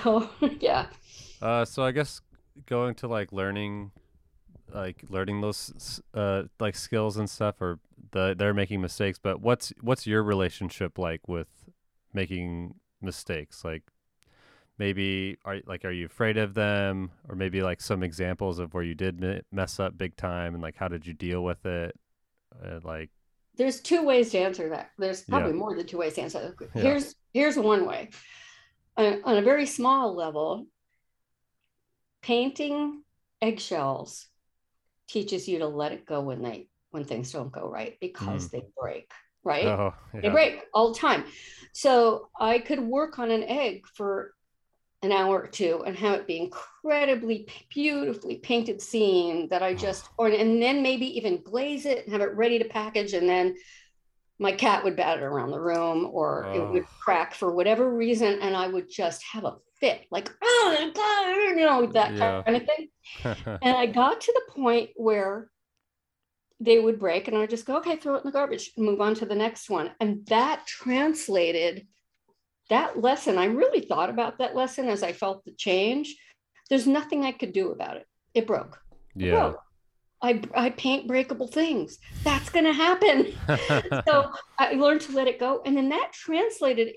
So, 0.03 0.29
yeah. 0.59 0.85
Uh, 1.41 1.65
so 1.65 1.81
I 1.81 1.89
guess 1.89 2.21
going 2.65 2.95
to 2.95 3.07
like 3.07 3.31
learning, 3.31 3.91
like 4.73 5.03
learning 5.09 5.41
those 5.41 6.01
uh, 6.13 6.43
like 6.59 6.75
skills 6.75 7.17
and 7.17 7.29
stuff, 7.29 7.61
or 7.61 7.79
the 8.11 8.35
they're 8.37 8.53
making 8.53 8.81
mistakes. 8.81 9.19
But 9.21 9.41
what's 9.41 9.73
what's 9.81 10.07
your 10.07 10.23
relationship 10.23 10.97
like 10.97 11.27
with 11.27 11.47
making 12.13 12.75
mistakes? 13.01 13.63
Like 13.63 13.83
maybe 14.77 15.37
are 15.45 15.59
like 15.65 15.85
are 15.85 15.91
you 15.91 16.05
afraid 16.05 16.37
of 16.37 16.53
them, 16.53 17.11
or 17.27 17.35
maybe 17.35 17.61
like 17.61 17.81
some 17.81 18.03
examples 18.03 18.59
of 18.59 18.73
where 18.73 18.83
you 18.83 18.95
did 18.95 19.43
mess 19.51 19.79
up 19.79 19.97
big 19.97 20.15
time, 20.15 20.53
and 20.53 20.63
like 20.63 20.77
how 20.77 20.87
did 20.87 21.05
you 21.05 21.13
deal 21.13 21.43
with 21.43 21.65
it? 21.65 21.95
Uh, 22.63 22.79
like 22.83 23.09
there's 23.59 23.81
two 23.81 24.03
ways 24.03 24.31
to 24.31 24.39
answer 24.39 24.69
that. 24.69 24.91
There's 24.97 25.21
probably 25.21 25.51
yeah. 25.51 25.57
more 25.57 25.75
than 25.75 25.85
two 25.85 25.97
ways 25.97 26.13
to 26.15 26.21
answer. 26.21 26.55
That. 26.57 26.81
Here's 26.81 27.15
yeah. 27.33 27.41
here's 27.41 27.57
one 27.57 27.85
way. 27.85 28.09
On, 28.97 29.21
on 29.23 29.37
a 29.37 29.41
very 29.41 29.65
small 29.65 30.15
level, 30.15 30.65
painting 32.21 33.01
eggshells 33.41 34.27
teaches 35.07 35.47
you 35.47 35.59
to 35.59 35.67
let 35.67 35.91
it 35.91 36.05
go 36.05 36.21
when 36.21 36.41
they 36.41 36.67
when 36.91 37.03
things 37.03 37.31
don't 37.31 37.51
go 37.51 37.69
right 37.69 37.97
because 38.01 38.47
mm. 38.47 38.51
they 38.51 38.63
break 38.79 39.11
right 39.43 39.65
oh, 39.65 39.93
yeah. 40.13 40.21
they 40.21 40.29
break 40.29 40.61
all 40.73 40.91
the 40.91 40.99
time 40.99 41.23
so 41.73 42.29
i 42.39 42.59
could 42.59 42.79
work 42.79 43.19
on 43.19 43.31
an 43.31 43.43
egg 43.43 43.85
for 43.95 44.33
an 45.01 45.11
hour 45.11 45.39
or 45.39 45.47
two 45.47 45.83
and 45.85 45.95
have 45.95 46.19
it 46.19 46.27
be 46.27 46.37
incredibly 46.37 47.47
beautifully 47.69 48.35
painted 48.35 48.81
scene 48.81 49.47
that 49.49 49.63
I 49.63 49.73
just 49.73 50.09
or 50.17 50.27
and 50.27 50.61
then 50.61 50.83
maybe 50.83 51.05
even 51.17 51.41
glaze 51.41 51.85
it 51.85 52.03
and 52.03 52.11
have 52.11 52.21
it 52.21 52.35
ready 52.35 52.59
to 52.59 52.65
package 52.65 53.13
and 53.13 53.27
then 53.27 53.55
my 54.39 54.51
cat 54.51 54.83
would 54.83 54.95
batter 54.95 55.27
around 55.27 55.51
the 55.51 55.59
room 55.59 56.09
or 56.11 56.45
oh. 56.45 56.53
it 56.53 56.71
would 56.71 56.85
crack 56.85 57.33
for 57.33 57.53
whatever 57.53 57.93
reason 57.93 58.39
and 58.41 58.55
I 58.55 58.67
would 58.67 58.89
just 58.89 59.23
have 59.31 59.43
a 59.43 59.57
fit 59.79 60.05
like 60.11 60.29
oh 60.41 60.91
god 60.93 61.57
you 61.57 61.65
know 61.65 61.85
that 61.87 62.13
yeah. 62.13 62.41
kind 62.43 62.57
of 62.57 62.65
thing 62.65 63.57
and 63.61 63.77
I 63.77 63.85
got 63.85 64.21
to 64.21 64.33
the 64.33 64.53
point 64.53 64.89
where 64.95 65.49
they 66.59 66.79
would 66.79 66.99
break 66.99 67.27
and 67.27 67.37
I 67.37 67.41
would 67.41 67.49
just 67.49 67.65
go 67.65 67.77
okay 67.77 67.95
throw 67.95 68.15
it 68.15 68.23
in 68.23 68.25
the 68.25 68.31
garbage 68.31 68.71
and 68.75 68.85
move 68.85 69.01
on 69.01 69.15
to 69.15 69.25
the 69.25 69.35
next 69.35 69.69
one 69.69 69.91
and 69.99 70.25
that 70.27 70.65
translated 70.67 71.85
that 72.69 73.01
lesson, 73.01 73.37
I 73.37 73.45
really 73.45 73.81
thought 73.81 74.09
about 74.09 74.37
that 74.37 74.55
lesson 74.55 74.87
as 74.87 75.03
I 75.03 75.11
felt 75.11 75.43
the 75.43 75.51
change. 75.51 76.15
There's 76.69 76.87
nothing 76.87 77.25
I 77.25 77.31
could 77.31 77.51
do 77.51 77.71
about 77.71 77.97
it. 77.97 78.05
It 78.33 78.47
broke. 78.47 78.79
It 79.15 79.25
yeah. 79.25 79.31
Broke. 79.31 79.61
I, 80.21 80.41
I 80.53 80.69
paint 80.71 81.07
breakable 81.07 81.47
things. 81.47 81.97
That's 82.23 82.49
going 82.49 82.65
to 82.65 82.73
happen. 82.73 83.33
so 84.07 84.31
I 84.57 84.73
learned 84.73 85.01
to 85.01 85.13
let 85.13 85.27
it 85.27 85.39
go. 85.39 85.61
And 85.65 85.77
then 85.77 85.89
that 85.89 86.11
translated, 86.13 86.93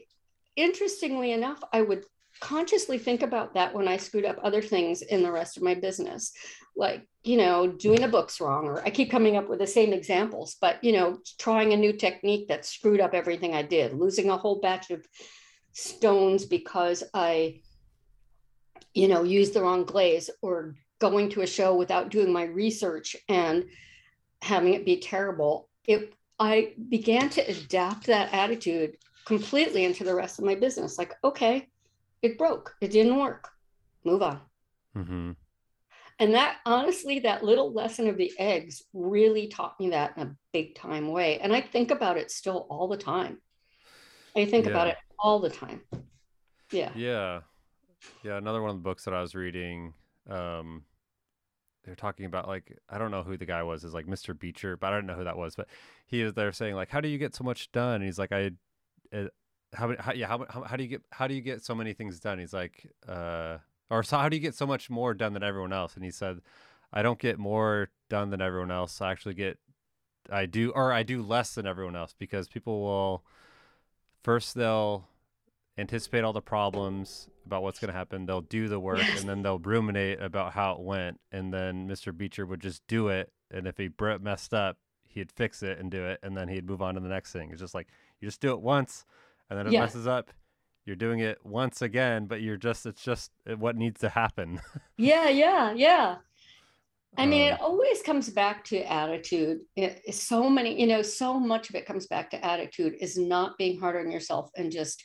interestingly 0.56 1.32
enough, 1.32 1.62
I 1.72 1.82
would 1.82 2.04
consciously 2.40 2.98
think 2.98 3.22
about 3.22 3.54
that 3.54 3.74
when 3.74 3.86
I 3.86 3.96
screwed 3.96 4.24
up 4.24 4.40
other 4.42 4.62
things 4.62 5.02
in 5.02 5.22
the 5.22 5.30
rest 5.30 5.56
of 5.56 5.62
my 5.62 5.74
business, 5.74 6.32
like, 6.76 7.06
you 7.22 7.36
know, 7.36 7.68
doing 7.68 8.00
the 8.00 8.08
books 8.08 8.40
wrong, 8.40 8.66
or 8.66 8.82
I 8.84 8.90
keep 8.90 9.10
coming 9.10 9.36
up 9.36 9.48
with 9.48 9.60
the 9.60 9.66
same 9.66 9.92
examples, 9.92 10.56
but, 10.60 10.82
you 10.82 10.92
know, 10.92 11.18
trying 11.38 11.72
a 11.72 11.76
new 11.76 11.92
technique 11.92 12.48
that 12.48 12.66
screwed 12.66 13.00
up 13.00 13.14
everything 13.14 13.54
I 13.54 13.62
did, 13.62 13.94
losing 13.94 14.30
a 14.30 14.36
whole 14.36 14.60
batch 14.60 14.90
of 14.90 15.06
stones 15.72 16.44
because 16.44 17.04
I, 17.14 17.60
you 18.94 19.06
know, 19.06 19.22
used 19.22 19.54
the 19.54 19.62
wrong 19.62 19.84
glaze, 19.84 20.28
or 20.40 20.74
going 21.02 21.28
to 21.30 21.42
a 21.42 21.46
show 21.46 21.76
without 21.76 22.10
doing 22.10 22.32
my 22.32 22.44
research 22.44 23.16
and 23.28 23.64
having 24.40 24.72
it 24.74 24.86
be 24.86 24.98
terrible. 25.00 25.68
It, 25.84 26.14
I 26.38 26.74
began 26.88 27.28
to 27.30 27.40
adapt 27.42 28.06
that 28.06 28.32
attitude 28.32 28.96
completely 29.26 29.84
into 29.84 30.04
the 30.04 30.14
rest 30.14 30.38
of 30.38 30.44
my 30.44 30.54
business. 30.54 30.98
Like, 30.98 31.12
okay, 31.22 31.68
it 32.22 32.38
broke, 32.38 32.74
it 32.80 32.92
didn't 32.92 33.18
work, 33.18 33.50
move 34.04 34.22
on. 34.22 34.40
Mm-hmm. 34.96 35.32
And 36.18 36.34
that 36.34 36.58
honestly, 36.64 37.18
that 37.20 37.42
little 37.42 37.72
lesson 37.72 38.08
of 38.08 38.16
the 38.16 38.32
eggs 38.38 38.84
really 38.92 39.48
taught 39.48 39.78
me 39.80 39.90
that 39.90 40.16
in 40.16 40.22
a 40.22 40.36
big 40.52 40.76
time 40.76 41.08
way. 41.08 41.40
And 41.40 41.52
I 41.52 41.60
think 41.60 41.90
about 41.90 42.16
it 42.16 42.30
still 42.30 42.66
all 42.70 42.86
the 42.86 42.96
time. 42.96 43.38
I 44.36 44.44
think 44.44 44.66
yeah. 44.66 44.70
about 44.70 44.86
it 44.88 44.96
all 45.18 45.40
the 45.40 45.50
time. 45.50 45.80
Yeah. 46.70 46.92
Yeah. 46.94 47.40
Yeah. 48.22 48.36
Another 48.36 48.62
one 48.62 48.70
of 48.70 48.76
the 48.76 48.82
books 48.82 49.04
that 49.04 49.14
I 49.14 49.20
was 49.20 49.34
reading, 49.34 49.94
um, 50.30 50.84
they're 51.84 51.94
talking 51.94 52.26
about 52.26 52.48
like 52.48 52.78
I 52.88 52.98
don't 52.98 53.10
know 53.10 53.22
who 53.22 53.36
the 53.36 53.46
guy 53.46 53.62
was 53.62 53.84
is 53.84 53.94
like 53.94 54.06
Mr. 54.06 54.38
Beecher, 54.38 54.76
but 54.76 54.92
I 54.92 54.96
don't 54.96 55.06
know 55.06 55.14
who 55.14 55.24
that 55.24 55.36
was. 55.36 55.56
But 55.56 55.68
he 56.06 56.22
was 56.22 56.34
there 56.34 56.52
saying 56.52 56.74
like, 56.74 56.90
"How 56.90 57.00
do 57.00 57.08
you 57.08 57.18
get 57.18 57.34
so 57.34 57.44
much 57.44 57.72
done?" 57.72 57.96
And 57.96 58.04
he's 58.04 58.18
like, 58.18 58.32
"I 58.32 58.52
how, 59.74 59.94
how 59.98 60.12
yeah 60.12 60.26
how, 60.26 60.44
how, 60.48 60.62
how 60.62 60.76
do 60.76 60.82
you 60.82 60.88
get 60.88 61.02
how 61.10 61.26
do 61.26 61.34
you 61.34 61.40
get 61.40 61.64
so 61.64 61.74
many 61.74 61.92
things 61.92 62.20
done 62.20 62.38
he's 62.38 62.52
like 62.52 62.86
uh 63.08 63.58
or 63.90 64.02
so 64.02 64.18
how 64.18 64.28
do 64.28 64.36
you 64.36 64.42
get 64.42 64.54
so 64.54 64.66
much 64.66 64.90
more 64.90 65.14
done 65.14 65.32
than 65.32 65.42
everyone 65.42 65.72
else 65.72 65.94
and 65.94 66.04
he 66.04 66.10
said 66.10 66.40
i 66.92 67.02
don't 67.02 67.18
get 67.18 67.38
more 67.38 67.88
done 68.08 68.30
than 68.30 68.40
everyone 68.40 68.70
else 68.70 69.00
i 69.00 69.10
actually 69.10 69.34
get 69.34 69.58
i 70.30 70.46
do 70.46 70.70
or 70.74 70.92
i 70.92 71.02
do 71.02 71.22
less 71.22 71.54
than 71.54 71.66
everyone 71.66 71.96
else 71.96 72.14
because 72.18 72.48
people 72.48 72.82
will 72.82 73.24
first 74.22 74.54
they'll 74.54 75.08
anticipate 75.78 76.22
all 76.22 76.32
the 76.32 76.42
problems 76.42 77.28
about 77.46 77.62
what's 77.62 77.78
going 77.78 77.90
to 77.90 77.96
happen. 77.96 78.26
They'll 78.26 78.40
do 78.40 78.68
the 78.68 78.78
work 78.78 79.04
and 79.16 79.28
then 79.28 79.42
they'll 79.42 79.58
ruminate 79.58 80.20
about 80.20 80.52
how 80.52 80.72
it 80.72 80.80
went 80.80 81.20
and 81.30 81.52
then 81.52 81.88
mr 81.88 82.16
beecher 82.16 82.44
would 82.46 82.60
just 82.60 82.86
do 82.86 83.08
it 83.08 83.32
and 83.50 83.66
if 83.66 83.78
he 83.78 83.90
messed 84.20 84.54
up 84.54 84.76
he'd 85.08 85.30
fix 85.32 85.62
it 85.62 85.78
and 85.78 85.90
do 85.90 86.04
it 86.04 86.18
and 86.22 86.36
then 86.36 86.48
he'd 86.48 86.66
move 86.66 86.82
on 86.82 86.94
to 86.94 87.00
the 87.00 87.08
next 87.08 87.32
thing. 87.32 87.50
It's 87.50 87.60
just 87.60 87.74
like 87.74 87.88
you 88.20 88.28
just 88.28 88.40
do 88.40 88.52
it 88.52 88.60
once 88.60 89.04
and 89.50 89.58
then 89.58 89.66
it 89.66 89.72
yeah. 89.72 89.80
messes 89.80 90.06
up. 90.06 90.30
You're 90.84 90.96
doing 90.96 91.20
it 91.20 91.38
once 91.44 91.82
again 91.82 92.26
but 92.26 92.40
you're 92.40 92.56
just 92.56 92.86
it's 92.86 93.02
just 93.02 93.30
what 93.58 93.76
needs 93.76 94.00
to 94.00 94.08
happen. 94.08 94.60
Yeah 94.96 95.28
yeah 95.28 95.72
yeah. 95.72 96.16
I 97.18 97.26
mean 97.26 97.52
um, 97.52 97.54
it 97.54 97.60
always 97.60 98.02
comes 98.02 98.30
back 98.30 98.64
to 98.64 98.80
attitude. 98.90 99.60
It, 99.76 100.14
so 100.14 100.48
many 100.48 100.80
you 100.80 100.86
know 100.86 101.02
so 101.02 101.38
much 101.38 101.68
of 101.68 101.76
it 101.76 101.86
comes 101.86 102.06
back 102.06 102.30
to 102.30 102.44
attitude 102.44 102.94
is 103.00 103.18
not 103.18 103.58
being 103.58 103.78
hard 103.78 103.96
on 103.96 104.10
yourself 104.10 104.50
and 104.56 104.70
just 104.72 105.04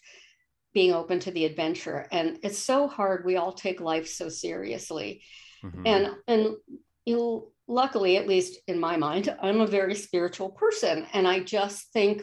being 0.78 0.94
open 0.94 1.20
to 1.20 1.32
the 1.32 1.46
adventure 1.46 2.08
and 2.12 2.38
it's 2.44 2.60
so 2.60 2.88
hard 2.88 3.26
we 3.26 3.36
all 3.36 3.52
take 3.52 3.82
life 3.82 4.08
so 4.08 4.30
seriously 4.30 5.22
mm-hmm. 5.64 5.82
and 5.86 6.10
and 6.28 6.56
you 7.06 7.52
luckily 7.68 8.18
at 8.18 8.28
least 8.28 8.60
in 8.68 8.80
my 8.80 8.96
mind 8.96 9.36
i'm 9.42 9.62
a 9.62 9.68
very 9.80 9.96
spiritual 9.96 10.50
person 10.50 11.06
and 11.14 11.28
i 11.28 11.40
just 11.40 11.92
think 11.94 12.22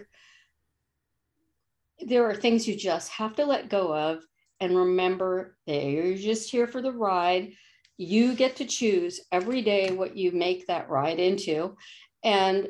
there 2.06 2.28
are 2.28 2.34
things 2.34 2.68
you 2.68 2.76
just 2.76 3.10
have 3.10 3.34
to 3.34 3.44
let 3.44 3.68
go 3.68 3.92
of 3.92 4.22
and 4.60 4.76
remember 4.76 5.56
you're 5.66 6.16
just 6.16 6.50
here 6.50 6.66
for 6.66 6.80
the 6.80 6.92
ride. 6.92 7.52
You 7.96 8.34
get 8.34 8.56
to 8.56 8.64
choose 8.64 9.20
every 9.30 9.62
day 9.62 9.90
what 9.90 10.16
you 10.16 10.32
make 10.32 10.66
that 10.66 10.88
ride 10.88 11.18
into. 11.18 11.76
And 12.22 12.68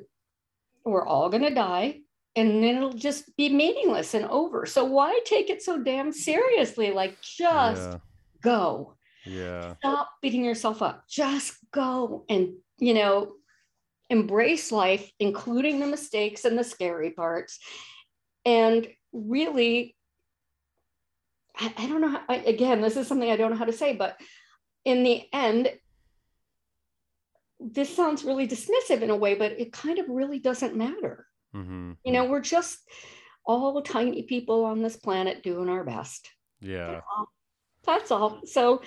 we're 0.84 1.06
all 1.06 1.30
going 1.30 1.44
to 1.44 1.54
die 1.54 2.00
and 2.36 2.62
then 2.62 2.76
it'll 2.76 2.92
just 2.92 3.36
be 3.36 3.48
meaningless 3.48 4.14
and 4.14 4.24
over. 4.26 4.66
So 4.66 4.84
why 4.84 5.20
take 5.24 5.50
it 5.50 5.62
so 5.62 5.82
damn 5.82 6.12
seriously? 6.12 6.90
Like 6.90 7.20
just 7.22 7.82
yeah. 7.82 7.98
go. 8.42 8.96
Yeah. 9.24 9.74
Stop 9.76 10.10
beating 10.20 10.44
yourself 10.44 10.82
up. 10.82 11.04
Just 11.08 11.54
go 11.72 12.24
and, 12.28 12.54
you 12.78 12.94
know, 12.94 13.32
embrace 14.10 14.72
life, 14.72 15.10
including 15.18 15.80
the 15.80 15.86
mistakes 15.86 16.44
and 16.44 16.58
the 16.58 16.64
scary 16.64 17.10
parts. 17.10 17.58
And 18.44 18.86
really, 19.12 19.96
I, 21.56 21.72
I 21.78 21.86
don't 21.86 22.00
know. 22.00 22.10
How, 22.10 22.22
I, 22.28 22.36
again, 22.36 22.80
this 22.80 22.96
is 22.96 23.06
something 23.06 23.30
I 23.30 23.36
don't 23.36 23.50
know 23.50 23.56
how 23.56 23.64
to 23.64 23.72
say, 23.72 23.94
but 23.94 24.20
in 24.84 25.04
the 25.04 25.22
end, 25.32 25.70
this 27.60 27.94
sounds 27.94 28.24
really 28.24 28.46
dismissive 28.46 29.02
in 29.02 29.10
a 29.10 29.16
way, 29.16 29.34
but 29.36 29.52
it 29.52 29.72
kind 29.72 29.98
of 29.98 30.08
really 30.08 30.40
doesn't 30.40 30.76
matter. 30.76 31.26
Mm-hmm. 31.54 31.92
You 32.04 32.12
know, 32.12 32.24
we're 32.24 32.40
just 32.40 32.78
all 33.44 33.80
tiny 33.82 34.22
people 34.22 34.64
on 34.64 34.82
this 34.82 34.96
planet 34.96 35.42
doing 35.42 35.68
our 35.68 35.84
best. 35.84 36.30
Yeah. 36.60 36.86
That's 36.92 37.06
all. 37.16 37.28
That's 37.86 38.10
all. 38.10 38.40
So 38.46 38.82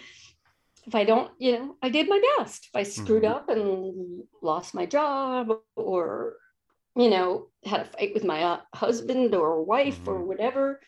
if 0.86 0.96
I 0.96 1.04
don't, 1.04 1.32
you 1.38 1.54
know, 1.54 1.76
I 1.82 1.90
did 1.90 2.10
my 2.10 2.22
best. 2.38 2.70
If 2.74 2.76
I 2.76 2.84
screwed 2.84 3.24
mm-hmm. 3.24 3.34
up 3.34 3.50
and 3.50 4.24
lost 4.42 4.74
my 4.74 4.86
job 4.86 5.52
or 5.76 6.38
you 6.98 7.12
know, 7.12 7.48
had 7.64 7.82
a 7.82 7.86
fight 7.86 8.14
with 8.16 8.24
my 8.24 8.42
uh, 8.42 8.60
husband 8.74 9.36
or 9.36 9.64
wife 9.64 10.00
mm-hmm. 10.00 10.10
or 10.10 10.24
whatever. 10.24 10.82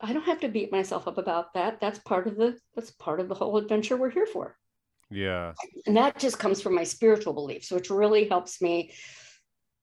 I 0.00 0.12
don't 0.12 0.24
have 0.26 0.40
to 0.40 0.48
beat 0.48 0.70
myself 0.70 1.08
up 1.08 1.18
about 1.18 1.54
that. 1.54 1.80
That's 1.80 1.98
part 1.98 2.28
of 2.28 2.36
the 2.36 2.56
that's 2.76 2.92
part 2.92 3.18
of 3.18 3.28
the 3.28 3.34
whole 3.34 3.56
adventure 3.56 3.96
we're 3.96 4.10
here 4.10 4.26
for. 4.26 4.56
Yeah. 5.10 5.54
And 5.86 5.96
that 5.96 6.20
just 6.20 6.38
comes 6.38 6.62
from 6.62 6.76
my 6.76 6.84
spiritual 6.84 7.32
beliefs, 7.32 7.72
which 7.72 7.90
really 7.90 8.28
helps 8.28 8.62
me 8.62 8.92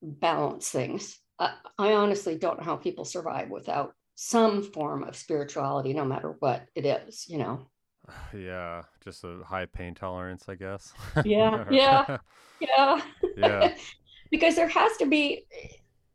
balance 0.02 0.70
things. 0.70 1.20
I, 1.40 1.56
I 1.78 1.94
honestly 1.94 2.38
don't 2.38 2.58
know 2.58 2.66
how 2.66 2.76
people 2.78 3.06
survive 3.06 3.50
without 3.50 3.94
some 4.16 4.64
form 4.64 5.04
of 5.04 5.16
spirituality, 5.16 5.94
no 5.94 6.06
matter 6.06 6.36
what 6.40 6.66
it 6.76 6.86
is, 6.86 7.28
you 7.28 7.38
know. 7.38 7.68
Yeah, 8.34 8.84
just 9.04 9.24
a 9.24 9.40
high 9.46 9.66
pain 9.66 9.96
tolerance, 9.96 10.46
I 10.48 10.56
guess. 10.56 10.94
Yeah, 11.26 11.66
yeah, 11.72 12.18
yeah. 12.60 13.02
Yeah. 13.36 13.76
because 14.32 14.56
there 14.56 14.68
has 14.68 14.98
to 14.98 15.06
be 15.06 15.46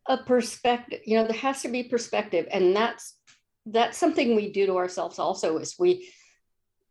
a 0.07 0.16
perspective 0.19 1.01
you 1.05 1.16
know 1.16 1.24
there 1.24 1.36
has 1.36 1.62
to 1.62 1.69
be 1.69 1.85
perspective 1.85 2.47
and 2.51 2.74
that's 2.74 3.16
that's 3.66 3.98
something 3.98 4.35
we 4.35 4.52
do 4.52 4.66
to 4.66 4.77
ourselves 4.77 5.19
also 5.19 5.59
is 5.59 5.77
we 5.78 6.11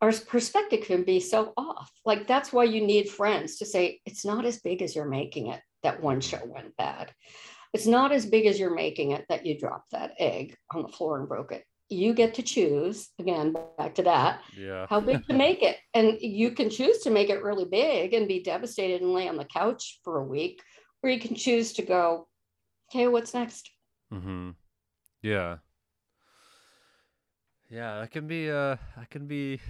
our 0.00 0.12
perspective 0.12 0.86
can 0.86 1.02
be 1.02 1.20
so 1.20 1.52
off 1.56 1.90
like 2.06 2.26
that's 2.26 2.52
why 2.52 2.64
you 2.64 2.80
need 2.80 3.08
friends 3.08 3.56
to 3.56 3.66
say 3.66 4.00
it's 4.06 4.24
not 4.24 4.44
as 4.44 4.60
big 4.60 4.80
as 4.80 4.94
you're 4.94 5.08
making 5.08 5.48
it 5.48 5.60
that 5.82 6.02
one 6.02 6.20
show 6.20 6.40
went 6.44 6.76
bad 6.76 7.12
it's 7.72 7.86
not 7.86 8.12
as 8.12 8.26
big 8.26 8.46
as 8.46 8.58
you're 8.58 8.74
making 8.74 9.12
it 9.12 9.24
that 9.28 9.46
you 9.46 9.58
dropped 9.58 9.90
that 9.92 10.12
egg 10.18 10.56
on 10.74 10.82
the 10.82 10.88
floor 10.88 11.18
and 11.18 11.28
broke 11.28 11.52
it 11.52 11.64
you 11.88 12.14
get 12.14 12.34
to 12.34 12.42
choose 12.42 13.08
again 13.18 13.54
back 13.76 13.94
to 13.94 14.02
that 14.02 14.40
yeah 14.56 14.86
how 14.88 15.00
big 15.00 15.26
to 15.26 15.34
make 15.34 15.62
it 15.62 15.76
and 15.94 16.18
you 16.20 16.52
can 16.52 16.70
choose 16.70 16.98
to 16.98 17.10
make 17.10 17.30
it 17.30 17.42
really 17.42 17.64
big 17.64 18.14
and 18.14 18.28
be 18.28 18.42
devastated 18.42 19.02
and 19.02 19.12
lay 19.12 19.28
on 19.28 19.36
the 19.36 19.44
couch 19.44 20.00
for 20.04 20.18
a 20.18 20.24
week 20.24 20.60
or 21.02 21.10
you 21.10 21.20
can 21.20 21.34
choose 21.34 21.72
to 21.74 21.82
go, 21.82 22.28
okay, 22.90 23.08
what's 23.08 23.34
next? 23.34 23.70
Mm-hmm. 24.12 24.50
Yeah. 25.22 25.58
Yeah, 27.70 28.00
that 28.00 28.10
can 28.10 28.26
be 28.26 28.50
uh 28.50 28.76
that 28.96 29.10
can 29.10 29.28
be 29.28 29.60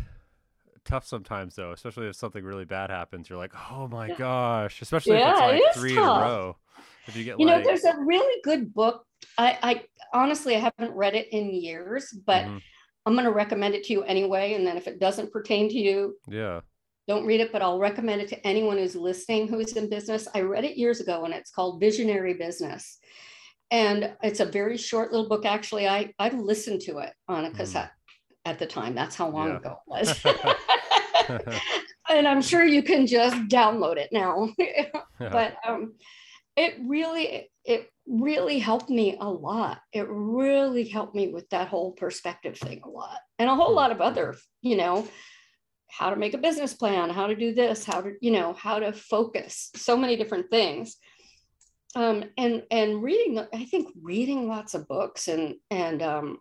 tough 0.84 1.06
sometimes 1.06 1.54
though, 1.54 1.72
especially 1.72 2.08
if 2.08 2.16
something 2.16 2.44
really 2.44 2.64
bad 2.64 2.90
happens. 2.90 3.28
You're 3.28 3.38
like, 3.38 3.52
oh 3.70 3.88
my 3.88 4.08
yeah. 4.08 4.16
gosh, 4.16 4.82
especially 4.82 5.16
yeah, 5.16 5.48
if 5.48 5.54
it's 5.54 5.64
like 5.64 5.74
three 5.74 5.94
tough. 5.94 6.22
in 6.22 6.22
a 6.22 6.26
row. 6.26 6.56
If 7.06 7.16
you 7.16 7.24
get 7.24 7.40
you 7.40 7.46
like... 7.46 7.58
know, 7.58 7.64
there's 7.64 7.84
a 7.84 7.96
really 7.98 8.40
good 8.42 8.72
book. 8.74 9.04
I, 9.38 9.58
I 9.62 9.84
honestly 10.12 10.56
I 10.56 10.58
haven't 10.58 10.94
read 10.94 11.14
it 11.14 11.28
in 11.32 11.50
years, 11.50 12.12
but 12.26 12.44
mm-hmm. 12.44 12.58
I'm 13.06 13.14
going 13.14 13.24
to 13.24 13.32
recommend 13.32 13.74
it 13.74 13.84
to 13.84 13.92
you 13.92 14.02
anyway. 14.02 14.54
And 14.54 14.66
then 14.66 14.76
if 14.76 14.86
it 14.86 15.00
doesn't 15.00 15.32
pertain 15.32 15.68
to 15.68 15.78
you, 15.78 16.16
yeah, 16.28 16.60
don't 17.10 17.26
read 17.26 17.40
it, 17.40 17.50
but 17.50 17.60
I'll 17.60 17.80
recommend 17.80 18.20
it 18.20 18.28
to 18.28 18.46
anyone 18.46 18.78
who's 18.78 18.94
listening 18.94 19.48
who's 19.48 19.72
in 19.72 19.90
business. 19.90 20.28
I 20.34 20.42
read 20.42 20.64
it 20.64 20.76
years 20.76 21.00
ago 21.00 21.24
and 21.24 21.34
it's 21.34 21.50
called 21.50 21.80
Visionary 21.80 22.34
Business. 22.34 22.98
And 23.72 24.14
it's 24.22 24.40
a 24.40 24.44
very 24.44 24.76
short 24.76 25.10
little 25.10 25.28
book. 25.28 25.44
Actually, 25.44 25.88
I, 25.88 26.12
I 26.18 26.28
listened 26.28 26.82
to 26.82 26.98
it 26.98 27.12
on 27.26 27.44
a 27.44 27.50
hmm. 27.50 27.56
cassette 27.56 27.90
mm. 27.90 28.50
at 28.50 28.58
the 28.58 28.66
time. 28.66 28.94
That's 28.94 29.16
how 29.16 29.28
long 29.28 29.48
yeah. 29.48 29.56
ago 29.56 29.70
it 29.70 29.78
was. 29.86 30.24
and 32.10 32.26
I'm 32.26 32.42
sure 32.42 32.64
you 32.64 32.82
can 32.82 33.06
just 33.06 33.36
download 33.48 33.96
it 33.96 34.10
now. 34.12 34.50
But 35.18 35.56
um, 35.68 35.96
it 36.56 36.76
really, 36.86 37.50
it 37.64 37.90
really 38.06 38.58
helped 38.58 38.88
me 38.88 39.18
a 39.20 39.30
lot. 39.30 39.80
It 39.92 40.06
really 40.08 40.88
helped 40.88 41.14
me 41.14 41.28
with 41.28 41.48
that 41.50 41.68
whole 41.68 41.92
perspective 41.92 42.56
thing 42.56 42.80
a 42.84 42.88
lot 42.88 43.18
and 43.38 43.50
a 43.50 43.54
whole 43.54 43.68
hmm. 43.68 43.76
lot 43.76 43.92
of 43.92 44.00
other, 44.00 44.34
you 44.62 44.76
know, 44.76 45.06
how 45.88 46.10
to 46.10 46.16
make 46.16 46.34
a 46.34 46.38
business 46.38 46.72
plan, 46.72 47.10
how 47.10 47.26
to 47.26 47.34
do 47.34 47.52
this, 47.52 47.84
how 47.84 48.00
to, 48.00 48.14
you 48.20 48.30
know, 48.30 48.54
how 48.54 48.78
to 48.78 48.92
focus, 48.92 49.70
so 49.76 49.96
many 49.96 50.16
different 50.16 50.50
things. 50.50 50.96
Um, 51.96 52.24
and 52.38 52.62
and 52.70 53.02
reading, 53.02 53.40
I 53.52 53.64
think 53.64 53.88
reading 54.00 54.48
lots 54.48 54.74
of 54.74 54.86
books 54.86 55.26
and 55.26 55.56
and 55.70 56.00
um, 56.02 56.38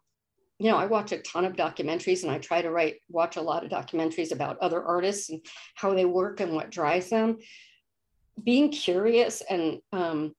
you 0.60 0.70
know, 0.70 0.78
I 0.78 0.86
watch 0.88 1.14
a 1.14 1.20
ton 1.20 1.46
of 1.46 1.56
documentaries 1.56 2.24
and 2.24 2.32
I 2.32 2.38
try 2.38 2.62
to 2.62 2.70
write, 2.70 2.98
watch 3.10 3.38
a 3.38 3.42
lot 3.42 3.64
of 3.64 3.72
documentaries 3.72 4.34
about 4.34 4.60
other 4.60 4.84
artists 4.84 5.30
and 5.30 5.44
how 5.76 5.94
they 5.94 6.04
work 6.04 6.42
and 6.42 6.54
what 6.54 6.70
drives 6.70 7.10
them. 7.10 7.38
Being 8.44 8.70
curious 8.70 9.42
and 9.42 9.80
um, 9.94 10.34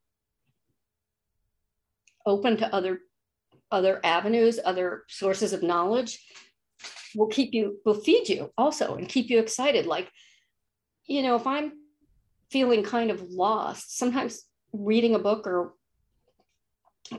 open 2.27 2.59
to 2.59 2.75
other 2.75 3.01
other 3.73 4.01
avenues, 4.05 4.59
other 4.65 5.05
sources 5.09 5.53
of 5.53 5.63
knowledge 5.63 6.19
will 7.15 7.29
keep 7.29 7.55
you, 7.55 7.79
will 7.85 7.95
feed 7.95 8.29
you 8.29 8.51
also 8.59 8.97
and 8.97 9.09
keep 9.09 9.31
you 9.31 9.39
excited. 9.39 9.87
Like, 9.87 10.11
you 11.07 11.23
know, 11.23 11.37
if 11.37 11.47
I'm 11.47 11.73
feeling 12.51 12.83
kind 12.83 13.13
of 13.13 13.23
lost, 13.31 13.97
sometimes 13.97 14.43
reading 14.73 15.15
a 15.15 15.21
book 15.21 15.47
or 15.47 15.75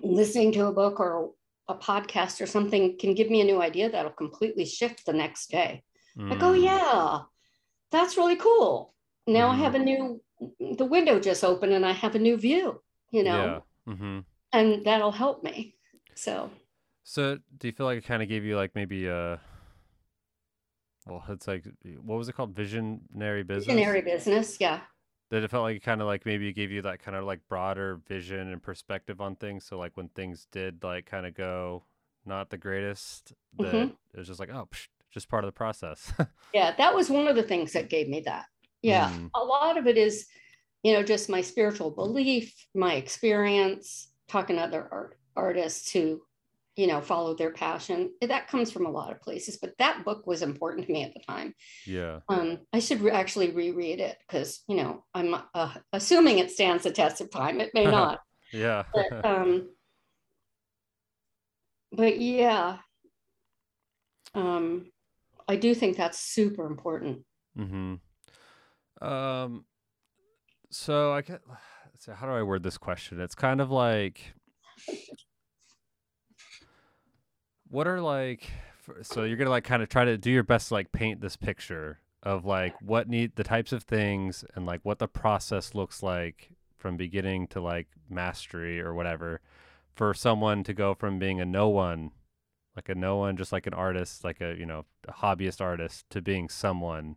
listening 0.02 0.52
to 0.54 0.68
a 0.68 0.74
book 0.74 1.00
or 1.00 1.32
a 1.72 1.78
podcast 1.78 2.42
or 2.42 2.46
something 2.46 2.98
can 2.98 3.14
give 3.14 3.30
me 3.30 3.42
a 3.42 3.46
new 3.46 3.62
idea 3.62 3.90
that'll 3.90 4.12
completely 4.12 4.66
shift 4.66 5.06
the 5.06 5.14
next 5.14 5.50
day. 5.50 5.84
Mm. 6.18 6.30
Like, 6.30 6.44
oh, 6.44 6.54
mm. 6.54 6.64
yeah, 6.64 7.20
that's 7.92 8.18
really 8.18 8.36
cool. 8.36 8.94
Now 9.28 9.50
mm. 9.50 9.54
I 9.54 9.56
have 9.58 9.76
a 9.76 9.80
new, 9.80 10.22
the 10.60 10.86
window 10.86 11.20
just 11.20 11.44
opened 11.44 11.74
and 11.74 11.86
I 11.86 11.92
have 11.92 12.16
a 12.16 12.20
new 12.20 12.38
view, 12.38 12.82
you 13.12 13.24
know? 13.24 13.64
Yeah. 13.88 13.94
Mm-hmm. 13.94 14.20
And 14.54 14.86
that'll 14.86 15.12
help 15.12 15.44
me. 15.44 15.76
So, 16.16 16.52
so 17.04 17.38
do 17.58 17.68
you 17.68 17.74
feel 17.74 17.86
like 17.86 17.98
it 17.98 18.06
kind 18.06 18.22
of 18.22 18.30
gave 18.30 18.44
you 18.44 18.56
like 18.56 18.76
maybe 18.76 19.08
a, 19.08 19.40
well, 21.08 21.24
it's 21.30 21.48
like, 21.48 21.66
what 22.04 22.18
was 22.18 22.30
it 22.30 22.34
called? 22.34 22.56
Visionary 22.56 23.44
business? 23.44 23.66
Visionary 23.66 24.02
business. 24.02 24.58
Yeah 24.60 24.82
that 25.32 25.44
it 25.44 25.50
felt 25.50 25.64
like 25.64 25.82
kind 25.82 26.02
of 26.02 26.08
like 26.08 26.26
maybe 26.26 26.50
it 26.50 26.54
gave 26.54 26.72
you 26.72 26.82
that 26.82 27.02
kind 27.02 27.16
of 27.16 27.24
like 27.24 27.40
broader 27.48 28.00
vision 28.08 28.52
and 28.52 28.62
perspective 28.62 29.22
on 29.22 29.36
things. 29.38 29.64
So 29.66 29.80
like 29.80 29.96
when 29.96 30.10
things 30.10 30.46
did 30.52 30.84
like 30.84 31.06
kind 31.06 31.26
of 31.26 31.34
go 31.34 31.84
not 32.26 32.50
the 32.50 32.58
greatest, 32.58 33.34
that 33.58 33.74
mm-hmm. 33.74 33.94
it 34.14 34.18
was 34.18 34.28
just 34.28 34.42
like 34.42 34.50
oh, 34.54 34.68
psh, 34.72 34.88
just 35.10 35.30
part 35.30 35.46
of 35.46 35.48
the 35.48 35.54
process. 35.54 36.12
yeah, 36.54 36.76
that 36.78 36.94
was 36.94 37.10
one 37.10 37.28
of 37.28 37.36
the 37.38 37.44
things 37.44 37.72
that 37.74 37.90
gave 37.90 38.10
me 38.10 38.20
that. 38.26 38.46
Yeah, 38.82 39.10
mm. 39.10 39.30
a 39.34 39.44
lot 39.44 39.78
of 39.78 39.88
it 39.88 39.98
is, 39.98 40.28
you 40.84 40.94
know, 40.94 41.02
just 41.02 41.30
my 41.30 41.42
spiritual 41.42 41.92
belief, 41.92 42.54
my 42.76 42.96
experience, 42.96 44.12
talking 44.28 44.58
to 44.58 44.64
other 44.64 44.88
art, 44.92 45.18
artists 45.36 45.92
who 45.92 46.22
you 46.82 46.88
know 46.88 47.00
follow 47.00 47.36
their 47.36 47.52
passion 47.52 48.10
that 48.22 48.48
comes 48.48 48.72
from 48.72 48.88
a 48.88 48.90
lot 48.90 49.12
of 49.12 49.22
places 49.22 49.58
but 49.62 49.78
that 49.78 50.04
book 50.04 50.26
was 50.26 50.42
important 50.42 50.88
to 50.88 50.92
me 50.92 51.04
at 51.04 51.14
the 51.14 51.20
time. 51.20 51.54
Yeah. 51.86 52.22
Um 52.28 52.62
i 52.74 52.80
should 52.80 53.02
re- 53.02 53.12
actually 53.12 53.52
reread 53.52 54.00
it 54.00 54.18
because 54.22 54.64
you 54.68 54.78
know 54.78 55.04
i'm 55.14 55.36
uh, 55.54 55.74
assuming 55.94 56.40
it 56.40 56.50
stands 56.50 56.84
the 56.84 56.90
test 56.92 57.22
of 57.22 57.30
time 57.30 57.62
it 57.62 57.70
may 57.76 57.86
not. 57.86 58.20
Yeah. 58.54 58.84
But 58.94 59.26
um 59.26 59.70
but 61.94 62.20
yeah. 62.20 62.80
Um 64.34 64.92
i 65.48 65.56
do 65.56 65.76
think 65.76 65.98
that's 65.98 66.20
super 66.20 66.66
important. 66.66 67.24
Mm-hmm. 67.58 69.08
Um 69.08 69.66
so 70.72 71.14
i 71.14 71.22
get 71.22 71.42
so 72.00 72.14
how 72.14 72.26
do 72.26 72.34
i 72.34 72.42
word 72.42 72.64
this 72.64 72.80
question? 72.80 73.22
It's 73.22 73.36
kind 73.36 73.62
of 73.62 73.70
like 73.70 74.34
what 77.72 77.88
are 77.88 78.02
like 78.02 78.50
so 79.02 79.24
you're 79.24 79.38
gonna 79.38 79.50
like 79.50 79.64
kind 79.64 79.82
of 79.82 79.90
try 79.90 80.06
to 80.06 80.18
do 80.18 80.30
your 80.30 80.44
best 80.44 80.68
to 80.68 80.74
like 80.74 80.92
paint 80.92 81.22
this 81.22 81.36
picture 81.36 82.00
of 82.24 82.46
like 82.46 82.76
what 82.82 83.08
need 83.08 83.36
the 83.36 83.44
types 83.44 83.72
of 83.72 83.84
things 83.84 84.46
and 84.56 84.66
like 84.66 84.82
what 84.84 85.00
the 85.00 85.08
process 85.08 85.74
looks 85.74 86.04
like 86.04 86.52
from 86.78 86.98
beginning 86.98 87.48
to 87.48 87.62
like 87.62 87.88
mastery 88.10 88.80
or 88.80 88.94
whatever 88.94 89.42
for 89.96 90.14
someone 90.14 90.64
to 90.64 90.74
go 90.74 90.94
from 90.94 91.18
being 91.18 91.40
a 91.40 91.46
no 91.46 91.70
one 91.70 92.12
like 92.76 92.90
a 92.90 92.96
no 92.96 93.18
one 93.18 93.38
just 93.38 93.52
like 93.52 93.68
an 93.68 93.74
artist 93.74 94.24
like 94.24 94.42
a 94.42 94.56
you 94.58 94.66
know 94.66 94.86
a 95.08 95.14
hobbyist 95.14 95.62
artist 95.62 96.10
to 96.10 96.22
being 96.22 96.50
someone. 96.50 97.16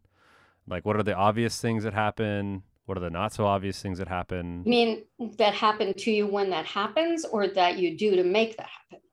Like 0.67 0.85
what 0.85 0.97
are 0.97 1.03
the 1.03 1.15
obvious 1.15 1.61
things 1.61 1.85
that 1.85 1.95
happen? 1.95 2.63
What 2.87 2.99
are 2.99 3.01
the 3.01 3.11
not 3.11 3.33
so 3.33 3.47
obvious 3.47 3.81
things 3.81 3.99
that 3.99 4.09
happen? 4.09 4.63
I 4.67 4.69
mean 4.69 5.05
that 5.39 5.55
happen 5.55 5.95
to 5.95 6.11
you 6.11 6.27
when 6.27 6.51
that 6.51 6.67
happens 6.67 7.25
or 7.25 7.47
that 7.49 7.79
you 7.79 7.97
do 7.97 8.17
to 8.17 8.25
make 8.25 8.57
that 8.57 8.69
happen 8.69 9.04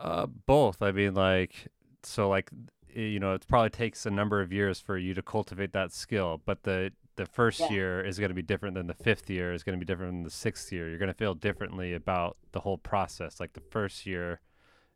uh, 0.00 0.26
both. 0.26 0.82
I 0.82 0.92
mean, 0.92 1.14
like, 1.14 1.68
so 2.02 2.28
like, 2.28 2.50
you 2.92 3.20
know, 3.20 3.34
it 3.34 3.46
probably 3.46 3.70
takes 3.70 4.06
a 4.06 4.10
number 4.10 4.40
of 4.40 4.52
years 4.52 4.80
for 4.80 4.96
you 4.96 5.14
to 5.14 5.22
cultivate 5.22 5.72
that 5.72 5.92
skill, 5.92 6.40
but 6.44 6.62
the 6.64 6.92
the 7.16 7.26
first 7.26 7.60
yeah. 7.60 7.68
year 7.70 8.04
is 8.04 8.18
going 8.18 8.30
to 8.30 8.34
be 8.34 8.42
different 8.42 8.74
than 8.74 8.86
the 8.86 8.94
fifth 8.94 9.28
year 9.28 9.52
is 9.52 9.62
going 9.62 9.78
to 9.78 9.84
be 9.84 9.84
different 9.84 10.12
than 10.12 10.22
the 10.22 10.30
sixth 10.30 10.72
year. 10.72 10.88
You're 10.88 10.98
going 10.98 11.12
to 11.12 11.14
feel 11.14 11.34
differently 11.34 11.92
about 11.92 12.38
the 12.52 12.60
whole 12.60 12.78
process. 12.78 13.38
Like 13.38 13.52
the 13.52 13.60
first 13.60 14.06
year, 14.06 14.40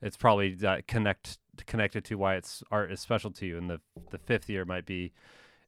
it's 0.00 0.16
probably 0.16 0.54
that 0.56 0.86
connect 0.86 1.38
connected 1.66 2.04
to 2.06 2.14
why 2.16 2.36
it's 2.36 2.62
art 2.70 2.90
is 2.90 3.00
special 3.00 3.30
to 3.32 3.46
you, 3.46 3.58
and 3.58 3.68
the 3.68 3.80
the 4.10 4.18
fifth 4.18 4.48
year 4.48 4.64
might 4.64 4.86
be 4.86 5.12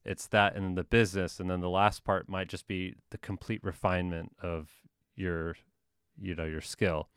it's 0.05 0.29
that 0.29 0.57
in 0.57 0.77
the 0.77 0.85
business, 0.85 1.39
and 1.39 1.51
then 1.51 1.61
the 1.61 1.69
last 1.69 2.05
part 2.05 2.29
might 2.29 2.49
just 2.49 2.67
be 2.67 2.95
the 3.11 3.19
complete 3.19 3.63
refinement 3.63 4.33
of 4.43 4.69
your 5.15 5.57
you 6.19 6.35
know 6.35 6.45
your 6.45 6.61
skill 6.61 7.09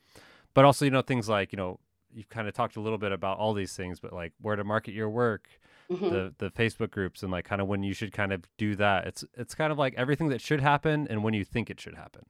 but 0.53 0.65
also 0.65 0.85
you 0.85 0.91
know 0.91 1.01
things 1.01 1.29
like 1.29 1.51
you 1.51 1.57
know 1.57 1.79
you've 2.13 2.29
kind 2.29 2.47
of 2.47 2.53
talked 2.53 2.75
a 2.75 2.81
little 2.81 2.97
bit 2.97 3.11
about 3.11 3.37
all 3.37 3.53
these 3.53 3.75
things, 3.75 3.99
but 3.99 4.13
like 4.13 4.33
where 4.41 4.55
to 4.55 4.63
market 4.63 4.93
your 4.93 5.09
work, 5.09 5.47
mm-hmm. 5.91 6.09
the 6.09 6.33
the 6.37 6.49
Facebook 6.51 6.91
groups, 6.91 7.23
and 7.23 7.31
like 7.31 7.45
kind 7.45 7.61
of 7.61 7.67
when 7.67 7.83
you 7.83 7.93
should 7.93 8.11
kind 8.11 8.31
of 8.31 8.43
do 8.57 8.75
that. 8.75 9.07
It's 9.07 9.23
it's 9.35 9.55
kind 9.55 9.71
of 9.71 9.77
like 9.77 9.93
everything 9.95 10.29
that 10.29 10.41
should 10.41 10.61
happen 10.61 11.07
and 11.09 11.23
when 11.23 11.33
you 11.33 11.43
think 11.43 11.69
it 11.69 11.79
should 11.79 11.95
happen. 11.95 12.25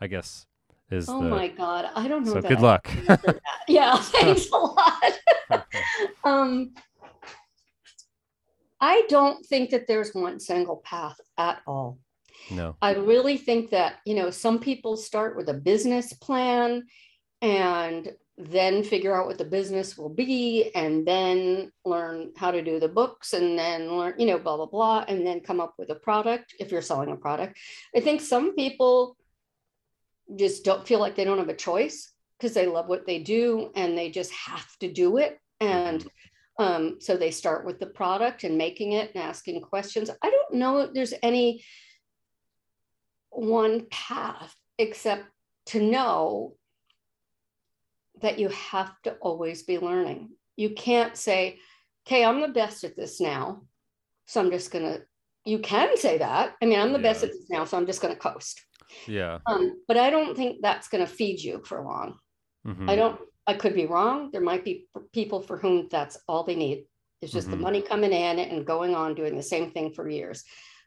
I 0.00 0.06
guess 0.06 0.46
is. 0.90 1.08
Oh 1.08 1.22
the... 1.22 1.28
my 1.28 1.48
god, 1.48 1.90
I 1.94 2.08
don't 2.08 2.24
know. 2.24 2.34
So 2.34 2.42
good 2.42 2.60
luck. 2.60 2.88
yeah, 3.68 3.96
thanks 4.00 4.48
a 4.50 4.56
lot. 4.56 5.18
um, 6.24 6.72
I 8.80 9.04
don't 9.08 9.44
think 9.46 9.70
that 9.70 9.86
there's 9.86 10.14
one 10.14 10.38
single 10.40 10.76
path 10.84 11.20
at 11.36 11.60
all. 11.66 11.98
No. 12.50 12.76
I 12.80 12.94
really 12.94 13.36
think 13.36 13.70
that, 13.70 13.96
you 14.06 14.14
know, 14.14 14.30
some 14.30 14.58
people 14.58 14.96
start 14.96 15.36
with 15.36 15.48
a 15.48 15.54
business 15.54 16.12
plan 16.12 16.84
and 17.42 18.10
then 18.38 18.84
figure 18.84 19.14
out 19.14 19.26
what 19.26 19.36
the 19.36 19.44
business 19.44 19.98
will 19.98 20.08
be 20.08 20.70
and 20.76 21.06
then 21.06 21.72
learn 21.84 22.30
how 22.36 22.52
to 22.52 22.62
do 22.62 22.78
the 22.78 22.88
books 22.88 23.32
and 23.32 23.58
then 23.58 23.90
learn 23.90 24.14
you 24.16 24.26
know 24.26 24.38
blah 24.38 24.56
blah 24.56 24.66
blah 24.66 25.04
and 25.08 25.26
then 25.26 25.40
come 25.40 25.60
up 25.60 25.74
with 25.76 25.90
a 25.90 25.94
product 25.96 26.54
if 26.60 26.70
you're 26.70 26.80
selling 26.80 27.10
a 27.10 27.16
product. 27.16 27.58
I 27.94 28.00
think 28.00 28.20
some 28.20 28.54
people 28.54 29.16
just 30.36 30.64
don't 30.64 30.86
feel 30.86 31.00
like 31.00 31.16
they 31.16 31.24
don't 31.24 31.38
have 31.38 31.48
a 31.48 31.54
choice 31.54 32.12
because 32.38 32.54
they 32.54 32.66
love 32.66 32.86
what 32.86 33.06
they 33.06 33.18
do 33.18 33.72
and 33.74 33.98
they 33.98 34.10
just 34.10 34.32
have 34.32 34.76
to 34.78 34.92
do 34.92 35.16
it. 35.16 35.40
And 35.60 36.06
um, 36.60 36.98
so 37.00 37.16
they 37.16 37.32
start 37.32 37.66
with 37.66 37.80
the 37.80 37.86
product 37.86 38.44
and 38.44 38.56
making 38.56 38.92
it 38.92 39.12
and 39.14 39.24
asking 39.24 39.60
questions. 39.62 40.10
I 40.22 40.30
don't 40.30 40.54
know 40.54 40.80
if 40.80 40.92
there's 40.92 41.14
any 41.22 41.64
one 43.30 43.86
path 43.90 44.54
except 44.78 45.24
to 45.66 45.82
know 45.82 46.54
that 48.20 48.38
you 48.38 48.48
have 48.48 48.92
to 49.02 49.12
always 49.20 49.62
be 49.62 49.78
learning. 49.78 50.30
You 50.56 50.70
can't 50.70 51.16
say, 51.16 51.58
okay, 52.06 52.24
I'm 52.24 52.40
the 52.40 52.48
best 52.48 52.84
at 52.84 52.96
this 52.96 53.20
now. 53.20 53.62
So 54.26 54.40
I'm 54.40 54.50
just 54.50 54.70
going 54.70 54.84
to, 54.84 55.02
you 55.44 55.58
can 55.60 55.96
say 55.96 56.18
that. 56.18 56.54
I 56.60 56.66
mean, 56.66 56.78
I'm 56.78 56.92
the 56.92 56.98
yeah. 56.98 57.02
best 57.02 57.24
at 57.24 57.30
this 57.30 57.48
now. 57.50 57.64
So 57.64 57.76
I'm 57.76 57.86
just 57.86 58.02
going 58.02 58.14
to 58.14 58.20
coast. 58.20 58.60
Yeah. 59.06 59.38
Um, 59.46 59.80
but 59.86 59.96
I 59.96 60.10
don't 60.10 60.36
think 60.36 60.58
that's 60.62 60.88
going 60.88 61.04
to 61.06 61.10
feed 61.10 61.40
you 61.40 61.62
for 61.64 61.82
long. 61.82 62.18
Mm-hmm. 62.66 62.90
I 62.90 62.96
don't, 62.96 63.20
I 63.46 63.54
could 63.54 63.74
be 63.74 63.86
wrong. 63.86 64.30
There 64.30 64.40
might 64.40 64.64
be 64.64 64.86
people 65.12 65.40
for 65.40 65.56
whom 65.56 65.88
that's 65.90 66.18
all 66.28 66.44
they 66.44 66.56
need. 66.56 66.84
It's 67.22 67.32
just 67.32 67.48
mm-hmm. 67.48 67.56
the 67.56 67.62
money 67.62 67.82
coming 67.82 68.12
in 68.12 68.38
and 68.38 68.66
going 68.66 68.94
on 68.94 69.14
doing 69.14 69.36
the 69.36 69.42
same 69.42 69.70
thing 69.70 69.92
for 69.92 70.08
years. 70.08 70.44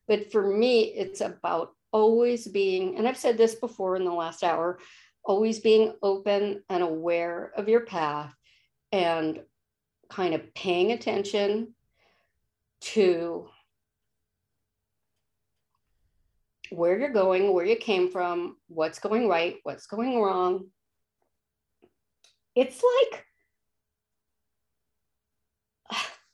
But 0.08 0.32
for 0.32 0.46
me, 0.46 0.84
it's 0.84 1.22
about 1.22 1.70
always 1.92 2.48
being, 2.48 2.98
and 2.98 3.08
I've 3.08 3.18
said 3.18 3.38
this 3.38 3.56
before 3.56 3.96
in 3.96 4.06
the 4.06 4.14
last 4.14 4.44
hour, 4.44 4.80
always 5.24 5.60
being 5.60 5.94
open 6.02 6.64
and 6.70 6.84
aware 6.84 7.52
of 7.56 7.70
your 7.70 7.82
path 7.82 8.34
and 8.92 9.42
kind 10.10 10.34
of 10.34 10.54
paying 10.54 10.92
attention 10.92 11.74
to 12.82 13.48
where 16.72 16.98
you're 16.98 17.10
going, 17.10 17.54
where 17.54 17.66
you 17.66 17.76
came 17.76 18.10
from, 18.10 18.58
what's 18.68 19.00
going 19.00 19.28
right, 19.28 19.58
what's 19.64 19.88
going 19.88 20.20
wrong. 20.20 20.68
It's 22.56 22.82
like, 23.12 23.26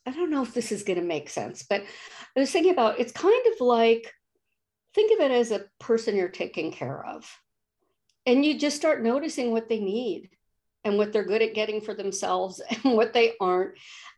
I 0.06 0.12
don't 0.12 0.32
know 0.32 0.44
if 0.44 0.54
this 0.54 0.72
is 0.72 0.84
going 0.84 1.00
to 1.00 1.06
make 1.06 1.30
sense, 1.30 1.66
but 1.68 1.82
I 2.36 2.40
was 2.40 2.52
thinking 2.52 2.72
about 2.72 3.00
it's 3.00 3.12
kind 3.12 3.46
of 3.48 3.66
like, 3.66 4.14
think 4.96 5.12
of 5.12 5.26
it 5.26 5.32
as 5.32 5.52
a 5.52 5.66
person 5.80 6.16
you're 6.16 6.30
taking 6.30 6.72
care 6.72 7.06
of 7.06 7.30
and 8.28 8.46
you 8.46 8.60
just 8.60 8.76
start 8.76 9.02
noticing 9.02 9.52
what 9.52 9.68
they 9.68 9.80
need 9.80 10.30
and 10.84 10.98
what 10.98 11.12
they're 11.12 11.26
good 11.26 11.42
at 11.42 11.56
getting 11.56 11.82
for 11.82 11.96
themselves 11.96 12.62
and 12.70 12.94
what 12.94 13.14
they 13.14 13.34
aren't 13.42 13.74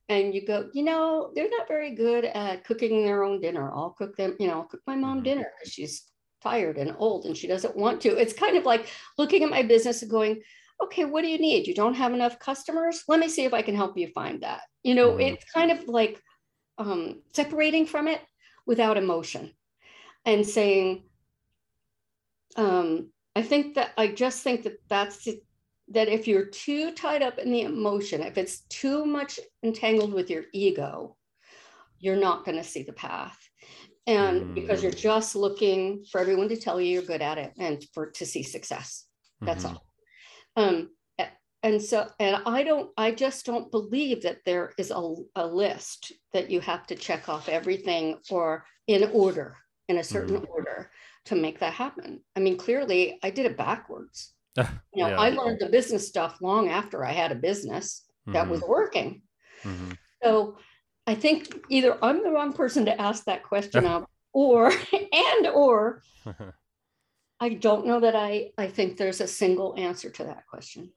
and 0.09 0.35
you 0.35 0.45
go 0.45 0.69
you 0.73 0.83
know 0.83 1.31
they're 1.33 1.49
not 1.49 1.67
very 1.67 1.95
good 1.95 2.25
at 2.25 2.65
cooking 2.65 3.05
their 3.05 3.23
own 3.23 3.39
dinner 3.39 3.71
i'll 3.73 3.95
cook 3.97 4.17
them 4.17 4.35
you 4.39 4.47
know 4.47 4.55
I'll 4.55 4.63
cook 4.65 4.81
my 4.85 4.95
mom 4.95 5.17
mm-hmm. 5.17 5.23
dinner 5.23 5.51
because 5.57 5.71
she's 5.71 6.03
tired 6.41 6.77
and 6.77 6.95
old 6.97 7.25
and 7.25 7.37
she 7.37 7.47
doesn't 7.47 7.77
want 7.77 8.01
to 8.01 8.09
it's 8.09 8.33
kind 8.33 8.57
of 8.57 8.65
like 8.65 8.87
looking 9.17 9.43
at 9.43 9.49
my 9.49 9.63
business 9.63 10.01
and 10.01 10.11
going 10.11 10.41
okay, 10.81 11.05
what 11.05 11.21
do 11.21 11.27
you 11.27 11.37
need? 11.37 11.67
You 11.67 11.73
don't 11.73 11.95
have 11.95 12.13
enough 12.13 12.39
customers? 12.39 13.03
Let 13.07 13.19
me 13.19 13.27
see 13.27 13.45
if 13.45 13.53
I 13.53 13.61
can 13.61 13.75
help 13.75 13.97
you 13.97 14.07
find 14.07 14.41
that. 14.41 14.61
You 14.83 14.95
know, 14.95 15.11
mm-hmm. 15.11 15.21
it's 15.21 15.51
kind 15.51 15.71
of 15.71 15.87
like 15.87 16.21
um, 16.77 17.21
separating 17.33 17.85
from 17.85 18.07
it 18.07 18.21
without 18.65 18.97
emotion 18.97 19.51
and 20.25 20.45
saying, 20.45 21.03
um, 22.55 23.09
I 23.35 23.41
think 23.41 23.75
that 23.75 23.91
I 23.97 24.07
just 24.07 24.43
think 24.43 24.63
that 24.63 24.77
that's 24.89 25.27
that 25.91 26.07
if 26.07 26.27
you're 26.27 26.45
too 26.45 26.91
tied 26.91 27.21
up 27.21 27.39
in 27.39 27.51
the 27.51 27.61
emotion, 27.61 28.21
if 28.21 28.37
it's 28.37 28.61
too 28.69 29.05
much 29.05 29.39
entangled 29.63 30.13
with 30.13 30.29
your 30.29 30.43
ego, 30.53 31.15
you're 31.99 32.15
not 32.15 32.45
going 32.45 32.57
to 32.57 32.63
see 32.63 32.83
the 32.83 32.93
path. 32.93 33.37
And 34.05 34.41
mm. 34.41 34.55
because 34.55 34.83
you're 34.83 34.91
just 34.91 35.35
looking 35.35 36.05
for 36.11 36.19
everyone 36.21 36.49
to 36.49 36.57
tell 36.57 36.79
you 36.79 36.91
you're 36.91 37.01
good 37.01 37.21
at 37.21 37.37
it 37.37 37.53
and 37.57 37.83
for 37.93 38.11
to 38.11 38.25
see 38.25 38.43
success. 38.43 39.05
That's 39.41 39.63
mm-hmm. 39.63 39.75
all. 40.57 40.63
Um, 40.63 40.89
and 41.61 41.81
so, 41.81 42.07
and 42.19 42.41
I 42.45 42.63
don't, 42.63 42.89
I 42.97 43.11
just 43.11 43.45
don't 43.45 43.69
believe 43.69 44.23
that 44.23 44.39
there 44.45 44.73
is 44.77 44.91
a, 44.91 45.15
a 45.35 45.45
list 45.45 46.13
that 46.33 46.49
you 46.49 46.61
have 46.61 46.87
to 46.87 46.95
check 46.95 47.27
off 47.27 47.49
everything 47.49 48.19
or 48.29 48.65
in 48.87 49.09
order, 49.11 49.57
in 49.89 49.97
a 49.97 50.03
certain 50.03 50.39
mm. 50.39 50.49
order 50.49 50.89
to 51.25 51.35
make 51.35 51.59
that 51.59 51.73
happen. 51.73 52.21
I 52.35 52.39
mean, 52.39 52.57
clearly 52.57 53.19
I 53.23 53.29
did 53.29 53.45
it 53.45 53.57
backwards. 53.57 54.33
you 54.57 54.63
know, 54.95 55.09
yeah. 55.09 55.19
I 55.19 55.29
learned 55.29 55.59
the 55.59 55.69
business 55.69 56.07
stuff 56.07 56.41
long 56.41 56.69
after 56.69 57.05
I 57.05 57.11
had 57.11 57.31
a 57.31 57.35
business 57.35 58.05
that 58.27 58.43
mm-hmm. 58.43 58.51
was 58.51 58.61
working. 58.61 59.21
Mm-hmm. 59.63 59.91
So 60.23 60.57
I 61.07 61.15
think 61.15 61.55
either 61.69 61.97
I'm 62.03 62.23
the 62.23 62.31
wrong 62.31 62.53
person 62.53 62.85
to 62.85 63.01
ask 63.01 63.25
that 63.25 63.43
question 63.43 63.85
of, 63.85 64.05
or 64.33 64.71
and 64.71 65.47
or 65.47 66.03
I 67.39 67.49
don't 67.49 67.87
know 67.87 67.99
that 68.01 68.15
I 68.15 68.51
I 68.57 68.67
think 68.67 68.97
there's 68.97 69.21
a 69.21 69.27
single 69.27 69.73
answer 69.77 70.09
to 70.09 70.23
that 70.25 70.45
question. 70.47 70.91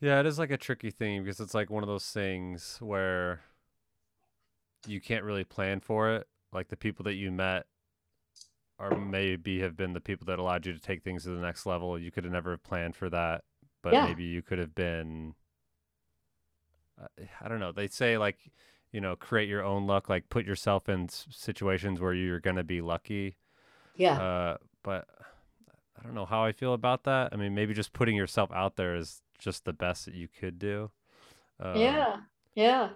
Yeah, 0.00 0.20
it 0.20 0.26
is 0.26 0.38
like 0.38 0.52
a 0.52 0.56
tricky 0.56 0.90
thing 0.90 1.24
because 1.24 1.40
it's 1.40 1.54
like 1.54 1.70
one 1.70 1.82
of 1.82 1.88
those 1.88 2.08
things 2.10 2.78
where 2.80 3.40
you 4.86 5.00
can't 5.00 5.24
really 5.24 5.44
plan 5.44 5.80
for 5.80 6.14
it. 6.14 6.28
Like 6.52 6.68
the 6.68 6.76
people 6.76 7.02
that 7.04 7.14
you 7.14 7.32
met 7.32 7.66
or 8.78 8.96
maybe 8.96 9.60
have 9.60 9.76
been 9.76 9.92
the 9.92 10.00
people 10.00 10.24
that 10.26 10.38
allowed 10.38 10.66
you 10.66 10.72
to 10.72 10.80
take 10.80 11.02
things 11.02 11.24
to 11.24 11.30
the 11.30 11.40
next 11.40 11.66
level. 11.66 11.98
You 11.98 12.10
could 12.10 12.24
have 12.24 12.32
never 12.32 12.56
planned 12.56 12.94
for 12.94 13.10
that, 13.10 13.42
but 13.82 13.92
yeah. 13.92 14.06
maybe 14.06 14.24
you 14.24 14.42
could 14.42 14.58
have 14.58 14.74
been. 14.74 15.34
Uh, 17.00 17.24
I 17.40 17.48
don't 17.48 17.60
know. 17.60 17.72
They 17.72 17.88
say 17.88 18.18
like, 18.18 18.38
you 18.92 19.00
know, 19.00 19.16
create 19.16 19.48
your 19.48 19.64
own 19.64 19.86
luck. 19.86 20.08
Like 20.08 20.28
put 20.28 20.46
yourself 20.46 20.88
in 20.88 21.08
situations 21.08 22.00
where 22.00 22.14
you're 22.14 22.40
gonna 22.40 22.64
be 22.64 22.80
lucky. 22.80 23.36
Yeah. 23.96 24.18
Uh, 24.18 24.56
but 24.82 25.06
I 25.98 26.04
don't 26.04 26.14
know 26.14 26.26
how 26.26 26.44
I 26.44 26.52
feel 26.52 26.72
about 26.72 27.04
that. 27.04 27.30
I 27.32 27.36
mean, 27.36 27.54
maybe 27.54 27.74
just 27.74 27.92
putting 27.92 28.16
yourself 28.16 28.50
out 28.52 28.76
there 28.76 28.94
is 28.94 29.22
just 29.38 29.64
the 29.64 29.72
best 29.72 30.04
that 30.06 30.14
you 30.14 30.28
could 30.28 30.58
do. 30.58 30.90
Um, 31.60 31.76
yeah. 31.76 32.16
Yeah. 32.54 32.90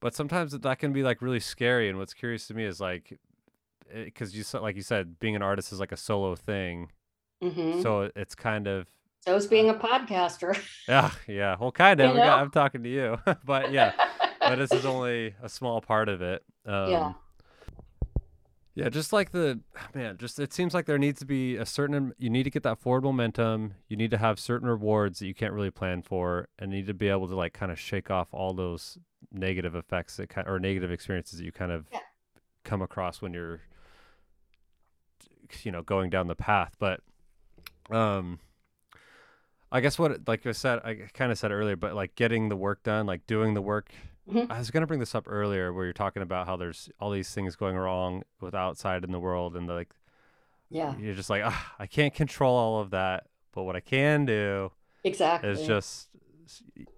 But 0.00 0.14
sometimes 0.14 0.52
that 0.52 0.78
can 0.78 0.92
be 0.92 1.02
like 1.02 1.22
really 1.22 1.40
scary. 1.40 1.88
And 1.88 1.98
what's 1.98 2.14
curious 2.14 2.46
to 2.48 2.54
me 2.54 2.64
is 2.64 2.80
like 2.80 3.18
because 3.92 4.34
you 4.34 4.44
like 4.60 4.76
you 4.76 4.82
said, 4.82 5.18
being 5.18 5.36
an 5.36 5.42
artist 5.42 5.72
is 5.72 5.80
like 5.80 5.92
a 5.92 5.96
solo 5.96 6.34
thing. 6.34 6.90
Mm-hmm. 7.42 7.82
So 7.82 8.10
it's 8.14 8.34
kind 8.34 8.66
of 8.66 8.86
so 9.20 9.36
is 9.36 9.46
being 9.46 9.68
a 9.68 9.74
podcaster. 9.74 10.58
Yeah, 10.88 11.10
yeah. 11.28 11.56
Well, 11.60 11.72
kind 11.72 12.00
of. 12.00 12.10
You 12.10 12.16
know? 12.16 12.22
I'm 12.22 12.50
talking 12.50 12.82
to 12.82 12.88
you, 12.88 13.18
but 13.44 13.70
yeah, 13.70 13.92
but 14.40 14.56
this 14.56 14.72
is 14.72 14.84
only 14.84 15.34
a 15.42 15.48
small 15.48 15.80
part 15.80 16.08
of 16.08 16.22
it. 16.22 16.42
Um, 16.66 16.90
yeah. 16.90 17.12
Yeah, 18.74 18.88
just 18.88 19.12
like 19.12 19.30
the 19.30 19.60
man, 19.94 20.16
just 20.16 20.38
it 20.38 20.52
seems 20.52 20.74
like 20.74 20.86
there 20.86 20.98
needs 20.98 21.20
to 21.20 21.26
be 21.26 21.56
a 21.56 21.66
certain 21.66 22.12
you 22.18 22.30
need 22.30 22.44
to 22.44 22.50
get 22.50 22.62
that 22.62 22.78
forward 22.78 23.04
momentum. 23.04 23.74
You 23.88 23.96
need 23.96 24.10
to 24.10 24.18
have 24.18 24.40
certain 24.40 24.68
rewards 24.68 25.18
that 25.18 25.26
you 25.26 25.34
can't 25.34 25.52
really 25.52 25.70
plan 25.70 26.02
for, 26.02 26.48
and 26.58 26.72
you 26.72 26.78
need 26.78 26.86
to 26.86 26.94
be 26.94 27.08
able 27.08 27.28
to 27.28 27.36
like 27.36 27.52
kind 27.52 27.70
of 27.70 27.78
shake 27.78 28.10
off 28.10 28.28
all 28.32 28.54
those 28.54 28.98
negative 29.32 29.74
effects 29.74 30.16
that 30.16 30.28
kind 30.28 30.48
or 30.48 30.58
negative 30.58 30.90
experiences 30.90 31.38
that 31.38 31.44
you 31.44 31.52
kind 31.52 31.72
of 31.72 31.86
yeah. 31.92 32.00
Come 32.64 32.82
across 32.82 33.22
when 33.22 33.32
you're 33.32 33.60
you 35.62 35.72
know 35.72 35.82
going 35.82 36.10
down 36.10 36.28
the 36.28 36.34
path 36.34 36.76
but 36.78 37.00
um 37.90 38.38
i 39.72 39.80
guess 39.80 39.98
what 39.98 40.26
like 40.28 40.46
i 40.46 40.52
said 40.52 40.78
i 40.84 40.94
kind 41.12 41.32
of 41.32 41.38
said 41.38 41.50
earlier 41.50 41.76
but 41.76 41.94
like 41.94 42.14
getting 42.14 42.48
the 42.48 42.56
work 42.56 42.82
done 42.82 43.06
like 43.06 43.26
doing 43.26 43.54
the 43.54 43.62
work 43.62 43.90
mm-hmm. 44.28 44.50
i 44.50 44.58
was 44.58 44.70
going 44.70 44.82
to 44.82 44.86
bring 44.86 45.00
this 45.00 45.14
up 45.14 45.24
earlier 45.26 45.72
where 45.72 45.84
you're 45.84 45.92
talking 45.92 46.22
about 46.22 46.46
how 46.46 46.56
there's 46.56 46.88
all 47.00 47.10
these 47.10 47.32
things 47.34 47.56
going 47.56 47.76
wrong 47.76 48.22
with 48.40 48.54
outside 48.54 49.02
in 49.02 49.10
the 49.10 49.20
world 49.20 49.56
and 49.56 49.68
the, 49.68 49.74
like 49.74 49.90
yeah. 50.70 50.94
you're 50.98 51.14
just 51.14 51.30
like 51.30 51.42
i 51.78 51.86
can't 51.86 52.14
control 52.14 52.56
all 52.56 52.80
of 52.80 52.90
that 52.90 53.26
but 53.52 53.64
what 53.64 53.74
i 53.74 53.80
can 53.80 54.24
do 54.24 54.70
exactly. 55.02 55.50
is 55.50 55.66
just 55.66 56.08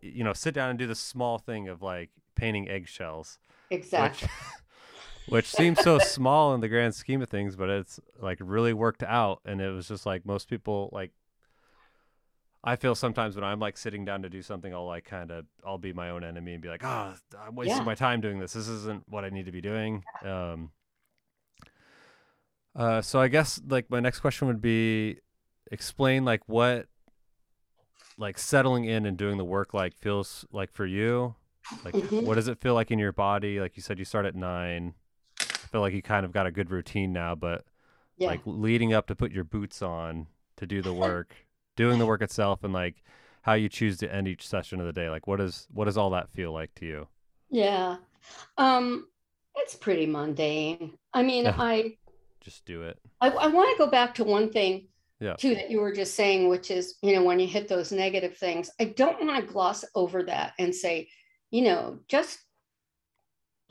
you 0.00 0.24
know 0.24 0.32
sit 0.32 0.54
down 0.54 0.70
and 0.70 0.78
do 0.78 0.86
the 0.86 0.94
small 0.94 1.38
thing 1.38 1.68
of 1.68 1.82
like 1.82 2.10
painting 2.34 2.68
eggshells 2.68 3.38
exactly. 3.70 4.26
which, 4.26 4.61
which 5.28 5.46
seems 5.46 5.80
so 5.80 5.98
small 5.98 6.54
in 6.54 6.60
the 6.60 6.68
grand 6.68 6.94
scheme 6.94 7.22
of 7.22 7.28
things, 7.28 7.56
but 7.56 7.68
it's 7.68 8.00
like 8.20 8.38
really 8.40 8.72
worked 8.72 9.02
out. 9.02 9.40
And 9.44 9.60
it 9.60 9.70
was 9.70 9.88
just 9.88 10.06
like 10.06 10.26
most 10.26 10.48
people 10.48 10.90
like. 10.92 11.10
I 12.64 12.76
feel 12.76 12.94
sometimes 12.94 13.34
when 13.34 13.42
I'm 13.42 13.58
like 13.58 13.76
sitting 13.76 14.04
down 14.04 14.22
to 14.22 14.28
do 14.28 14.40
something, 14.40 14.72
I'll 14.72 14.86
like 14.86 15.04
kind 15.04 15.32
of 15.32 15.46
I'll 15.66 15.78
be 15.78 15.92
my 15.92 16.10
own 16.10 16.22
enemy 16.22 16.52
and 16.52 16.62
be 16.62 16.68
like, 16.68 16.84
oh, 16.84 17.14
I'm 17.44 17.56
wasting 17.56 17.78
yeah. 17.78 17.82
my 17.82 17.96
time 17.96 18.20
doing 18.20 18.38
this. 18.38 18.52
This 18.52 18.68
isn't 18.68 19.02
what 19.08 19.24
I 19.24 19.30
need 19.30 19.46
to 19.46 19.52
be 19.52 19.60
doing. 19.60 20.04
Um. 20.24 20.70
Uh, 22.74 23.02
so 23.02 23.20
I 23.20 23.28
guess 23.28 23.60
like 23.68 23.90
my 23.90 24.00
next 24.00 24.20
question 24.20 24.46
would 24.46 24.62
be, 24.62 25.18
explain 25.72 26.24
like 26.24 26.48
what, 26.48 26.86
like 28.16 28.38
settling 28.38 28.84
in 28.84 29.06
and 29.06 29.16
doing 29.16 29.38
the 29.38 29.44
work 29.44 29.74
like 29.74 29.94
feels 29.96 30.46
like 30.52 30.72
for 30.72 30.86
you. 30.86 31.34
Like, 31.84 31.94
mm-hmm. 31.94 32.26
what 32.26 32.36
does 32.36 32.48
it 32.48 32.60
feel 32.60 32.74
like 32.74 32.90
in 32.90 32.98
your 32.98 33.12
body? 33.12 33.60
Like 33.60 33.76
you 33.76 33.82
said, 33.82 33.98
you 33.98 34.04
start 34.04 34.26
at 34.26 34.34
nine 34.34 34.94
feel 35.72 35.80
like 35.80 35.94
you 35.94 36.02
kind 36.02 36.24
of 36.24 36.32
got 36.32 36.46
a 36.46 36.52
good 36.52 36.70
routine 36.70 37.12
now, 37.12 37.34
but 37.34 37.64
yeah. 38.18 38.28
like 38.28 38.40
leading 38.44 38.92
up 38.92 39.06
to 39.08 39.16
put 39.16 39.32
your 39.32 39.44
boots 39.44 39.82
on 39.82 40.26
to 40.56 40.66
do 40.66 40.82
the 40.82 40.92
work, 40.92 41.34
doing 41.76 41.98
the 41.98 42.06
work 42.06 42.22
itself, 42.22 42.62
and 42.62 42.72
like 42.72 43.02
how 43.42 43.54
you 43.54 43.68
choose 43.68 43.98
to 43.98 44.14
end 44.14 44.28
each 44.28 44.46
session 44.46 44.78
of 44.78 44.86
the 44.86 44.92
day. 44.92 45.10
Like, 45.10 45.26
what 45.26 45.38
does 45.38 45.66
what 45.72 45.86
does 45.86 45.96
all 45.96 46.10
that 46.10 46.30
feel 46.30 46.52
like 46.52 46.74
to 46.76 46.86
you? 46.86 47.08
Yeah, 47.50 47.96
um, 48.58 49.08
it's 49.56 49.74
pretty 49.74 50.06
mundane. 50.06 50.96
I 51.12 51.22
mean, 51.22 51.46
I 51.46 51.96
just 52.40 52.64
do 52.64 52.82
it. 52.82 52.98
I, 53.20 53.28
I 53.28 53.46
want 53.48 53.70
to 53.76 53.84
go 53.84 53.90
back 53.90 54.14
to 54.16 54.24
one 54.24 54.50
thing 54.50 54.88
yeah. 55.20 55.34
too 55.34 55.54
that 55.54 55.70
you 55.70 55.80
were 55.80 55.92
just 55.92 56.14
saying, 56.14 56.48
which 56.48 56.70
is, 56.70 56.96
you 57.02 57.14
know, 57.14 57.22
when 57.22 57.38
you 57.38 57.46
hit 57.46 57.68
those 57.68 57.92
negative 57.92 58.36
things, 58.36 58.70
I 58.80 58.86
don't 58.86 59.24
want 59.24 59.40
to 59.40 59.52
gloss 59.52 59.84
over 59.94 60.22
that 60.24 60.54
and 60.58 60.74
say, 60.74 61.08
you 61.50 61.62
know, 61.62 62.00
just 62.08 62.40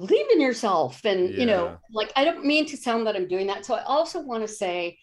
believe 0.01 0.25
in 0.31 0.41
yourself 0.41 1.03
and 1.05 1.29
yeah. 1.29 1.39
you 1.39 1.45
know 1.45 1.77
like 1.93 2.11
i 2.15 2.23
don't 2.23 2.45
mean 2.45 2.65
to 2.65 2.75
sound 2.75 3.05
that 3.05 3.15
i'm 3.15 3.27
doing 3.27 3.47
that 3.47 3.65
so 3.65 3.75
i 3.75 3.83
also 3.83 4.19
want 4.19 4.45
to 4.45 4.47
say 4.47 4.97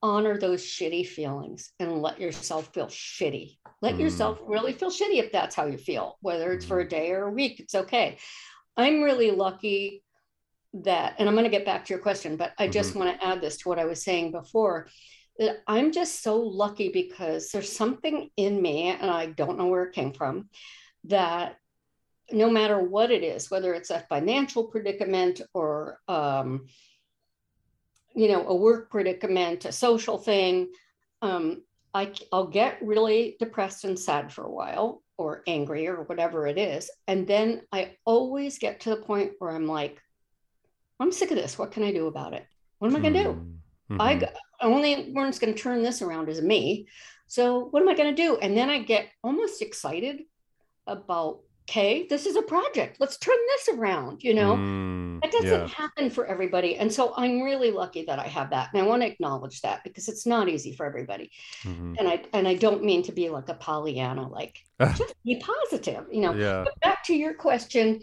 honor 0.00 0.38
those 0.38 0.62
shitty 0.62 1.04
feelings 1.04 1.72
and 1.80 2.00
let 2.00 2.20
yourself 2.20 2.72
feel 2.72 2.86
shitty 2.86 3.58
let 3.82 3.96
mm. 3.96 4.00
yourself 4.00 4.38
really 4.46 4.72
feel 4.72 4.90
shitty 4.90 5.18
if 5.18 5.32
that's 5.32 5.56
how 5.56 5.66
you 5.66 5.76
feel 5.76 6.16
whether 6.20 6.52
it's 6.52 6.64
for 6.64 6.78
a 6.78 6.82
mm-hmm. 6.84 6.90
day 6.90 7.10
or 7.10 7.24
a 7.26 7.32
week 7.32 7.58
it's 7.58 7.74
okay 7.74 8.16
i'm 8.76 9.02
really 9.02 9.32
lucky 9.32 10.04
that 10.72 11.14
and 11.18 11.28
i'm 11.28 11.34
going 11.34 11.44
to 11.44 11.50
get 11.50 11.66
back 11.66 11.84
to 11.84 11.92
your 11.92 12.02
question 12.02 12.36
but 12.36 12.52
i 12.58 12.68
just 12.68 12.90
mm-hmm. 12.90 13.00
want 13.00 13.20
to 13.20 13.26
add 13.26 13.40
this 13.40 13.56
to 13.56 13.68
what 13.68 13.78
i 13.78 13.84
was 13.84 14.04
saying 14.04 14.30
before 14.30 14.86
that 15.38 15.56
i'm 15.66 15.90
just 15.90 16.22
so 16.22 16.36
lucky 16.36 16.90
because 16.90 17.50
there's 17.50 17.72
something 17.72 18.30
in 18.36 18.62
me 18.62 18.88
and 18.88 19.10
i 19.10 19.26
don't 19.26 19.58
know 19.58 19.66
where 19.66 19.84
it 19.84 19.94
came 19.94 20.12
from 20.12 20.48
that 21.04 21.56
no 22.30 22.50
matter 22.50 22.78
what 22.78 23.10
it 23.10 23.22
is, 23.22 23.50
whether 23.50 23.74
it's 23.74 23.90
a 23.90 24.00
financial 24.08 24.64
predicament 24.64 25.40
or, 25.54 25.98
um, 26.08 26.66
you 28.14 28.28
know, 28.28 28.46
a 28.46 28.54
work 28.54 28.90
predicament, 28.90 29.64
a 29.64 29.72
social 29.72 30.18
thing, 30.18 30.70
um, 31.22 31.62
I, 31.94 32.12
I'll 32.32 32.46
get 32.46 32.78
really 32.82 33.36
depressed 33.38 33.84
and 33.84 33.98
sad 33.98 34.32
for 34.32 34.44
a 34.44 34.50
while 34.50 35.02
or 35.16 35.42
angry 35.46 35.86
or 35.88 36.02
whatever 36.02 36.46
it 36.46 36.58
is. 36.58 36.90
And 37.06 37.26
then 37.26 37.62
I 37.72 37.96
always 38.04 38.58
get 38.58 38.80
to 38.80 38.90
the 38.90 38.96
point 38.96 39.32
where 39.38 39.50
I'm 39.50 39.66
like, 39.66 40.00
I'm 41.00 41.12
sick 41.12 41.30
of 41.30 41.36
this. 41.36 41.58
What 41.58 41.72
can 41.72 41.82
I 41.82 41.92
do 41.92 42.06
about 42.06 42.34
it? 42.34 42.46
What 42.78 42.88
am 42.88 42.96
I 42.96 43.00
going 43.00 43.14
to 43.14 43.22
do? 43.22 43.28
Mm-hmm. 43.90 44.00
I 44.00 44.28
only 44.60 45.12
one's 45.14 45.38
going 45.38 45.54
to 45.54 45.60
turn 45.60 45.82
this 45.82 46.02
around 46.02 46.28
is 46.28 46.42
me. 46.42 46.88
So 47.26 47.64
what 47.64 47.82
am 47.82 47.88
I 47.88 47.94
going 47.94 48.14
to 48.14 48.22
do? 48.22 48.36
And 48.36 48.56
then 48.56 48.70
I 48.70 48.80
get 48.80 49.08
almost 49.22 49.62
excited 49.62 50.22
about 50.86 51.40
okay, 51.68 52.06
this 52.08 52.24
is 52.24 52.36
a 52.36 52.42
project. 52.42 52.96
Let's 52.98 53.18
turn 53.18 53.36
this 53.48 53.76
around. 53.76 54.24
You 54.24 54.34
know, 54.34 54.56
mm, 54.56 55.24
it 55.24 55.30
doesn't 55.30 55.50
yeah. 55.50 55.66
happen 55.68 56.10
for 56.10 56.26
everybody. 56.26 56.76
And 56.76 56.92
so 56.92 57.12
I'm 57.16 57.42
really 57.42 57.70
lucky 57.70 58.04
that 58.06 58.18
I 58.18 58.26
have 58.26 58.50
that. 58.50 58.70
And 58.72 58.82
I 58.82 58.86
want 58.86 59.02
to 59.02 59.08
acknowledge 59.08 59.60
that 59.60 59.84
because 59.84 60.08
it's 60.08 60.26
not 60.26 60.48
easy 60.48 60.72
for 60.72 60.86
everybody. 60.86 61.30
Mm-hmm. 61.64 61.94
And 61.98 62.08
I 62.08 62.22
and 62.32 62.48
I 62.48 62.54
don't 62.54 62.84
mean 62.84 63.02
to 63.04 63.12
be 63.12 63.28
like 63.28 63.48
a 63.48 63.54
Pollyanna, 63.54 64.28
like 64.28 64.58
just 64.96 65.14
be 65.24 65.40
positive, 65.40 66.06
you 66.10 66.22
know. 66.22 66.34
Yeah. 66.34 66.64
But 66.64 66.80
back 66.80 67.04
to 67.04 67.14
your 67.14 67.34
question, 67.34 68.00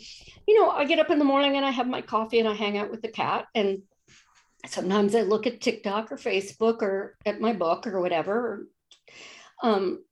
you 0.47 0.59
know, 0.59 0.69
I 0.69 0.85
get 0.85 0.99
up 0.99 1.09
in 1.09 1.19
the 1.19 1.25
morning 1.25 1.55
and 1.57 1.65
I 1.65 1.71
have 1.71 1.87
my 1.87 2.01
coffee 2.01 2.39
and 2.39 2.47
I 2.47 2.53
hang 2.53 2.77
out 2.77 2.91
with 2.91 3.01
the 3.01 3.09
cat. 3.09 3.47
And 3.55 3.81
sometimes 4.67 5.15
I 5.15 5.21
look 5.21 5.47
at 5.47 5.61
TikTok 5.61 6.11
or 6.11 6.17
Facebook 6.17 6.81
or 6.81 7.17
at 7.25 7.41
my 7.41 7.53
book 7.53 7.87
or 7.87 7.99
whatever. 7.99 8.67
Um, 9.63 10.03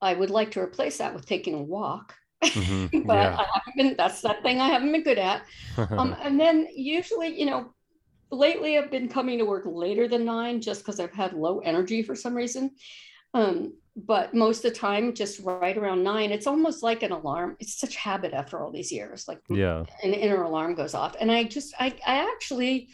I 0.00 0.14
would 0.14 0.30
like 0.30 0.52
to 0.52 0.60
replace 0.60 0.98
that 0.98 1.14
with 1.14 1.26
taking 1.26 1.54
a 1.54 1.62
walk. 1.62 2.14
Mhm, 2.42 2.90
but 3.06 3.14
yeah. 3.14 3.36
I 3.38 3.46
haven't 3.54 3.76
been, 3.76 3.94
that's 3.96 4.20
that 4.22 4.42
thing 4.42 4.60
I 4.60 4.68
haven't 4.68 4.92
been 4.92 5.02
good 5.02 5.18
at. 5.18 5.42
Um, 5.76 6.16
and 6.22 6.38
then 6.38 6.68
usually, 6.74 7.38
you 7.38 7.46
know, 7.46 7.74
lately 8.30 8.78
I've 8.78 8.90
been 8.90 9.08
coming 9.08 9.38
to 9.38 9.44
work 9.44 9.64
later 9.66 10.08
than 10.08 10.24
nine 10.24 10.60
just 10.60 10.80
because 10.80 11.00
I've 11.00 11.12
had 11.12 11.34
low 11.34 11.60
energy 11.60 12.02
for 12.02 12.14
some 12.14 12.34
reason. 12.34 12.70
Um, 13.34 13.74
but 13.94 14.34
most 14.34 14.64
of 14.64 14.72
the 14.72 14.78
time, 14.78 15.14
just 15.14 15.40
right 15.40 15.76
around 15.76 16.02
nine, 16.02 16.32
it's 16.32 16.46
almost 16.46 16.82
like 16.82 17.02
an 17.02 17.12
alarm. 17.12 17.56
It's 17.60 17.78
such 17.78 17.96
habit 17.96 18.32
after 18.32 18.62
all 18.62 18.70
these 18.70 18.90
years, 18.90 19.28
like 19.28 19.40
yeah. 19.50 19.84
an 20.02 20.14
inner 20.14 20.42
alarm 20.42 20.74
goes 20.74 20.94
off. 20.94 21.14
And 21.20 21.30
I 21.30 21.44
just, 21.44 21.74
I, 21.78 21.94
I 22.06 22.30
actually, 22.32 22.88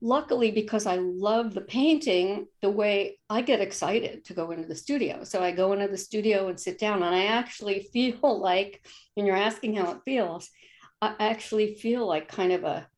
luckily, 0.00 0.50
because 0.50 0.86
I 0.86 0.96
love 0.96 1.54
the 1.54 1.60
painting, 1.60 2.46
the 2.62 2.70
way 2.70 3.18
I 3.28 3.42
get 3.42 3.60
excited 3.60 4.24
to 4.26 4.34
go 4.34 4.50
into 4.50 4.68
the 4.68 4.74
studio. 4.74 5.24
So 5.24 5.42
I 5.42 5.52
go 5.52 5.72
into 5.72 5.88
the 5.88 5.96
studio 5.98 6.48
and 6.48 6.58
sit 6.58 6.78
down, 6.78 7.02
and 7.02 7.14
I 7.14 7.26
actually 7.26 7.88
feel 7.92 8.40
like, 8.40 8.84
when 9.14 9.26
you're 9.26 9.36
asking 9.36 9.76
how 9.76 9.92
it 9.92 9.98
feels, 10.04 10.50
I 11.02 11.14
actually 11.18 11.74
feel 11.74 12.06
like 12.06 12.28
kind 12.28 12.52
of 12.52 12.64
a 12.64 12.88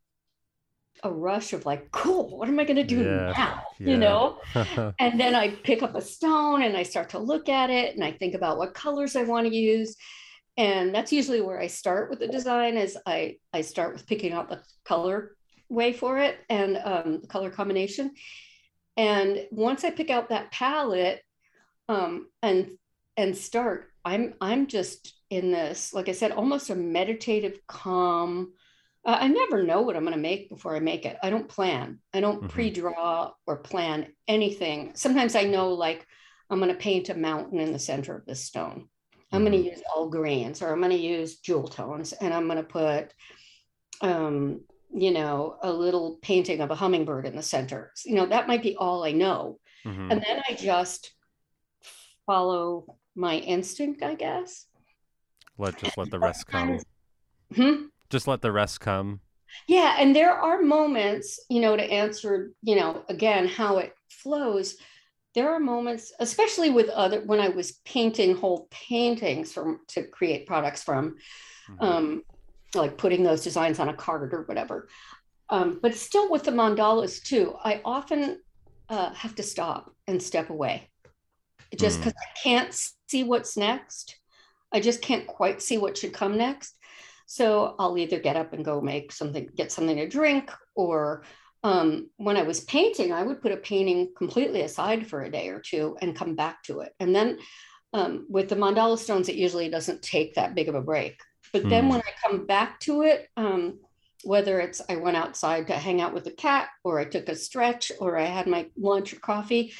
a 1.05 1.11
rush 1.13 1.53
of 1.53 1.67
like, 1.67 1.91
cool, 1.91 2.39
what 2.39 2.49
am 2.49 2.61
I 2.61 2.65
going 2.65 2.77
to 2.77 2.85
do 2.85 3.01
Yeah, 3.03 3.33
now? 3.37 3.63
yeah. 3.81 3.91
You 3.91 3.97
know? 3.99 4.39
And 5.01 5.19
then 5.19 5.35
I 5.35 5.49
pick 5.51 5.83
up 5.83 5.97
a 5.97 6.01
stone 6.01 6.63
and 6.63 6.77
I 6.77 6.85
start 6.85 7.11
to 7.11 7.19
look 7.19 7.49
at 7.49 7.71
it 7.71 7.95
and 7.95 8.05
I 8.05 8.13
think 8.13 8.35
about 8.35 8.57
what 8.59 8.75
colors 8.75 9.17
I 9.17 9.25
want 9.25 9.49
to 9.49 9.55
use. 9.55 9.97
And 10.57 10.95
that's 10.95 11.13
usually 11.13 11.41
where 11.41 11.59
I 11.59 11.67
start 11.67 12.11
with 12.11 12.21
the 12.21 12.29
design 12.29 12.77
is 12.77 12.97
I, 13.07 13.37
I 13.53 13.63
start 13.63 13.95
with 13.95 14.07
picking 14.07 14.33
out 14.33 14.49
the 14.49 14.63
color 14.85 15.35
way 15.73 15.93
for 15.93 16.19
it 16.19 16.39
and 16.49 16.77
um, 16.85 17.21
the 17.23 17.27
color 17.27 17.51
combination. 17.51 18.13
And 18.97 19.47
once 19.51 19.85
I 19.85 19.91
pick 19.91 20.11
out 20.11 20.29
that 20.29 20.53
palette 20.53 21.23
um, 21.89 22.29
and 22.43 22.73
and 23.17 23.37
start, 23.37 23.91
I'm 24.05 24.35
I'm 24.41 24.67
just 24.67 25.15
in 25.31 25.51
this, 25.51 25.95
like 25.95 26.09
I 26.09 26.13
said, 26.13 26.33
almost 26.33 26.71
a 26.71 26.75
meditative 26.75 27.59
calm. 27.67 28.53
Uh, 29.05 29.17
I 29.21 29.29
never 29.29 29.63
know 29.63 29.81
what 29.83 29.97
I'm 29.97 30.05
going 30.05 30.15
to 30.15 30.21
make 30.21 30.49
before 30.49 30.77
I 30.77 30.81
make 30.81 31.07
it. 31.07 31.17
I 31.23 31.31
don't 31.31 31.49
plan. 31.49 31.99
I 32.15 32.21
don't 32.21 32.43
Mhm. 32.43 32.49
pre-draw 32.51 33.33
or 33.47 33.57
plan 33.57 34.13
anything. 34.29 34.93
Sometimes 34.95 35.35
I 35.35 35.45
know 35.45 35.73
like 35.73 36.07
I'm 36.51 36.59
going 36.59 36.71
to 36.71 36.77
paint 36.77 37.09
a 37.09 37.15
mountain 37.15 37.59
in 37.59 37.73
the 37.73 37.79
center 37.79 38.15
of 38.15 38.27
this 38.27 38.45
stone. 38.45 38.89
I'm 39.33 39.41
going 39.45 39.53
to 39.61 39.71
use 39.71 39.83
all 39.95 40.11
greens 40.11 40.61
or 40.61 40.71
I'm 40.71 40.81
going 40.81 40.91
to 40.91 40.97
use 40.99 41.39
jewel 41.41 41.67
tones 41.67 42.13
and 42.13 42.35
I'm 42.35 42.47
going 42.47 42.59
to 42.59 42.63
put 42.81 43.15
um, 44.03 44.61
you 44.95 45.11
know, 45.11 45.59
a 45.63 45.73
little 45.73 46.19
painting 46.23 46.61
of 46.61 46.71
a 46.71 46.75
hummingbird 46.75 47.27
in 47.27 47.37
the 47.37 47.43
center. 47.43 47.93
You 48.05 48.15
know, 48.15 48.27
that 48.27 48.49
might 48.49 48.63
be 48.63 48.77
all 48.77 49.05
I 49.05 49.13
know. 49.13 49.59
Mhm. 49.85 50.11
And 50.11 50.23
then 50.23 50.43
I 50.49 50.55
just 50.55 51.15
follow 52.27 52.99
my 53.15 53.37
instinct, 53.39 54.03
I 54.03 54.15
guess. 54.15 54.67
Let 55.59 55.77
just 55.79 55.97
let 55.99 56.11
the 56.11 56.19
rest 56.19 56.47
come. 56.47 56.79
Hmm? 57.55 57.87
Just 58.11 58.27
let 58.27 58.43
the 58.43 58.53
rest 58.53 58.81
come. 58.81 59.21
Yeah, 59.69 59.97
and 59.99 60.17
there 60.17 60.33
are 60.33 60.63
moments, 60.63 61.39
you 61.51 61.61
know, 61.61 61.77
to 61.77 61.83
answer, 61.83 62.53
you 62.63 62.77
know, 62.77 63.05
again, 63.09 63.47
how 63.47 63.79
it 63.79 63.95
flows. 64.09 64.77
There 65.35 65.51
are 65.51 65.61
moments, 65.61 66.13
especially 66.21 66.71
with 66.71 66.89
other, 66.89 67.23
when 67.25 67.41
I 67.41 67.49
was 67.49 67.73
painting 67.85 68.37
whole 68.37 68.69
paintings 68.71 69.53
from 69.53 69.81
to 69.89 70.05
create 70.05 70.47
products 70.47 70.83
from, 70.83 71.17
Mhm. 71.69 71.83
um, 71.83 72.23
like 72.75 72.97
putting 72.99 73.23
those 73.23 73.45
designs 73.45 73.79
on 73.79 73.89
a 73.89 73.95
card 73.95 74.33
or 74.33 74.43
whatever. 74.43 74.89
Um, 75.51 75.79
but 75.83 75.95
still 75.95 76.31
with 76.31 76.45
the 76.45 76.51
mandalas 76.51 77.23
too, 77.23 77.55
I 77.63 77.81
often 77.85 78.41
uh, 78.89 79.13
have 79.15 79.35
to 79.37 79.43
stop 79.43 79.95
and 80.07 80.23
step 80.23 80.51
away 80.51 80.89
just 81.77 82.01
Mm. 82.01 82.05
because 82.05 82.15
I 82.21 82.39
can't 82.43 82.81
see 83.09 83.25
what's 83.25 83.57
next. 83.57 84.17
I 84.73 84.81
just 84.81 85.03
can't 85.03 85.27
quite 85.27 85.63
see 85.63 85.79
what 85.79 85.97
should 85.99 86.13
come 86.13 86.37
next. 86.37 86.77
So 87.27 87.75
I'll 87.79 87.97
either 87.97 88.19
get 88.19 88.37
up 88.37 88.53
and 88.53 88.65
go 88.65 88.81
make 88.81 89.13
something, 89.13 89.49
get 89.55 89.73
something 89.73 89.97
to 89.97 90.09
drink, 90.09 90.51
or 90.75 91.25
um, 91.63 92.11
when 92.17 92.37
I 92.37 92.43
was 92.43 92.61
painting, 92.61 93.13
I 93.13 93.23
would 93.23 93.41
put 93.41 93.53
a 93.53 93.57
painting 93.57 94.13
completely 94.17 94.63
aside 94.63 95.07
for 95.07 95.23
a 95.23 95.31
day 95.31 95.49
or 95.49 95.61
two 95.61 95.97
and 96.03 96.17
come 96.17 96.35
back 96.35 96.63
to 96.65 96.81
it. 96.81 96.93
And 97.01 97.15
then 97.15 97.39
um, 97.93 98.27
with 98.29 98.49
the 98.49 98.57
mandala 98.57 98.99
stones, 98.99 99.29
it 99.29 99.37
usually 99.37 99.69
doesn't 99.69 100.03
take 100.03 100.35
that 100.35 100.55
big 100.55 100.69
of 100.69 100.75
a 100.75 100.83
break. 100.83 101.21
But 101.53 101.69
then 101.69 101.89
Hmm. 101.89 101.91
when 101.91 102.01
I 102.01 102.29
come 102.29 102.47
back 102.47 102.81
to 102.81 103.03
it, 103.03 103.29
um, 103.37 103.81
whether 104.25 104.61
it's 104.61 104.81
I 104.89 104.97
went 104.97 105.17
outside 105.17 105.67
to 105.67 105.75
hang 105.75 106.01
out 106.01 106.15
with 106.15 106.25
the 106.25 106.31
cat, 106.33 106.69
or 106.85 106.99
I 106.99 107.05
took 107.05 107.29
a 107.29 107.35
stretch, 107.35 107.93
or 108.01 108.17
I 108.17 108.25
had 108.25 108.47
my 108.47 108.69
lunch 108.77 109.13
or 109.13 109.21
coffee, 109.21 109.73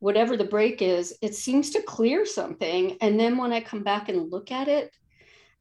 whatever 0.00 0.36
the 0.36 0.44
break 0.44 0.82
is, 0.82 1.16
it 1.22 1.34
seems 1.34 1.70
to 1.70 1.82
clear 1.82 2.26
something. 2.26 2.98
And 3.00 3.18
then 3.18 3.38
when 3.38 3.52
I 3.52 3.60
come 3.60 3.82
back 3.84 4.08
and 4.08 4.30
look 4.30 4.50
at 4.52 4.68
it, 4.68 4.90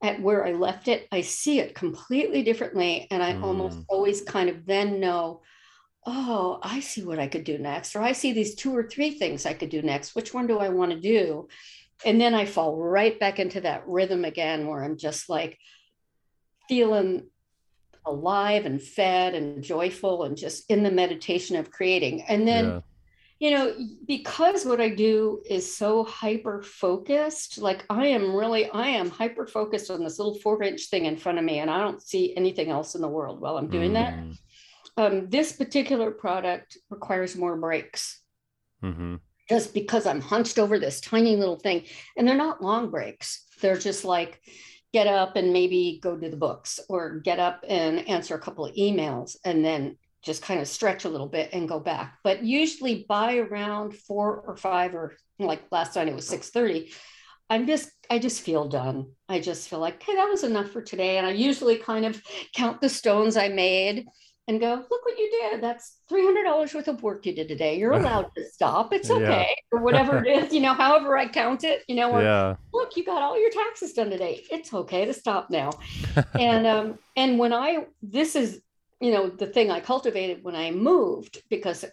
at 0.01 0.21
where 0.21 0.45
I 0.45 0.51
left 0.51 0.87
it, 0.89 1.07
I 1.11 1.21
see 1.21 1.59
it 1.59 1.75
completely 1.75 2.43
differently. 2.43 3.07
And 3.09 3.23
I 3.23 3.37
almost 3.41 3.79
Mm. 3.79 3.85
always 3.87 4.21
kind 4.21 4.49
of 4.49 4.65
then 4.65 4.99
know, 4.99 5.41
oh, 6.05 6.59
I 6.63 6.81
see 6.81 7.03
what 7.05 7.19
I 7.19 7.27
could 7.27 7.45
do 7.45 7.57
next, 7.57 7.95
or 7.95 8.01
I 8.01 8.13
see 8.13 8.33
these 8.33 8.55
two 8.55 8.75
or 8.75 8.83
three 8.83 9.11
things 9.11 9.45
I 9.45 9.53
could 9.53 9.69
do 9.69 9.81
next. 9.81 10.15
Which 10.15 10.33
one 10.33 10.47
do 10.47 10.59
I 10.59 10.69
want 10.69 10.91
to 10.91 10.99
do? 10.99 11.47
And 12.05 12.19
then 12.19 12.33
I 12.33 12.45
fall 12.45 12.75
right 12.77 13.19
back 13.19 13.39
into 13.39 13.61
that 13.61 13.87
rhythm 13.87 14.25
again 14.25 14.67
where 14.67 14.83
I'm 14.83 14.97
just 14.97 15.29
like 15.29 15.57
feeling 16.67 17.27
alive 18.05 18.65
and 18.65 18.81
fed 18.81 19.33
and 19.33 19.63
joyful 19.63 20.23
and 20.23 20.35
just 20.35 20.69
in 20.69 20.83
the 20.83 20.91
meditation 20.91 21.55
of 21.55 21.71
creating. 21.71 22.21
And 22.23 22.45
then 22.47 22.65
yeah. 22.65 22.79
you 23.39 23.51
know 23.51 23.73
because 24.07 24.65
what 24.65 24.79
i 24.79 24.89
do 24.89 25.41
is 25.49 25.75
so 25.75 26.03
hyper 26.03 26.61
focused 26.61 27.57
like 27.57 27.83
i 27.89 28.05
am 28.07 28.35
really 28.35 28.69
i 28.71 28.87
am 28.87 29.09
hyper 29.09 29.45
focused 29.47 29.89
on 29.89 30.03
this 30.03 30.19
little 30.19 30.35
four 30.35 30.61
inch 30.63 30.89
thing 30.89 31.05
in 31.05 31.17
front 31.17 31.37
of 31.39 31.43
me 31.43 31.59
and 31.59 31.69
i 31.69 31.79
don't 31.79 32.01
see 32.01 32.35
anything 32.37 32.69
else 32.69 32.93
in 32.95 33.01
the 33.01 33.07
world 33.07 33.41
while 33.41 33.57
i'm 33.57 33.69
doing 33.69 33.93
that 33.93 34.13
Mm. 34.13 34.37
um, 34.97 35.29
this 35.29 35.53
particular 35.53 36.11
product 36.11 36.77
requires 36.89 37.35
more 37.35 37.55
breaks 37.57 38.21
Mhm. 38.83 39.19
Just 39.53 39.73
because 39.73 40.07
i'm 40.07 40.19
hunched 40.19 40.57
over 40.57 40.79
this 40.79 40.99
tiny 40.99 41.35
little 41.35 41.59
thing 41.59 41.83
and 42.17 42.27
they're 42.27 42.35
not 42.35 42.63
long 42.63 42.89
breaks 42.89 43.45
they're 43.61 43.77
just 43.77 44.03
like 44.03 44.41
get 44.93 45.05
up 45.05 45.35
and 45.35 45.53
maybe 45.53 45.99
go 46.01 46.15
do 46.17 46.29
the 46.29 46.37
books 46.37 46.79
or 46.89 47.19
get 47.19 47.39
up 47.39 47.63
and 47.67 48.07
answer 48.07 48.35
a 48.35 48.39
couple 48.39 48.65
of 48.65 48.75
emails 48.75 49.35
and 49.45 49.63
then 49.63 49.95
just 50.23 50.41
kind 50.41 50.59
of 50.59 50.67
stretch 50.67 51.05
a 51.05 51.09
little 51.09 51.27
bit 51.27 51.49
and 51.51 51.67
go 51.67 51.79
back. 51.79 52.19
But 52.23 52.43
usually 52.43 53.05
by 53.09 53.37
around 53.37 53.95
four 53.95 54.41
or 54.47 54.55
five 54.55 54.95
or 54.95 55.17
like 55.37 55.63
last 55.71 55.95
night 55.95 56.07
it 56.07 56.15
was 56.15 56.29
6:30, 56.29 56.93
I'm 57.49 57.67
just 57.67 57.91
I 58.09 58.19
just 58.19 58.41
feel 58.41 58.67
done. 58.67 59.11
I 59.27 59.39
just 59.39 59.67
feel 59.67 59.79
like, 59.79 60.01
hey, 60.01 60.15
that 60.15 60.29
was 60.29 60.43
enough 60.43 60.69
for 60.69 60.81
today. 60.81 61.17
And 61.17 61.27
I 61.27 61.31
usually 61.31 61.77
kind 61.77 62.05
of 62.05 62.21
count 62.55 62.79
the 62.79 62.89
stones 62.89 63.35
I 63.35 63.49
made 63.49 64.05
and 64.47 64.59
go, 64.59 64.73
look 64.73 65.05
what 65.05 65.17
you 65.17 65.29
did. 65.41 65.61
That's 65.61 65.99
$300 66.09 66.73
worth 66.73 66.87
of 66.87 67.01
work 67.01 67.25
you 67.25 67.33
did 67.33 67.47
today. 67.47 67.77
You're 67.77 67.93
allowed 68.01 68.27
to 68.35 68.45
stop. 68.49 68.93
It's 68.93 69.09
Yeah. 69.09 69.15
okay. 69.17 69.55
Or 69.71 69.81
whatever 69.81 70.23
it 70.23 70.27
is, 70.27 70.53
you 70.53 70.59
know, 70.61 70.73
however 70.73 71.17
I 71.17 71.27
count 71.27 71.63
it, 71.63 71.83
you 71.87 71.95
know, 71.95 72.11
or 72.11 72.21
Yeah. 72.21 72.55
look, 72.73 72.95
you 72.97 73.05
got 73.05 73.21
all 73.21 73.39
your 73.39 73.51
taxes 73.51 73.93
done 73.93 74.09
today. 74.09 74.43
It's 74.51 74.73
okay 74.73 75.05
to 75.05 75.13
stop 75.13 75.49
now. 75.49 75.71
and 76.39 76.67
um, 76.67 76.99
and 77.15 77.39
when 77.39 77.53
I 77.53 77.85
this 78.01 78.35
is 78.35 78.61
you 78.99 79.11
know 79.11 79.29
the 79.29 79.47
thing 79.47 79.69
I 79.71 79.79
cultivated 79.79 80.43
when 80.43 80.55
I 80.55 80.71
moved 80.71 81.43
because 81.49 81.83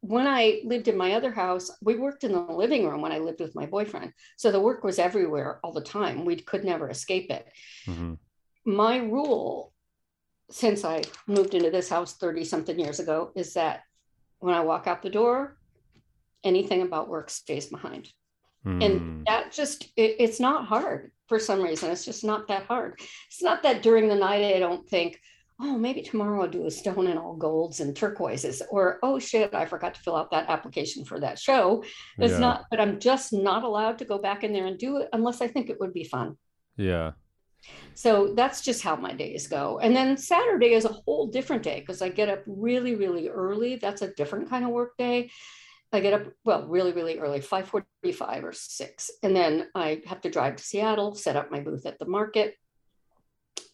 when 0.00 0.26
I 0.26 0.60
lived 0.64 0.86
in 0.88 0.96
my 0.96 1.12
other 1.14 1.32
house, 1.32 1.70
we 1.82 1.96
worked 1.96 2.22
in 2.22 2.32
the 2.32 2.40
living 2.40 2.86
room 2.86 3.00
when 3.00 3.12
I 3.12 3.18
lived 3.18 3.40
with 3.40 3.56
my 3.56 3.66
boyfriend. 3.66 4.12
So 4.36 4.52
the 4.52 4.60
work 4.60 4.84
was 4.84 4.98
everywhere 5.00 5.58
all 5.64 5.72
the 5.72 5.80
time. 5.80 6.24
We 6.24 6.36
could 6.36 6.64
never 6.64 6.88
escape 6.88 7.30
it. 7.30 7.46
Mhm. 7.86 8.18
My 8.64 8.98
rule 8.98 9.72
since 10.50 10.84
I 10.84 11.02
moved 11.26 11.54
into 11.54 11.70
this 11.70 11.88
house 11.88 12.14
30 12.14 12.44
something 12.44 12.78
years 12.78 13.00
ago 13.00 13.32
is 13.34 13.54
that 13.54 13.82
when 14.38 14.54
I 14.54 14.60
walk 14.60 14.86
out 14.86 15.02
the 15.02 15.10
door, 15.10 15.56
anything 16.44 16.82
about 16.82 17.08
work 17.08 17.30
stays 17.30 17.66
behind 17.66 18.08
Mm. 18.64 18.84
and 18.84 19.26
that 19.28 19.52
just 19.52 19.84
it, 19.96 20.16
it's 20.18 20.40
not 20.40 20.66
hard 20.66 21.12
for 21.28 21.38
some 21.38 21.62
reason 21.62 21.88
it's 21.92 22.04
just 22.04 22.24
not 22.24 22.48
that 22.48 22.64
hard 22.64 22.98
it's 23.28 23.40
not 23.40 23.62
that 23.62 23.80
during 23.80 24.08
the 24.08 24.14
night 24.16 24.44
i 24.56 24.58
don't 24.58 24.88
think 24.88 25.20
oh 25.60 25.78
maybe 25.78 26.02
tomorrow 26.02 26.42
i'll 26.42 26.48
do 26.50 26.66
a 26.66 26.70
stone 26.70 27.06
in 27.06 27.16
all 27.16 27.36
golds 27.36 27.78
and 27.78 27.94
turquoises 27.94 28.62
or 28.68 28.98
oh 29.04 29.20
shit 29.20 29.54
i 29.54 29.64
forgot 29.64 29.94
to 29.94 30.00
fill 30.00 30.16
out 30.16 30.32
that 30.32 30.48
application 30.48 31.04
for 31.04 31.20
that 31.20 31.38
show 31.38 31.84
it's 32.18 32.32
Yeah. 32.32 32.38
not 32.40 32.64
but 32.68 32.80
i'm 32.80 32.98
just 32.98 33.32
not 33.32 33.62
allowed 33.62 33.98
to 33.98 34.04
go 34.04 34.18
back 34.18 34.42
in 34.42 34.52
there 34.52 34.66
and 34.66 34.76
do 34.78 34.96
it 34.96 35.10
unless 35.12 35.40
i 35.40 35.46
think 35.46 35.70
it 35.70 35.78
would 35.78 35.92
be 35.94 36.02
fun 36.02 36.36
Yeah. 36.76 37.12
So 37.94 38.34
that's 38.34 38.60
just 38.60 38.82
how 38.82 38.96
my 38.96 39.12
days 39.12 39.46
go. 39.46 39.78
And 39.78 39.94
then 39.94 40.16
saturday 40.16 40.72
is 40.74 40.84
a 40.84 40.88
whole 40.92 41.26
different 41.26 41.62
day 41.62 41.80
because 41.80 42.02
i 42.02 42.08
get 42.08 42.28
up 42.28 42.42
really 42.46 42.94
really 42.94 43.28
early. 43.28 43.76
That's 43.76 44.02
a 44.02 44.12
different 44.14 44.50
kind 44.50 44.64
of 44.64 44.70
work 44.70 44.96
day. 44.96 45.30
I 45.92 46.00
get 46.00 46.14
up, 46.14 46.26
well, 46.44 46.66
really, 46.66 46.92
really 46.92 47.18
early, 47.18 47.40
5:45 47.40 48.44
or 48.44 48.52
6. 48.52 49.10
And 49.22 49.34
then 49.36 49.68
I 49.74 50.02
have 50.06 50.20
to 50.22 50.30
drive 50.30 50.56
to 50.56 50.64
Seattle, 50.64 51.14
set 51.14 51.36
up 51.36 51.50
my 51.50 51.60
booth 51.60 51.86
at 51.86 51.98
the 51.98 52.06
market. 52.06 52.56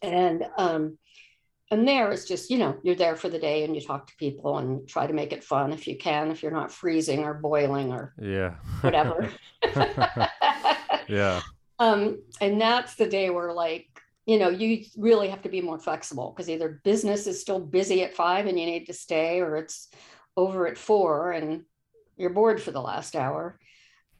And 0.03 0.45
um, 0.59 0.99
and 1.71 1.89
there 1.89 2.13
it's 2.13 2.27
just 2.27 2.51
you 2.51 2.59
know 2.59 2.77
you're 2.83 2.95
there 2.95 3.17
for 3.17 3.31
the 3.31 3.39
day 3.39 3.65
and 3.65 3.75
you 3.75 3.81
talk 3.81 4.07
to 4.07 4.17
people 4.17 4.59
and 4.59 4.87
try 4.87 5.07
to 5.07 5.15
make 5.15 5.33
it 5.33 5.43
fun 5.43 5.73
if 5.73 5.87
you 5.87 5.97
can 5.97 6.31
if 6.31 6.43
you're 6.43 6.53
not 6.53 6.71
freezing 6.71 7.21
or 7.21 7.35
boiling 7.35 7.93
or 7.93 8.13
yeah. 8.21 8.57
whatever. 8.83 9.31
Yeah 11.09 11.41
um 11.83 12.23
and 12.41 12.61
that's 12.61 12.95
the 12.95 13.07
day 13.07 13.29
where 13.31 13.53
like 13.53 13.89
you 14.25 14.39
know 14.39 14.49
you 14.49 14.85
really 14.97 15.29
have 15.29 15.43
to 15.43 15.49
be 15.49 15.61
more 15.61 15.79
flexible 15.79 16.33
because 16.33 16.49
either 16.49 16.81
business 16.85 17.27
is 17.27 17.41
still 17.41 17.59
busy 17.59 18.03
at 18.03 18.15
five 18.15 18.47
and 18.47 18.59
you 18.59 18.67
need 18.67 18.87
to 18.87 18.93
stay 18.93 19.41
or 19.41 19.57
it's 19.57 19.89
over 20.37 20.67
at 20.67 20.79
four 20.79 21.33
and 21.33 21.63
you're 22.17 22.31
bored 22.31 22.63
for 22.63 22.71
the 22.71 22.81
last 22.81 23.17
hour. 23.17 23.59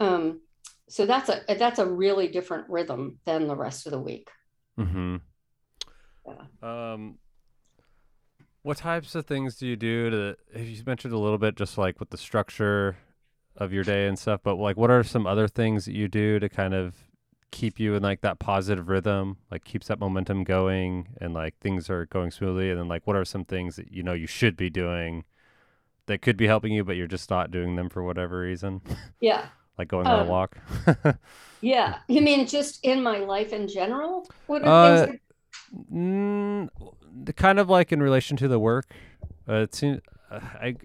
Um 0.01 0.41
so 0.89 1.07
that's 1.07 1.29
a 1.29 1.43
that's 1.57 1.79
a 1.79 1.87
really 1.87 2.29
different 2.29 2.69
rhythm 2.69 3.19
than 3.25 3.47
the 3.47 3.57
rest 3.57 3.87
of 3.87 3.93
the 3.93 4.01
week. 4.01 4.29
Mm-hmm. 4.79 5.17
Yeah. 6.27 6.93
um 6.93 7.19
what 8.63 8.77
types 8.77 9.15
of 9.15 9.27
things 9.27 9.57
do 9.57 9.67
you 9.67 9.77
do 9.77 10.11
to 10.11 10.37
you 10.57 10.83
mentioned 10.85 11.15
a 11.15 11.19
little 11.19 11.39
bit 11.39 11.57
just 11.57 11.79
like 11.79 12.01
with 12.01 12.11
the 12.11 12.17
structure 12.17 12.97
of 13.57 13.73
your 13.73 13.85
day 13.85 14.07
and 14.07 14.19
stuff 14.19 14.41
but 14.43 14.55
like 14.57 14.77
what 14.77 14.91
are 14.91 15.03
some 15.03 15.27
other 15.27 15.47
things 15.47 15.85
that 15.85 15.95
you 15.95 16.09
do 16.09 16.39
to 16.39 16.49
kind 16.49 16.73
of 16.73 16.95
keep 17.53 17.79
you 17.79 17.95
in 17.95 18.03
like 18.03 18.21
that 18.23 18.41
positive 18.41 18.89
rhythm 18.89 19.37
like 19.51 19.63
keeps 19.65 19.87
that 19.87 20.01
momentum 20.01 20.43
going 20.43 21.09
and 21.21 21.33
like 21.35 21.57
things 21.61 21.89
are 21.89 22.07
going 22.07 22.31
smoothly 22.31 22.71
and 22.71 22.81
then 22.81 22.89
like 22.89 23.07
what 23.07 23.15
are 23.15 23.25
some 23.25 23.45
things 23.45 23.77
that 23.77 23.93
you 23.93 24.03
know 24.03 24.13
you 24.13 24.27
should 24.27 24.57
be 24.57 24.69
doing 24.69 25.25
that 26.07 26.21
could 26.21 26.37
be 26.37 26.47
helping 26.47 26.73
you 26.73 26.83
but 26.83 26.97
you're 26.97 27.07
just 27.07 27.31
not 27.31 27.51
doing 27.51 27.77
them 27.77 27.89
for 27.89 28.03
whatever 28.03 28.41
reason 28.41 28.81
yeah 29.21 29.47
like 29.79 29.87
going 29.87 30.07
um, 30.07 30.13
on 30.15 30.19
a 30.19 30.23
um, 30.23 30.29
walk 30.29 30.59
yeah 31.61 31.99
you 32.09 32.21
mean 32.21 32.47
just 32.47 32.85
in 32.85 33.03
my 33.03 33.19
life 33.19 33.53
in 33.53 33.69
general 33.69 34.29
what 34.47 34.63
are 34.63 34.69
uh, 34.69 35.07
things 35.07 35.21
that... 35.71 35.95
mm, 35.95 36.69
kind 37.37 37.59
of 37.59 37.69
like 37.69 37.93
in 37.93 38.03
relation 38.03 38.37
to 38.39 38.49
the 38.49 38.59
work. 38.59 38.87
Uh, 39.49 39.55
it 39.55 39.75
seems 39.75 40.01
uh, 40.31 40.41
I 40.41 40.77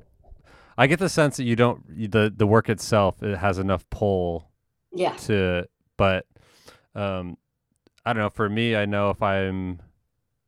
I 0.78 0.88
get 0.88 1.00
the 1.00 1.10
sense 1.10 1.38
that 1.38 1.44
you 1.44 1.56
don't 1.56 2.12
the 2.12 2.34
the 2.36 2.48
work 2.48 2.70
itself 2.70 3.22
it 3.24 3.38
has 3.38 3.60
enough 3.60 3.90
pull. 3.90 4.50
Yeah. 4.94 5.14
To 5.14 5.68
but 5.98 6.26
um 6.98 7.38
I 8.06 8.14
don't 8.14 8.24
know. 8.24 8.30
For 8.30 8.50
me, 8.50 8.76
I 8.76 8.86
know 8.86 9.10
if 9.10 9.22
I'm 9.22 9.82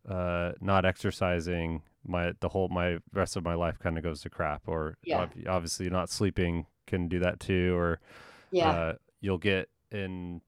uh 0.08 0.54
not 0.62 0.86
exercising, 0.86 1.84
my 2.06 2.34
the 2.40 2.50
whole 2.50 2.68
my 2.70 2.98
rest 3.14 3.36
of 3.36 3.44
my 3.44 3.54
life 3.54 3.80
kind 3.80 3.98
of 3.98 4.04
goes 4.04 4.22
to 4.22 4.30
crap. 4.30 4.64
Or 4.68 4.98
yeah. 5.04 5.28
obviously 5.48 5.90
not 5.90 6.10
sleeping 6.10 6.66
can 6.88 7.08
do 7.08 7.20
that 7.20 7.40
too. 7.40 7.76
Or 7.78 8.00
yeah, 8.52 8.70
uh, 8.70 8.94
you'll 9.22 9.38
get 9.38 9.70
in 9.92 10.42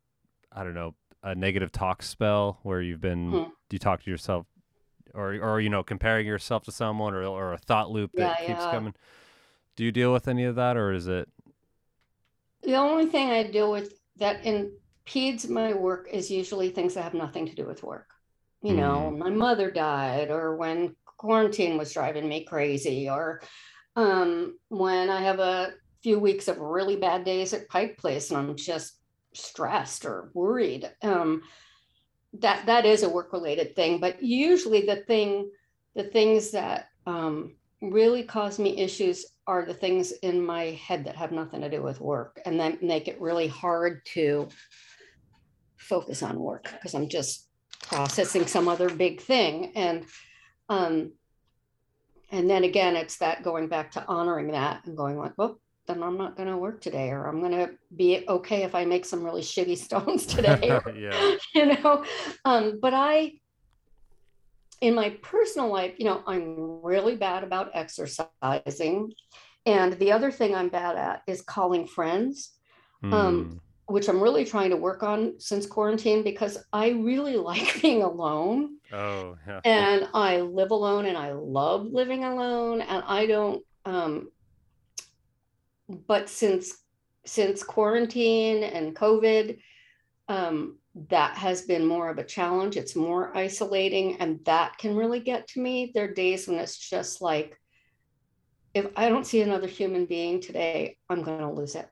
I 0.52 0.64
don't 0.64 0.74
know 0.74 0.96
a 1.24 1.36
negative 1.36 1.72
talk 1.72 2.02
spell 2.02 2.60
where 2.64 2.82
you've 2.82 3.02
been 3.02 3.32
hmm. 3.32 3.44
you 3.70 3.80
talk 3.80 4.04
to 4.04 4.10
yourself 4.10 4.46
or 5.14 5.34
or 5.36 5.62
you 5.62 5.70
know 5.70 5.84
comparing 5.84 6.26
yourself 6.26 6.64
to 6.64 6.72
someone 6.72 7.14
or 7.14 7.24
or 7.24 7.54
a 7.54 7.58
thought 7.58 7.92
loop 7.92 8.12
that 8.14 8.40
yeah, 8.42 8.48
keeps 8.48 8.60
yeah. 8.62 8.72
coming. 8.72 8.94
Do 9.76 9.84
you 9.84 9.92
deal 9.92 10.12
with 10.12 10.28
any 10.28 10.44
of 10.46 10.56
that, 10.56 10.78
or 10.78 10.92
is 10.92 11.08
it? 11.08 11.30
The 12.64 12.76
only 12.76 13.08
thing 13.08 13.32
I 13.32 13.44
deal 13.44 13.72
with 13.72 14.00
that 14.18 14.46
in 14.46 14.72
peds, 15.12 15.50
my 15.50 15.74
work 15.74 16.08
is 16.12 16.32
usually 16.32 16.70
things 16.70 16.94
that 16.94 17.04
have 17.04 17.14
nothing 17.14 17.46
to 17.48 17.56
do 17.56 17.66
with 17.66 17.84
work. 17.84 18.10
You 18.62 18.74
mm. 18.74 18.78
know, 18.78 19.12
my 19.12 19.30
mother 19.30 19.72
died, 19.72 20.30
or 20.30 20.56
when 20.56 20.96
quarantine 21.18 21.78
was 21.78 21.94
driving 21.94 22.28
me 22.28 22.44
crazy, 22.44 23.10
or 23.10 23.42
um, 23.96 24.58
when 24.70 25.10
I 25.10 25.22
have 25.22 25.40
a 25.40 25.74
few 26.02 26.20
weeks 26.20 26.48
of 26.48 26.58
really 26.60 26.96
bad 26.96 27.26
days 27.26 27.54
at 27.54 27.70
Pike 27.70 27.98
Place 27.98 28.32
and 28.32 28.40
I'm 28.40 28.56
just 28.56 28.98
stressed 29.34 30.06
or 30.06 30.32
worried. 30.34 30.90
Um, 31.02 31.42
that 32.40 32.66
that 32.66 32.86
is 32.86 33.04
a 33.04 33.10
work 33.10 33.34
related 33.34 33.76
thing 33.76 34.00
but 34.00 34.24
usually 34.24 34.86
the 34.86 34.96
thing 34.96 35.52
the 35.96 36.04
things 36.04 36.52
that 36.52 36.88
um, 37.06 37.56
really 37.82 38.24
cause 38.24 38.58
me 38.58 38.78
issues 38.78 39.26
are 39.48 39.66
the 39.66 39.74
things 39.74 40.12
in 40.24 40.44
my 40.44 40.80
head 40.86 41.04
that 41.04 41.16
have 41.16 41.32
nothing 41.32 41.62
to 41.62 41.70
do 41.70 41.82
with 41.82 42.00
work 42.00 42.40
and 42.46 42.60
that 42.60 42.82
make 42.82 43.08
it 43.08 43.20
really 43.20 43.48
hard 43.48 44.06
to 44.06 44.48
focus 45.94 46.24
on 46.24 46.40
work 46.40 46.66
because 46.72 46.94
i'm 46.96 47.10
just 47.10 47.48
processing 47.84 48.46
some 48.48 48.68
other 48.68 48.90
big 48.90 49.22
thing 49.22 49.72
and 49.76 50.06
um 50.70 51.12
and 52.32 52.50
then 52.50 52.64
again 52.64 52.96
it's 52.96 53.18
that 53.18 53.44
going 53.44 53.68
back 53.68 53.92
to 53.92 54.06
honoring 54.08 54.52
that 54.52 54.86
and 54.86 54.96
going 54.96 55.18
like 55.18 55.38
well 55.38 55.60
then 55.88 56.04
I'm 56.04 56.18
not 56.18 56.38
going 56.38 56.50
to 56.50 56.58
work 56.58 56.82
today, 56.82 57.10
or 57.10 57.26
I'm 57.26 57.40
going 57.40 57.52
to 57.52 57.72
be 57.96 58.24
okay 58.28 58.64
if 58.64 58.76
I 58.76 58.86
make 58.86 59.06
some 59.06 59.24
really 59.24 59.42
shitty 59.54 59.78
stones 59.78 60.26
today. 60.26 60.70
Or, 60.70 60.92
yeah. 60.96 61.36
You 61.54 61.66
know, 61.66 62.06
um, 62.46 62.80
but 62.82 62.94
I, 62.94 63.34
in 64.80 64.96
my 64.96 65.12
personal 65.22 65.72
life, 65.72 65.96
you 65.98 66.06
know, 66.06 66.24
I'm 66.26 66.82
really 66.82 67.16
bad 67.16 67.44
about 67.44 67.72
exercising. 67.74 69.14
And 69.66 69.94
the 69.94 70.12
other 70.12 70.32
thing 70.32 70.56
I'm 70.56 70.70
bad 70.70 70.96
at 70.96 71.22
is 71.28 71.42
calling 71.42 71.88
friends, 71.88 72.52
mm. 73.04 73.14
um, 73.14 73.44
hmm. 73.44 73.58
Which 73.92 74.08
I'm 74.08 74.22
really 74.22 74.46
trying 74.46 74.70
to 74.70 74.78
work 74.78 75.04
on 75.04 75.40
since 75.40 75.66
quarantine 75.66 76.24
because 76.24 76.58
I 76.72 76.90
really 76.90 77.36
like 77.52 77.82
being 77.82 78.04
alone. 78.04 78.78
Oh, 78.92 79.38
yeah. 79.48 79.62
And 79.66 80.10
I 80.14 80.42
live 80.42 80.72
alone 80.72 81.06
and 81.06 81.18
I 81.18 81.34
love 81.34 81.86
living 81.86 82.24
alone. 82.24 82.82
And 82.82 83.04
I 83.06 83.26
don't, 83.26 83.64
um, 83.86 84.32
but 86.08 86.30
since 86.30 86.78
since 87.26 87.64
quarantine 87.64 88.64
and 88.64 88.96
COVID, 88.96 89.60
um, 90.28 90.80
that 91.10 91.38
has 91.38 91.62
been 91.62 91.86
more 91.86 92.10
of 92.10 92.18
a 92.18 92.24
challenge. 92.24 92.78
It's 92.78 92.96
more 92.96 93.36
isolating, 93.36 94.18
and 94.20 94.44
that 94.46 94.78
can 94.78 94.96
really 94.96 95.20
get 95.20 95.48
to 95.50 95.62
me. 95.62 95.92
There 95.94 96.06
are 96.06 96.14
days 96.14 96.48
when 96.48 96.58
it's 96.58 96.78
just 96.78 97.22
like, 97.22 97.60
if 98.74 98.88
I 98.96 99.10
don't 99.10 99.28
see 99.28 99.42
another 99.42 99.68
human 99.68 100.06
being 100.06 100.42
today, 100.42 100.98
I'm 101.10 101.22
going 101.22 101.40
to 101.40 101.52
lose 101.52 101.76
it. 101.76 101.88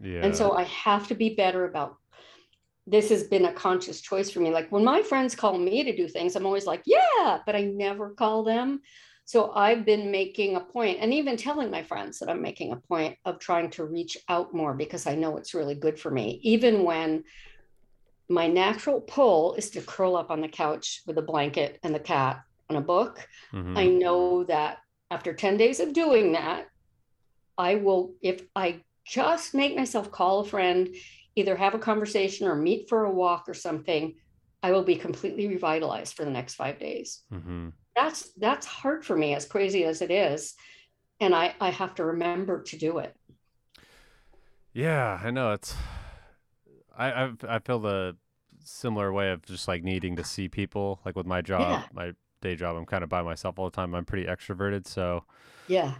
Yeah. 0.00 0.20
And 0.24 0.36
so 0.36 0.52
I 0.52 0.64
have 0.64 1.08
to 1.08 1.14
be 1.14 1.34
better 1.34 1.64
about. 1.64 1.96
This 2.86 3.08
has 3.08 3.24
been 3.24 3.46
a 3.46 3.52
conscious 3.52 4.00
choice 4.00 4.30
for 4.30 4.40
me. 4.40 4.50
Like 4.50 4.70
when 4.70 4.84
my 4.84 5.02
friends 5.02 5.34
call 5.34 5.58
me 5.58 5.84
to 5.84 5.96
do 5.96 6.06
things, 6.06 6.36
I'm 6.36 6.44
always 6.44 6.66
like, 6.66 6.82
yeah, 6.84 7.38
but 7.46 7.56
I 7.56 7.62
never 7.62 8.10
call 8.10 8.44
them. 8.44 8.82
So 9.24 9.52
I've 9.52 9.86
been 9.86 10.10
making 10.10 10.56
a 10.56 10.60
point 10.60 10.98
and 11.00 11.14
even 11.14 11.38
telling 11.38 11.70
my 11.70 11.82
friends 11.82 12.18
that 12.18 12.28
I'm 12.28 12.42
making 12.42 12.72
a 12.72 12.76
point 12.76 13.16
of 13.24 13.38
trying 13.38 13.70
to 13.70 13.86
reach 13.86 14.18
out 14.28 14.52
more 14.52 14.74
because 14.74 15.06
I 15.06 15.14
know 15.14 15.38
it's 15.38 15.54
really 15.54 15.74
good 15.74 15.98
for 15.98 16.10
me, 16.10 16.40
even 16.42 16.84
when 16.84 17.24
my 18.28 18.48
natural 18.48 19.00
pull 19.00 19.54
is 19.54 19.70
to 19.70 19.80
curl 19.80 20.16
up 20.16 20.30
on 20.30 20.42
the 20.42 20.48
couch 20.48 21.00
with 21.06 21.16
a 21.16 21.22
blanket 21.22 21.78
and 21.82 21.94
the 21.94 22.00
cat 22.00 22.42
and 22.68 22.76
a 22.76 22.82
book. 22.82 23.26
Mm-hmm. 23.52 23.78
I 23.78 23.86
know 23.86 24.44
that 24.44 24.78
after 25.10 25.32
10 25.32 25.56
days 25.56 25.80
of 25.80 25.94
doing 25.94 26.32
that, 26.32 26.66
I 27.56 27.76
will, 27.76 28.14
if 28.20 28.42
I 28.54 28.82
just 29.04 29.54
make 29.54 29.76
myself 29.76 30.10
call 30.10 30.40
a 30.40 30.44
friend, 30.44 30.94
either 31.36 31.56
have 31.56 31.74
a 31.74 31.78
conversation 31.78 32.46
or 32.46 32.54
meet 32.54 32.88
for 32.88 33.04
a 33.04 33.10
walk 33.10 33.48
or 33.48 33.54
something, 33.54 34.14
I 34.62 34.72
will 34.72 34.84
be 34.84 34.96
completely 34.96 35.46
revitalized 35.46 36.14
for 36.14 36.24
the 36.24 36.30
next 36.30 36.54
five 36.54 36.78
days. 36.78 37.22
Mm-hmm 37.32 37.68
that's 37.94 38.30
that's 38.38 38.66
hard 38.66 39.04
for 39.04 39.16
me 39.16 39.34
as 39.34 39.46
crazy 39.46 39.84
as 39.84 40.02
it 40.02 40.10
is 40.10 40.54
and 41.20 41.34
i 41.34 41.54
i 41.60 41.70
have 41.70 41.94
to 41.94 42.04
remember 42.04 42.62
to 42.62 42.76
do 42.76 42.98
it 42.98 43.14
yeah 44.72 45.20
i 45.22 45.30
know 45.30 45.52
it's 45.52 45.74
i 46.96 47.10
i, 47.10 47.32
I 47.48 47.58
feel 47.60 47.78
the 47.78 48.16
similar 48.64 49.12
way 49.12 49.30
of 49.30 49.42
just 49.42 49.68
like 49.68 49.82
needing 49.82 50.16
to 50.16 50.24
see 50.24 50.48
people 50.48 51.00
like 51.04 51.16
with 51.16 51.26
my 51.26 51.42
job 51.42 51.60
yeah. 51.60 51.82
my 51.92 52.12
day 52.40 52.56
job 52.56 52.76
i'm 52.76 52.86
kind 52.86 53.04
of 53.04 53.10
by 53.10 53.22
myself 53.22 53.58
all 53.58 53.66
the 53.66 53.76
time 53.76 53.94
i'm 53.94 54.04
pretty 54.04 54.26
extroverted 54.26 54.86
so 54.86 55.24
yeah 55.68 55.94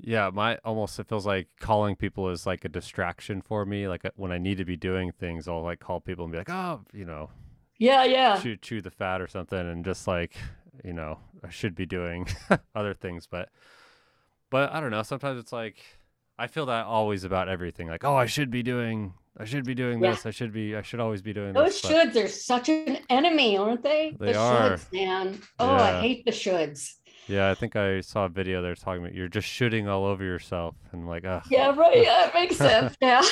yeah 0.00 0.30
my 0.32 0.56
almost 0.64 0.98
it 0.98 1.08
feels 1.08 1.26
like 1.26 1.48
calling 1.60 1.96
people 1.96 2.28
is 2.30 2.46
like 2.46 2.64
a 2.64 2.68
distraction 2.68 3.40
for 3.40 3.64
me 3.64 3.88
like 3.88 4.04
uh, 4.04 4.10
when 4.16 4.30
i 4.30 4.38
need 4.38 4.56
to 4.56 4.64
be 4.64 4.76
doing 4.76 5.10
things 5.10 5.48
i'll 5.48 5.62
like 5.62 5.80
call 5.80 6.00
people 6.00 6.24
and 6.24 6.32
be 6.32 6.38
like 6.38 6.50
oh 6.50 6.80
you 6.92 7.04
know 7.04 7.30
yeah 7.78 8.04
yeah 8.04 8.40
chew, 8.40 8.56
chew 8.56 8.80
the 8.80 8.90
fat 8.90 9.20
or 9.20 9.26
something 9.26 9.58
and 9.58 9.84
just 9.84 10.06
like 10.06 10.36
you 10.84 10.92
know, 10.92 11.18
I 11.44 11.50
should 11.50 11.74
be 11.74 11.86
doing 11.86 12.26
other 12.74 12.94
things, 12.94 13.26
but 13.26 13.48
but 14.50 14.72
I 14.72 14.80
don't 14.80 14.90
know. 14.90 15.02
Sometimes 15.02 15.38
it's 15.38 15.52
like 15.52 15.76
I 16.38 16.46
feel 16.46 16.66
that 16.66 16.86
always 16.86 17.24
about 17.24 17.48
everything. 17.48 17.88
Like, 17.88 18.04
oh, 18.04 18.14
I 18.16 18.26
should 18.26 18.50
be 18.50 18.62
doing 18.62 19.14
I 19.36 19.44
should 19.44 19.64
be 19.64 19.74
doing 19.74 20.02
yeah. 20.02 20.10
this. 20.10 20.26
I 20.26 20.30
should 20.30 20.52
be 20.52 20.76
I 20.76 20.82
should 20.82 21.00
always 21.00 21.22
be 21.22 21.32
doing 21.32 21.52
Those 21.52 21.80
this. 21.80 21.90
Those 21.90 22.14
shoulds 22.14 22.24
are 22.24 22.28
such 22.28 22.68
an 22.68 22.98
enemy, 23.08 23.56
aren't 23.56 23.82
they? 23.82 24.16
They 24.18 24.32
the 24.32 24.38
are. 24.38 24.70
shoulds, 24.70 24.92
man. 24.92 25.40
Oh, 25.58 25.66
yeah. 25.66 25.82
I 25.82 26.00
hate 26.00 26.24
the 26.24 26.32
shoulds. 26.32 26.94
Yeah, 27.28 27.50
I 27.50 27.54
think 27.54 27.76
I 27.76 28.00
saw 28.00 28.24
a 28.24 28.28
video 28.28 28.62
they're 28.62 28.74
talking 28.74 29.02
about 29.02 29.14
you're 29.14 29.28
just 29.28 29.46
shooting 29.46 29.88
all 29.88 30.04
over 30.04 30.24
yourself 30.24 30.74
and 30.92 31.06
like, 31.06 31.24
oh. 31.24 31.42
Yeah, 31.50 31.74
right. 31.76 32.02
Yeah, 32.02 32.28
it 32.28 32.34
makes 32.34 32.56
sense. 32.68 32.96
Yeah. 33.00 33.22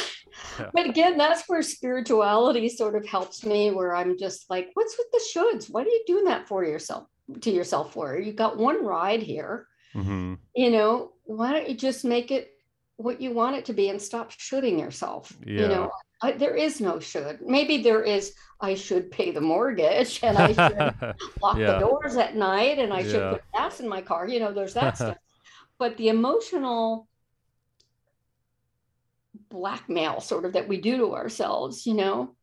yeah. 0.61 0.71
But 0.73 0.87
again, 0.87 1.17
that's 1.17 1.49
where 1.49 1.63
spirituality 1.63 2.69
sort 2.69 2.95
of 2.95 3.07
helps 3.07 3.45
me, 3.45 3.71
where 3.71 3.95
I'm 3.95 4.19
just 4.19 4.51
like, 4.51 4.71
what's 4.75 4.97
with 4.99 5.07
the 5.13 5.23
shoulds? 5.35 5.71
What 5.71 5.87
are 5.87 5.91
you 5.91 6.05
doing 6.07 6.25
that 6.25 6.47
for 6.47 6.65
yourself? 6.65 7.07
to 7.41 7.51
yourself 7.51 7.93
for. 7.93 8.19
You 8.19 8.33
got 8.33 8.57
one 8.57 8.85
ride 8.85 9.23
here. 9.23 9.67
Mm-hmm. 9.95 10.35
You 10.55 10.71
know, 10.71 11.13
why 11.25 11.53
don't 11.53 11.69
you 11.69 11.75
just 11.75 12.05
make 12.05 12.31
it 12.31 12.51
what 12.97 13.21
you 13.21 13.33
want 13.33 13.57
it 13.57 13.65
to 13.67 13.73
be 13.73 13.89
and 13.89 14.01
stop 14.01 14.31
shooting 14.37 14.79
yourself? 14.79 15.33
Yeah. 15.45 15.63
You 15.63 15.69
know, 15.69 15.91
I, 16.23 16.33
there 16.33 16.57
is 16.57 16.81
no 16.81 16.99
should. 16.99 17.41
Maybe 17.43 17.83
there 17.83 18.03
is. 18.03 18.35
I 18.59 18.75
should 18.75 19.11
pay 19.11 19.33
the 19.33 19.41
mortgage 19.41 20.21
and 20.23 20.39
I 20.39 20.49
should 20.49 21.15
lock 21.43 21.59
Yeah. 21.59 21.73
the 21.75 21.79
doors 21.81 22.17
at 22.17 22.37
night 22.37 22.79
and 22.79 22.93
I 22.93 23.03
should 23.03 23.33
put 23.33 23.43
gas 23.53 23.81
in 23.81 23.89
my 23.89 24.01
car. 24.01 24.27
You 24.27 24.41
know, 24.41 24.53
there's 24.53 24.75
that 24.75 24.97
stuff. 24.97 25.17
But 25.79 25.99
the 25.99 26.09
emotional 26.09 27.07
blackmail, 29.51 30.23
sort 30.23 30.47
of, 30.47 30.55
that 30.55 30.67
we 30.69 30.81
do 30.81 30.97
to 30.97 31.15
ourselves, 31.15 31.87
you 31.87 31.93
know, 31.93 32.35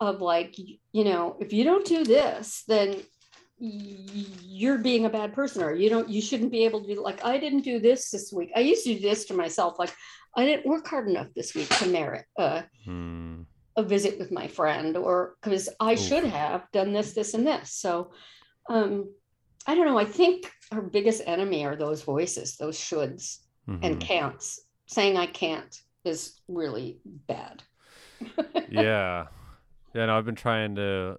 of 0.00 0.22
like, 0.22 0.56
you 0.58 1.04
know, 1.04 1.36
if 1.38 1.52
you 1.52 1.64
don't 1.64 1.84
do 1.84 2.02
this, 2.02 2.64
then 2.66 3.02
you're 3.58 4.78
being 4.78 5.04
a 5.06 5.10
bad 5.10 5.32
person 5.34 5.62
or 5.62 5.74
you 5.74 5.88
don't 5.88 6.10
you 6.10 6.20
shouldn't 6.20 6.52
be 6.52 6.66
able 6.66 6.82
to 6.82 6.94
do 6.94 7.02
like 7.02 7.24
i 7.24 7.38
didn't 7.38 7.62
do 7.62 7.78
this 7.78 8.10
this 8.10 8.30
week 8.30 8.50
i 8.54 8.60
used 8.60 8.84
to 8.84 8.92
do 8.92 9.00
this 9.00 9.24
to 9.24 9.32
myself 9.32 9.78
like 9.78 9.90
i 10.36 10.44
didn't 10.44 10.66
work 10.66 10.86
hard 10.86 11.08
enough 11.08 11.28
this 11.34 11.54
week 11.54 11.68
to 11.78 11.86
merit 11.86 12.24
uh, 12.38 12.62
Hmm. 12.84 13.42
a 13.76 13.82
visit 13.82 14.18
with 14.18 14.30
my 14.30 14.46
friend 14.48 14.96
or 14.96 15.34
because 15.42 15.68
I 15.80 15.92
Oof. 15.94 15.98
should 16.00 16.24
have 16.24 16.62
done 16.72 16.92
this, 16.92 17.12
this, 17.14 17.34
and 17.34 17.46
this. 17.46 17.72
So 17.72 18.12
um, 18.70 19.12
I 19.66 19.74
don't 19.74 19.84
know. 19.86 19.98
I 19.98 20.04
think 20.06 20.50
our 20.72 20.80
biggest 20.80 21.22
enemy 21.26 21.64
are 21.66 21.76
those 21.76 22.02
voices, 22.02 22.56
those 22.56 22.78
shoulds 22.78 23.38
and 23.82 23.96
Mhm. 23.96 24.00
can'ts. 24.00 24.60
Saying 24.86 25.16
I 25.16 25.26
can't 25.26 25.74
is 26.04 26.40
really 26.48 27.00
bad. 27.04 27.62
yeah. 28.70 29.26
Yeah, 29.94 30.06
no, 30.06 30.16
I've 30.16 30.24
been 30.24 30.34
trying 30.36 30.76
to 30.76 31.18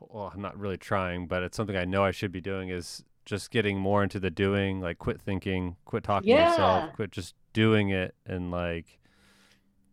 well, 0.00 0.30
I'm 0.34 0.42
not 0.42 0.58
really 0.58 0.78
trying, 0.78 1.26
but 1.28 1.42
it's 1.42 1.56
something 1.56 1.76
I 1.76 1.84
know 1.84 2.04
I 2.04 2.10
should 2.10 2.32
be 2.32 2.40
doing 2.40 2.68
is 2.70 3.04
just 3.24 3.50
getting 3.50 3.78
more 3.78 4.02
into 4.02 4.18
the 4.20 4.30
doing, 4.30 4.80
like 4.80 4.98
quit 4.98 5.20
thinking, 5.20 5.76
quit 5.84 6.02
talking 6.04 6.34
to 6.34 6.42
yourself, 6.50 6.92
quit 6.94 7.10
just 7.12 7.34
doing 7.52 7.90
it 7.90 8.14
and 8.26 8.50
like 8.50 8.98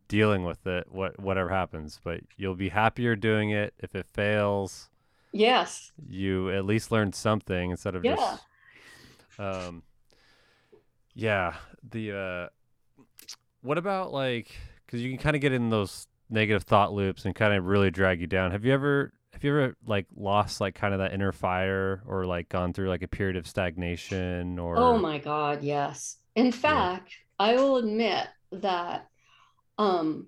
dealing 0.07 0.43
with 0.43 0.65
it, 0.65 0.87
what 0.91 1.19
whatever 1.19 1.49
happens. 1.49 1.99
But 2.03 2.21
you'll 2.37 2.55
be 2.55 2.69
happier 2.69 3.15
doing 3.15 3.51
it. 3.51 3.73
If 3.79 3.95
it 3.95 4.07
fails, 4.07 4.89
Yes. 5.31 5.91
you 6.07 6.49
at 6.51 6.65
least 6.65 6.91
learned 6.91 7.13
something 7.15 7.69
instead 7.71 7.95
of 7.95 8.03
Yeah. 8.03 8.15
just 8.15 8.43
um 9.39 9.83
yeah 11.13 11.55
the 11.89 12.11
uh 12.11 12.47
what 13.61 13.77
about 13.77 14.11
like 14.11 14.51
because 14.85 15.01
you 15.01 15.09
can 15.09 15.17
kind 15.17 15.35
of 15.35 15.41
get 15.41 15.53
in 15.53 15.69
those 15.69 16.07
negative 16.29 16.63
thought 16.63 16.91
loops 16.93 17.25
and 17.25 17.33
kind 17.35 17.53
of 17.53 17.65
really 17.65 17.89
drag 17.91 18.19
you 18.21 18.27
down 18.27 18.51
have 18.51 18.65
you 18.65 18.73
ever 18.73 19.13
have 19.31 19.43
you 19.43 19.51
ever 19.51 19.75
like 19.85 20.07
lost 20.15 20.59
like 20.59 20.75
kind 20.75 20.93
of 20.93 20.99
that 20.99 21.13
inner 21.13 21.31
fire 21.31 22.03
or 22.07 22.25
like 22.25 22.49
gone 22.49 22.73
through 22.73 22.89
like 22.89 23.03
a 23.03 23.07
period 23.07 23.35
of 23.35 23.47
stagnation 23.47 24.59
or 24.59 24.77
Oh 24.77 24.97
my 24.97 25.17
God, 25.19 25.63
yes. 25.63 26.17
In 26.35 26.51
fact, 26.51 27.13
I 27.37 27.55
will 27.55 27.77
admit 27.77 28.27
that 28.51 29.07
um, 29.77 30.27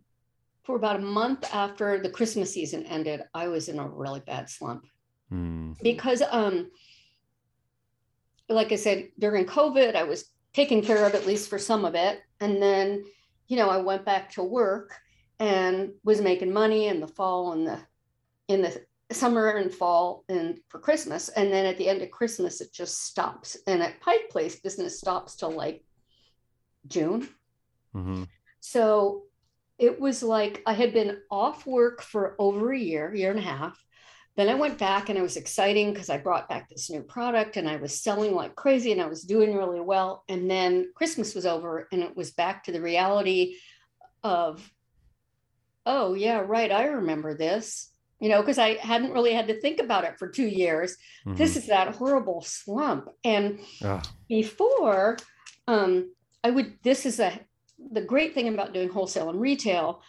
for 0.63 0.75
about 0.75 0.97
a 0.97 0.99
month 0.99 1.45
after 1.53 1.99
the 1.99 2.09
Christmas 2.09 2.53
season 2.53 2.85
ended, 2.85 3.21
I 3.33 3.47
was 3.47 3.69
in 3.69 3.79
a 3.79 3.87
really 3.87 4.21
bad 4.21 4.49
slump. 4.49 4.85
Hmm. 5.29 5.71
because 5.81 6.21
um 6.29 6.69
like 8.49 8.73
i 8.73 8.75
said 8.75 9.07
during 9.17 9.45
covid 9.45 9.95
i 9.95 10.03
was 10.03 10.25
taken 10.53 10.81
care 10.81 11.05
of 11.05 11.15
at 11.15 11.25
least 11.25 11.49
for 11.49 11.57
some 11.57 11.85
of 11.85 11.95
it 11.95 12.19
and 12.41 12.61
then 12.61 13.01
you 13.47 13.55
know 13.55 13.69
i 13.69 13.77
went 13.77 14.03
back 14.03 14.29
to 14.31 14.43
work 14.43 14.99
and 15.39 15.91
was 16.03 16.19
making 16.19 16.51
money 16.51 16.87
in 16.87 16.99
the 16.99 17.07
fall 17.07 17.53
and 17.53 17.65
the 17.65 17.79
in 18.49 18.61
the 18.61 18.83
summer 19.15 19.49
and 19.49 19.73
fall 19.73 20.23
and 20.29 20.59
for 20.69 20.79
christmas 20.79 21.29
and 21.29 21.51
then 21.51 21.65
at 21.65 21.77
the 21.77 21.87
end 21.87 22.01
of 22.01 22.11
christmas 22.11 22.61
it 22.61 22.73
just 22.73 23.03
stops 23.05 23.57
and 23.67 23.81
at 23.81 23.99
pike 24.01 24.29
place 24.29 24.59
business 24.59 24.99
stops 24.99 25.35
till 25.35 25.51
like 25.51 25.83
june 26.87 27.27
Mhm. 27.93 28.27
so 28.61 29.23
it 29.81 29.99
was 29.99 30.21
like 30.21 30.61
I 30.67 30.73
had 30.73 30.93
been 30.93 31.17
off 31.31 31.65
work 31.65 32.03
for 32.03 32.35
over 32.37 32.71
a 32.71 32.77
year, 32.77 33.13
year 33.15 33.31
and 33.31 33.39
a 33.39 33.41
half. 33.41 33.83
Then 34.37 34.47
I 34.47 34.53
went 34.53 34.77
back 34.77 35.09
and 35.09 35.17
it 35.17 35.23
was 35.23 35.37
exciting 35.37 35.91
because 35.91 36.07
I 36.07 36.19
brought 36.19 36.47
back 36.47 36.69
this 36.69 36.91
new 36.91 37.01
product 37.01 37.57
and 37.57 37.67
I 37.67 37.77
was 37.77 37.99
selling 37.99 38.35
like 38.35 38.55
crazy 38.55 38.91
and 38.91 39.01
I 39.01 39.07
was 39.07 39.23
doing 39.23 39.57
really 39.57 39.81
well. 39.81 40.23
And 40.29 40.49
then 40.49 40.91
Christmas 40.95 41.33
was 41.33 41.47
over 41.47 41.87
and 41.91 42.03
it 42.03 42.15
was 42.15 42.29
back 42.31 42.65
to 42.65 42.71
the 42.71 42.79
reality 42.79 43.55
of, 44.23 44.71
oh, 45.87 46.13
yeah, 46.13 46.41
right. 46.45 46.71
I 46.71 46.85
remember 46.85 47.35
this, 47.35 47.90
you 48.21 48.29
know, 48.29 48.41
because 48.41 48.59
I 48.59 48.75
hadn't 48.75 49.11
really 49.11 49.33
had 49.33 49.47
to 49.47 49.59
think 49.59 49.79
about 49.79 50.03
it 50.03 50.17
for 50.19 50.27
two 50.29 50.47
years. 50.47 50.95
This 51.25 51.53
Mhm. 51.53 51.57
is 51.57 51.65
that 51.67 51.95
horrible 51.95 52.41
slump. 52.41 53.09
And 53.25 53.59
before 54.29 55.17
um, 55.67 56.13
i 56.43 56.49
would 56.49 56.73
this 56.83 57.05
is 57.05 57.19
a 57.19 57.31
the 57.91 58.01
great 58.01 58.33
thing 58.33 58.47
about 58.47 58.73
doing 58.73 58.89
wholesale 58.89 59.29
and 59.29 59.39
retail 59.39 60.01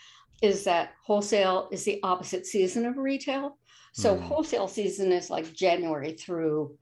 is 0.42 0.64
that 0.64 0.92
wholesale 1.04 1.68
is 1.70 1.84
the 1.84 2.00
opposite 2.02 2.46
season 2.46 2.86
of 2.86 2.96
retail 2.96 3.58
so 3.92 4.14
Mm. 4.16 4.20
wholesale 4.22 4.68
season 4.68 5.12
is 5.12 5.28
like 5.30 5.52
january 5.52 6.12
through 6.12 6.78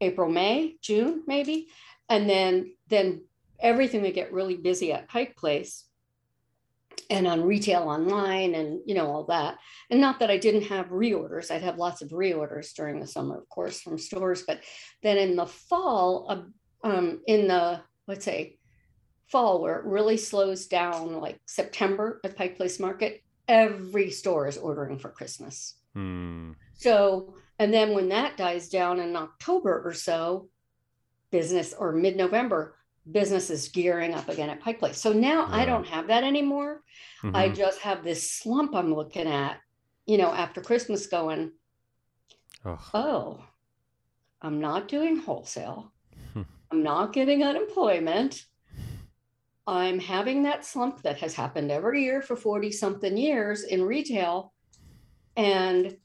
april 0.00 0.30
may 0.30 0.76
june 0.82 1.22
maybe 1.26 1.68
and 2.08 2.28
then 2.28 2.74
then 2.88 3.22
everything 3.60 4.02
would 4.02 4.14
get 4.14 4.32
really 4.32 4.56
busy 4.56 4.92
at 4.92 5.08
pike 5.08 5.34
place 5.36 5.85
and 7.10 7.26
on 7.26 7.42
retail 7.42 7.82
online 7.82 8.54
and 8.54 8.80
you 8.86 8.94
know 8.94 9.06
all 9.06 9.24
that 9.24 9.58
and 9.90 10.00
not 10.00 10.18
that 10.18 10.30
i 10.30 10.36
didn't 10.36 10.62
have 10.62 10.88
reorders 10.88 11.50
i'd 11.50 11.62
have 11.62 11.78
lots 11.78 12.02
of 12.02 12.10
reorders 12.10 12.72
during 12.74 13.00
the 13.00 13.06
summer 13.06 13.38
of 13.38 13.48
course 13.48 13.80
from 13.80 13.98
stores 13.98 14.42
but 14.46 14.60
then 15.02 15.16
in 15.16 15.36
the 15.36 15.46
fall 15.46 16.26
uh, 16.28 16.88
um, 16.88 17.20
in 17.26 17.48
the 17.48 17.80
let's 18.06 18.24
say 18.24 18.58
fall 19.28 19.60
where 19.60 19.78
it 19.78 19.84
really 19.84 20.16
slows 20.16 20.66
down 20.66 21.20
like 21.20 21.40
september 21.46 22.20
at 22.24 22.36
pike 22.36 22.56
place 22.56 22.78
market 22.78 23.22
every 23.48 24.10
store 24.10 24.46
is 24.46 24.58
ordering 24.58 24.98
for 24.98 25.10
christmas 25.10 25.74
Hmm. 25.94 26.52
so 26.74 27.36
and 27.58 27.72
then 27.72 27.94
when 27.94 28.10
that 28.10 28.36
dies 28.36 28.68
down 28.68 29.00
in 29.00 29.16
october 29.16 29.82
or 29.82 29.94
so 29.94 30.50
business 31.30 31.72
or 31.72 31.92
mid-november 31.92 32.76
business 33.10 33.50
is 33.50 33.68
gearing 33.68 34.14
up 34.14 34.28
again 34.28 34.50
at 34.50 34.60
pike 34.60 34.78
place 34.78 34.98
so 35.00 35.12
now 35.12 35.46
i 35.50 35.64
don't 35.64 35.86
have 35.86 36.08
that 36.08 36.24
anymore 36.24 36.82
I 37.22 37.48
Mhm. 37.48 37.56
just 37.56 37.78
have 37.80 38.04
this 38.04 38.30
slump 38.30 38.74
I'm 38.74 38.94
looking 38.94 39.26
at, 39.26 39.58
you 40.06 40.16
know, 40.18 40.30
after 40.32 40.60
Christmas 40.60 41.06
going, 41.06 41.50
Ugh. 42.64 42.78
oh, 42.94 43.44
I'm 44.42 44.60
not 44.60 44.86
doing 44.86 45.16
wholesale. 45.16 45.92
Hmm. 46.34 46.42
I'm 46.70 46.82
not 46.82 47.12
getting 47.12 47.42
unemployment. 47.42 48.44
I'm 49.66 49.98
having 49.98 50.42
that 50.44 50.64
slump 50.64 51.02
that 51.02 51.18
has 51.18 51.34
happened 51.34 51.72
every 51.72 52.04
year 52.04 52.22
for 52.22 52.36
40 52.36 52.70
something 52.70 53.16
years 53.16 53.64
in 53.64 53.82
retail. 53.82 54.52
And 55.36 55.96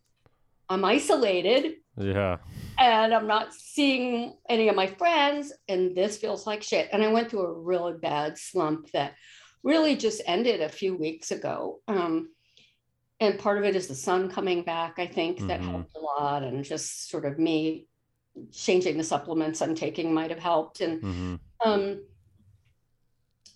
I'm 0.70 0.84
isolated 0.86 1.76
yeah 1.98 2.38
and 2.78 3.14
I'm 3.14 3.28
not 3.28 3.54
seeing 3.54 4.38
any 4.50 4.68
of 4.68 4.76
my 4.76 4.88
friends, 4.88 5.54
and 5.68 5.96
this 5.96 6.18
feels 6.18 6.48
like 6.48 6.64
shit. 6.64 6.90
And 6.92 7.04
I 7.04 7.10
went 7.10 7.30
through 7.30 7.46
a 7.46 7.60
really 7.60 7.94
bad 7.94 8.40
slump 8.40 8.90
that 8.92 9.14
really 9.64 9.96
just 9.96 10.22
ended 10.26 10.62
a 10.62 10.70
few 10.70 10.96
weeks 10.96 11.30
ago. 11.30 11.82
Um, 11.88 12.30
and 13.20 13.38
part 13.38 13.60
of 13.60 13.66
it 13.66 13.76
is 13.76 13.88
the 13.88 13.94
sun 13.94 14.32
coming 14.32 14.64
back, 14.64 14.96
I 14.98 15.06
think, 15.06 15.38
that 15.46 15.60
Mhm. 15.62 15.70
helped 15.70 15.96
a 15.96 16.00
lot, 16.00 16.44
and 16.44 16.64
just 16.64 17.10
sort 17.10 17.26
of 17.26 17.38
me 17.38 17.88
changing 18.52 18.98
the 18.98 19.04
supplements 19.04 19.62
I'm 19.62 19.76
taking 19.76 20.12
might 20.14 20.32
have 20.32 20.40
helped. 20.40 20.82
And 20.82 21.02
hmm 21.02 21.36
um, 21.64 22.04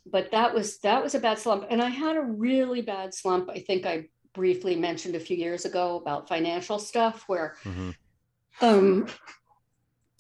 but 0.06 0.30
that 0.32 0.54
was 0.54 0.78
that 0.80 1.02
was 1.02 1.16
a 1.16 1.20
bad 1.20 1.40
slump, 1.40 1.66
and 1.70 1.82
I 1.82 1.90
had 1.90 2.16
a 2.16 2.22
really 2.22 2.82
bad 2.82 3.14
slump. 3.16 3.50
I 3.50 3.60
think 3.60 3.88
I 3.88 4.10
briefly 4.34 4.76
mentioned 4.76 5.16
a 5.16 5.20
few 5.20 5.38
years 5.38 5.66
ago 5.66 5.96
about 5.98 6.28
financial 6.30 6.78
stuff 6.78 7.24
where 7.28 7.56
hmm 7.64 7.92
um 8.62 9.08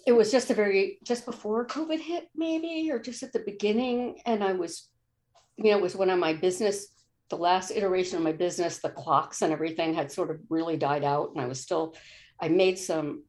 it 0.05 0.11
was 0.11 0.31
just 0.31 0.49
a 0.49 0.53
very 0.53 0.99
just 1.03 1.25
before 1.25 1.65
covid 1.65 1.99
hit 1.99 2.29
maybe 2.35 2.89
or 2.91 2.99
just 2.99 3.23
at 3.23 3.33
the 3.33 3.39
beginning. 3.39 4.19
And 4.25 4.43
i 4.43 4.53
was 4.53 4.89
you 5.57 5.71
know 5.71 5.77
it 5.77 5.83
was 5.83 5.95
one 5.95 6.09
of 6.09 6.19
my 6.19 6.33
business 6.33 6.87
the 7.29 7.37
last 7.37 7.71
iteration 7.71 8.17
of 8.17 8.23
my 8.23 8.33
business 8.33 8.79
the 8.79 8.89
clocks 8.89 9.41
and 9.41 9.51
everything 9.51 9.93
had 9.93 10.11
sort 10.11 10.29
of 10.29 10.39
really 10.49 10.77
died 10.77 11.03
out. 11.03 11.31
And 11.31 11.41
i 11.41 11.47
was 11.47 11.61
still 11.61 11.95
i 12.39 12.47
made 12.47 12.77
some 12.77 13.23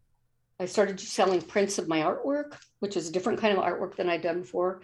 i 0.61 0.67
started 0.67 1.01
selling 1.01 1.41
prints 1.41 1.79
of 1.79 1.89
my 1.89 2.01
artwork 2.01 2.59
which 2.81 2.97
is 2.97 3.09
a 3.09 3.13
different 3.13 3.41
kind 3.41 3.57
of 3.57 3.65
artwork 3.65 3.97
than 3.97 4.09
i'd 4.09 4.23
done 4.23 4.43
before. 4.43 4.83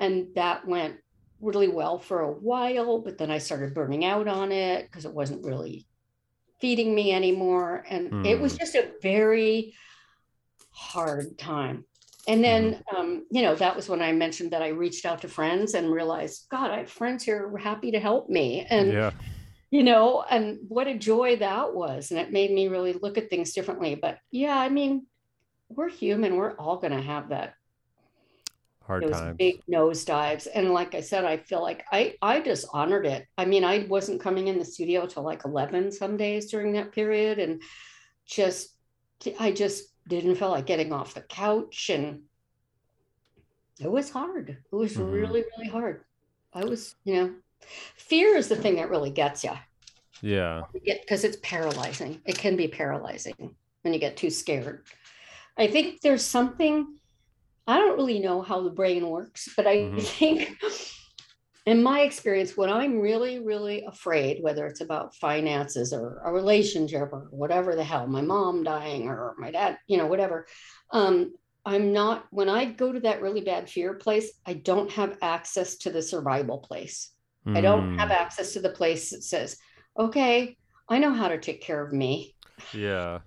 And 0.00 0.34
that 0.34 0.66
went 0.66 0.96
really 1.40 1.68
well 1.68 1.98
for 1.98 2.20
a 2.20 2.32
while 2.32 3.00
but 3.00 3.18
then 3.18 3.30
i 3.30 3.38
started 3.38 3.74
burning 3.74 4.04
out 4.04 4.28
on 4.28 4.50
it 4.52 4.84
because 4.84 5.04
it 5.04 5.12
wasn't 5.12 5.44
really 5.44 5.86
feeding 6.64 6.94
me 6.94 7.12
anymore. 7.12 7.84
And 7.90 8.24
it 8.24 8.40
was 8.40 8.52
Hmm. 8.52 8.58
just 8.60 8.74
a 8.74 8.88
very 9.02 9.74
hard 10.70 11.36
time. 11.36 11.84
And 12.26 12.42
then 12.42 12.82
um, 12.96 13.26
you 13.30 13.42
know 13.42 13.54
that 13.54 13.76
was 13.76 13.86
when 13.86 14.00
i 14.00 14.12
mentioned 14.12 14.50
that 14.52 14.62
i 14.62 14.68
reached 14.68 15.04
out 15.04 15.20
to 15.20 15.28
friends 15.28 15.74
and 15.74 15.92
realized 15.92 16.46
god 16.50 16.70
i 16.70 16.78
have 16.78 16.90
friends 17.00 17.22
here 17.22 17.38
who 17.46 17.54
are 17.56 17.58
happy 17.58 17.90
to 17.90 18.00
help 18.00 18.30
me. 18.30 18.66
And 18.70 18.86
yeah. 18.94 19.10
you 19.70 19.82
know 19.82 20.24
and 20.34 20.44
what 20.74 20.86
a 20.86 20.96
joy 21.12 21.36
that 21.48 21.74
was. 21.74 22.10
And 22.10 22.18
it 22.18 22.32
made 22.32 22.50
me 22.58 22.68
really 22.68 22.94
look 22.94 23.18
at 23.18 23.28
things 23.28 23.52
differently. 23.52 23.92
But 23.94 24.16
yeah 24.30 24.58
i 24.66 24.70
mean 24.70 24.92
we're 25.76 25.90
human. 25.90 26.36
We're 26.36 26.56
all 26.62 26.78
going 26.82 26.96
to 27.00 27.02
have 27.14 27.28
that 27.34 27.48
Hard 28.86 29.02
was 29.04 29.12
times. 29.12 29.36
big 29.38 29.62
nosedives. 29.70 30.46
And 30.54 30.70
like 30.70 30.94
I 30.94 31.00
said, 31.00 31.24
I 31.24 31.38
feel 31.38 31.62
like 31.62 31.84
I 31.90 32.14
I 32.20 32.40
just 32.40 32.66
honored 32.72 33.06
it. 33.06 33.26
I 33.38 33.44
mean, 33.46 33.64
I 33.64 33.86
wasn't 33.88 34.20
coming 34.20 34.48
in 34.48 34.58
the 34.58 34.64
studio 34.64 35.06
till 35.06 35.22
like 35.22 35.44
11 35.44 35.90
some 35.92 36.16
days 36.16 36.50
during 36.50 36.72
that 36.74 36.92
period. 36.92 37.38
And 37.38 37.62
just 38.26 38.70
I 39.40 39.52
just 39.52 39.84
didn't 40.06 40.34
feel 40.34 40.50
like 40.50 40.66
getting 40.66 40.92
off 40.92 41.14
the 41.14 41.22
couch. 41.22 41.88
And 41.90 42.22
it 43.80 43.90
was 43.90 44.10
hard. 44.10 44.50
It 44.50 44.74
was 44.76 44.96
Mhm. 44.96 45.12
really, 45.12 45.44
really 45.56 45.68
hard. 45.70 46.04
I 46.52 46.64
was, 46.64 46.94
you 47.04 47.14
know, 47.14 47.34
fear 47.96 48.36
is 48.36 48.48
the 48.48 48.56
thing 48.56 48.76
that 48.76 48.90
really 48.90 49.10
gets 49.10 49.44
you. 49.44 49.52
Yeah. 50.22 50.62
because 50.84 51.24
it's 51.24 51.36
paralyzing. 51.42 52.20
It 52.24 52.38
can 52.38 52.56
be 52.56 52.68
paralyzing 52.68 53.56
when 53.82 53.92
you 53.92 53.98
get 53.98 54.16
too 54.16 54.30
scared. 54.30 54.84
I 55.58 55.66
think 55.66 56.00
there's 56.02 56.24
something, 56.24 56.98
I 57.66 57.78
don't 57.78 57.96
really 57.96 58.18
know 58.20 58.42
how 58.42 58.62
the 58.62 58.70
brain 58.70 59.08
works, 59.08 59.48
but 59.56 59.66
I 59.66 59.92
Mhm. 59.92 60.14
think 60.18 60.58
in 61.66 61.82
my 61.82 62.00
experience, 62.00 62.56
when 62.56 62.70
I'm 62.70 63.00
really, 63.00 63.38
really 63.38 63.84
afraid, 63.86 64.42
whether 64.42 64.66
it's 64.66 64.82
about 64.82 65.14
finances 65.14 65.92
or 65.94 66.20
a 66.24 66.32
relationship 66.32 67.10
or 67.12 67.28
whatever 67.30 67.74
the 67.74 67.84
hell, 67.84 68.06
my 68.06 68.20
mom 68.20 68.64
dying 68.64 69.08
or 69.08 69.34
my 69.38 69.50
dad, 69.50 69.78
you 69.86 69.96
know, 69.96 70.06
whatever, 70.06 70.46
um, 70.92 71.32
I'm 71.64 71.92
not, 71.92 72.26
when 72.30 72.50
I 72.50 72.66
go 72.66 72.92
to 72.92 73.00
that 73.00 73.22
really 73.22 73.40
bad 73.40 73.70
fear 73.70 73.94
place, 73.94 74.30
I 74.44 74.54
don't 74.54 74.90
have 74.92 75.16
access 75.22 75.76
to 75.78 75.90
the 75.90 76.02
survival 76.02 76.58
place. 76.58 77.10
I 77.54 77.62
don't 77.62 77.88
have 77.96 78.10
Mm, 78.10 78.16
access 78.20 78.52
to 78.52 78.60
the 78.60 78.70
place 78.70 79.10
that 79.10 79.22
says, 79.22 79.56
okay, 79.98 80.58
I 80.90 80.98
know 80.98 81.14
how 81.14 81.28
to 81.28 81.38
take 81.38 81.62
care 81.62 81.82
of 81.82 81.94
me. 81.94 82.34
Yeah. 82.72 83.20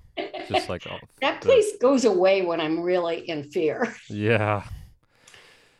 Just 0.48 0.70
like 0.70 0.86
all 0.90 1.00
that 1.22 1.42
the- 1.42 1.48
place 1.48 1.78
goes 1.82 2.06
away 2.06 2.42
when 2.44 2.60
I'm 2.62 2.80
really 2.82 3.28
in 3.30 3.44
fear. 3.44 3.96
Yeah. 4.10 4.64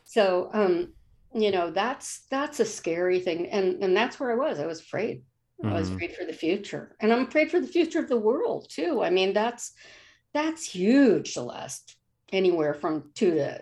So, 0.04 0.50
um, 0.52 0.92
you 1.34 1.50
know, 1.50 1.70
that's 1.70 2.26
that's 2.30 2.60
a 2.60 2.64
scary 2.64 3.20
thing, 3.20 3.46
and 3.48 3.82
and 3.82 3.96
that's 3.96 4.18
where 4.18 4.32
I 4.32 4.36
was. 4.36 4.58
I 4.58 4.66
was 4.66 4.80
afraid. 4.80 5.22
I 5.64 5.72
was 5.72 5.90
Mhm. 5.90 5.94
afraid 5.96 6.12
for 6.16 6.24
the 6.24 6.32
future, 6.32 6.94
and 7.00 7.12
I'm 7.12 7.26
afraid 7.26 7.50
for 7.50 7.60
the 7.60 7.66
future 7.66 7.98
of 7.98 8.08
the 8.08 8.16
world 8.16 8.68
too. 8.70 9.02
I 9.02 9.10
mean, 9.10 9.32
that's 9.32 9.72
that's 10.32 10.64
huge. 10.64 11.34
The 11.34 11.42
last 11.42 11.96
anywhere 12.32 12.74
from 12.74 13.10
two 13.14 13.32
to 13.32 13.60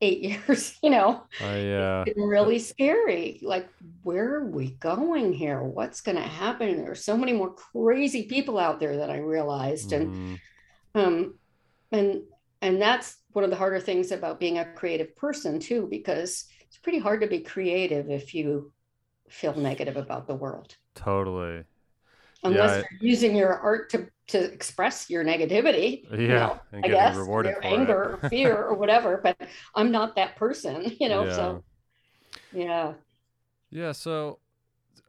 eight 0.00 0.20
years, 0.48 0.78
you 0.82 0.90
know. 0.90 1.24
I 1.40 1.56
yeah. 1.58 2.04
been 2.04 2.22
really 2.24 2.58
scary. 2.58 3.40
Like, 3.42 3.68
where 4.02 4.36
are 4.36 4.46
we 4.50 4.72
going 4.72 5.32
here? 5.32 5.62
What's 5.62 6.00
going 6.00 6.16
to 6.16 6.22
happen? 6.22 6.78
There 6.78 6.90
are 6.92 6.94
so 6.96 7.16
many 7.16 7.32
more 7.32 7.54
crazy 7.54 8.24
people 8.28 8.58
out 8.58 8.80
there 8.80 8.98
that 8.98 9.10
I 9.10 9.18
realized, 9.18 9.92
and 9.92 10.14
Mhm. 10.14 10.40
um, 10.94 11.38
and 11.92 12.22
and 12.62 12.80
that's 12.82 13.16
one 13.32 13.44
of 13.44 13.50
the 13.50 13.56
harder 13.56 13.80
things 13.80 14.12
about 14.12 14.40
being 14.40 14.58
a 14.58 14.64
creative 14.74 15.16
person 15.16 15.60
too, 15.60 15.86
because 15.90 16.46
it's 16.68 16.78
pretty 16.78 16.98
hard 16.98 17.20
to 17.22 17.26
be 17.28 17.40
creative 17.40 18.10
if 18.10 18.34
you 18.34 18.72
feel 19.30 19.54
negative 19.54 19.96
about 19.96 20.26
the 20.28 20.34
world, 20.34 20.76
Totally. 20.94 21.64
Unless 22.44 22.70
I- 22.70 22.76
you're 22.76 23.10
using 23.10 23.36
your 23.36 23.54
art 23.58 23.90
to 23.90 24.08
to 24.28 24.52
express 24.52 25.08
your 25.08 25.24
negativity. 25.24 26.04
Yeah. 26.10 26.18
you 26.18 26.28
know, 26.28 26.60
and 26.72 26.84
I 26.84 26.88
guess 26.88 27.16
rewarded 27.16 27.56
anger 27.62 28.18
it. 28.22 28.26
or 28.26 28.28
fear 28.30 28.56
or 28.56 28.74
whatever, 28.74 29.18
but 29.22 29.36
I'm 29.74 29.90
not 29.90 30.16
that 30.16 30.36
person, 30.36 30.92
you 31.00 31.08
know. 31.08 31.24
Yeah. 31.24 31.32
So 31.34 31.64
yeah. 32.52 32.92
Yeah, 33.70 33.92
so 33.92 34.38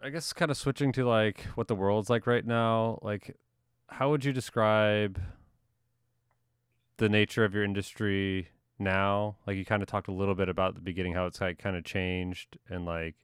I 0.01 0.09
guess 0.09 0.31
kind 0.33 0.51
of 0.51 0.57
switching 0.57 0.91
to 0.93 1.05
like 1.05 1.41
what 1.55 1.67
the 1.67 1.75
world's 1.75 2.09
like 2.09 2.27
right 2.27 2.45
now, 2.45 2.99
like 3.01 3.35
how 3.87 4.09
would 4.09 4.23
you 4.23 4.31
describe 4.33 5.19
the 6.97 7.09
nature 7.09 7.43
of 7.43 7.53
your 7.53 7.63
industry 7.63 8.49
now? 8.77 9.37
Like 9.45 9.57
you 9.57 9.65
kind 9.65 9.81
of 9.81 9.87
talked 9.87 10.07
a 10.07 10.13
little 10.13 10.35
bit 10.35 10.49
about 10.49 10.75
the 10.75 10.81
beginning 10.81 11.13
how 11.13 11.25
it's 11.25 11.41
like 11.41 11.57
kind 11.59 11.75
of 11.75 11.83
changed 11.83 12.57
and 12.69 12.85
like 12.85 13.15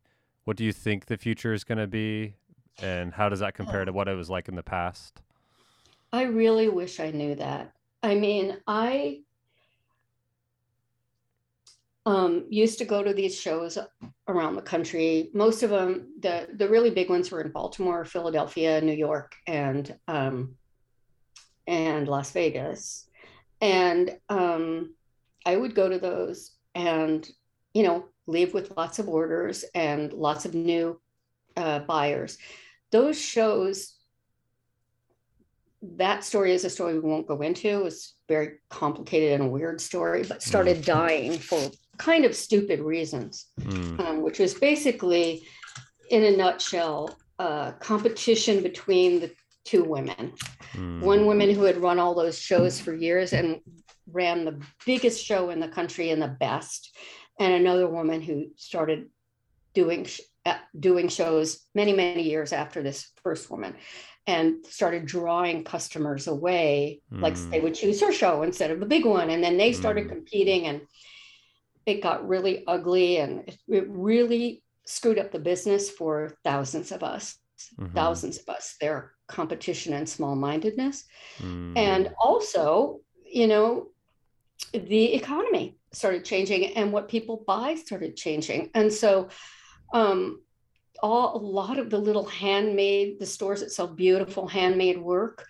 what 0.43 0.57
do 0.57 0.63
you 0.63 0.71
think 0.73 1.05
the 1.05 1.17
future 1.17 1.53
is 1.53 1.63
going 1.63 1.77
to 1.77 1.87
be 1.87 2.35
and 2.81 3.13
how 3.13 3.29
does 3.29 3.39
that 3.39 3.53
compare 3.53 3.85
to 3.85 3.91
what 3.91 4.07
it 4.07 4.15
was 4.15 4.29
like 4.29 4.47
in 4.47 4.55
the 4.55 4.63
past? 4.63 5.21
I 6.11 6.23
really 6.23 6.69
wish 6.69 6.99
I 6.99 7.11
knew 7.11 7.35
that. 7.35 7.73
I 8.03 8.15
mean, 8.15 8.57
I 8.67 9.21
um, 12.05 12.45
used 12.49 12.77
to 12.77 12.85
go 12.85 13.03
to 13.03 13.13
these 13.13 13.39
shows 13.39 13.77
around 14.27 14.55
the 14.55 14.61
country. 14.61 15.29
Most 15.33 15.63
of 15.63 15.71
them, 15.71 16.13
the 16.19 16.47
the 16.53 16.69
really 16.69 16.91
big 16.91 17.09
ones, 17.09 17.31
were 17.31 17.41
in 17.41 17.51
Baltimore, 17.51 18.05
Philadelphia, 18.05 18.79
New 18.81 18.93
York, 18.93 19.35
and 19.47 19.97
um, 20.07 20.55
and 21.67 22.07
Las 22.07 22.31
Vegas. 22.31 23.09
And 23.61 24.17
um, 24.29 24.93
I 25.45 25.55
would 25.55 25.73
go 25.73 25.89
to 25.89 25.97
those 25.97 26.51
and 26.75 27.27
you 27.73 27.83
know 27.83 28.05
leave 28.27 28.53
with 28.53 28.75
lots 28.77 28.99
of 28.99 29.09
orders 29.09 29.65
and 29.73 30.13
lots 30.13 30.45
of 30.45 30.53
new 30.53 30.99
uh, 31.57 31.79
buyers. 31.79 32.37
Those 32.91 33.19
shows 33.19 33.93
that 35.97 36.23
story 36.23 36.51
is 36.53 36.65
a 36.65 36.69
story 36.69 36.95
we 36.99 37.09
won't 37.09 37.27
go 37.27 37.41
into. 37.41 37.85
It's 37.85 38.15
very 38.27 38.53
complicated 38.69 39.33
and 39.33 39.43
a 39.43 39.47
weird 39.47 39.79
story, 39.79 40.23
but 40.27 40.41
started 40.41 40.83
dying 40.83 41.37
for 41.37 41.59
kind 41.97 42.25
of 42.25 42.35
stupid 42.35 42.79
reasons, 42.79 43.47
Mm, 43.61 43.99
um, 43.99 44.21
which 44.21 44.39
was 44.39 44.53
basically, 44.53 45.47
in 46.09 46.23
a 46.23 46.35
nutshell, 46.35 47.15
uh, 47.39 47.73
competition 47.73 48.63
between 48.63 49.19
the 49.19 49.31
two 49.63 49.83
women. 49.83 50.33
mm, 50.73 51.01
One 51.01 51.25
woman 51.25 51.49
who 51.51 51.63
had 51.63 51.77
run 51.77 51.99
all 51.99 52.15
those 52.15 52.37
shows 52.39 52.79
for 52.79 52.93
years 52.93 53.33
and 53.33 53.61
ran 54.11 54.45
the 54.45 54.59
biggest 54.85 55.23
show 55.23 55.49
in 55.49 55.59
the 55.59 55.67
country 55.67 56.09
and 56.11 56.21
the 56.21 56.35
best, 56.39 56.95
and 57.39 57.53
another 57.53 57.87
woman 57.87 58.21
who 58.21 58.47
started 58.55 59.09
doing 59.73 60.05
sh- 60.05 60.21
doing 60.79 61.07
shows 61.07 61.59
many 61.73 61.93
many 61.93 62.23
years 62.23 62.53
after 62.53 62.83
this 62.83 63.11
first 63.23 63.49
woman 63.49 63.75
and 64.27 64.65
started 64.65 65.05
drawing 65.05 65.63
customers 65.63 66.27
away 66.27 67.01
like 67.11 67.35
Mm. 67.35 67.51
they 67.51 67.59
would 67.59 67.73
choose 67.75 68.01
her 68.01 68.11
show 68.11 68.43
instead 68.43 68.71
of 68.71 68.79
the 68.79 68.85
big 68.85 69.05
one 69.05 69.29
and 69.29 69.43
then 69.43 69.57
they 69.57 69.73
started 69.73 70.05
Mm. 70.05 70.09
competing 70.09 70.67
and 70.67 70.81
it 71.85 72.01
got 72.01 72.27
really 72.27 72.63
ugly 72.67 73.17
and 73.17 73.47
it, 73.47 73.57
it 73.67 73.85
really 73.89 74.63
screwed 74.85 75.19
up 75.19 75.31
the 75.31 75.39
business 75.39 75.89
for 75.89 76.15
thousands 76.43 76.91
of 76.91 77.01
us 77.03 77.37
mhm, 77.79 77.93
thousands 77.93 78.37
of 78.37 78.47
us 78.49 78.75
their 78.81 79.13
competition 79.27 79.93
and 79.93 80.07
small-mindedness 80.07 81.05
mm, 81.39 81.73
and 81.77 82.09
also 82.19 82.99
you 83.25 83.47
know 83.47 83.87
the 84.73 85.13
economy 85.13 85.77
started 85.91 86.23
changing 86.25 86.61
and 86.77 86.91
what 86.91 87.07
people 87.07 87.43
buy 87.47 87.75
started 87.75 88.15
changing 88.15 88.69
and 88.73 88.91
so 88.91 89.27
um 89.93 90.41
all 91.03 91.35
a 91.35 91.41
lot 91.43 91.77
of 91.77 91.89
the 91.89 91.97
little 91.97 92.25
handmade 92.25 93.19
the 93.19 93.25
stores 93.25 93.59
that 93.61 93.71
sell 93.71 93.87
beautiful 93.87 94.47
handmade 94.47 94.97
work 95.01 95.45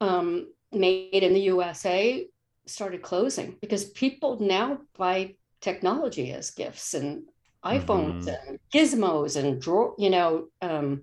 um 0.00 0.52
made 0.72 1.22
in 1.22 1.32
the 1.32 1.40
usa 1.40 2.26
started 2.66 3.00
closing 3.02 3.56
because 3.60 3.90
people 3.90 4.38
now 4.40 4.78
buy 4.98 5.34
technology 5.60 6.32
as 6.32 6.50
gifts 6.50 6.94
and 6.94 7.22
iPhones 7.64 8.24
Mhm. 8.26 8.48
and 8.48 8.58
gizmos 8.72 9.36
and 9.36 9.60
draw, 9.60 9.94
you 9.98 10.10
know, 10.10 10.48
um, 10.62 11.02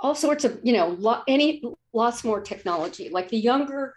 all 0.00 0.14
sorts 0.14 0.44
of, 0.44 0.60
you 0.62 0.72
know, 0.72 0.88
lo- 0.88 1.22
any 1.28 1.62
lots 1.92 2.24
more 2.24 2.40
technology. 2.40 3.08
Like 3.08 3.28
the 3.28 3.36
younger, 3.38 3.94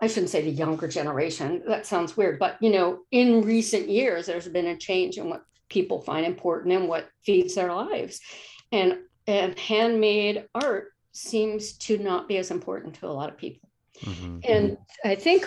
I 0.00 0.06
shouldn't 0.06 0.30
say 0.30 0.42
the 0.42 0.50
younger 0.50 0.88
generation. 0.88 1.62
That 1.66 1.86
sounds 1.86 2.16
weird, 2.16 2.38
but 2.38 2.56
you 2.60 2.70
know, 2.70 3.00
in 3.10 3.42
recent 3.42 3.88
years, 3.88 4.26
there's 4.26 4.48
been 4.48 4.68
a 4.68 4.76
change 4.76 5.18
in 5.18 5.28
what 5.28 5.44
people 5.76 6.00
find 6.00 6.24
important 6.26 6.74
and 6.74 6.88
what 6.88 7.08
feeds 7.24 7.54
their 7.54 7.72
lives, 7.72 8.20
and 8.70 8.98
and 9.26 9.58
handmade 9.58 10.46
art 10.54 10.92
seems 11.12 11.62
to 11.86 11.98
not 11.98 12.28
be 12.28 12.36
as 12.38 12.50
important 12.50 12.94
to 12.96 13.06
a 13.06 13.16
lot 13.18 13.30
of 13.30 13.36
people. 13.38 13.68
mhm, 14.00 14.40
And 14.48 14.78
I 15.04 15.14
think 15.14 15.46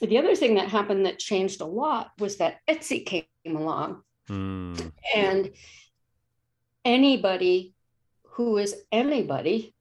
the 0.00 0.18
other 0.18 0.34
thing 0.34 0.54
that 0.54 0.68
happened 0.68 1.06
that 1.06 1.18
changed 1.18 1.60
a 1.60 1.66
lot 1.66 2.10
was 2.18 2.38
that 2.38 2.58
Etsy 2.66 3.04
came 3.04 3.24
along 3.46 4.02
mm, 4.28 4.92
and 5.14 5.50
anybody 6.84 7.74
who 8.34 8.56
is 8.56 8.74
anybody 8.90 9.74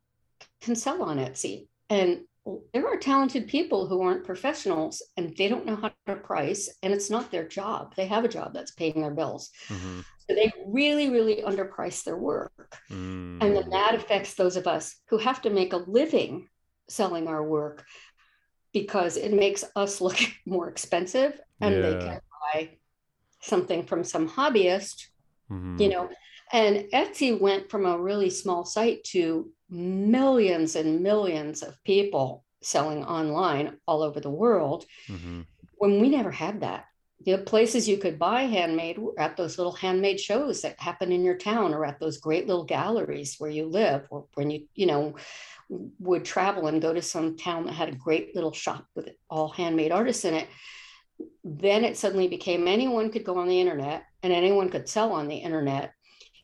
can 0.61 0.75
sell 0.75 1.01
on 1.03 1.17
Etsy. 1.17 1.67
And 1.89 2.25
there 2.73 2.87
are 2.87 2.97
talented 2.97 3.47
people 3.47 3.87
who 3.87 4.01
aren't 4.01 4.25
professionals 4.25 5.01
and 5.17 5.35
they 5.37 5.47
don't 5.47 5.65
know 5.65 5.75
how 5.75 5.91
to 6.07 6.15
price, 6.15 6.69
and 6.83 6.93
it's 6.93 7.09
not 7.09 7.31
their 7.31 7.47
job. 7.47 7.95
They 7.95 8.07
have 8.07 8.25
a 8.25 8.29
job 8.29 8.53
that's 8.53 8.71
paying 8.71 9.01
their 9.01 9.11
bills. 9.13 9.49
mhm, 9.69 10.03
So 10.27 10.35
they 10.35 10.51
really, 10.67 11.09
really 11.09 11.41
underprice 11.43 12.03
their 12.03 12.17
work. 12.17 12.51
mm, 12.91 13.41
And 13.41 13.55
then 13.55 13.69
that 13.71 13.95
affects 13.95 14.33
those 14.35 14.55
of 14.57 14.67
us 14.67 14.95
who 15.09 15.17
have 15.17 15.41
to 15.43 15.49
make 15.49 15.73
a 15.73 15.77
living 15.77 16.47
selling 16.89 17.27
our 17.27 17.43
work 17.43 17.85
because 18.73 19.17
it 19.17 19.33
makes 19.33 19.63
us 19.75 20.01
look 20.01 20.17
more 20.45 20.69
expensive 20.69 21.39
and 21.61 21.83
they 21.83 21.95
can 21.95 22.19
buy 22.53 22.77
something 23.41 23.83
from 23.85 24.03
some 24.03 24.29
hobbyist, 24.29 25.07
mhm, 25.49 25.79
you 25.79 25.89
know. 25.89 26.09
And 26.51 26.87
Etsy 26.93 27.39
went 27.39 27.69
from 27.69 27.85
a 27.85 27.99
really 27.99 28.29
small 28.29 28.65
site 28.65 29.03
to 29.11 29.51
millions 29.69 30.75
and 30.75 31.01
millions 31.01 31.61
of 31.63 31.81
people 31.83 32.43
selling 32.61 33.05
online 33.05 33.77
all 33.87 34.01
over 34.03 34.19
the 34.19 34.29
world. 34.29 34.85
mhm, 35.07 35.45
when 35.77 36.01
we 36.01 36.09
never 36.09 36.31
had 36.31 36.61
that. 36.61 36.85
The 37.25 37.37
places 37.37 37.87
you 37.87 37.97
could 37.97 38.17
buy 38.19 38.43
handmade 38.43 38.97
were 38.97 39.19
at 39.19 39.35
those 39.35 39.57
little 39.57 39.73
handmade 39.73 40.19
shows 40.19 40.61
that 40.61 40.79
happen 40.79 41.11
in 41.11 41.23
your 41.23 41.37
town 41.37 41.73
or 41.73 41.85
at 41.85 41.99
those 41.99 42.17
great 42.17 42.47
little 42.47 42.63
galleries 42.63 43.35
where 43.39 43.49
you 43.49 43.65
live 43.65 44.07
or 44.09 44.25
when 44.35 44.49
you, 44.51 44.67
you 44.73 44.85
know, 44.85 45.15
would 45.99 46.25
travel 46.25 46.67
and 46.67 46.81
go 46.81 46.93
to 46.93 47.01
some 47.01 47.35
town 47.37 47.65
that 47.65 47.73
had 47.73 47.89
a 47.89 47.95
great 47.95 48.35
little 48.35 48.53
shop 48.53 48.85
with 48.95 49.09
all 49.29 49.49
handmade 49.49 49.91
artists 49.91 50.25
in 50.25 50.33
it. 50.33 50.47
Then 51.43 51.83
it 51.83 51.97
suddenly 51.97 52.27
became 52.27 52.67
anyone 52.67 53.11
could 53.11 53.25
go 53.25 53.37
on 53.37 53.47
the 53.47 53.59
internet 53.59 54.03
and 54.23 54.31
anyone 54.31 54.69
could 54.69 54.87
sell 54.87 55.11
on 55.11 55.27
the 55.27 55.37
internet. 55.37 55.93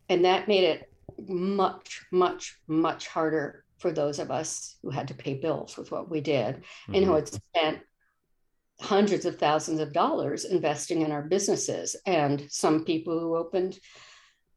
And 0.10 0.26
that 0.26 0.48
made 0.48 0.64
it 0.66 0.92
much, 1.28 2.06
much, 2.12 2.58
much 2.68 3.08
harder 3.08 3.66
for 3.78 3.92
those 3.92 4.20
of 4.20 4.32
us 4.32 4.78
who 4.82 4.90
had 4.90 5.08
to 5.08 5.14
pay 5.14 5.36
bills 5.36 5.78
with 5.78 5.92
what 5.92 6.10
we 6.10 6.22
did 6.22 6.56
mm-hmm. 6.56 6.96
and 6.96 7.06
who 7.06 7.14
had 7.14 7.28
spent 7.28 7.80
hundreds 8.82 9.26
of 9.26 9.38
thousands 9.38 9.80
of 9.80 9.94
dollars 9.94 10.46
investing 10.46 11.02
in 11.02 11.12
our 11.12 11.24
businesses 11.24 11.96
and 12.06 12.46
some 12.50 12.84
people 12.84 13.20
who 13.20 13.36
opened 13.36 13.80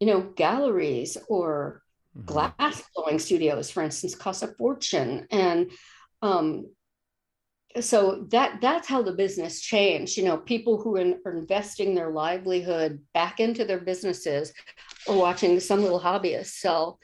you 0.00 0.06
know 0.06 0.20
galleries 0.34 1.16
or 1.28 1.82
mm-hmm. 2.16 2.26
glass 2.26 2.82
blowing 2.94 3.18
studios 3.18 3.70
for 3.70 3.82
instance 3.82 4.14
cost 4.14 4.42
a 4.42 4.48
fortune 4.48 5.26
and 5.30 5.70
um, 6.22 6.66
so 7.80 8.26
that 8.30 8.60
that's 8.60 8.88
how 8.88 9.02
the 9.02 9.12
business 9.12 9.60
changed 9.60 10.16
you 10.16 10.24
know 10.24 10.36
people 10.36 10.80
who 10.80 10.96
are 10.96 11.36
investing 11.36 11.94
their 11.94 12.10
livelihood 12.10 13.00
back 13.14 13.38
into 13.38 13.64
their 13.64 13.78
businesses 13.78 14.52
or 15.06 15.16
watching 15.16 15.60
some 15.60 15.82
little 15.82 16.00
hobbyist 16.00 16.58
sell 16.58 16.98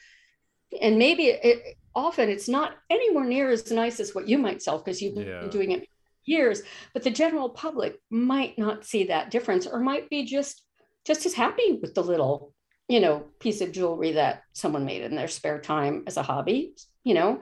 and 0.81 0.99
maybe 0.99 1.27
it, 1.27 1.77
often 1.95 2.29
it's 2.29 2.49
not 2.49 2.73
anywhere 2.91 3.25
near 3.25 3.51
as 3.51 3.71
nice 3.71 4.01
as 4.01 4.15
what 4.15 4.29
you 4.29 4.39
might 4.39 4.63
sell 4.63 4.79
because 4.79 5.01
you've 5.01 5.17
yeah. 5.17 5.41
been 5.41 5.51
doing 5.51 5.71
it 5.71 5.89
years 6.25 6.63
but 6.93 7.03
the 7.03 7.11
general 7.11 7.51
public 7.51 8.01
might 8.11 8.59
not 8.59 8.85
see 8.85 9.05
that 9.05 9.31
difference 9.31 9.67
or 9.67 9.79
might 9.79 10.09
be 10.09 10.25
just 10.25 10.63
just 11.05 11.27
as 11.27 11.35
happy 11.35 11.79
with 11.81 11.95
the 11.95 12.03
little 12.03 12.55
you 12.89 13.01
know 13.01 13.25
piece 13.41 13.61
of 13.61 13.73
jewelry 13.73 14.13
that 14.13 14.43
someone 14.53 14.85
made 14.85 15.03
in 15.03 15.15
their 15.15 15.29
spare 15.29 15.61
time 15.61 16.05
as 16.07 16.17
a 16.17 16.23
hobby 16.23 16.75
you 17.05 17.15
know 17.15 17.41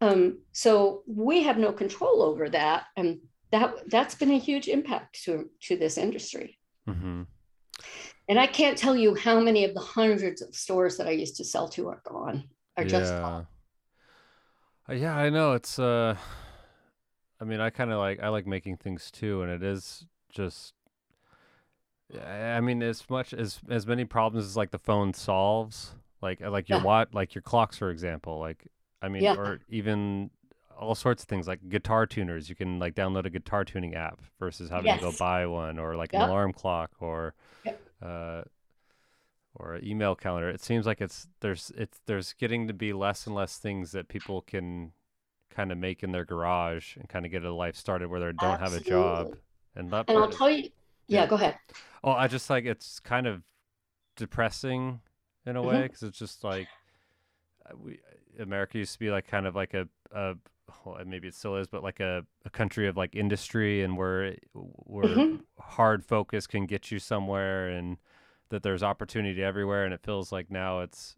um, 0.00 0.40
so 0.52 1.02
we 1.06 1.44
have 1.44 1.56
no 1.56 1.72
control 1.72 2.22
over 2.22 2.48
that 2.50 2.84
and 2.96 3.20
that 3.52 3.74
that's 3.88 4.14
been 4.14 4.32
a 4.32 4.38
huge 4.38 4.68
impact 4.68 5.22
to 5.24 5.50
to 5.62 5.76
this 5.76 5.98
industry 5.98 6.58
mm-hmm. 6.88 7.22
And 8.28 8.38
i 8.38 8.46
can't 8.46 8.78
tell 8.78 8.96
you 8.96 9.14
how 9.14 9.38
many 9.40 9.64
of 9.64 9.74
the 9.74 9.80
hundreds 9.80 10.42
of 10.42 10.54
stores 10.54 10.96
that 10.96 11.06
i 11.06 11.10
used 11.10 11.36
to 11.36 11.44
sell 11.44 11.68
to 11.68 11.88
are 11.88 12.02
gone 12.04 12.44
are 12.76 12.84
just 12.84 13.12
gone 13.12 13.46
uh, 14.88 14.92
yeah, 14.92 15.16
I 15.16 15.30
know 15.30 15.52
it's 15.52 15.78
uh 15.78 16.16
I 17.40 17.44
mean, 17.44 17.60
I 17.60 17.70
kind 17.70 17.90
of 17.90 17.98
like 17.98 18.20
I 18.22 18.28
like 18.28 18.46
making 18.46 18.76
things 18.78 19.10
too 19.10 19.42
and 19.42 19.50
it 19.50 19.62
is 19.62 20.06
just 20.30 20.74
I 22.22 22.60
mean, 22.60 22.82
as 22.82 23.08
much 23.08 23.32
as 23.32 23.60
as 23.68 23.86
many 23.86 24.04
problems 24.04 24.46
as 24.46 24.56
like 24.56 24.70
the 24.70 24.78
phone 24.78 25.14
solves, 25.14 25.94
like 26.20 26.42
uh, 26.42 26.50
like 26.50 26.68
your 26.68 26.78
yeah. 26.78 26.84
watch, 26.84 27.08
like 27.12 27.34
your 27.34 27.42
clocks, 27.42 27.78
for 27.78 27.90
example. 27.90 28.38
Like, 28.38 28.68
I 29.02 29.08
mean, 29.08 29.22
yeah. 29.22 29.34
or 29.34 29.60
even 29.68 30.30
all 30.78 30.94
sorts 30.94 31.22
of 31.22 31.28
things 31.28 31.48
like 31.48 31.68
guitar 31.68 32.06
tuners. 32.06 32.48
You 32.48 32.54
can 32.54 32.78
like 32.78 32.94
download 32.94 33.24
a 33.24 33.30
guitar 33.30 33.64
tuning 33.64 33.94
app 33.94 34.20
versus 34.38 34.70
having 34.70 34.86
yes. 34.86 35.00
to 35.00 35.10
go 35.10 35.16
buy 35.18 35.46
one, 35.46 35.78
or 35.78 35.96
like 35.96 36.12
an 36.12 36.20
alarm 36.20 36.52
clock, 36.52 36.90
or 37.00 37.34
uh, 38.04 38.42
or 39.54 39.78
email 39.82 40.14
calendar. 40.14 40.48
It 40.48 40.62
seems 40.62 40.86
like 40.86 41.00
it's 41.00 41.28
there's 41.40 41.72
it's 41.76 42.00
there's 42.06 42.32
getting 42.34 42.66
to 42.68 42.74
be 42.74 42.92
less 42.92 43.26
and 43.26 43.34
less 43.34 43.58
things 43.58 43.92
that 43.92 44.08
people 44.08 44.42
can 44.42 44.92
kind 45.50 45.70
of 45.70 45.78
make 45.78 46.02
in 46.02 46.12
their 46.12 46.24
garage 46.24 46.96
and 46.96 47.08
kind 47.08 47.24
of 47.24 47.32
get 47.32 47.44
a 47.44 47.52
life 47.52 47.76
started 47.76 48.08
where 48.08 48.20
they 48.20 48.26
don't 48.26 48.60
Absolutely. 48.60 48.62
have 48.62 48.86
a 48.86 48.90
job. 48.90 49.36
And 49.76 49.90
that 49.90 50.04
and 50.08 50.18
I'll 50.18 50.28
tell 50.28 50.50
you, 50.50 50.64
yeah, 51.06 51.22
yeah, 51.22 51.26
go 51.26 51.36
ahead. 51.36 51.56
Oh, 52.02 52.12
I 52.12 52.28
just 52.28 52.50
like 52.50 52.64
it's 52.64 53.00
kind 53.00 53.26
of 53.26 53.42
depressing 54.16 55.00
in 55.46 55.56
a 55.56 55.60
mm-hmm. 55.60 55.68
way 55.68 55.82
because 55.82 56.02
it's 56.02 56.18
just 56.18 56.44
like 56.44 56.68
uh, 57.66 57.74
we 57.76 57.98
America 58.38 58.78
used 58.78 58.92
to 58.94 58.98
be 58.98 59.10
like 59.10 59.26
kind 59.26 59.46
of 59.46 59.54
like 59.54 59.74
a, 59.74 59.88
a 60.12 60.34
well, 60.84 60.98
maybe 61.06 61.28
it 61.28 61.34
still 61.34 61.56
is, 61.56 61.66
but 61.66 61.82
like 61.82 62.00
a, 62.00 62.24
a 62.44 62.50
country 62.50 62.88
of 62.88 62.96
like 62.96 63.14
industry 63.14 63.82
and 63.82 63.96
where 63.96 64.36
where 64.52 65.04
mm-hmm. 65.04 65.36
hard 65.58 66.04
focus 66.04 66.46
can 66.46 66.66
get 66.66 66.90
you 66.90 66.98
somewhere 66.98 67.68
and 67.68 67.98
that 68.50 68.62
there's 68.62 68.82
opportunity 68.82 69.42
everywhere 69.42 69.84
and 69.84 69.94
it 69.94 70.00
feels 70.02 70.30
like 70.30 70.50
now 70.50 70.80
it's 70.80 71.16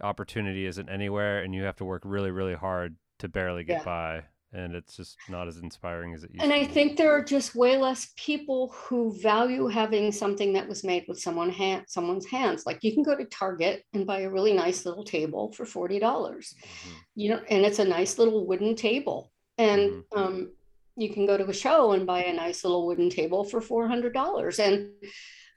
opportunity 0.00 0.66
isn't 0.66 0.88
anywhere 0.88 1.42
and 1.42 1.54
you 1.54 1.62
have 1.62 1.76
to 1.76 1.84
work 1.84 2.02
really 2.04 2.30
really 2.30 2.54
hard 2.54 2.96
to 3.18 3.28
barely 3.28 3.62
get 3.62 3.80
yeah. 3.80 3.84
by 3.84 4.24
and 4.52 4.74
it's 4.74 4.96
just 4.96 5.16
not 5.28 5.48
as 5.48 5.56
inspiring 5.58 6.14
as 6.14 6.24
it 6.24 6.30
used 6.30 6.40
to 6.40 6.48
be. 6.48 6.52
and 6.52 6.52
i 6.52 6.66
think 6.66 6.96
there 6.96 7.12
are 7.12 7.22
just 7.22 7.54
way 7.54 7.76
less 7.76 8.12
people 8.16 8.74
who 8.74 9.16
value 9.20 9.66
having 9.66 10.12
something 10.12 10.52
that 10.52 10.68
was 10.68 10.84
made 10.84 11.04
with 11.08 11.18
someone 11.18 11.50
hand, 11.50 11.84
someone's 11.86 12.26
hands 12.26 12.64
like 12.66 12.82
you 12.82 12.92
can 12.92 13.02
go 13.02 13.16
to 13.16 13.24
target 13.26 13.84
and 13.94 14.06
buy 14.06 14.20
a 14.20 14.30
really 14.30 14.52
nice 14.52 14.84
little 14.84 15.04
table 15.04 15.52
for 15.52 15.64
$40 15.64 16.00
mm-hmm. 16.00 16.90
you 17.14 17.30
know 17.30 17.40
and 17.50 17.64
it's 17.64 17.78
a 17.78 17.84
nice 17.84 18.18
little 18.18 18.46
wooden 18.46 18.74
table 18.74 19.32
and 19.58 19.80
mm-hmm. 19.80 20.18
um, 20.18 20.52
you 20.96 21.10
can 21.10 21.26
go 21.26 21.36
to 21.38 21.48
a 21.48 21.54
show 21.54 21.92
and 21.92 22.06
buy 22.06 22.24
a 22.24 22.32
nice 22.32 22.64
little 22.64 22.86
wooden 22.86 23.08
table 23.08 23.44
for 23.44 23.60
$400 23.60 24.58
and 24.58 24.90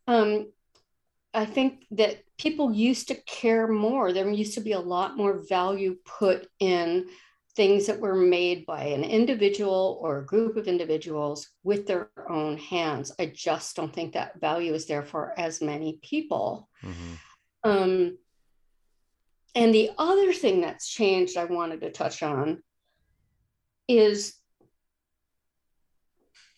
um, 0.08 0.48
I 1.34 1.46
think 1.46 1.86
that 1.92 2.20
people 2.38 2.72
used 2.72 3.10
to 3.10 3.16
care 3.16 3.68
more. 3.68 4.14
There 4.14 4.30
used 4.30 4.54
to 4.54 4.62
be 4.62 4.72
a 4.72 4.80
lot 4.80 5.18
more 5.18 5.44
value 5.50 5.98
put 6.06 6.48
in 6.60 7.08
things 7.56 7.88
that 7.88 8.00
were 8.00 8.16
made 8.16 8.66
by 8.66 8.84
an 8.84 9.04
individual 9.04 9.98
or 10.02 10.20
a 10.20 10.26
group 10.26 10.58
of 10.58 10.68
individuals 10.68 11.50
with 11.64 11.88
their 11.88 12.10
own 12.30 12.58
hands. 12.58 13.14
I 13.18 13.28
just 13.28 13.76
don't 13.76 13.94
think 13.94 14.14
that 14.14 14.40
value 14.42 14.74
is 14.74 14.86
there 14.86 15.04
for 15.04 15.34
as 15.38 15.62
many 15.62 16.00
people. 16.02 16.70
Mm-hmm. 16.84 17.70
Um, 17.70 18.18
and 19.56 19.74
the 19.74 19.92
other 19.98 20.34
thing 20.34 20.62
that's 20.62 20.88
changed, 20.90 21.38
I 21.38 21.46
wanted 21.46 21.82
to 21.82 21.92
touch 21.92 22.22
on, 22.24 22.62
is 23.88 24.36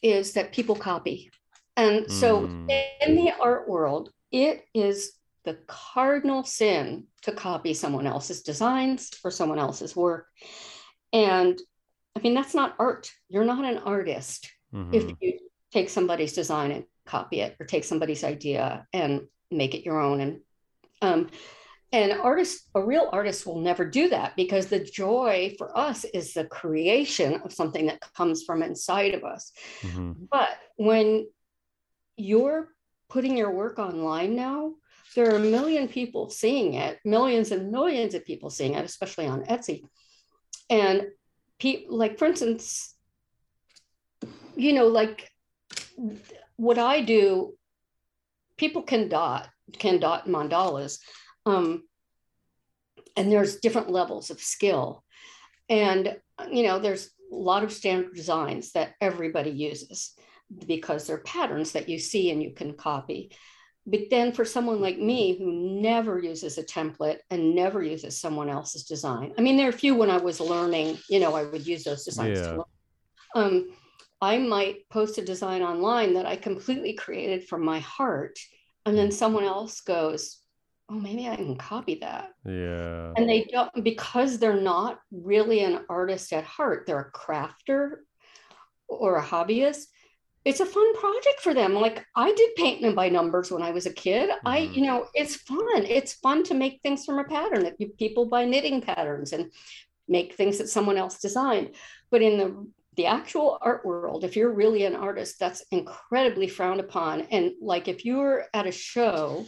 is 0.04 0.34
that 0.34 0.54
people 0.54 0.76
copy. 0.76 1.32
And 1.76 2.10
so 2.12 2.42
mm. 2.42 2.84
in 3.06 3.16
the 3.16 3.34
art 3.40 3.68
world, 3.68 4.12
it 4.32 4.66
is 4.74 5.14
the 5.44 5.58
cardinal 5.68 6.44
sin 6.44 7.06
to 7.24 7.32
copy 7.32 7.74
someone 7.74 8.08
else's 8.08 8.42
designs 8.42 9.12
or 9.24 9.32
someone 9.32 9.60
else's 9.60 9.96
work. 9.96 10.28
And 11.18 11.60
I 12.16 12.20
mean, 12.20 12.36
that's 12.36 12.54
not 12.54 12.76
art. 12.78 13.12
You're 13.28 13.44
not 13.44 13.66
an 13.66 13.80
artist 13.80 14.52
mm-hmm. 14.74 14.94
if 14.94 15.12
you 15.20 15.40
take 15.74 15.90
somebody's 15.90 16.34
design 16.34 16.72
and 16.72 16.84
copy 17.08 17.40
it 17.40 17.56
or 17.60 17.66
take 17.66 17.84
somebody's 17.84 18.24
idea 18.24 18.86
and 18.94 19.22
make 19.50 19.74
it 19.74 19.84
your 19.84 20.00
own. 20.00 20.22
And 20.22 20.40
um, 21.02 21.30
an 21.92 22.20
artist, 22.20 22.70
a 22.76 22.84
real 22.84 23.10
artist 23.12 23.48
will 23.48 23.60
never 23.62 23.84
do 23.84 24.10
that 24.10 24.36
because 24.36 24.68
the 24.68 24.84
joy 24.84 25.56
for 25.58 25.76
us 25.76 26.04
is 26.04 26.34
the 26.34 26.46
creation 26.46 27.42
of 27.44 27.52
something 27.52 27.88
that 27.88 28.02
comes 28.14 28.44
from 28.44 28.62
inside 28.62 29.16
of 29.16 29.24
us. 29.24 29.52
Mm-hmm. 29.82 30.26
But 30.30 30.50
when 30.76 31.28
you're 32.16 32.70
putting 33.10 33.38
your 33.38 33.52
work 33.52 33.80
online 33.80 34.36
now, 34.36 34.74
there 35.16 35.34
are 35.34 35.38
a 35.38 35.52
million 35.58 35.88
people 35.88 36.30
seeing 36.30 36.76
it, 36.76 37.00
millions 37.04 37.52
and 37.52 37.72
millions 37.72 38.14
of 38.14 38.24
people 38.24 38.52
seeing 38.52 38.76
it, 38.76 38.86
especially 38.86 39.26
on 39.26 39.46
Etsy. 39.46 39.84
And 40.70 41.08
people, 41.60 41.98
like, 41.98 42.18
for 42.20 42.26
instance, 42.26 42.96
you 44.56 44.74
know, 44.74 44.88
like 44.88 45.30
what 46.56 46.78
I 46.78 47.02
do, 47.02 47.54
people 48.58 48.82
can 48.82 49.08
dot, 49.08 49.48
can 49.78 50.00
dot 50.00 50.28
mandalas. 50.28 51.00
Um, 51.46 51.84
and 53.16 53.32
there's 53.32 53.58
different 53.58 53.90
levels 53.90 54.30
of 54.30 54.42
skill. 54.42 55.04
And, 55.70 56.18
you 56.52 56.64
know, 56.64 56.80
there's 56.80 57.10
a 57.32 57.36
lot 57.36 57.64
of 57.64 57.74
standard 57.74 58.16
designs 58.16 58.72
that 58.72 58.94
everybody 59.02 59.52
uses 59.52 60.14
because 60.66 61.08
they're 61.08 61.18
patterns 61.18 61.74
that 61.74 61.90
you 61.90 62.00
see 62.00 62.32
and 62.32 62.42
you 62.42 62.54
can 62.54 62.74
copy. 62.74 63.32
But 63.90 64.10
then 64.12 64.34
for 64.34 64.44
someone 64.44 64.82
like 64.82 65.00
me 65.00 65.38
who 65.38 65.82
never 65.82 66.20
uses 66.20 66.58
a 66.58 66.64
template 66.64 67.20
and 67.30 67.56
never 67.56 67.82
uses 67.82 68.20
someone 68.20 68.50
else's 68.50 68.84
design, 68.84 69.34
I 69.38 69.42
mean, 69.42 69.56
there 69.56 69.68
are 69.68 69.70
a 69.70 69.74
few 69.74 69.96
when 69.96 70.12
I 70.12 70.18
was 70.18 70.42
learning, 70.42 70.98
you 71.10 71.22
know, 71.22 71.34
I 71.34 71.46
would 71.46 71.66
use 71.66 71.86
those 71.86 72.04
designs. 72.04 72.40
Yeah. 72.40 72.58
Um, 73.34 73.70
I 74.22 74.40
might 74.40 74.90
post 74.90 75.20
a 75.20 75.26
design 75.26 75.62
online 75.62 76.14
that 76.16 76.26
I 76.26 76.36
completely 76.36 76.94
created 76.94 77.48
from 77.48 77.64
my 77.64 77.80
heart. 77.80 78.38
And 78.86 78.98
then 78.98 79.10
someone 79.10 79.46
else 79.46 79.80
goes, 79.80 80.40
oh, 80.90 80.96
maybe 80.96 81.30
I 81.30 81.38
can 81.38 81.56
copy 81.56 82.00
that. 82.02 82.32
Yeah. 82.46 83.14
And 83.16 83.30
they 83.30 83.46
don't, 83.52 83.72
because 83.86 84.38
they're 84.38 84.60
not 84.60 85.00
really 85.12 85.62
an 85.62 85.86
artist 85.90 86.34
at 86.34 86.44
heart, 86.44 86.86
they're 86.86 87.12
a 87.14 87.18
crafter 87.18 87.98
or 88.90 89.18
a 89.18 89.24
hobbyist 89.24 89.86
it's 90.48 90.62
a 90.62 90.66
fun 90.66 90.96
project 90.96 91.42
for 91.42 91.54
them. 91.54 91.74
Like 91.74 92.06
I 92.16 92.32
did 92.34 92.56
painting 92.56 92.96
by 92.96 93.10
numbers 93.10 93.52
when 93.52 93.62
I 93.62 93.72
was 93.72 93.86
a 93.86 93.94
kid. 93.94 94.30
Mm-hmm. 94.30 94.48
I, 94.48 94.58
you 94.60 94.82
know, 94.82 95.08
it's 95.14 95.36
fun. 95.36 95.84
It's 95.84 96.14
fun 96.14 96.44
to 96.44 96.54
make 96.54 96.80
things 96.82 97.04
from 97.04 97.20
a 97.20 97.26
pattern. 97.26 97.64
That 97.64 97.98
people 97.98 98.28
buy 98.28 98.46
knitting 98.46 98.82
patterns 98.82 99.34
and 99.34 99.52
make 100.08 100.36
things 100.36 100.58
that 100.60 100.70
someone 100.70 100.98
else 100.98 101.20
designed. 101.20 101.76
But 102.10 102.22
in 102.22 102.38
the 102.38 102.68
the 102.96 103.08
actual 103.08 103.60
art 103.62 103.86
world, 103.86 104.24
if 104.24 104.38
you're 104.38 104.54
really 104.54 104.86
an 104.86 104.96
artist, 104.96 105.38
that's 105.38 105.66
incredibly 105.72 106.48
frowned 106.48 106.80
upon. 106.80 107.22
And 107.30 107.52
like 107.62 107.90
if 107.90 108.06
you're 108.06 108.46
at 108.54 108.66
a 108.66 108.72
show 108.72 109.46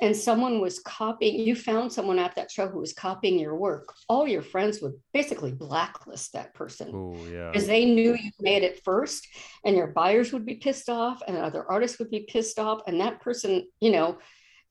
and 0.00 0.16
someone 0.16 0.60
was 0.60 0.80
copying, 0.80 1.38
you 1.46 1.54
found 1.54 1.92
someone 1.92 2.18
at 2.18 2.34
that 2.34 2.50
show 2.50 2.66
who 2.66 2.80
was 2.80 2.92
copying 2.92 3.38
your 3.38 3.54
work, 3.54 3.94
all 4.08 4.26
your 4.26 4.42
friends 4.42 4.80
would 4.80 4.94
basically 5.12 5.52
blacklist 5.52 6.32
that 6.32 6.52
person. 6.54 6.90
Oh, 6.92 7.16
yeah. 7.30 7.50
Because 7.50 7.66
they 7.66 7.84
knew 7.84 8.14
you 8.14 8.30
made 8.40 8.64
it 8.64 8.82
first, 8.84 9.28
and 9.64 9.76
your 9.76 9.88
buyers 9.88 10.32
would 10.32 10.44
be 10.44 10.56
pissed 10.56 10.88
off, 10.88 11.22
and 11.26 11.36
other 11.36 11.64
artists 11.70 11.98
would 11.98 12.10
be 12.10 12.26
pissed 12.28 12.58
off. 12.58 12.80
And 12.86 13.00
that 13.00 13.20
person, 13.20 13.68
you 13.80 13.92
know, 13.92 14.18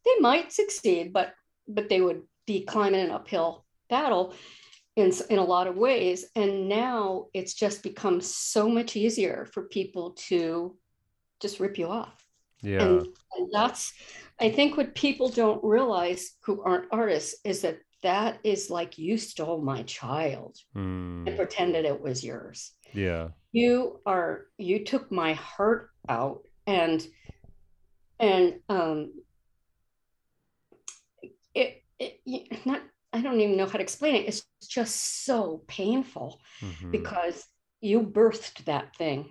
they 0.06 0.20
might 0.20 0.52
succeed, 0.52 1.14
but 1.14 1.34
but 1.68 1.88
they 1.88 2.02
would 2.02 2.24
be 2.46 2.66
climbing 2.66 3.02
an 3.02 3.12
uphill 3.12 3.66
battle 3.90 4.34
in, 4.96 5.12
in 5.30 5.40
a 5.40 5.44
lot 5.44 5.68
of 5.68 5.78
ways. 5.78 6.26
And 6.36 6.68
now 6.68 7.28
it's 7.34 7.54
just 7.54 7.84
become 7.84 8.22
so 8.22 8.68
much 8.68 8.96
easier 8.96 9.48
for 9.52 9.64
people 9.64 10.12
to 10.28 10.76
just 11.42 11.60
rip 11.60 11.78
you 11.78 11.88
off. 11.88 12.23
Yeah. 12.64 12.84
And, 12.84 13.08
and 13.38 13.50
that's, 13.52 13.94
I 14.40 14.50
think, 14.50 14.78
what 14.78 14.96
people 14.96 15.30
don't 15.30 15.64
realize 15.64 16.34
who 16.46 16.64
aren't 16.64 16.92
artists 16.92 17.36
is 17.44 17.62
that 17.62 17.80
that 18.02 18.40
is 18.44 18.70
like 18.70 18.98
you 18.98 19.18
stole 19.18 19.62
my 19.62 19.84
child 19.84 20.58
Mm, 20.76 21.28
and 21.28 21.38
pretended 21.38 21.86
it 21.86 22.02
was 22.02 22.24
yours. 22.24 22.74
yeah. 22.94 23.30
You 23.52 24.02
are, 24.06 24.48
you 24.58 24.84
took 24.84 25.12
my 25.12 25.34
heart 25.34 25.90
out 26.10 26.42
and, 26.66 27.06
and, 28.20 28.60
um, 28.70 29.14
it, 31.54 31.84
it 32.00 32.66
not, 32.66 32.82
I 33.14 33.22
don't 33.22 33.40
even 33.40 33.58
know 33.58 33.68
how 33.68 33.78
to 33.78 33.84
explain 33.84 34.16
it. 34.16 34.28
It's 34.28 34.46
just 34.68 35.24
so 35.26 35.64
painful 35.68 36.42
Mhm, 36.62 36.92
because 36.92 37.46
you 37.80 38.02
birthed 38.02 38.66
that 38.66 38.96
thing. 38.96 39.30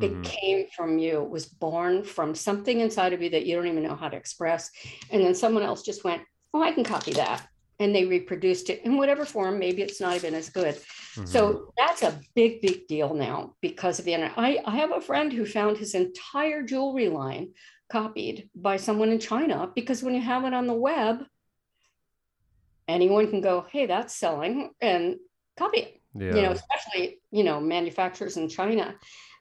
It 0.00 0.12
mhm. 0.12 0.24
came 0.24 0.66
from 0.76 0.98
you. 0.98 1.22
It 1.22 1.30
was 1.30 1.46
born 1.46 2.04
from 2.04 2.34
something 2.34 2.80
inside 2.80 3.12
of 3.12 3.22
you 3.22 3.30
that 3.30 3.46
you 3.46 3.56
don't 3.56 3.66
even 3.66 3.82
know 3.82 3.96
how 3.96 4.08
to 4.08 4.16
express. 4.16 4.70
And 5.10 5.24
then 5.24 5.34
someone 5.34 5.62
else 5.62 5.82
just 5.82 6.04
went, 6.04 6.22
Oh, 6.52 6.62
I 6.62 6.72
can 6.72 6.84
copy 6.84 7.12
that. 7.14 7.46
And 7.78 7.94
they 7.94 8.04
reproduced 8.04 8.70
it 8.70 8.82
in 8.84 8.96
whatever 8.96 9.24
form. 9.24 9.58
Maybe 9.58 9.82
it's 9.82 10.00
not 10.00 10.16
even 10.16 10.34
as 10.34 10.50
good. 10.50 10.74
Mhm. 11.14 11.28
So 11.28 11.72
that's 11.78 12.02
a 12.02 12.20
big, 12.34 12.60
big 12.60 12.86
deal 12.88 13.14
now 13.14 13.54
because 13.60 13.98
of 13.98 14.04
the 14.04 14.14
internet. 14.14 14.36
I, 14.38 14.60
I 14.64 14.76
have 14.76 14.92
a 14.92 15.00
friend 15.00 15.32
who 15.32 15.46
found 15.46 15.78
his 15.78 15.94
entire 15.94 16.62
jewelry 16.62 17.08
line 17.08 17.52
copied 17.88 18.50
by 18.54 18.76
someone 18.76 19.10
in 19.10 19.18
China 19.18 19.70
because 19.74 20.02
when 20.02 20.14
you 20.14 20.20
have 20.20 20.44
it 20.44 20.52
on 20.52 20.66
the 20.66 20.74
web, 20.74 21.24
anyone 22.86 23.30
can 23.30 23.40
go, 23.40 23.66
Hey, 23.70 23.86
that's 23.86 24.14
selling 24.14 24.72
and 24.80 25.16
copy 25.56 25.78
it 25.78 26.02
yeah. 26.18 26.34
you 26.34 26.42
know 26.42 26.52
especially 26.52 27.18
you 27.30 27.44
know 27.44 27.60
manufacturers 27.60 28.36
in 28.36 28.48
china 28.48 28.94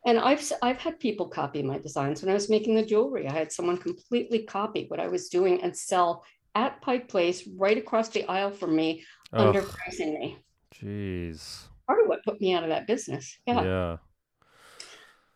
and 0.05 0.19
i've 0.19 0.51
i've 0.61 0.77
had 0.77 0.99
people 0.99 1.27
copy 1.27 1.61
my 1.61 1.77
designs 1.77 2.21
when 2.21 2.29
i 2.29 2.33
was 2.33 2.49
making 2.49 2.75
the 2.75 2.85
jewelry 2.85 3.27
i 3.27 3.31
had 3.31 3.51
someone 3.51 3.77
completely 3.77 4.43
copy 4.43 4.85
what 4.87 4.99
i 4.99 5.07
was 5.07 5.29
doing 5.29 5.61
and 5.61 5.75
sell 5.75 6.23
at 6.55 6.81
pike 6.81 7.07
place 7.07 7.47
right 7.57 7.77
across 7.77 8.09
the 8.09 8.23
aisle 8.25 8.51
from 8.51 8.75
me 8.75 9.03
Ugh, 9.33 9.53
underpricing 9.53 10.17
me 10.19 10.37
Jeez. 10.73 11.63
part 11.87 12.01
of 12.01 12.07
what 12.07 12.23
put 12.23 12.39
me 12.39 12.53
out 12.53 12.63
of 12.63 12.69
that 12.69 12.87
business 12.87 13.37
yeah, 13.45 13.63
Yeah. 13.63 13.97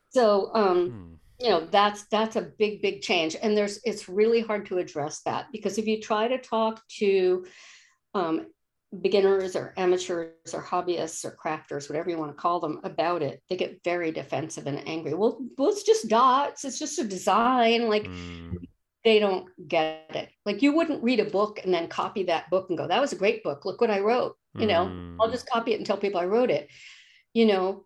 so 0.10 0.52
um 0.56 0.90
Hmm. 0.90 1.14
you 1.40 1.50
know 1.50 1.66
that's 1.66 2.06
that's 2.08 2.36
a 2.36 2.52
big 2.58 2.82
big 2.82 3.02
change 3.02 3.36
and 3.42 3.58
there's 3.58 3.80
it's 3.84 4.08
really 4.10 4.42
hard 4.42 4.66
to 4.68 4.78
address 4.78 5.22
that 5.24 5.48
because 5.52 5.78
if 5.78 5.86
you 5.88 6.02
try 6.02 6.28
to 6.28 6.38
talk 6.38 6.82
to 7.00 7.46
um, 8.16 8.48
beginners 9.02 9.56
or 9.56 9.74
amateurs 9.78 10.54
or 10.54 10.64
hobbyists 10.64 11.24
or 11.24 11.38
crafters 11.44 11.90
whatever 11.90 12.10
you 12.10 12.18
want 12.18 12.32
to 12.32 12.42
call 12.42 12.60
them 12.60 12.80
about 12.84 13.22
it 13.22 13.42
they 13.48 13.56
get 13.56 13.84
very 13.84 14.12
defensive 14.12 14.66
and 14.66 14.88
angry 14.88 15.14
well, 15.14 15.40
well 15.58 15.70
it's 15.70 15.84
just 15.84 16.08
dots 16.08 16.66
it's 16.66 16.80
just 16.80 16.98
a 17.00 17.04
design 17.04 17.88
like 17.88 18.06
Mm, 18.06 18.56
they 19.06 19.20
don't 19.20 19.48
get 19.68 20.10
it 20.16 20.30
like 20.46 20.62
you 20.62 20.76
wouldn't 20.76 21.04
read 21.04 21.20
a 21.20 21.26
book 21.26 21.60
and 21.64 21.74
then 21.74 21.88
copy 21.88 22.24
that 22.24 22.50
book 22.50 22.70
and 22.70 22.78
go 22.78 22.88
that 22.88 23.00
was 23.00 23.14
a 23.14 23.18
great 23.18 23.44
book 23.44 23.64
look 23.64 23.80
what 23.80 23.92
i 23.92 24.00
wrote 24.00 24.36
you 24.58 24.66
know 24.66 24.82
i'll 25.20 25.28
mm. 25.28 25.32
just 25.32 25.50
copy 25.50 25.74
it 25.74 25.78
and 25.78 25.86
tell 25.86 25.98
people 25.98 26.20
i 26.20 26.26
wrote 26.26 26.50
it 26.50 26.70
you 27.34 27.46
know 27.46 27.86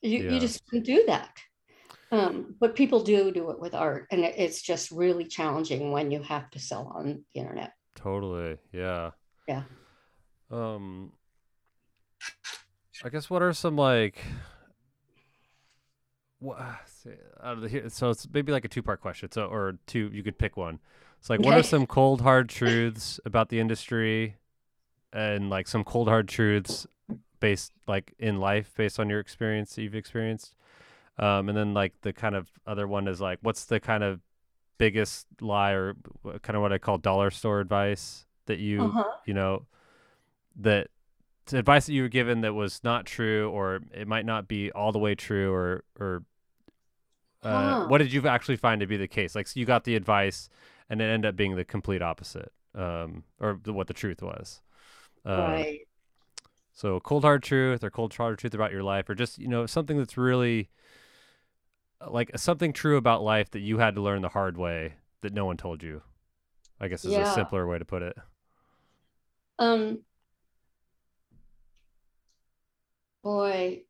you, 0.00 0.22
Yeah. 0.22 0.30
you 0.32 0.40
just 0.40 0.64
couldn't 0.66 0.86
do 0.86 1.04
that 1.06 1.36
um, 2.12 2.56
but 2.60 2.76
people 2.76 3.02
do 3.02 3.32
do 3.32 3.50
it 3.50 3.60
with 3.60 3.74
art 3.74 4.06
and 4.10 4.24
it's 4.24 4.62
just 4.62 4.90
really 4.90 5.24
challenging 5.24 5.90
when 5.90 6.10
you 6.10 6.22
have 6.22 6.48
to 6.50 6.58
sell 6.58 6.92
on 6.94 7.24
the 7.34 7.40
internet 7.40 7.72
Totally. 7.94 8.58
Yeah. 8.72 9.10
Yeah. 9.46 9.62
Um 10.52 11.12
I 13.04 13.08
guess 13.08 13.28
what 13.30 13.42
are 13.42 13.52
some 13.52 13.76
like 13.76 14.22
what 16.38 16.58
out 17.42 17.54
of 17.56 17.60
the 17.62 17.68
here 17.68 17.88
so 17.88 18.10
it's 18.10 18.26
maybe 18.32 18.52
like 18.52 18.64
a 18.64 18.68
two 18.68 18.82
part 18.82 19.00
question. 19.00 19.30
So 19.30 19.46
or 19.46 19.78
two 19.86 20.10
you 20.12 20.22
could 20.22 20.38
pick 20.38 20.56
one. 20.56 20.78
It's 21.18 21.30
like 21.30 21.40
what 21.40 21.54
are 21.56 21.62
some 21.62 21.86
cold 21.86 22.20
hard 22.20 22.48
truths 22.48 23.20
about 23.24 23.48
the 23.48 23.60
industry 23.60 24.36
and 25.12 25.50
like 25.50 25.68
some 25.68 25.84
cold 25.84 26.08
hard 26.08 26.28
truths 26.28 26.86
based 27.40 27.72
like 27.86 28.12
in 28.18 28.38
life 28.38 28.72
based 28.76 28.98
on 29.00 29.08
your 29.08 29.20
experience 29.20 29.74
that 29.74 29.82
you've 29.82 29.94
experienced? 29.94 30.54
Um 31.18 31.48
and 31.48 31.56
then 31.56 31.74
like 31.74 31.92
the 32.02 32.12
kind 32.12 32.34
of 32.34 32.50
other 32.66 32.88
one 32.88 33.06
is 33.08 33.20
like 33.20 33.38
what's 33.42 33.64
the 33.64 33.78
kind 33.80 34.02
of 34.02 34.20
biggest 34.78 35.26
lie 35.40 35.72
or 35.72 35.94
kind 36.42 36.56
of 36.56 36.62
what 36.62 36.72
I 36.72 36.78
call 36.78 36.98
dollar 36.98 37.30
store 37.30 37.60
advice 37.60 38.26
that 38.46 38.58
you 38.58 38.82
Uh-huh. 38.82 39.04
you 39.26 39.34
know 39.34 39.66
that 40.56 40.88
advice 41.52 41.86
that 41.86 41.92
you 41.92 42.02
were 42.02 42.08
given 42.08 42.40
that 42.42 42.54
was 42.54 42.82
not 42.84 43.04
true 43.04 43.50
or 43.50 43.80
it 43.92 44.06
might 44.06 44.24
not 44.24 44.46
be 44.48 44.70
all 44.72 44.92
the 44.92 44.98
way 44.98 45.14
true 45.14 45.52
or 45.52 45.84
or 45.98 46.22
uh, 47.42 47.74
Huh. 47.74 47.84
what 47.88 47.98
did 47.98 48.12
you 48.12 48.26
actually 48.28 48.56
find 48.56 48.80
to 48.80 48.86
be 48.86 48.96
the 48.96 49.08
case? 49.08 49.34
Like 49.34 49.48
so 49.48 49.58
you 49.58 49.66
got 49.66 49.84
the 49.84 49.96
advice 49.96 50.48
and 50.88 51.00
it 51.00 51.04
ended 51.04 51.28
up 51.28 51.36
being 51.36 51.56
the 51.56 51.64
complete 51.64 52.02
opposite 52.02 52.52
um 52.74 53.24
or 53.40 53.58
the, 53.62 53.72
what 53.72 53.86
the 53.86 53.94
truth 53.94 54.22
was. 54.22 54.60
Uh, 55.26 55.30
right. 55.32 55.80
so 56.72 57.00
cold 57.00 57.22
hard 57.24 57.42
truth 57.42 57.84
or 57.84 57.90
cold 57.90 58.14
hard 58.14 58.38
truth 58.38 58.54
about 58.54 58.72
your 58.72 58.82
life 58.82 59.08
or 59.08 59.14
just 59.14 59.38
you 59.38 59.48
know 59.48 59.66
something 59.66 59.98
that's 59.98 60.16
really 60.16 60.68
uh, 62.00 62.10
like 62.10 62.30
something 62.36 62.72
true 62.72 62.96
about 62.96 63.22
life 63.22 63.50
that 63.50 63.60
you 63.60 63.78
had 63.78 63.94
to 63.94 64.00
learn 64.00 64.22
the 64.22 64.30
hard 64.30 64.56
way 64.56 64.94
that 65.20 65.32
no 65.32 65.44
one 65.44 65.56
told 65.56 65.82
you 65.82 66.02
i 66.80 66.88
guess 66.88 67.04
is 67.04 67.16
a 67.16 67.24
simpler 67.34 67.66
way 67.66 67.78
to 67.78 67.84
put 67.84 68.02
it. 68.02 68.16
Um 69.58 70.02
boy 73.22 73.82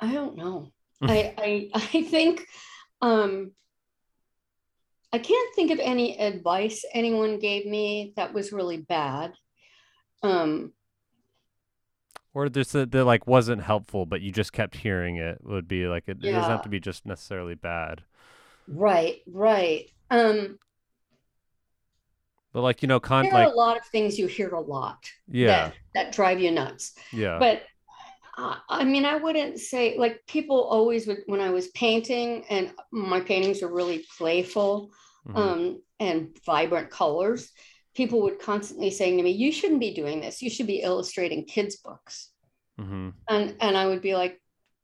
i 0.00 0.12
don't 0.12 0.36
know. 0.36 0.72
I, 1.02 1.34
I 1.38 1.70
i 1.74 2.02
think 2.02 2.46
um 3.02 3.52
i 5.12 5.18
can't 5.18 5.54
think 5.54 5.70
of 5.70 5.78
any 5.78 6.18
advice 6.18 6.84
anyone 6.94 7.38
gave 7.38 7.66
me 7.66 8.12
that 8.16 8.32
was 8.32 8.52
really 8.52 8.78
bad. 8.78 9.32
Um 10.22 10.72
or 12.34 12.48
just 12.48 12.72
that, 12.72 12.90
that 12.92 13.04
like 13.04 13.26
wasn't 13.26 13.62
helpful 13.62 14.06
but 14.06 14.20
you 14.20 14.30
just 14.30 14.52
kept 14.52 14.76
hearing 14.76 15.16
it 15.16 15.38
would 15.42 15.68
be 15.68 15.86
like 15.86 16.04
it, 16.06 16.18
it 16.22 16.30
doesn't 16.30 16.50
have 16.50 16.62
to 16.62 16.68
be 16.68 16.80
just 16.80 17.06
necessarily 17.06 17.54
bad. 17.54 18.02
Right 18.68 19.20
right. 19.26 19.90
Um 20.10 20.58
but 22.56 22.62
like 22.62 22.80
you 22.80 22.88
know 22.88 22.98
con 22.98 23.22
there 23.24 23.34
are 23.34 23.44
like 23.44 23.52
a 23.52 23.56
lot 23.56 23.76
of 23.76 23.84
things 23.92 24.18
you 24.18 24.26
hear 24.26 24.48
a 24.48 24.60
lot 24.60 25.00
yeah 25.28 25.68
that, 25.68 25.74
that 25.94 26.12
drive 26.16 26.40
you 26.40 26.50
nuts 26.50 26.94
yeah 27.12 27.38
but 27.38 27.62
I- 28.38 28.60
I 28.68 28.84
mean, 28.84 29.04
I 29.06 29.16
wouldn't 29.16 29.58
say 29.60 29.96
like 29.98 30.20
people 30.26 30.60
always 30.76 31.06
would 31.06 31.20
when 31.26 31.40
I 31.40 31.50
was 31.50 31.68
painting, 31.68 32.44
and 32.50 32.64
my 32.92 33.20
paintings 33.20 33.62
are 33.62 33.72
really 33.80 34.04
playful 34.18 34.90
mhm, 35.26 35.36
um, 35.40 35.82
and 36.00 36.36
vibrant 36.44 36.90
colors. 36.90 37.50
People 37.94 38.20
would 38.24 38.38
constantly 38.38 38.90
saying 38.90 39.16
to 39.16 39.22
me, 39.22 39.30
"You 39.30 39.50
shouldn't 39.52 39.80
be 39.80 39.94
doing 39.94 40.20
this. 40.20 40.42
You 40.42 40.50
should 40.50 40.66
be 40.66 40.80
illustrating 40.90 41.46
kids' 41.46 41.76
books." 41.76 42.14
mhm. 42.78 43.14
And 43.28 43.56
and 43.64 43.74
I 43.82 43.86
would 43.86 44.02
be 44.02 44.14
like, 44.22 44.34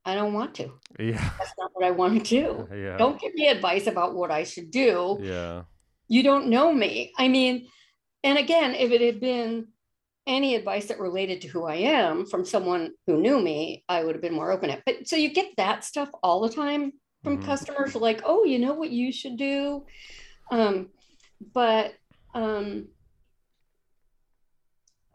"I 0.05 0.15
don't 0.15 0.33
want 0.33 0.55
to. 0.61 0.67
yeah 0.99 1.31
That's 1.39 1.53
not 1.61 1.71
what 1.75 1.85
I 1.85 1.91
want 1.91 2.13
to 2.19 2.25
do. 2.41 2.45
yeah 2.87 2.97
Don't 2.97 3.21
give 3.21 3.35
me 3.35 3.49
advice 3.49 3.87
about 3.87 4.15
what 4.15 4.31
I 4.31 4.45
should 4.45 4.71
do. 4.71 5.19
yeah 5.21 5.65
You 6.13 6.23
don't 6.23 6.49
know 6.49 6.71
me. 6.75 7.11
I 7.17 7.27
mean, 7.29 7.69
and 8.23 8.37
again, 8.37 8.75
if 8.75 8.91
it 8.91 9.01
had 9.01 9.19
been 9.19 9.69
any 10.27 10.55
advice 10.55 10.87
that 10.89 11.01
related 11.01 11.41
to 11.41 11.49
who 11.49 11.65
I 11.65 11.77
am 11.77 12.27
from 12.27 12.45
someone 12.45 12.91
who 13.07 13.17
knew 13.17 13.41
me, 13.41 13.83
I 13.89 14.05
would 14.05 14.15
have 14.15 14.21
been 14.21 14.35
more 14.35 14.53
open. 14.53 14.69
it. 14.69 14.83
But 14.85 15.09
so 15.09 15.17
you 15.17 15.33
get 15.33 15.57
that 15.57 15.85
stuff 15.85 16.11
all 16.23 16.43
the 16.43 16.51
time 16.51 16.93
from 17.25 17.39
Mhm. 17.39 17.47
customers 17.47 17.95
like, 17.95 18.21
oh, 18.27 18.45
you 18.45 18.59
know 18.59 18.75
what 18.75 18.91
you 18.91 19.11
should 19.11 19.39
do. 19.39 19.87
Um, 20.51 20.91
but 21.55 21.95
um, 22.35 22.89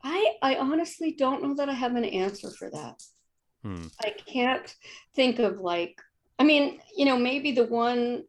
I 0.04 0.36
I 0.42 0.56
honestly 0.56 1.12
don't 1.12 1.44
know 1.44 1.54
that 1.56 1.70
I 1.70 1.74
have 1.74 1.96
an 1.96 2.06
answer 2.06 2.50
for 2.50 2.72
that. 2.72 3.04
Hmm. 3.62 3.86
I 4.04 4.10
can't 4.34 4.76
think 5.14 5.38
of 5.38 5.60
like, 5.60 5.96
I 6.40 6.44
mean, 6.44 6.82
you 6.96 7.06
know, 7.06 7.20
maybe 7.20 7.52
the 7.52 7.66
one 7.66 8.24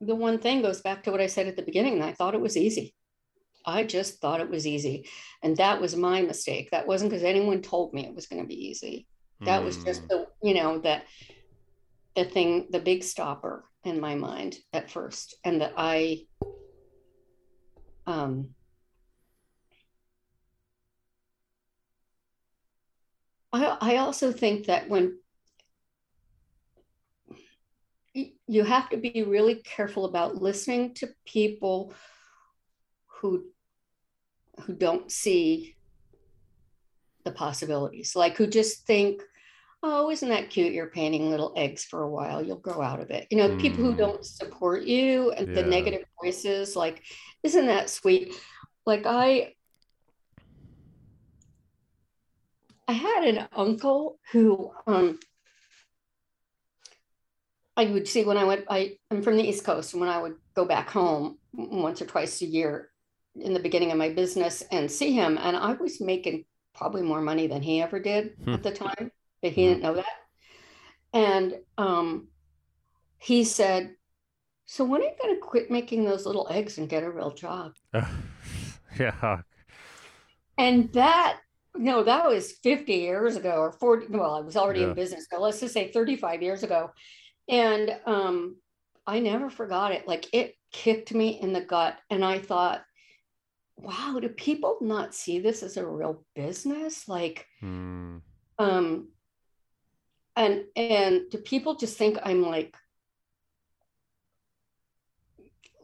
the 0.00 0.14
one 0.14 0.38
thing 0.38 0.62
goes 0.62 0.80
back 0.80 1.02
to 1.04 1.10
what 1.10 1.20
I 1.20 1.26
said 1.26 1.46
at 1.46 1.56
the 1.56 1.62
beginning. 1.62 2.02
I 2.02 2.12
thought 2.12 2.34
it 2.34 2.40
was 2.40 2.56
easy. 2.56 2.94
I 3.66 3.84
just 3.84 4.20
thought 4.20 4.40
it 4.40 4.50
was 4.50 4.66
easy. 4.66 5.08
And 5.42 5.56
that 5.56 5.80
was 5.80 5.96
my 5.96 6.22
mistake. 6.22 6.70
That 6.70 6.86
wasn't 6.86 7.10
because 7.10 7.24
anyone 7.24 7.62
told 7.62 7.94
me 7.94 8.06
it 8.06 8.14
was 8.14 8.26
going 8.26 8.42
to 8.42 8.48
be 8.48 8.68
easy. 8.68 9.06
That 9.40 9.62
mm. 9.62 9.64
was 9.64 9.82
just 9.82 10.02
hmm. 10.02 10.08
the, 10.08 10.26
you 10.42 10.54
know, 10.54 10.78
that 10.80 11.04
the 12.14 12.24
thing, 12.24 12.68
the 12.70 12.78
big 12.78 13.02
stopper 13.02 13.64
in 13.84 14.00
my 14.00 14.14
mind 14.14 14.56
at 14.72 14.90
first. 14.90 15.36
And 15.44 15.60
that 15.60 15.72
I, 15.76 16.20
um, 18.06 18.50
I, 23.52 23.76
I 23.80 23.96
also 23.96 24.32
think 24.32 24.66
that 24.66 24.88
when 24.88 25.18
you 28.14 28.62
have 28.62 28.88
to 28.90 28.96
be 28.96 29.24
really 29.26 29.56
careful 29.56 30.04
about 30.04 30.40
listening 30.40 30.94
to 30.94 31.08
people 31.26 31.92
who 33.06 33.44
who 34.62 34.72
don't 34.72 35.10
see 35.10 35.74
the 37.24 37.32
possibilities 37.32 38.14
like 38.14 38.36
who 38.36 38.46
just 38.46 38.86
think 38.86 39.22
oh 39.82 40.10
isn't 40.10 40.28
that 40.28 40.50
cute 40.50 40.72
you're 40.72 40.90
painting 40.90 41.30
little 41.30 41.52
eggs 41.56 41.84
for 41.84 42.02
a 42.02 42.10
while 42.10 42.40
you'll 42.40 42.56
grow 42.56 42.80
out 42.80 43.00
of 43.00 43.10
it 43.10 43.26
you 43.30 43.36
know 43.36 43.48
mm. 43.48 43.60
people 43.60 43.82
who 43.82 43.94
mm. 43.94 43.98
don't 43.98 44.24
support 44.24 44.84
you 44.84 45.32
and 45.32 45.48
yeah. 45.48 45.54
the 45.54 45.62
negative 45.62 46.04
voices 46.22 46.76
like 46.76 47.02
isn't 47.42 47.66
that 47.66 47.90
sweet 47.90 48.34
like 48.86 49.06
i 49.06 49.52
i 52.86 52.92
had 52.92 53.24
an 53.24 53.48
uncle 53.56 54.18
who 54.30 54.70
um 54.86 55.18
I 57.76 57.86
would 57.86 58.06
see 58.06 58.24
when 58.24 58.36
I 58.36 58.44
went, 58.44 58.64
I, 58.68 58.98
I'm 59.10 59.22
from 59.22 59.36
the 59.36 59.48
East 59.48 59.64
Coast, 59.64 59.94
and 59.94 60.00
when 60.00 60.10
I 60.10 60.20
would 60.20 60.36
go 60.54 60.64
back 60.64 60.88
home 60.88 61.38
once 61.52 62.00
or 62.00 62.06
twice 62.06 62.40
a 62.40 62.46
year 62.46 62.90
in 63.36 63.52
the 63.52 63.60
beginning 63.60 63.90
of 63.90 63.98
my 63.98 64.10
business 64.10 64.62
and 64.70 64.90
see 64.90 65.12
him, 65.12 65.38
and 65.38 65.56
I 65.56 65.72
was 65.72 66.00
making 66.00 66.44
probably 66.74 67.02
more 67.02 67.20
money 67.20 67.46
than 67.46 67.62
he 67.62 67.82
ever 67.82 67.98
did 67.98 68.34
hmm. 68.44 68.54
at 68.54 68.62
the 68.62 68.70
time, 68.70 69.10
but 69.42 69.52
he 69.52 69.64
hmm. 69.64 69.68
didn't 69.70 69.82
know 69.82 69.94
that. 69.94 70.06
And 71.12 71.54
um, 71.78 72.28
he 73.18 73.44
said, 73.44 73.94
So 74.66 74.84
when 74.84 75.00
are 75.00 75.04
you 75.04 75.16
going 75.20 75.34
to 75.34 75.40
quit 75.40 75.70
making 75.70 76.04
those 76.04 76.26
little 76.26 76.46
eggs 76.50 76.78
and 76.78 76.88
get 76.88 77.04
a 77.04 77.10
real 77.10 77.30
job? 77.32 77.72
yeah. 78.98 79.40
And 80.58 80.92
that 80.92 81.38
no, 81.76 82.04
that 82.04 82.26
was 82.26 82.52
50 82.52 82.92
years 82.92 83.36
ago 83.36 83.56
or 83.56 83.72
40. 83.72 84.06
Well, 84.10 84.34
I 84.34 84.40
was 84.40 84.56
already 84.56 84.80
yeah. 84.80 84.88
in 84.88 84.94
business, 84.94 85.26
but 85.30 85.40
let's 85.40 85.60
just 85.60 85.74
say 85.74 85.90
35 85.90 86.42
years 86.42 86.62
ago. 86.62 86.90
And 87.48 87.96
um, 88.06 88.56
I 89.06 89.20
never 89.20 89.50
forgot 89.50 89.92
it. 89.92 90.08
Like 90.08 90.26
it 90.32 90.54
kicked 90.72 91.14
me 91.14 91.40
in 91.40 91.52
the 91.52 91.60
gut. 91.60 91.98
And 92.10 92.24
I 92.24 92.38
thought, 92.38 92.82
wow, 93.76 94.18
do 94.20 94.28
people 94.28 94.78
not 94.80 95.14
see 95.14 95.40
this 95.40 95.62
as 95.62 95.76
a 95.76 95.86
real 95.86 96.24
business? 96.34 97.08
Like, 97.08 97.46
mm. 97.62 98.20
um, 98.58 99.08
and 100.36 100.64
and 100.74 101.22
do 101.30 101.38
people 101.38 101.76
just 101.76 101.96
think 101.96 102.18
I'm 102.22 102.42
like 102.42 102.74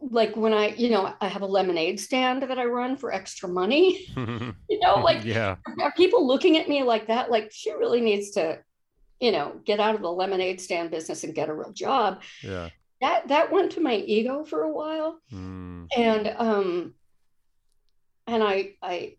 like 0.02 0.34
when 0.34 0.54
I, 0.54 0.68
you 0.68 0.88
know, 0.90 1.12
I 1.20 1.28
have 1.28 1.42
a 1.42 1.46
lemonade 1.46 2.00
stand 2.00 2.42
that 2.42 2.58
I 2.58 2.64
run 2.64 2.96
for 2.96 3.12
extra 3.12 3.48
money. 3.48 4.06
you 4.16 4.78
know, 4.80 4.96
like 4.96 5.24
yeah. 5.24 5.56
are 5.80 5.92
people 5.92 6.26
looking 6.26 6.56
at 6.56 6.68
me 6.68 6.82
like 6.82 7.08
that? 7.08 7.30
Like 7.30 7.50
she 7.52 7.72
really 7.72 8.00
needs 8.00 8.30
to 8.32 8.58
you 9.20 9.32
know, 9.32 9.60
get 9.64 9.80
out 9.80 9.94
of 9.94 10.02
the 10.02 10.10
lemonade 10.10 10.60
stand 10.60 10.90
business 10.90 11.24
and 11.24 11.34
get 11.34 11.48
a 11.48 11.54
real 11.54 11.72
job. 11.72 12.22
Yeah. 12.42 12.70
That 13.00 13.28
that 13.28 13.52
went 13.52 13.72
to 13.72 13.80
my 13.80 13.94
ego 13.94 14.44
for 14.44 14.62
a 14.62 14.72
while. 14.72 15.18
Mm. 15.32 15.86
And 15.96 16.34
um 16.36 16.94
and 18.26 18.42
I 18.42 18.74
I 18.82 19.16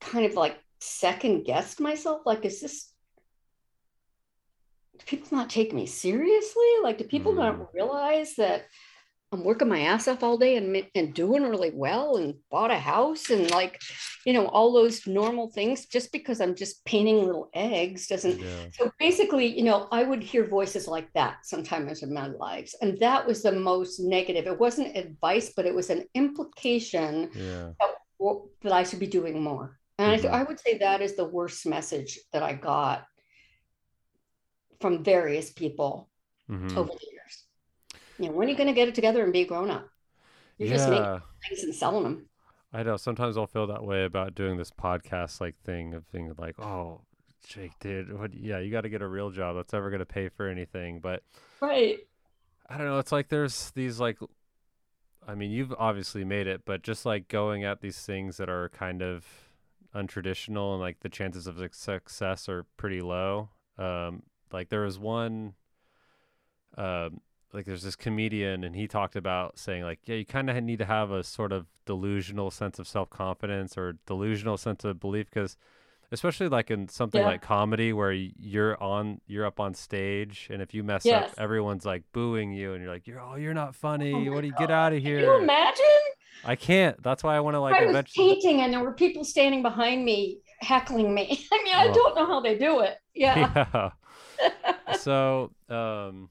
kind 0.00 0.26
of 0.26 0.34
like 0.34 0.58
second 0.80 1.44
guessed 1.44 1.80
myself 1.80 2.22
like 2.26 2.44
is 2.44 2.60
this 2.60 2.92
do 4.98 5.04
people 5.06 5.36
not 5.36 5.50
take 5.50 5.72
me 5.72 5.86
seriously? 5.86 6.66
Like 6.82 6.98
do 6.98 7.04
people 7.04 7.32
mm. 7.32 7.38
not 7.38 7.74
realize 7.74 8.34
that 8.36 8.66
I'm 9.34 9.44
working 9.44 9.68
my 9.68 9.80
ass 9.80 10.06
off 10.08 10.22
all 10.22 10.38
day 10.38 10.56
and, 10.56 10.86
and 10.94 11.12
doing 11.12 11.42
really 11.42 11.72
well 11.74 12.16
and 12.16 12.34
bought 12.50 12.70
a 12.70 12.78
house 12.78 13.30
and 13.30 13.50
like, 13.50 13.82
you 14.24 14.32
know, 14.32 14.46
all 14.46 14.72
those 14.72 15.06
normal 15.06 15.50
things 15.50 15.86
just 15.86 16.12
because 16.12 16.40
I'm 16.40 16.54
just 16.54 16.84
painting 16.84 17.24
little 17.24 17.50
eggs 17.52 18.06
doesn't. 18.06 18.38
Yeah. 18.38 18.66
So 18.72 18.92
basically, 18.98 19.46
you 19.46 19.64
know, 19.64 19.88
I 19.90 20.04
would 20.04 20.22
hear 20.22 20.46
voices 20.46 20.86
like 20.86 21.12
that 21.14 21.38
sometimes 21.44 22.02
in 22.02 22.14
my 22.14 22.28
lives. 22.28 22.76
And 22.80 22.98
that 23.00 23.26
was 23.26 23.42
the 23.42 23.52
most 23.52 23.98
negative. 23.98 24.46
It 24.46 24.58
wasn't 24.58 24.96
advice, 24.96 25.52
but 25.54 25.66
it 25.66 25.74
was 25.74 25.90
an 25.90 26.04
implication 26.14 27.30
yeah. 27.34 27.70
that, 27.80 28.36
that, 28.62 28.72
I 28.72 28.84
should 28.84 29.00
be 29.00 29.06
doing 29.06 29.42
more. 29.42 29.78
And 29.98 30.06
mm-hmm. 30.06 30.14
I, 30.14 30.20
th- 30.20 30.32
I 30.32 30.42
would 30.44 30.60
say 30.60 30.78
that 30.78 31.02
is 31.02 31.16
the 31.16 31.24
worst 31.24 31.66
message 31.66 32.18
that 32.32 32.42
I 32.42 32.52
got 32.52 33.04
from 34.80 35.02
various 35.02 35.50
people 35.50 36.08
mm-hmm. 36.48 36.78
over 36.78 36.90
the 36.90 37.13
you 38.18 38.26
know, 38.26 38.32
when 38.32 38.48
are 38.48 38.50
you 38.50 38.56
going 38.56 38.68
to 38.68 38.74
get 38.74 38.88
it 38.88 38.94
together 38.94 39.22
and 39.22 39.32
be 39.32 39.42
a 39.42 39.46
grown 39.46 39.70
up? 39.70 39.88
You're 40.58 40.68
yeah. 40.68 40.74
just 40.76 40.88
making 40.88 41.20
things 41.48 41.64
and 41.64 41.74
selling 41.74 42.04
them. 42.04 42.26
I 42.72 42.82
know. 42.82 42.96
Sometimes 42.96 43.36
I'll 43.36 43.46
feel 43.46 43.66
that 43.68 43.84
way 43.84 44.04
about 44.04 44.34
doing 44.34 44.56
this 44.56 44.70
podcast 44.70 45.40
like 45.40 45.56
thing 45.64 45.94
of 45.94 46.10
being 46.12 46.32
like, 46.38 46.58
oh, 46.58 47.02
Jake 47.46 47.72
dude, 47.80 48.18
what? 48.18 48.34
Yeah, 48.34 48.58
you 48.58 48.70
got 48.70 48.82
to 48.82 48.88
get 48.88 49.02
a 49.02 49.08
real 49.08 49.30
job 49.30 49.56
that's 49.56 49.74
ever 49.74 49.90
going 49.90 50.00
to 50.00 50.06
pay 50.06 50.28
for 50.28 50.48
anything. 50.48 51.00
But 51.00 51.22
right, 51.60 51.98
I 52.68 52.76
don't 52.76 52.86
know. 52.86 52.98
It's 52.98 53.12
like 53.12 53.28
there's 53.28 53.70
these 53.72 54.00
like, 54.00 54.18
I 55.26 55.34
mean, 55.34 55.50
you've 55.50 55.74
obviously 55.78 56.24
made 56.24 56.46
it, 56.46 56.62
but 56.64 56.82
just 56.82 57.04
like 57.04 57.28
going 57.28 57.64
at 57.64 57.80
these 57.80 57.98
things 57.98 58.38
that 58.38 58.48
are 58.48 58.70
kind 58.70 59.02
of 59.02 59.24
untraditional 59.94 60.72
and 60.72 60.80
like 60.80 61.00
the 61.00 61.08
chances 61.08 61.46
of 61.46 61.62
success 61.72 62.48
are 62.48 62.64
pretty 62.76 63.00
low. 63.00 63.50
Um, 63.78 64.22
like 64.52 64.68
there 64.68 64.82
was 64.82 64.98
one, 64.98 65.54
um, 66.76 67.20
like 67.54 67.66
there's 67.66 67.82
this 67.82 67.96
comedian 67.96 68.64
and 68.64 68.74
he 68.74 68.88
talked 68.88 69.16
about 69.16 69.58
saying 69.58 69.82
like 69.82 70.00
yeah 70.04 70.16
you 70.16 70.26
kind 70.26 70.50
of 70.50 70.62
need 70.62 70.78
to 70.78 70.84
have 70.84 71.10
a 71.10 71.22
sort 71.22 71.52
of 71.52 71.66
delusional 71.86 72.50
sense 72.50 72.78
of 72.78 72.88
self-confidence 72.88 73.78
or 73.78 73.96
delusional 74.06 74.56
sense 74.56 74.84
of 74.84 74.98
belief 74.98 75.30
because 75.30 75.56
especially 76.12 76.48
like 76.48 76.70
in 76.70 76.88
something 76.88 77.20
yeah. 77.20 77.26
like 77.26 77.42
comedy 77.42 77.92
where 77.92 78.12
you're 78.12 78.80
on 78.82 79.20
you're 79.26 79.46
up 79.46 79.60
on 79.60 79.74
stage 79.74 80.48
and 80.50 80.60
if 80.60 80.74
you 80.74 80.82
mess 80.82 81.04
yes. 81.04 81.30
up 81.30 81.38
everyone's 81.38 81.84
like 81.84 82.02
booing 82.12 82.52
you 82.52 82.74
and 82.74 82.82
you're 82.82 82.92
like 82.92 83.06
you're 83.06 83.20
oh 83.20 83.36
you're 83.36 83.54
not 83.54 83.74
funny 83.74 84.12
oh 84.12 84.32
what 84.32 84.40
do 84.40 84.46
you 84.46 84.52
God. 84.52 84.60
get 84.60 84.70
out 84.70 84.92
of 84.92 85.02
here 85.02 85.20
Can 85.20 85.26
you 85.26 85.36
imagine 85.36 85.84
i 86.44 86.56
can't 86.56 87.00
that's 87.02 87.22
why 87.22 87.36
i 87.36 87.40
want 87.40 87.54
to 87.54 87.60
like 87.60 87.74
i 87.74 87.82
was 87.82 87.90
eventually... 87.90 88.34
painting 88.34 88.60
and 88.62 88.72
there 88.72 88.80
were 88.80 88.92
people 88.92 89.24
standing 89.24 89.62
behind 89.62 90.04
me 90.04 90.38
heckling 90.60 91.14
me 91.14 91.46
i 91.52 91.62
mean 91.62 91.74
i 91.74 91.88
oh. 91.88 91.94
don't 91.94 92.16
know 92.16 92.26
how 92.26 92.40
they 92.40 92.58
do 92.58 92.80
it 92.80 92.98
yeah, 93.14 93.90
yeah. 94.42 94.96
so 94.98 95.52
um 95.68 96.28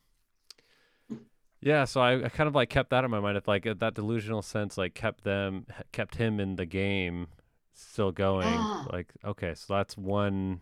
yeah, 1.64 1.86
so 1.86 2.02
I, 2.02 2.26
I, 2.26 2.30
kind 2.30 2.48
of 2.48 2.56
like 2.56 2.70
kept 2.70 2.90
that 2.90 3.06
in 3.06 3.12
my 3.12 3.20
mind. 3.20 3.38
If 3.38 3.48
like 3.48 3.64
that 3.64 3.94
delusional 3.94 4.42
sense 4.42 4.78
like 4.78 4.94
kept 4.94 5.24
them 5.24 5.66
kept 5.92 6.16
him 6.16 6.40
in 6.40 6.58
the 6.58 6.66
game 6.66 7.28
still 7.74 8.12
going. 8.12 8.48
Yeah. 8.48 8.86
Like 8.92 9.14
okay, 9.24 9.54
so 9.56 9.74
that's 9.74 9.98
one 9.98 10.60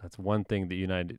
that's 0.00 0.18
one 0.18 0.44
thing 0.44 0.68
that 0.68 0.74
United 0.74 1.18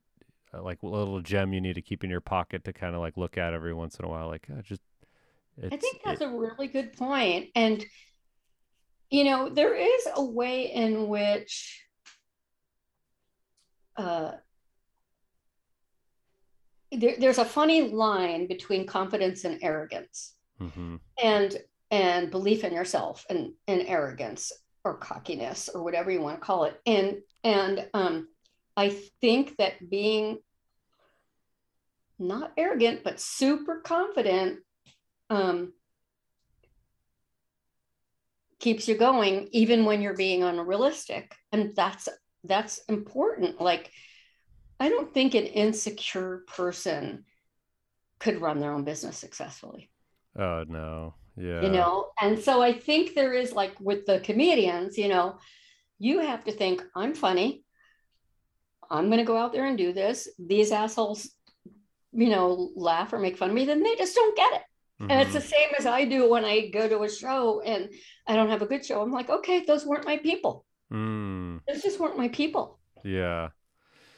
uh, 0.53 0.64
like 0.64 0.82
a 0.82 0.88
little 0.88 1.22
gem 1.22 1.53
you 1.53 1.61
need 1.61 1.76
to 1.76 1.82
keep 1.82 2.03
in 2.03 2.10
your 2.10 2.22
pocket 2.22 2.64
to 2.64 2.74
kind 2.74 2.95
of 2.95 3.02
like 3.02 3.18
look 3.18 3.38
at 3.38 3.53
every 3.53 3.74
once 3.74 3.98
in 3.98 4.06
a 4.06 4.10
while. 4.10 4.28
Like 4.28 4.48
uh, 4.52 4.61
just 4.61 4.82
I 5.64 5.78
think 5.78 6.02
that's 6.03 6.22
it, 6.22 6.28
a 6.28 6.30
really 6.30 6.68
good. 6.68 6.91
And 7.56 7.86
you 9.10 9.24
know, 9.24 9.49
there 9.49 9.76
is 9.76 10.07
a 10.15 10.24
way 10.24 10.72
in 10.74 11.07
which 11.07 11.84
uh 13.95 14.32
there, 16.91 17.15
there's 17.19 17.38
a 17.38 17.45
funny 17.45 17.89
line 17.89 18.47
between 18.47 18.85
confidence 18.85 19.43
and 19.45 19.59
arrogance. 19.61 20.34
Mm-hmm. 20.59 20.95
and 21.23 21.55
and 21.91 22.31
belief 22.31 22.64
in 22.64 22.73
yourself 22.73 23.27
and, 23.30 23.53
and 23.68 23.84
arrogance 23.88 24.51
or 24.84 24.97
cockiness 24.97 25.69
or 25.69 25.84
whatever 25.84 26.09
you 26.09 26.19
want 26.19 26.39
to 26.39 26.45
call 26.45 26.64
it. 26.64 26.81
And 26.88 27.18
and 27.43 27.88
um, 27.93 28.27
i 28.76 28.89
think 29.22 29.55
that 29.57 29.73
being 29.88 30.39
not 32.18 32.53
arrogant 32.57 33.03
but 33.03 33.19
super 33.19 33.81
confident 33.81 34.59
um, 35.30 35.73
keeps 38.59 38.88
you 38.88 38.95
going 38.95 39.49
even 39.51 39.85
when 39.85 40.01
you're 40.01 40.15
being 40.15 40.43
unrealistic. 40.43 41.35
And 41.51 41.76
that's 41.76 42.09
that's 42.43 42.80
important. 42.89 43.61
Like 43.61 43.91
I 44.79 44.89
don't 44.89 45.13
think 45.13 45.33
an 45.33 45.45
insecure 45.45 46.43
person 46.47 47.25
could 48.19 48.41
run 48.41 48.59
their 48.59 48.73
own 48.73 48.83
business 48.83 49.17
successfully. 49.17 49.89
Oh 50.37 50.63
no. 50.67 51.15
Yeah. 51.35 51.61
You 51.61 51.69
know, 51.69 52.07
and 52.19 52.39
so 52.39 52.61
I 52.61 52.73
think 52.73 53.13
there 53.13 53.33
is 53.33 53.53
like 53.53 53.79
with 53.79 54.05
the 54.05 54.19
comedians, 54.21 54.97
you 54.97 55.07
know, 55.07 55.37
you 55.99 56.19
have 56.19 56.43
to 56.45 56.51
think, 56.51 56.83
I'm 56.95 57.13
funny. 57.13 57.63
I'm 58.89 59.07
going 59.07 59.19
to 59.19 59.23
go 59.23 59.37
out 59.37 59.53
there 59.53 59.65
and 59.65 59.77
do 59.77 59.93
this. 59.93 60.27
These 60.39 60.71
assholes, 60.71 61.29
you 62.11 62.29
know, 62.29 62.71
laugh 62.75 63.13
or 63.13 63.19
make 63.19 63.37
fun 63.37 63.49
of 63.49 63.55
me, 63.55 63.65
then 63.65 63.83
they 63.83 63.95
just 63.95 64.15
don't 64.15 64.35
get 64.35 64.53
it. 64.53 64.61
Mm-hmm. 65.01 65.11
And 65.11 65.21
it's 65.21 65.33
the 65.33 65.41
same 65.41 65.69
as 65.77 65.85
I 65.85 66.05
do 66.05 66.27
when 66.29 66.43
I 66.43 66.69
go 66.69 66.89
to 66.89 67.03
a 67.03 67.09
show 67.09 67.61
and 67.61 67.89
I 68.25 68.35
don't 68.35 68.49
have 68.49 68.63
a 68.63 68.67
good 68.67 68.83
show. 68.83 69.01
I'm 69.01 69.11
like, 69.11 69.29
okay, 69.29 69.63
those 69.63 69.85
weren't 69.85 70.05
my 70.05 70.17
people. 70.17 70.65
Mm, 70.91 71.59
Those 71.67 71.81
just 71.81 71.99
weren't 71.99 72.17
my 72.17 72.29
people, 72.29 72.79
yeah. 73.03 73.49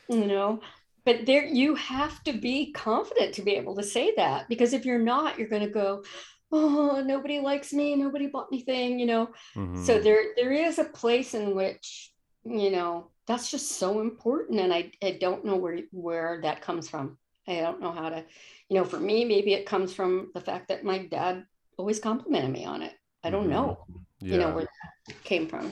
You 0.09 0.25
know. 0.25 0.59
But 1.05 1.25
there, 1.25 1.45
you 1.45 1.75
have 1.75 2.23
to 2.25 2.33
be 2.33 2.71
confident 2.73 3.33
to 3.35 3.41
be 3.41 3.55
able 3.55 3.75
to 3.77 3.83
say 3.83 4.13
that 4.17 4.49
because 4.49 4.73
if 4.73 4.85
you're 4.85 4.99
not, 4.99 5.39
you're 5.39 5.47
going 5.47 5.63
to 5.63 5.69
go, 5.69 6.03
oh, 6.51 7.01
nobody 7.05 7.39
likes 7.39 7.71
me, 7.73 7.95
nobody 7.95 8.27
bought 8.27 8.47
anything, 8.51 8.99
you 8.99 9.05
know. 9.05 9.29
So 9.55 9.99
Mhm. 9.99 10.03
there, 10.03 10.23
there 10.35 10.51
is 10.51 10.77
a 10.79 10.83
place 10.85 11.33
in 11.33 11.55
which, 11.55 12.11
you 12.43 12.71
know, 12.71 13.11
that's 13.27 13.51
just 13.51 13.73
so 13.73 14.01
important, 14.01 14.59
and 14.59 14.73
I, 14.73 14.91
I 15.03 15.11
don't 15.21 15.45
know 15.45 15.55
where 15.55 15.81
where 15.91 16.39
that 16.41 16.61
comes 16.61 16.89
from. 16.89 17.17
I 17.47 17.61
don't 17.61 17.79
know 17.81 17.91
how 17.91 18.09
to, 18.09 18.25
you 18.69 18.77
know, 18.77 18.83
for 18.83 18.99
me, 18.99 19.23
maybe 19.23 19.53
it 19.53 19.65
comes 19.67 19.93
from 19.93 20.31
the 20.33 20.41
fact 20.41 20.67
that 20.69 20.83
my 20.83 21.05
dad 21.05 21.45
always 21.77 21.99
complimented 21.99 22.51
me 22.51 22.65
on 22.65 22.81
it. 22.81 22.93
I 23.23 23.29
don't 23.29 23.47
Mhm. 23.47 23.51
know, 23.51 23.85
yeah. 24.21 24.33
you 24.33 24.39
know, 24.39 24.51
where 24.55 24.63
that 24.65 25.23
came 25.23 25.47
from. 25.47 25.71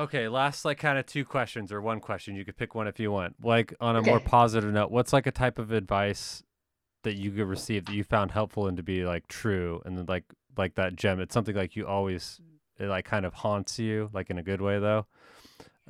Okay, 0.00 0.28
last 0.28 0.64
like 0.64 0.78
kind 0.78 0.98
of 0.98 1.04
two 1.04 1.26
questions 1.26 1.70
or 1.70 1.82
one 1.82 2.00
question. 2.00 2.34
You 2.34 2.42
could 2.42 2.56
pick 2.56 2.74
one 2.74 2.88
if 2.88 2.98
you 2.98 3.12
want. 3.12 3.36
Like 3.44 3.74
on 3.82 3.96
a 3.96 4.02
more 4.02 4.18
positive 4.18 4.72
note, 4.72 4.90
what's 4.90 5.12
like 5.12 5.26
a 5.26 5.30
type 5.30 5.58
of 5.58 5.72
advice 5.72 6.42
that 7.02 7.16
you 7.16 7.30
could 7.30 7.46
receive 7.46 7.84
that 7.84 7.94
you 7.94 8.02
found 8.02 8.30
helpful 8.30 8.66
and 8.66 8.78
to 8.78 8.82
be 8.82 9.04
like 9.04 9.28
true 9.28 9.82
and 9.84 9.98
then 9.98 10.06
like 10.06 10.24
like 10.56 10.74
that 10.76 10.96
gem. 10.96 11.20
It's 11.20 11.34
something 11.34 11.54
like 11.54 11.76
you 11.76 11.86
always 11.86 12.40
it 12.78 12.86
like 12.86 13.04
kind 13.04 13.26
of 13.26 13.34
haunts 13.34 13.78
you, 13.78 14.08
like 14.14 14.30
in 14.30 14.38
a 14.38 14.42
good 14.42 14.62
way 14.62 14.78
though. 14.78 15.06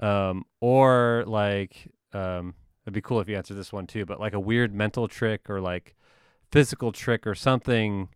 Um 0.00 0.44
or 0.60 1.22
like 1.28 1.92
um 2.12 2.54
it'd 2.84 2.94
be 2.94 3.00
cool 3.00 3.20
if 3.20 3.28
you 3.28 3.36
answered 3.36 3.58
this 3.58 3.72
one 3.72 3.86
too, 3.86 4.04
but 4.06 4.18
like 4.18 4.34
a 4.34 4.40
weird 4.40 4.74
mental 4.74 5.06
trick 5.06 5.48
or 5.48 5.60
like 5.60 5.94
physical 6.50 6.90
trick 6.90 7.28
or 7.28 7.36
something 7.36 8.08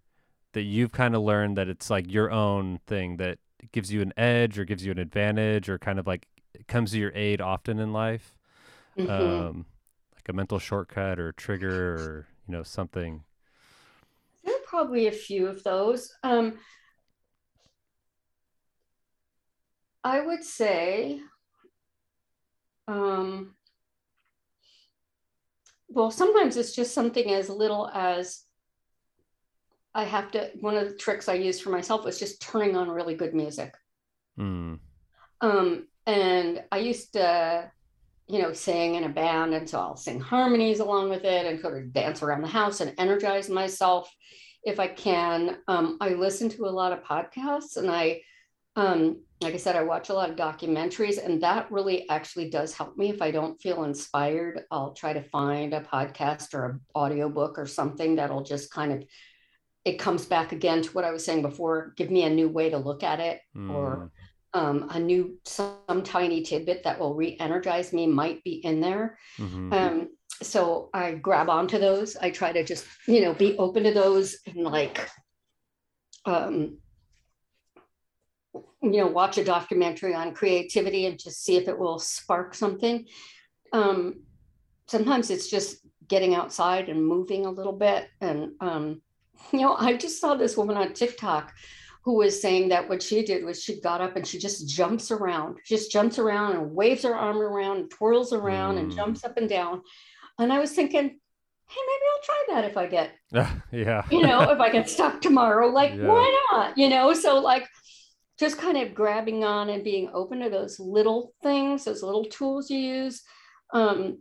that 0.55 0.63
you've 0.63 0.91
kind 0.91 1.15
of 1.15 1.23
learned 1.23 1.57
that 1.57 1.69
it's 1.69 1.89
like 1.89 2.11
your 2.11 2.33
own 2.33 2.81
thing 2.89 3.19
that 3.19 3.39
gives 3.73 3.93
you 3.93 4.03
an 4.03 4.13
edge 4.17 4.59
or 4.59 4.65
gives 4.65 4.85
you 4.85 4.93
an 4.93 4.99
advantage 4.99 5.69
or 5.69 5.79
kind 5.79 5.99
of 5.99 6.07
like 6.07 6.27
comes 6.69 6.93
to 6.93 6.99
your 6.99 7.13
aid 7.15 7.41
often 7.41 7.79
in 7.79 7.93
life 7.93 8.37
Mhm. 8.97 9.55
um 9.55 9.67
like 10.15 10.29
a 10.29 10.33
mental 10.35 10.59
shortcut 10.59 11.19
or 11.21 11.33
trigger 11.33 11.95
or 11.97 12.29
you 12.49 12.53
know 12.53 12.63
something 12.63 13.25
There 14.45 14.55
are 14.55 14.61
probably 14.67 15.07
a 15.07 15.13
few 15.13 15.47
of 15.49 15.63
those. 15.65 16.15
Um, 16.23 16.59
I 20.05 20.21
would 20.21 20.45
say, 20.45 21.21
um, 22.89 23.55
well, 25.89 26.11
sometimes 26.11 26.57
it's 26.57 26.75
just 26.75 26.95
something 26.95 27.31
as 27.33 27.49
little 27.49 27.89
as 27.95 28.44
I 29.95 30.05
have 30.05 30.31
to, 30.33 30.51
one 30.61 30.77
of 30.77 30.89
the 30.89 30.97
tricks 30.97 31.29
I 31.29 31.35
use 31.35 31.61
for 31.61 31.71
myself 31.71 32.05
was 32.05 32.19
just 32.19 32.43
turning 32.43 32.77
on 32.77 32.91
really 32.91 33.15
good 33.15 33.35
music. 33.35 33.75
mm, 34.39 34.79
Um, 35.41 35.87
and 36.07 36.65
I 36.73 36.79
used 36.79 37.13
to, 37.13 37.71
you 38.27 38.43
know, 38.43 38.53
sing 38.53 38.97
in 38.97 39.05
a 39.05 39.09
band, 39.09 39.55
and 39.55 39.69
so 39.69 39.79
I'll 39.79 39.97
sing 39.97 40.21
harmonies 40.21 40.81
along 40.81 41.11
with 41.11 41.25
it 41.25 41.47
and 41.47 41.61
sort 41.61 41.79
of 41.79 41.93
dance 41.93 42.23
around 42.23 42.43
the 42.43 42.49
house 42.49 42.81
and 42.81 42.95
energize 42.99 43.49
myself 43.49 44.13
if 44.65 44.81
I 44.81 44.89
can. 44.89 45.59
Um, 45.69 45.99
I 46.01 46.11
listen 46.11 46.49
to 46.51 46.67
a 46.67 46.71
lot 46.71 46.93
of 46.93 47.05
podcasts, 47.05 47.77
and 47.77 47.91
I, 47.91 48.23
um, 48.77 49.21
like 49.41 49.55
I 49.55 49.59
said, 49.59 49.77
I 49.77 49.83
watch 49.83 50.09
a 50.09 50.15
lot 50.15 50.31
of 50.31 50.37
documentaries, 50.37 51.25
and 51.25 51.41
that 51.43 51.71
really 51.71 52.09
actually 52.09 52.51
does 52.51 52.75
help 52.75 52.97
me. 52.97 53.11
If 53.11 53.23
I 53.23 53.31
don't 53.31 53.61
feel 53.61 53.85
inspired, 53.85 54.63
I'll 54.71 54.95
try 54.95 55.13
to 55.13 55.23
find 55.23 55.75
a 55.75 55.81
podcast 55.81 56.55
or 56.55 56.65
an 56.67 56.81
audiobook 56.97 57.59
or 57.59 57.67
something 57.67 58.17
that'll 58.17 58.43
just 58.43 58.73
kind 58.73 58.91
of 58.93 59.05
it 59.85 59.99
comes 59.99 60.25
back 60.25 60.53
again 60.53 60.83
to 60.83 60.91
what 60.91 61.05
I 61.05 61.13
was 61.13 61.25
saying 61.25 61.43
before, 61.43 61.93
give 61.97 62.11
me 62.11 62.25
a 62.25 62.31
new 62.31 62.49
way 62.49 62.71
to 62.71 62.79
look 62.79 63.03
at 63.03 63.21
it 63.21 63.41
or 63.55 64.11
mm, 64.55 64.59
um, 64.59 64.89
a 64.91 64.99
new 64.99 65.39
some 65.45 66.03
tiny 66.03 66.43
tidbit 66.43 66.85
that 66.85 66.99
will 66.99 67.15
re-energize 67.15 67.93
me 67.93 68.07
might 68.07 68.43
be 68.45 68.65
in 68.65 68.81
there. 68.81 69.19
Mhm, 69.39 69.73
um, 69.73 70.09
so 70.43 70.91
i 70.95 71.13
grab 71.13 71.49
onto 71.49 71.79
those. 71.79 72.17
I 72.17 72.31
try 72.31 72.53
to 72.53 72.65
just 72.65 72.87
you 73.07 73.21
know 73.21 73.35
be 73.35 73.59
open 73.59 73.85
to 73.85 73.93
those 73.93 74.39
and 74.47 74.65
like 74.65 75.09
um, 76.25 76.79
you 78.55 78.99
know 78.99 79.07
watch 79.07 79.37
a 79.39 79.45
documentary 79.45 80.15
on 80.15 80.35
creativity 80.35 81.07
and 81.07 81.19
just 81.19 81.45
see 81.45 81.57
if 81.57 81.69
it 81.69 81.79
will 81.79 81.99
spark 81.99 82.55
something. 82.55 83.07
Um, 83.73 84.23
sometimes 84.87 85.31
it's 85.31 85.49
just 85.49 85.79
getting 86.07 86.35
outside 86.35 86.89
and 86.89 87.05
moving 87.05 87.47
a 87.47 87.51
little 87.51 87.73
bit 87.73 88.09
and 88.21 88.53
um, 88.61 89.03
you 89.53 89.61
know 89.61 89.77
i 89.79 89.95
just 89.97 90.21
saw 90.21 90.35
this 90.35 90.57
woman 90.57 90.77
on 90.77 90.93
tiktok 90.93 91.53
who 92.05 92.15
was 92.17 92.41
saying 92.41 92.69
that 92.69 92.87
what 92.89 93.03
she 93.03 93.25
did 93.25 93.45
was 93.45 93.63
she 93.63 93.81
got 93.81 94.01
up 94.03 94.15
and 94.17 94.27
she 94.27 94.39
just 94.39 94.69
jumps 94.69 95.11
around, 95.11 95.57
just 95.65 95.91
jumps 95.91 96.19
around 96.19 96.53
and 96.53 96.75
waves 96.75 97.03
her 97.03 97.15
arm 97.15 97.39
around 97.39 97.79
and 97.79 97.91
twirls 97.91 98.31
around 98.35 98.77
and 98.77 98.93
Mm. 98.93 98.95
jumps 98.95 99.25
up 99.25 99.39
and 99.39 99.49
down. 99.49 99.81
And 100.39 100.53
I 100.53 100.59
was 100.59 100.73
thinking, 100.73 101.03
hey, 101.05 101.81
maybe 101.87 102.03
I'll 102.13 102.23
try 102.23 102.45
that 102.51 102.65
if 102.67 102.77
I 102.77 102.87
get, 102.89 103.13
yeah 103.73 104.03
you 104.11 104.21
know, 104.21 104.51
if 104.51 104.61
I 104.61 104.69
get 104.69 104.91
stuck 104.91 105.23
tomorrow. 105.23 105.69
Like, 105.69 105.93
Yeah. 105.93 106.09
why 106.09 106.47
not? 106.53 106.77
You 106.77 106.91
know, 106.91 107.15
so 107.15 107.39
like 107.39 107.67
just 108.39 108.59
kind 108.59 108.77
of 108.77 108.95
grabbing 108.95 109.43
on 109.43 109.71
and 109.71 109.83
being 109.83 110.11
open 110.13 110.41
to 110.41 110.51
those 110.51 110.79
little 110.79 111.33
things, 111.43 111.85
those 111.87 112.03
little 112.03 112.27
tools 112.27 112.69
you 112.69 112.81
use. 112.81 113.23
Um, 113.73 114.19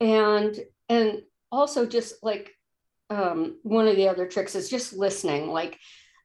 and 0.00 0.58
and 0.88 1.22
also 1.52 1.84
just 1.84 2.14
like 2.22 2.50
um, 3.10 3.58
one 3.62 3.86
of 3.86 3.96
the 3.96 4.08
other 4.08 4.26
tricks 4.26 4.54
is 4.54 4.68
just 4.68 4.92
listening. 4.92 5.48
Like 5.48 5.78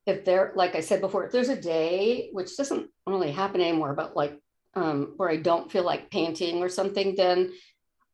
if 0.06 0.26
there, 0.26 0.54
like 0.56 0.76
I 0.76 0.82
said 0.82 1.02
before, 1.02 1.26
if 1.26 1.32
there's 1.32 1.50
a 1.50 1.60
day 1.60 2.30
which 2.32 2.56
doesn't 2.58 2.90
really 3.06 3.32
happen 3.32 3.62
anymore, 3.62 3.94
but 3.94 4.16
like 4.16 4.40
um, 4.74 5.14
where 5.18 5.30
I 5.30 5.38
don't 5.38 5.72
feel 5.72 5.84
like 5.84 6.12
painting 6.12 6.62
or 6.62 6.70
something, 6.70 7.16
then 7.16 7.52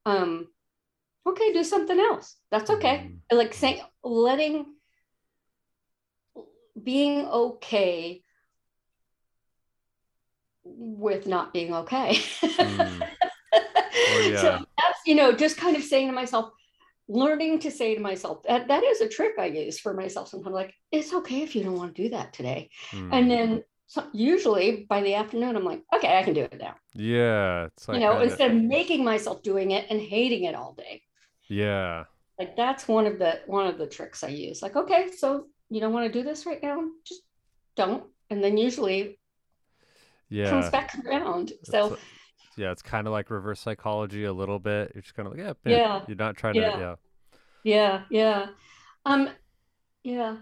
um, 0.06 0.48
okay, 1.28 1.54
do 1.54 1.64
something 1.64 2.00
else. 2.00 2.36
That's 2.52 2.70
okay. 2.70 3.12
Mm. 3.32 3.38
Like 3.38 3.54
saying, 3.54 3.82
letting, 4.04 4.66
being 6.82 7.26
okay 7.26 8.22
with 10.64 11.28
not 11.28 11.54
being 11.54 11.74
okay. 11.74 12.16
Mm. 12.42 13.00
yeah. 14.24 14.42
So 14.42 14.66
that's, 14.78 15.00
you 15.06 15.16
know, 15.16 15.32
just 15.32 15.58
kind 15.58 15.76
of 15.76 15.84
saying 15.84 16.08
to 16.08 16.14
myself, 16.14 16.52
learning 17.08 17.60
to 17.60 17.72
say 17.72 17.96
to 17.96 18.02
myself, 18.02 18.44
that, 18.48 18.68
that 18.68 18.84
is 18.84 19.02
a 19.02 19.08
trick 19.08 19.34
I 19.40 19.46
use 19.46 19.80
for 19.80 19.94
myself 19.94 20.30
sometimes, 20.30 20.54
like, 20.54 20.74
it's 20.92 21.14
okay 21.14 21.42
if 21.44 21.56
you 21.56 21.64
don't 21.64 21.78
want 21.78 21.96
to 21.96 22.04
do 22.04 22.10
that 22.10 22.34
today. 22.34 22.70
Mm. 22.92 23.10
And 23.14 23.32
then 23.32 23.64
so 23.88 24.04
usually 24.14 24.86
by 24.90 25.02
the 25.04 25.14
afternoon, 25.16 25.56
I'm 25.56 25.64
like, 25.64 25.84
okay, 25.96 26.18
I 26.18 26.24
can 26.24 26.34
do 26.34 26.42
it 26.42 26.58
now. 26.60 26.76
yeah 26.96 27.66
it's 27.66 27.88
like 27.88 27.96
you 27.96 28.04
know, 28.04 28.14
kinda- 28.14 28.26
instead 28.26 28.52
of 28.52 28.58
making 28.58 29.04
myself 29.04 29.44
doing 29.44 29.72
it 29.72 29.86
and 29.90 30.02
hating 30.02 30.44
it 30.46 30.56
all 30.56 30.74
day. 30.74 31.04
yeah 31.48 32.06
Like 32.40 32.58
that's 32.58 32.88
one 32.88 33.06
of 33.06 33.20
the 33.20 33.42
one 33.46 33.68
of 33.68 33.78
the 33.78 33.88
tricks 33.88 34.24
I 34.24 34.30
use. 34.30 34.62
Like, 34.62 34.76
okay, 34.76 35.12
so 35.16 35.46
you 35.70 35.80
don't 35.82 35.94
want 35.94 36.12
to 36.12 36.20
do 36.20 36.24
this 36.28 36.46
right 36.46 36.62
now, 36.62 36.84
just 37.08 37.22
don't. 37.76 38.04
And 38.30 38.44
then 38.44 38.58
usually 38.58 39.20
yeah 40.30 40.50
comes 40.50 40.70
back 40.70 40.96
around. 41.06 41.54
So 41.64 41.98
yeah 42.58 42.72
it's 42.72 42.82
kind 42.82 43.08
of 43.08 43.14
like 43.14 43.30
reverse 43.30 43.60
psychology 43.60 44.24
a 44.26 44.34
little 44.34 44.60
bit 44.60 44.92
you're 44.94 45.02
just 45.02 45.16
kind 45.16 45.28
of 45.28 45.34
like 45.38 45.56
yeah, 45.66 45.72
Yeah. 45.72 46.02
you're 46.08 46.18
not 46.18 46.36
trying 46.38 46.56
Yeah. 46.56 46.72
to 46.72 46.80
yeah 46.80 46.96
Yeah, 47.64 48.02
yeah. 48.12 48.48
Um, 49.06 49.30
yeah. 50.04 50.38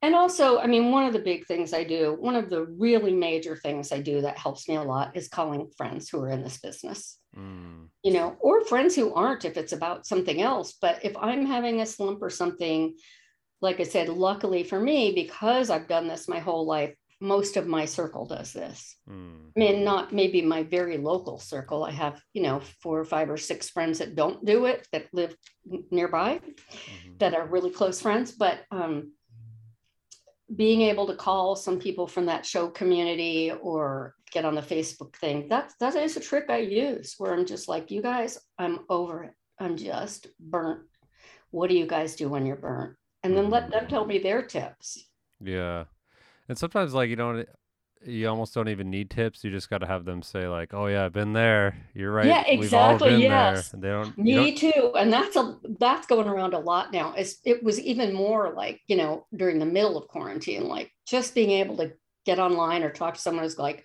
And 0.00 0.14
also, 0.14 0.58
I 0.58 0.66
mean, 0.66 0.90
one 0.90 1.04
of 1.06 1.12
the 1.12 1.18
big 1.20 1.46
things 1.46 1.72
I 1.74 1.84
do, 1.84 2.16
one 2.18 2.34
of 2.34 2.48
the 2.50 2.64
really 2.64 3.12
major 3.12 3.56
things 3.56 3.92
I 3.92 4.00
do 4.00 4.22
that 4.22 4.38
helps 4.38 4.68
me 4.68 4.76
a 4.76 4.82
lot 4.82 5.14
is 5.16 5.28
calling 5.28 5.70
friends 5.76 6.08
who 6.08 6.20
are 6.22 6.30
in 6.30 6.42
this 6.42 6.58
business, 6.58 7.18
Mm. 7.36 7.88
you 8.02 8.12
know, 8.14 8.36
or 8.40 8.64
friends 8.64 8.96
who 8.96 9.12
aren't 9.14 9.44
if 9.44 9.56
it's 9.56 9.72
about 9.72 10.06
something 10.06 10.40
else. 10.42 10.72
But 10.80 11.04
if 11.04 11.14
I'm 11.16 11.44
having 11.46 11.80
a 11.82 11.86
slump 11.86 12.20
or 12.22 12.30
something, 12.30 12.96
like 13.60 13.78
I 13.78 13.84
said, 13.84 14.08
luckily 14.08 14.64
for 14.64 14.80
me, 14.80 15.12
because 15.14 15.70
I've 15.70 15.88
done 15.88 16.08
this 16.08 16.26
my 16.26 16.40
whole 16.40 16.66
life, 16.66 16.94
most 17.22 17.56
of 17.56 17.68
my 17.68 17.84
circle 17.84 18.26
does 18.26 18.52
this. 18.52 18.96
Mm. 19.08 19.52
I 19.56 19.60
mean, 19.60 19.84
not 19.84 20.12
maybe 20.12 20.42
my 20.42 20.64
very 20.64 20.98
local 20.98 21.38
circle. 21.38 21.84
I 21.84 21.92
have, 21.92 22.20
you 22.34 22.42
know, 22.42 22.60
four 22.82 22.98
or 22.98 23.04
five 23.04 23.30
or 23.30 23.36
six 23.36 23.70
friends 23.70 23.98
that 24.00 24.16
don't 24.16 24.44
do 24.44 24.66
it 24.66 24.88
that 24.92 25.06
live 25.12 25.36
n- 25.72 25.84
nearby 25.90 26.40
Mhm. 26.40 27.18
that 27.20 27.34
are 27.34 27.46
really 27.46 27.70
close 27.70 28.00
friends. 28.02 28.32
But 28.32 28.64
um, 28.72 29.12
being 30.54 30.82
able 30.82 31.06
to 31.06 31.14
call 31.14 31.54
some 31.54 31.78
people 31.78 32.06
from 32.08 32.26
that 32.26 32.44
show 32.44 32.68
community 32.68 33.52
or 33.52 34.14
get 34.32 34.44
on 34.44 34.56
the 34.56 34.60
Facebook 34.74 35.14
thing, 35.16 35.48
that's 35.48 35.76
that 35.76 35.94
is 35.94 36.16
a 36.16 36.20
trick 36.20 36.46
I 36.50 36.58
use 36.58 37.14
where 37.18 37.32
I'm 37.32 37.46
just 37.46 37.68
like, 37.68 37.90
you 37.92 38.02
guys, 38.02 38.36
I'm 38.58 38.80
over 38.88 39.22
it. 39.24 39.34
I'm 39.60 39.76
just 39.76 40.26
burnt. 40.40 40.82
What 41.52 41.68
do 41.70 41.76
you 41.76 41.86
guys 41.86 42.16
do 42.16 42.28
when 42.28 42.46
you're 42.46 42.56
burnt? 42.56 42.96
And 43.22 43.36
then 43.36 43.48
let 43.48 43.70
them 43.70 43.86
tell 43.86 44.04
me 44.04 44.18
their 44.18 44.42
tips. 44.42 44.98
Yeah. 45.40 45.84
And 46.48 46.58
sometimes 46.58 46.94
like 46.94 47.08
you 47.10 47.16
don't 47.16 47.48
you 48.04 48.28
almost 48.28 48.52
don't 48.52 48.68
even 48.68 48.90
need 48.90 49.10
tips. 49.10 49.44
You 49.44 49.50
just 49.52 49.70
got 49.70 49.78
to 49.78 49.86
have 49.86 50.04
them 50.04 50.22
say 50.22 50.48
like, 50.48 50.74
"Oh 50.74 50.86
yeah, 50.86 51.04
I've 51.04 51.12
been 51.12 51.32
there. 51.34 51.76
You're 51.94 52.10
right. 52.12 52.26
Yeah, 52.26 52.42
We've 52.48 52.74
all 52.74 52.94
exactly. 52.96 53.10
been 53.10 53.20
Yes. 53.20 53.68
there." 53.70 53.80
They 53.80 53.88
don't. 53.88 54.18
Me 54.18 54.34
don't- 54.34 54.58
too. 54.58 54.92
And 54.98 55.12
that's 55.12 55.36
a 55.36 55.56
that's 55.78 56.06
going 56.08 56.26
around 56.26 56.52
a 56.54 56.58
lot 56.58 56.92
now. 56.92 57.14
It's, 57.16 57.36
it 57.44 57.62
was 57.62 57.78
even 57.80 58.12
more 58.12 58.52
like, 58.54 58.80
you 58.88 58.96
know, 58.96 59.26
during 59.36 59.58
the 59.60 59.66
middle 59.66 59.96
of 59.96 60.08
quarantine, 60.08 60.66
like 60.66 60.90
just 61.06 61.34
being 61.34 61.50
able 61.50 61.76
to 61.76 61.92
get 62.26 62.38
online 62.40 62.82
or 62.82 62.90
talk 62.90 63.14
to 63.14 63.20
someone 63.20 63.44
who's 63.44 63.58
like, 63.58 63.84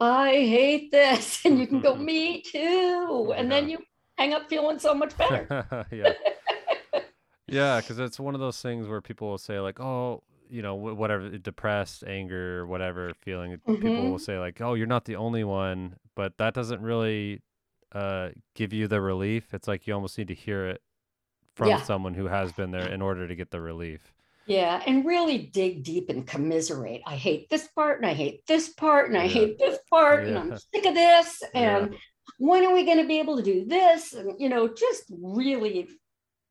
I 0.00 0.30
hate 0.30 0.90
this. 0.90 1.40
And 1.46 1.58
you 1.60 1.68
can 1.68 1.80
go, 1.80 1.94
me 2.10 2.42
too. 2.42 3.32
And 3.36 3.50
then 3.50 3.68
you 3.68 3.78
hang 4.18 4.32
up 4.34 4.48
feeling 4.48 4.80
so 4.80 4.92
much 4.92 5.16
better. 5.16 5.86
yeah. 5.92 6.14
Yeah, 7.46 7.80
because 7.80 7.98
it's 7.98 8.18
one 8.18 8.34
of 8.34 8.40
those 8.40 8.60
things 8.60 8.88
where 8.88 9.00
people 9.00 9.28
will 9.28 9.38
say 9.38 9.60
like, 9.60 9.78
"Oh, 9.78 10.22
you 10.52 10.62
know, 10.62 10.74
whatever, 10.74 11.30
depressed, 11.38 12.04
anger, 12.06 12.66
whatever 12.66 13.14
feeling." 13.22 13.58
People 13.58 13.90
Mhm. 13.90 14.10
will 14.10 14.18
say 14.18 14.38
like, 14.38 14.60
"Oh, 14.60 14.74
you're 14.74 14.86
not 14.86 15.04
the 15.06 15.16
only 15.16 15.44
one," 15.44 15.96
but 16.14 16.36
that 16.38 16.54
doesn't 16.54 16.82
really 16.82 17.42
uh, 17.94 18.30
give 18.54 18.72
you 18.72 18.88
the 18.88 19.00
relief. 19.02 19.52
It's 19.52 19.68
like 19.68 19.86
you 19.86 19.92
almost 19.94 20.16
need 20.16 20.28
to 20.28 20.34
hear 20.34 20.66
it 20.66 20.80
from 21.54 21.68
Yeah. 21.68 21.82
someone 21.82 22.14
who 22.14 22.26
has 22.26 22.50
been 22.52 22.70
there 22.70 22.88
in 22.88 23.02
order 23.02 23.28
to 23.28 23.34
get 23.34 23.50
the 23.50 23.60
relief. 23.60 24.14
Yeah. 24.46 24.82
And 24.86 25.04
really 25.04 25.36
dig 25.36 25.82
deep 25.84 26.08
and 26.08 26.26
commiserate. 26.26 27.02
I 27.06 27.16
hate 27.16 27.50
this 27.50 27.68
part 27.68 27.98
and 27.98 28.06
I 28.06 28.14
hate 28.14 28.46
this 28.46 28.70
part 28.70 29.10
and 29.10 29.18
I 29.18 29.26
hate 29.26 29.58
this 29.58 29.78
part 29.90 30.26
and 30.26 30.38
I'm 30.38 30.56
sick 30.74 30.86
of 30.86 30.94
this. 30.94 31.42
Yeah. 31.54 31.78
And 31.80 31.96
when 32.38 32.64
are 32.64 32.72
we 32.72 32.84
going 32.86 32.96
to 32.96 33.06
be 33.06 33.18
able 33.18 33.36
to 33.36 33.42
do 33.42 33.66
this? 33.66 34.14
And, 34.14 34.40
you 34.40 34.48
know, 34.48 34.68
just 34.68 35.04
really 35.10 35.90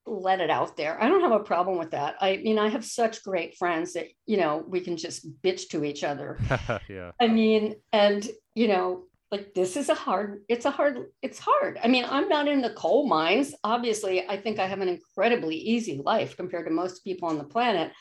let 0.06 0.42
it 0.42 0.50
out 0.50 0.78
there. 0.78 1.02
I 1.02 1.08
don't 1.08 1.22
have 1.22 1.32
a 1.32 1.40
problem 1.40 1.78
with 1.78 1.92
that. 1.92 2.16
I 2.20 2.38
mean, 2.38 2.58
I 2.58 2.70
have 2.70 2.84
such 2.84 3.24
great 3.24 3.58
friends 3.58 3.94
that, 3.94 4.08
you 4.26 4.38
know, 4.38 4.64
we 4.68 4.82
can 4.82 4.98
just 4.98 5.42
bitch 5.42 5.70
to 5.70 5.84
each 5.84 6.04
other. 6.04 6.40
yeah. 6.90 7.12
I 7.20 7.28
mean, 7.28 7.76
and, 7.94 8.28
you 8.56 8.68
know, 8.68 9.04
like 9.32 9.54
this 9.54 9.78
is 9.78 9.90
a 9.90 9.94
hard, 9.94 10.42
it's 10.50 10.66
a 10.66 10.72
hard, 10.72 11.06
it's 11.22 11.40
hard. 11.40 11.80
I 11.82 11.88
mean, 11.88 12.06
I'm 12.10 12.28
not 12.28 12.48
in 12.48 12.62
the 12.62 12.72
coal 12.72 13.08
mines. 13.08 13.54
Obviously, 13.64 14.28
I 14.28 14.38
think 14.38 14.60
I 14.60 14.68
have 14.68 14.82
an 14.82 14.90
incredibly 14.90 15.56
easy 15.56 16.02
life 16.04 16.36
compared 16.36 16.66
to 16.66 16.74
most 16.74 17.04
people 17.04 17.30
on 17.30 17.38
the 17.38 17.44
planet, 17.44 17.92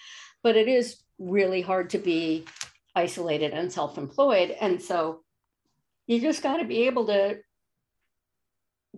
but 0.42 0.56
it 0.56 0.68
is 0.68 1.02
really 1.18 1.60
hard 1.60 1.90
to 1.90 1.98
be 1.98 2.46
isolated 2.96 3.52
and 3.52 3.72
self 3.72 3.98
employed. 3.98 4.50
And 4.60 4.82
so 4.82 5.20
you 6.06 6.20
just 6.20 6.42
got 6.42 6.56
to 6.56 6.64
be 6.64 6.86
able 6.86 7.06
to 7.06 7.38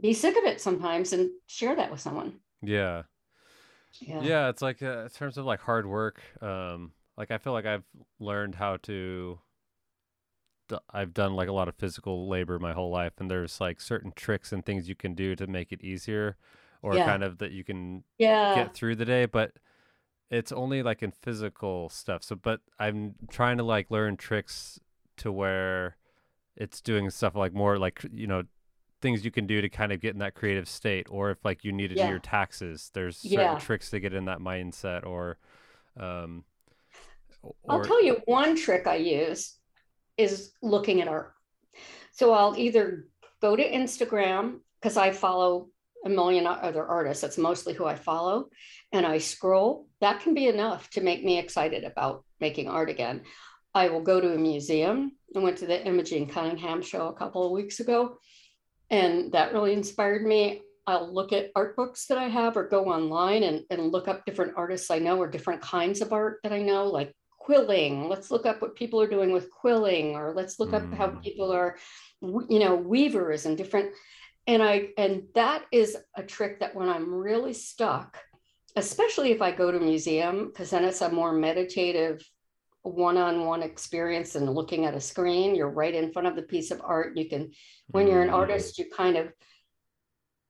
be 0.00 0.14
sick 0.14 0.36
of 0.36 0.44
it 0.44 0.60
sometimes 0.60 1.12
and 1.12 1.30
share 1.46 1.76
that 1.76 1.90
with 1.90 2.00
someone. 2.00 2.40
Yeah. 2.62 3.02
Yeah. 4.00 4.22
Yeah, 4.22 4.48
it's 4.48 4.62
like 4.62 4.82
uh, 4.82 5.02
in 5.04 5.08
terms 5.10 5.36
of 5.36 5.44
like 5.44 5.60
hard 5.60 5.86
work. 5.86 6.20
Um, 6.40 6.92
like 7.16 7.30
I 7.30 7.38
feel 7.38 7.52
like 7.52 7.66
I've 7.66 7.84
learned 8.18 8.54
how 8.54 8.78
to. 8.84 9.38
d- 10.68 10.76
I've 10.90 11.12
done 11.12 11.34
like 11.34 11.48
a 11.48 11.52
lot 11.52 11.68
of 11.68 11.74
physical 11.76 12.28
labor 12.28 12.58
my 12.58 12.72
whole 12.72 12.90
life, 12.90 13.12
and 13.18 13.30
there's 13.30 13.60
like 13.60 13.80
certain 13.80 14.12
tricks 14.16 14.52
and 14.52 14.64
things 14.64 14.88
you 14.88 14.94
can 14.94 15.14
do 15.14 15.36
to 15.36 15.46
make 15.46 15.72
it 15.72 15.82
easier, 15.82 16.36
or 16.80 16.94
Yeah. 16.96 17.04
kind 17.04 17.22
of 17.22 17.38
that 17.38 17.52
you 17.52 17.64
can 17.64 18.04
Yeah. 18.18 18.54
get 18.54 18.74
through 18.74 18.96
the 18.96 19.04
day. 19.04 19.26
But 19.26 19.52
it's 20.30 20.52
only 20.52 20.82
like 20.82 21.02
in 21.02 21.10
physical 21.12 21.88
stuff. 21.90 22.22
So, 22.22 22.34
but 22.36 22.60
I'm 22.78 23.14
trying 23.30 23.58
to 23.58 23.62
like 23.64 23.90
learn 23.90 24.16
tricks 24.16 24.80
to 25.18 25.30
where 25.30 25.96
it's 26.56 26.80
doing 26.80 27.10
stuff 27.10 27.34
like 27.34 27.52
more 27.52 27.78
like 27.78 28.02
you 28.12 28.26
know 28.26 28.44
things 29.02 29.24
you 29.24 29.30
can 29.30 29.46
do 29.46 29.60
to 29.60 29.68
kind 29.68 29.92
of 29.92 30.00
get 30.00 30.14
in 30.14 30.20
that 30.20 30.34
creative 30.34 30.68
state 30.68 31.06
or 31.10 31.30
if 31.32 31.44
like 31.44 31.64
you 31.64 31.72
need 31.72 31.88
to 31.88 31.96
Yeah. 31.96 32.06
do 32.06 32.10
your 32.12 32.18
taxes 32.20 32.90
there's 32.94 33.18
certain 33.18 33.38
Yeah. 33.38 33.58
tricks 33.58 33.90
to 33.90 34.00
get 34.00 34.14
in 34.14 34.24
that 34.26 34.38
mindset 34.38 35.04
or 35.04 35.38
um 35.98 36.44
o- 37.44 37.54
I'll 37.68 37.84
tell 37.84 38.02
you 38.02 38.22
one 38.24 38.56
trick 38.56 38.86
I 38.86 38.94
use 38.96 39.58
is 40.16 40.52
looking 40.62 41.00
at 41.02 41.08
art. 41.08 41.34
So 42.12 42.32
I'll 42.32 42.56
either 42.56 43.08
go 43.40 43.56
to 43.56 43.70
Instagram 43.70 44.60
because 44.80 44.96
I 44.96 45.10
follow 45.10 45.68
a 46.04 46.08
million 46.08 46.46
other 46.46 46.84
artists. 46.86 47.22
That's 47.22 47.38
mostly 47.38 47.72
who 47.74 47.84
I 47.86 47.94
follow. 47.94 48.48
And 48.92 49.06
I 49.06 49.18
scroll. 49.18 49.88
That 50.00 50.20
can 50.20 50.34
be 50.34 50.46
enough 50.48 50.90
to 50.90 51.00
make 51.00 51.24
me 51.24 51.38
excited 51.38 51.84
about 51.84 52.24
making 52.40 52.68
art 52.68 52.90
again. 52.90 53.22
I 53.74 53.88
will 53.88 54.02
go 54.02 54.20
to 54.20 54.34
a 54.34 54.38
museum. 54.38 55.12
I 55.34 55.38
went 55.38 55.56
to 55.58 55.66
the 55.66 55.84
Imogen 55.86 56.26
Cunningham 56.26 56.82
show 56.82 57.08
a 57.08 57.14
couple 57.14 57.44
of 57.46 57.52
weeks 57.52 57.80
ago, 57.80 58.18
and 58.92 59.32
that 59.32 59.52
really 59.52 59.72
inspired 59.72 60.24
me. 60.24 60.62
I'll 60.86 61.12
look 61.12 61.32
at 61.32 61.50
art 61.56 61.76
books 61.76 62.06
that 62.06 62.18
I 62.18 62.28
have 62.28 62.56
or 62.56 62.68
go 62.68 62.86
online 62.86 63.42
and, 63.44 63.64
and 63.70 63.90
look 63.90 64.06
up 64.06 64.24
different 64.24 64.52
artists 64.56 64.90
I 64.90 64.98
know 64.98 65.16
or 65.18 65.28
different 65.28 65.62
kinds 65.62 66.00
of 66.00 66.12
art 66.12 66.40
that 66.42 66.52
I 66.52 66.60
know, 66.60 66.86
like 66.86 67.12
quilling. 67.38 68.08
Let's 68.08 68.30
look 68.30 68.46
up 68.46 68.60
what 68.60 68.76
people 68.76 69.00
are 69.00 69.08
doing 69.08 69.32
with 69.32 69.50
quilling, 69.50 70.14
or 70.14 70.34
let's 70.34 70.60
look 70.60 70.74
up 70.74 70.92
how 70.94 71.08
Mm. 71.08 71.22
people 71.22 71.50
are, 71.52 71.76
you 72.20 72.58
know, 72.58 72.74
weavers 72.76 73.46
and 73.46 73.56
different. 73.56 73.92
And 74.46 74.62
I 74.62 74.88
and 74.98 75.24
that 75.34 75.64
is 75.72 75.96
a 76.16 76.22
trick 76.22 76.60
that 76.60 76.74
when 76.74 76.88
I'm 76.88 77.14
really 77.14 77.54
stuck, 77.54 78.18
especially 78.76 79.30
if 79.30 79.40
I 79.40 79.52
go 79.52 79.70
to 79.70 79.78
a 79.78 79.80
museum, 79.80 80.48
because 80.48 80.70
then 80.70 80.84
it's 80.84 81.00
a 81.00 81.08
more 81.10 81.32
meditative 81.32 82.28
one-on-one 82.82 83.62
experience 83.62 84.34
and 84.34 84.48
looking 84.52 84.84
at 84.86 84.94
a 84.94 85.00
screen. 85.00 85.54
You're 85.54 85.70
right 85.70 85.94
in 85.94 86.12
front 86.12 86.28
of 86.28 86.36
the 86.36 86.42
piece 86.42 86.70
of 86.70 86.80
art. 86.84 87.16
You 87.16 87.28
can 87.28 87.52
when 87.92 88.08
you're 88.08 88.22
an 88.22 88.28
Mm, 88.28 88.34
artist, 88.34 88.78
you 88.78 88.86
kind 88.96 89.16
of 89.16 89.32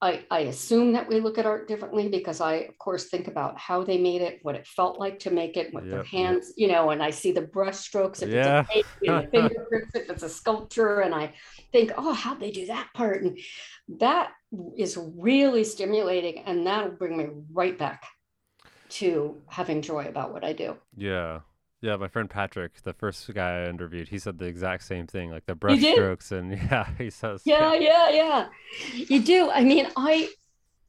I, 0.00 0.24
I 0.32 0.40
assume 0.40 0.94
that 0.94 1.08
we 1.08 1.20
look 1.20 1.38
at 1.38 1.46
art 1.46 1.68
differently 1.68 2.08
because 2.08 2.40
I, 2.40 2.54
of 2.54 2.76
course, 2.78 3.08
think 3.08 3.28
about 3.28 3.56
how 3.56 3.84
they 3.84 3.98
made 3.98 4.20
it, 4.20 4.40
what 4.42 4.56
it 4.56 4.66
felt 4.66 4.98
like 4.98 5.20
to 5.20 5.30
make 5.30 5.56
it, 5.56 5.72
what 5.72 5.88
their 5.90 6.00
Yep. 6.00 6.06
hands, 6.10 6.52
you 6.56 6.66
know, 6.66 6.90
and 6.90 7.00
I 7.00 7.10
see 7.10 7.30
the 7.30 7.42
brush 7.42 7.76
strokes 7.78 8.20
if 8.20 8.30
Yeah. 8.30 8.64
it's 8.68 8.74
a 8.74 8.84
the 9.00 9.28
fingerprints 9.32 9.94
if 9.94 10.10
it's 10.10 10.24
a 10.24 10.28
sculpture, 10.28 11.00
and 11.00 11.14
I 11.14 11.34
think, 11.70 11.92
oh, 11.96 12.12
how'd 12.14 12.40
they 12.40 12.50
do 12.50 12.66
that 12.66 12.88
part? 12.94 13.22
And 13.22 13.38
that 14.00 14.32
is 14.76 14.98
really 15.16 15.62
stimulating, 15.62 16.40
and 16.46 16.66
that'll 16.66 16.90
bring 16.96 17.16
me 17.16 17.28
right 17.52 17.78
back 17.78 18.04
to 18.90 19.42
having 19.48 19.82
joy 19.82 20.06
about 20.06 20.32
what 20.32 20.42
I 20.44 20.52
do. 20.52 20.76
yeah 20.96 21.40
yeah 21.82 21.96
my 21.96 22.08
friend 22.08 22.30
patrick 22.30 22.82
the 22.82 22.92
first 22.94 23.32
guy 23.34 23.64
i 23.64 23.68
interviewed 23.68 24.08
he 24.08 24.18
said 24.18 24.38
the 24.38 24.46
exact 24.46 24.84
same 24.84 25.06
thing 25.06 25.30
like 25.30 25.46
the 25.46 25.54
brush 25.54 25.80
did? 25.80 25.94
strokes 25.94 26.32
and 26.32 26.52
yeah 26.70 26.88
he 26.98 27.10
says 27.10 27.42
yeah 27.44 27.74
yeah 27.74 28.10
yeah 28.10 28.46
you 28.92 29.22
do 29.22 29.50
i 29.50 29.62
mean 29.64 29.88
i 29.96 30.28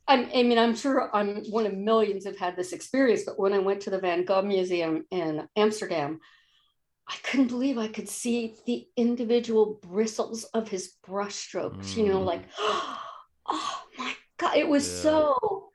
I'm, 0.08 0.30
i 0.36 0.44
mean 0.44 0.60
i'm 0.60 0.76
sure 0.76 1.10
i'm 1.16 1.38
one 1.52 1.66
of 1.66 1.74
millions 1.74 2.26
have 2.26 2.38
had 2.38 2.56
this 2.56 2.74
experience 2.74 3.24
but 3.26 3.40
when 3.40 3.54
i 3.54 3.60
went 3.60 3.82
to 3.82 3.92
the 3.92 4.00
van 4.00 4.26
gogh 4.26 4.44
museum 4.44 5.06
in 5.12 5.48
amsterdam 5.56 6.20
i 7.10 7.16
couldn't 7.24 7.48
believe 7.48 7.78
i 7.78 7.88
could 7.88 8.10
see 8.10 8.56
the 8.68 8.88
individual 8.98 9.80
bristles 9.84 10.46
of 10.54 10.70
his 10.70 10.94
brush 11.08 11.36
strokes 11.36 11.96
you 11.96 12.08
know 12.08 12.22
Mm. 12.22 12.26
like 12.26 12.44
oh 12.60 13.84
my 13.98 14.14
god 14.38 14.58
it 14.58 14.68
was 14.68 14.86
Yeah. 14.86 14.92
so 14.92 15.70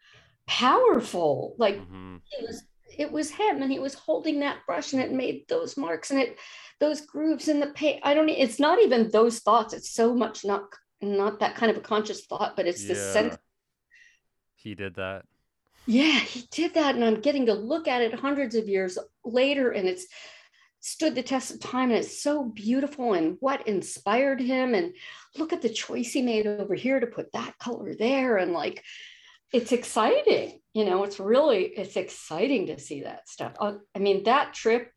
powerful 0.47 1.55
like 1.59 1.77
Mhm. 1.79 2.23
it 2.33 2.47
was 2.47 2.63
it 2.99 3.11
was 3.11 3.31
him 3.31 3.63
and 3.63 3.71
he 3.71 3.79
was 3.79 3.95
holding 3.95 4.41
that 4.41 4.59
brush 4.67 4.93
and 4.93 5.01
it 5.01 5.13
made 5.13 5.47
those 5.49 5.77
marks 5.77 6.11
and 6.11 6.21
it 6.21 6.39
those 6.81 7.01
grooves 7.01 7.49
in 7.49 7.61
the 7.61 7.69
paint. 7.69 8.01
I 8.03 8.15
don't 8.15 8.29
it's 8.29 8.61
not 8.61 8.81
even 8.83 9.11
those 9.11 9.39
thoughts 9.39 9.73
it's 9.73 9.91
so 9.91 10.15
much 10.15 10.45
not 10.45 10.65
not 11.01 11.41
that 11.41 11.55
kind 11.55 11.71
of 11.71 11.79
a 11.79 11.81
conscious 11.81 12.27
thought 12.27 12.57
but 12.57 12.67
it's 12.67 12.85
this 12.87 13.13
sense 13.13 13.37
he 14.57 14.75
did 14.75 14.97
that. 14.97 15.25
Yeah 15.87 16.19
he 16.19 16.45
did 16.51 16.75
that 16.75 16.97
and 16.97 17.05
i'm 17.05 17.21
getting 17.21 17.47
to 17.47 17.55
look 17.55 17.89
at 17.89 18.03
it 18.03 18.13
hundreds 18.13 18.55
of 18.55 18.69
years 18.69 18.99
later 19.25 19.71
and 19.71 19.89
it's 19.89 20.07
stood 20.81 21.15
the 21.15 21.23
test 21.23 21.51
of 21.51 21.61
time 21.61 21.91
and 21.91 21.99
it's 21.99 22.23
so 22.23 22.45
beautiful 22.45 23.15
and 23.15 23.37
what 23.41 23.67
inspired 23.67 24.41
him 24.41 24.75
and 24.75 24.95
look 25.37 25.53
at 25.53 25.63
the 25.63 25.69
choice 25.69 26.13
he 26.13 26.23
made 26.23 26.47
over 26.47 26.75
here 26.75 27.01
to 27.01 27.07
put 27.07 27.33
that 27.33 27.59
color 27.59 27.95
there 27.95 28.37
and 28.37 28.53
like 28.53 28.85
it's 29.53 29.73
exciting 29.73 30.61
you 30.75 30.85
know 30.85 31.05
it's 31.05 31.19
really 31.19 31.65
it's 31.65 31.97
exciting 31.97 32.67
to 32.67 32.79
see 32.79 33.03
that 33.03 33.29
stuff. 33.29 33.53
Uh, 33.61 33.75
i 33.95 33.99
mean 33.99 34.23
that 34.25 34.53
trip 34.55 34.93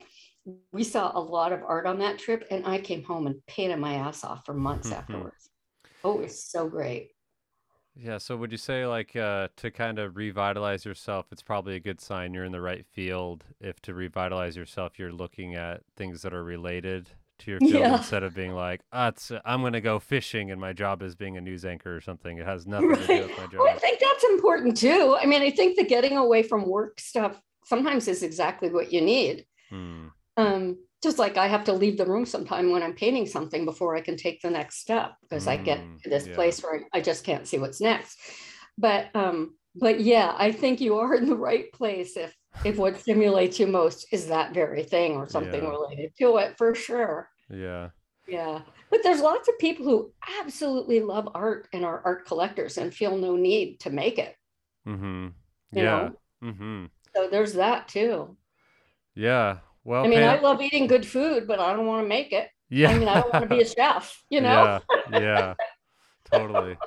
we 0.72 0.84
saw 0.84 1.12
a 1.18 1.20
lot 1.22 1.54
of 1.54 1.62
art 1.64 1.86
on 1.86 2.00
that 2.00 2.18
trip 2.20 2.46
and 2.52 2.66
i 2.66 2.80
came 2.80 3.04
home 3.04 3.28
and 3.28 3.46
painted 3.48 3.78
my 3.80 3.94
ass 3.96 4.24
off 4.24 4.46
for 4.46 4.54
months 4.54 4.90
Mhm. 4.90 4.98
afterwards. 4.98 5.50
Oh 6.04 6.20
it's 6.22 6.44
so 6.52 6.68
great. 6.68 7.12
Yeah, 7.96 8.18
so 8.20 8.38
would 8.38 8.52
you 8.52 8.58
say 8.58 8.86
like 8.88 9.16
uh 9.16 9.50
to 9.58 9.70
kind 9.70 10.00
of 10.00 10.16
revitalize 10.16 10.86
yourself, 10.86 11.28
it's 11.32 11.44
probably 11.44 11.76
a 11.76 11.80
good 11.80 12.00
sign 12.02 12.34
you're 12.34 12.46
in 12.46 12.52
the 12.54 12.62
right 12.62 12.86
field 12.86 13.46
if 13.60 13.82
to 13.84 13.94
revitalize 13.94 14.56
yourself 14.58 14.98
you're 14.98 15.12
looking 15.12 15.56
at 15.56 15.82
things 15.96 16.22
that 16.24 16.34
are 16.34 16.44
related 16.44 17.10
to 17.42 17.52
your 17.52 17.62
field 17.62 17.90
Yeah. 17.90 17.94
instead 17.94 18.24
of 18.24 18.34
being 18.34 18.54
like, 18.54 18.82
ah, 18.92 19.10
it's, 19.10 19.32
I'm 19.46 19.62
going 19.62 19.74
to 19.74 19.82
go 19.82 20.00
fishing 20.00 20.52
and 20.52 20.60
my 20.62 20.74
job 20.74 21.02
is 21.02 21.16
being 21.16 21.38
a 21.38 21.42
news 21.42 21.66
anchor 21.66 21.96
or 21.96 22.02
something. 22.02 22.38
It 22.38 22.46
has 22.46 22.68
nothing 22.68 23.00
to 23.00 23.08
do 23.08 23.22
with 23.22 23.36
my 23.38 23.48
Well, 23.58 23.68
I 23.76 23.78
think 23.80 24.00
that's 24.00 24.24
important 24.26 24.78
too. 24.78 25.18
I 25.20 25.26
mean, 25.26 25.42
I 25.42 25.52
think 25.52 25.78
the 25.78 25.84
getting 25.86 26.18
away 26.18 26.44
from 26.44 26.68
work 26.68 27.00
stuff 27.00 27.42
sometimes 27.66 28.08
is 28.08 28.24
exactly 28.24 28.70
what 28.70 28.92
you 28.92 29.02
need. 29.02 29.46
Hmm. 29.70 30.08
Um, 30.38 30.86
just 31.04 31.20
like 31.20 31.38
I 31.38 31.48
have 31.48 31.66
to 31.66 31.74
leave 31.74 31.98
the 31.98 32.08
room 32.08 32.26
sometime 32.26 32.72
when 32.72 32.84
I'm 32.84 32.96
painting 32.96 33.28
something 33.28 33.66
before 33.66 33.96
I 33.96 34.02
can 34.02 34.18
take 34.18 34.42
the 34.42 34.52
next 34.52 34.78
step 34.80 35.14
because 35.24 35.48
I 35.48 35.58
get 35.58 35.88
Mm, 35.88 35.98
to 36.04 36.10
this 36.12 36.28
yeah. 36.28 36.36
place 36.36 36.62
where 36.64 36.86
I 36.94 37.02
just 37.02 37.26
can't 37.26 37.48
see 37.48 37.60
what's 37.60 37.82
next. 37.82 38.20
But 38.78 39.16
um, 39.16 39.58
but 39.76 40.02
yeah, 40.02 40.36
I 40.38 40.52
think 40.54 40.82
you 40.82 40.98
are 41.00 41.16
in 41.16 41.28
the 41.28 41.38
right 41.38 41.72
place 41.74 42.18
if 42.18 42.36
if 42.64 42.78
what 42.78 43.00
stimulates 43.02 43.60
you 43.60 43.68
most 43.68 44.08
is 44.14 44.28
that 44.30 44.54
very 44.54 44.84
thing 44.84 45.14
or 45.18 45.28
something 45.30 45.64
Yeah. 45.64 45.70
related 45.70 46.14
to 46.20 46.38
it 46.38 46.58
for 46.60 46.76
sure. 46.76 47.31
Yeah. 47.52 47.90
Yeah. 48.28 48.62
But 48.90 49.02
there's 49.04 49.22
lots 49.22 49.48
of 49.50 49.58
people 49.60 49.86
who 49.86 50.12
absolutely 50.42 51.00
love 51.02 51.30
art 51.34 51.68
and 51.74 51.84
are 51.84 52.02
art 52.06 52.26
collectors 52.26 52.78
and 52.78 52.94
feel 52.94 53.18
no 53.18 53.36
need 53.36 53.80
to 53.82 53.90
make 53.90 54.18
it. 54.20 54.36
Mm-hmm. 54.88 55.28
You 55.74 55.84
Yeah. 55.84 55.84
know? 55.84 56.16
Mm-hmm. 56.52 56.86
So 57.16 57.28
there's 57.30 57.54
that 57.54 57.88
too. 57.88 58.38
Yeah. 59.16 59.58
Well, 59.84 60.06
I 60.06 60.08
mean, 60.08 60.24
I 60.24 60.40
love 60.40 60.62
eating 60.62 60.88
good 60.88 61.06
food, 61.06 61.48
but 61.48 61.60
I 61.60 61.74
don't 61.74 61.88
want 61.88 62.04
to 62.06 62.08
make 62.10 62.32
it. 62.32 62.50
yeah. 62.70 62.92
I 62.92 62.98
mean, 62.98 63.08
I 63.08 63.16
don't 63.22 63.34
want 63.34 63.50
to 63.50 63.56
be 63.56 63.62
a 63.62 63.68
chef, 63.76 64.24
you 64.30 64.40
know? 64.42 64.80
Yeah. 65.12 65.20
Yeah. 65.20 65.54
totally. 66.32 66.78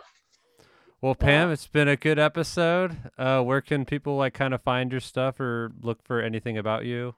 Well, 1.00 1.14
Pam, 1.14 1.50
it's 1.50 1.66
been 1.66 1.88
a 1.88 1.96
good 1.96 2.18
episode. 2.18 2.96
Uh, 3.18 3.42
where 3.42 3.60
can 3.60 3.84
people 3.84 4.16
like 4.16 4.32
kind 4.32 4.54
of 4.54 4.62
find 4.62 4.90
your 4.90 5.00
stuff 5.02 5.38
or 5.38 5.72
look 5.82 6.02
for 6.04 6.22
anything 6.22 6.56
about 6.56 6.86
you? 6.86 7.14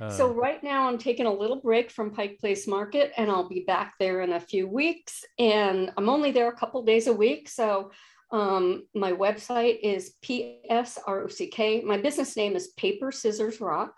Uh, 0.00 0.10
So 0.10 0.32
right 0.32 0.62
now 0.62 0.88
I'm 0.88 0.98
taking 0.98 1.26
a 1.26 1.32
little 1.32 1.60
break 1.60 1.90
from 1.90 2.10
Pike 2.10 2.38
Place 2.38 2.66
Market 2.66 3.12
and 3.16 3.30
I'll 3.30 3.48
be 3.48 3.64
back 3.66 3.94
there 3.98 4.22
in 4.22 4.32
a 4.32 4.40
few 4.40 4.66
weeks. 4.66 5.24
And 5.38 5.90
I'm 5.96 6.08
only 6.08 6.32
there 6.32 6.48
a 6.48 6.56
couple 6.56 6.82
days 6.82 7.06
a 7.06 7.12
week. 7.12 7.48
So 7.48 7.90
um, 8.32 8.86
my 8.94 9.12
website 9.12 9.80
is 9.82 10.14
PSROCK. 10.22 11.84
My 11.84 11.96
business 11.98 12.36
name 12.36 12.54
is 12.56 12.68
Paper 12.76 13.10
Scissors 13.10 13.60
Rock, 13.60 13.94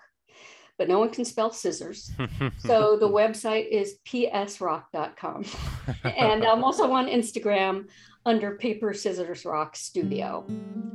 but 0.79 0.89
no 0.89 0.99
one 0.99 1.11
can 1.11 1.25
spell 1.25 1.53
scissors. 1.53 2.11
So 2.59 2.97
the 2.97 3.09
website 3.09 3.69
is 3.71 3.99
psrock.com. 4.07 5.45
And 6.05 6.45
I'm 6.45 6.65
also 6.65 6.91
on 6.93 7.07
Instagram 7.09 7.89
under 8.25 8.57
Paper 8.57 8.95
Scissors 8.95 9.45
Rock 9.45 9.77
Studio. 9.77 10.47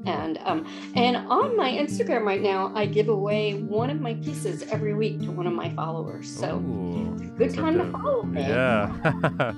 And 0.06 0.38
um, 0.46 0.66
and 0.96 1.18
on 1.18 1.58
my 1.58 1.70
Instagram 1.72 2.24
right 2.24 2.42
now, 2.42 2.72
I 2.74 2.86
give 2.86 3.10
away 3.10 3.56
one 3.56 3.90
of 3.90 4.00
my 4.00 4.14
pieces 4.16 4.64
every 4.64 4.94
week 4.94 5.20
to 5.22 5.32
one 5.32 5.48
of 5.48 5.54
my 5.54 5.70
followers. 5.72 6.34
So 6.34 6.58
Ooh, 6.58 7.34
good 7.38 7.54
time 7.54 7.78
to 7.78 7.92
follow 7.92 8.24
me. 8.24 8.42
Yeah. 8.42 8.94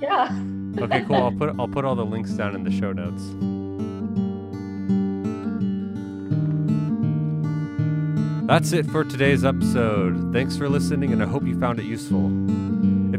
Yeah. 0.00 0.84
okay, 0.84 1.04
cool. 1.04 1.16
I'll 1.16 1.32
put 1.32 1.54
I'll 1.58 1.68
put 1.68 1.84
all 1.84 1.94
the 1.94 2.04
links 2.04 2.30
down 2.30 2.54
in 2.54 2.64
the 2.64 2.70
show 2.70 2.92
notes. 2.92 3.22
That's 8.46 8.72
it 8.72 8.86
for 8.86 9.04
today's 9.04 9.44
episode. 9.44 10.32
Thanks 10.32 10.56
for 10.56 10.68
listening, 10.68 11.12
and 11.12 11.22
I 11.22 11.26
hope 11.26 11.44
you 11.44 11.58
found 11.60 11.78
it 11.78 11.84
useful. 11.84 12.30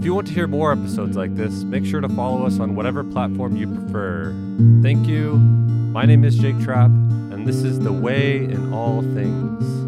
If 0.01 0.05
you 0.05 0.15
want 0.15 0.25
to 0.29 0.33
hear 0.33 0.47
more 0.47 0.71
episodes 0.71 1.15
like 1.15 1.35
this, 1.35 1.63
make 1.63 1.85
sure 1.85 2.01
to 2.01 2.09
follow 2.09 2.43
us 2.47 2.59
on 2.59 2.73
whatever 2.73 3.03
platform 3.03 3.55
you 3.55 3.67
prefer. 3.67 4.33
Thank 4.81 5.05
you. 5.05 5.33
My 5.35 6.07
name 6.07 6.23
is 6.23 6.39
Jake 6.39 6.59
Trapp, 6.59 6.89
and 6.89 7.45
this 7.47 7.57
is 7.57 7.77
The 7.77 7.93
Way 7.93 8.45
in 8.45 8.73
All 8.73 9.03
Things. 9.03 9.80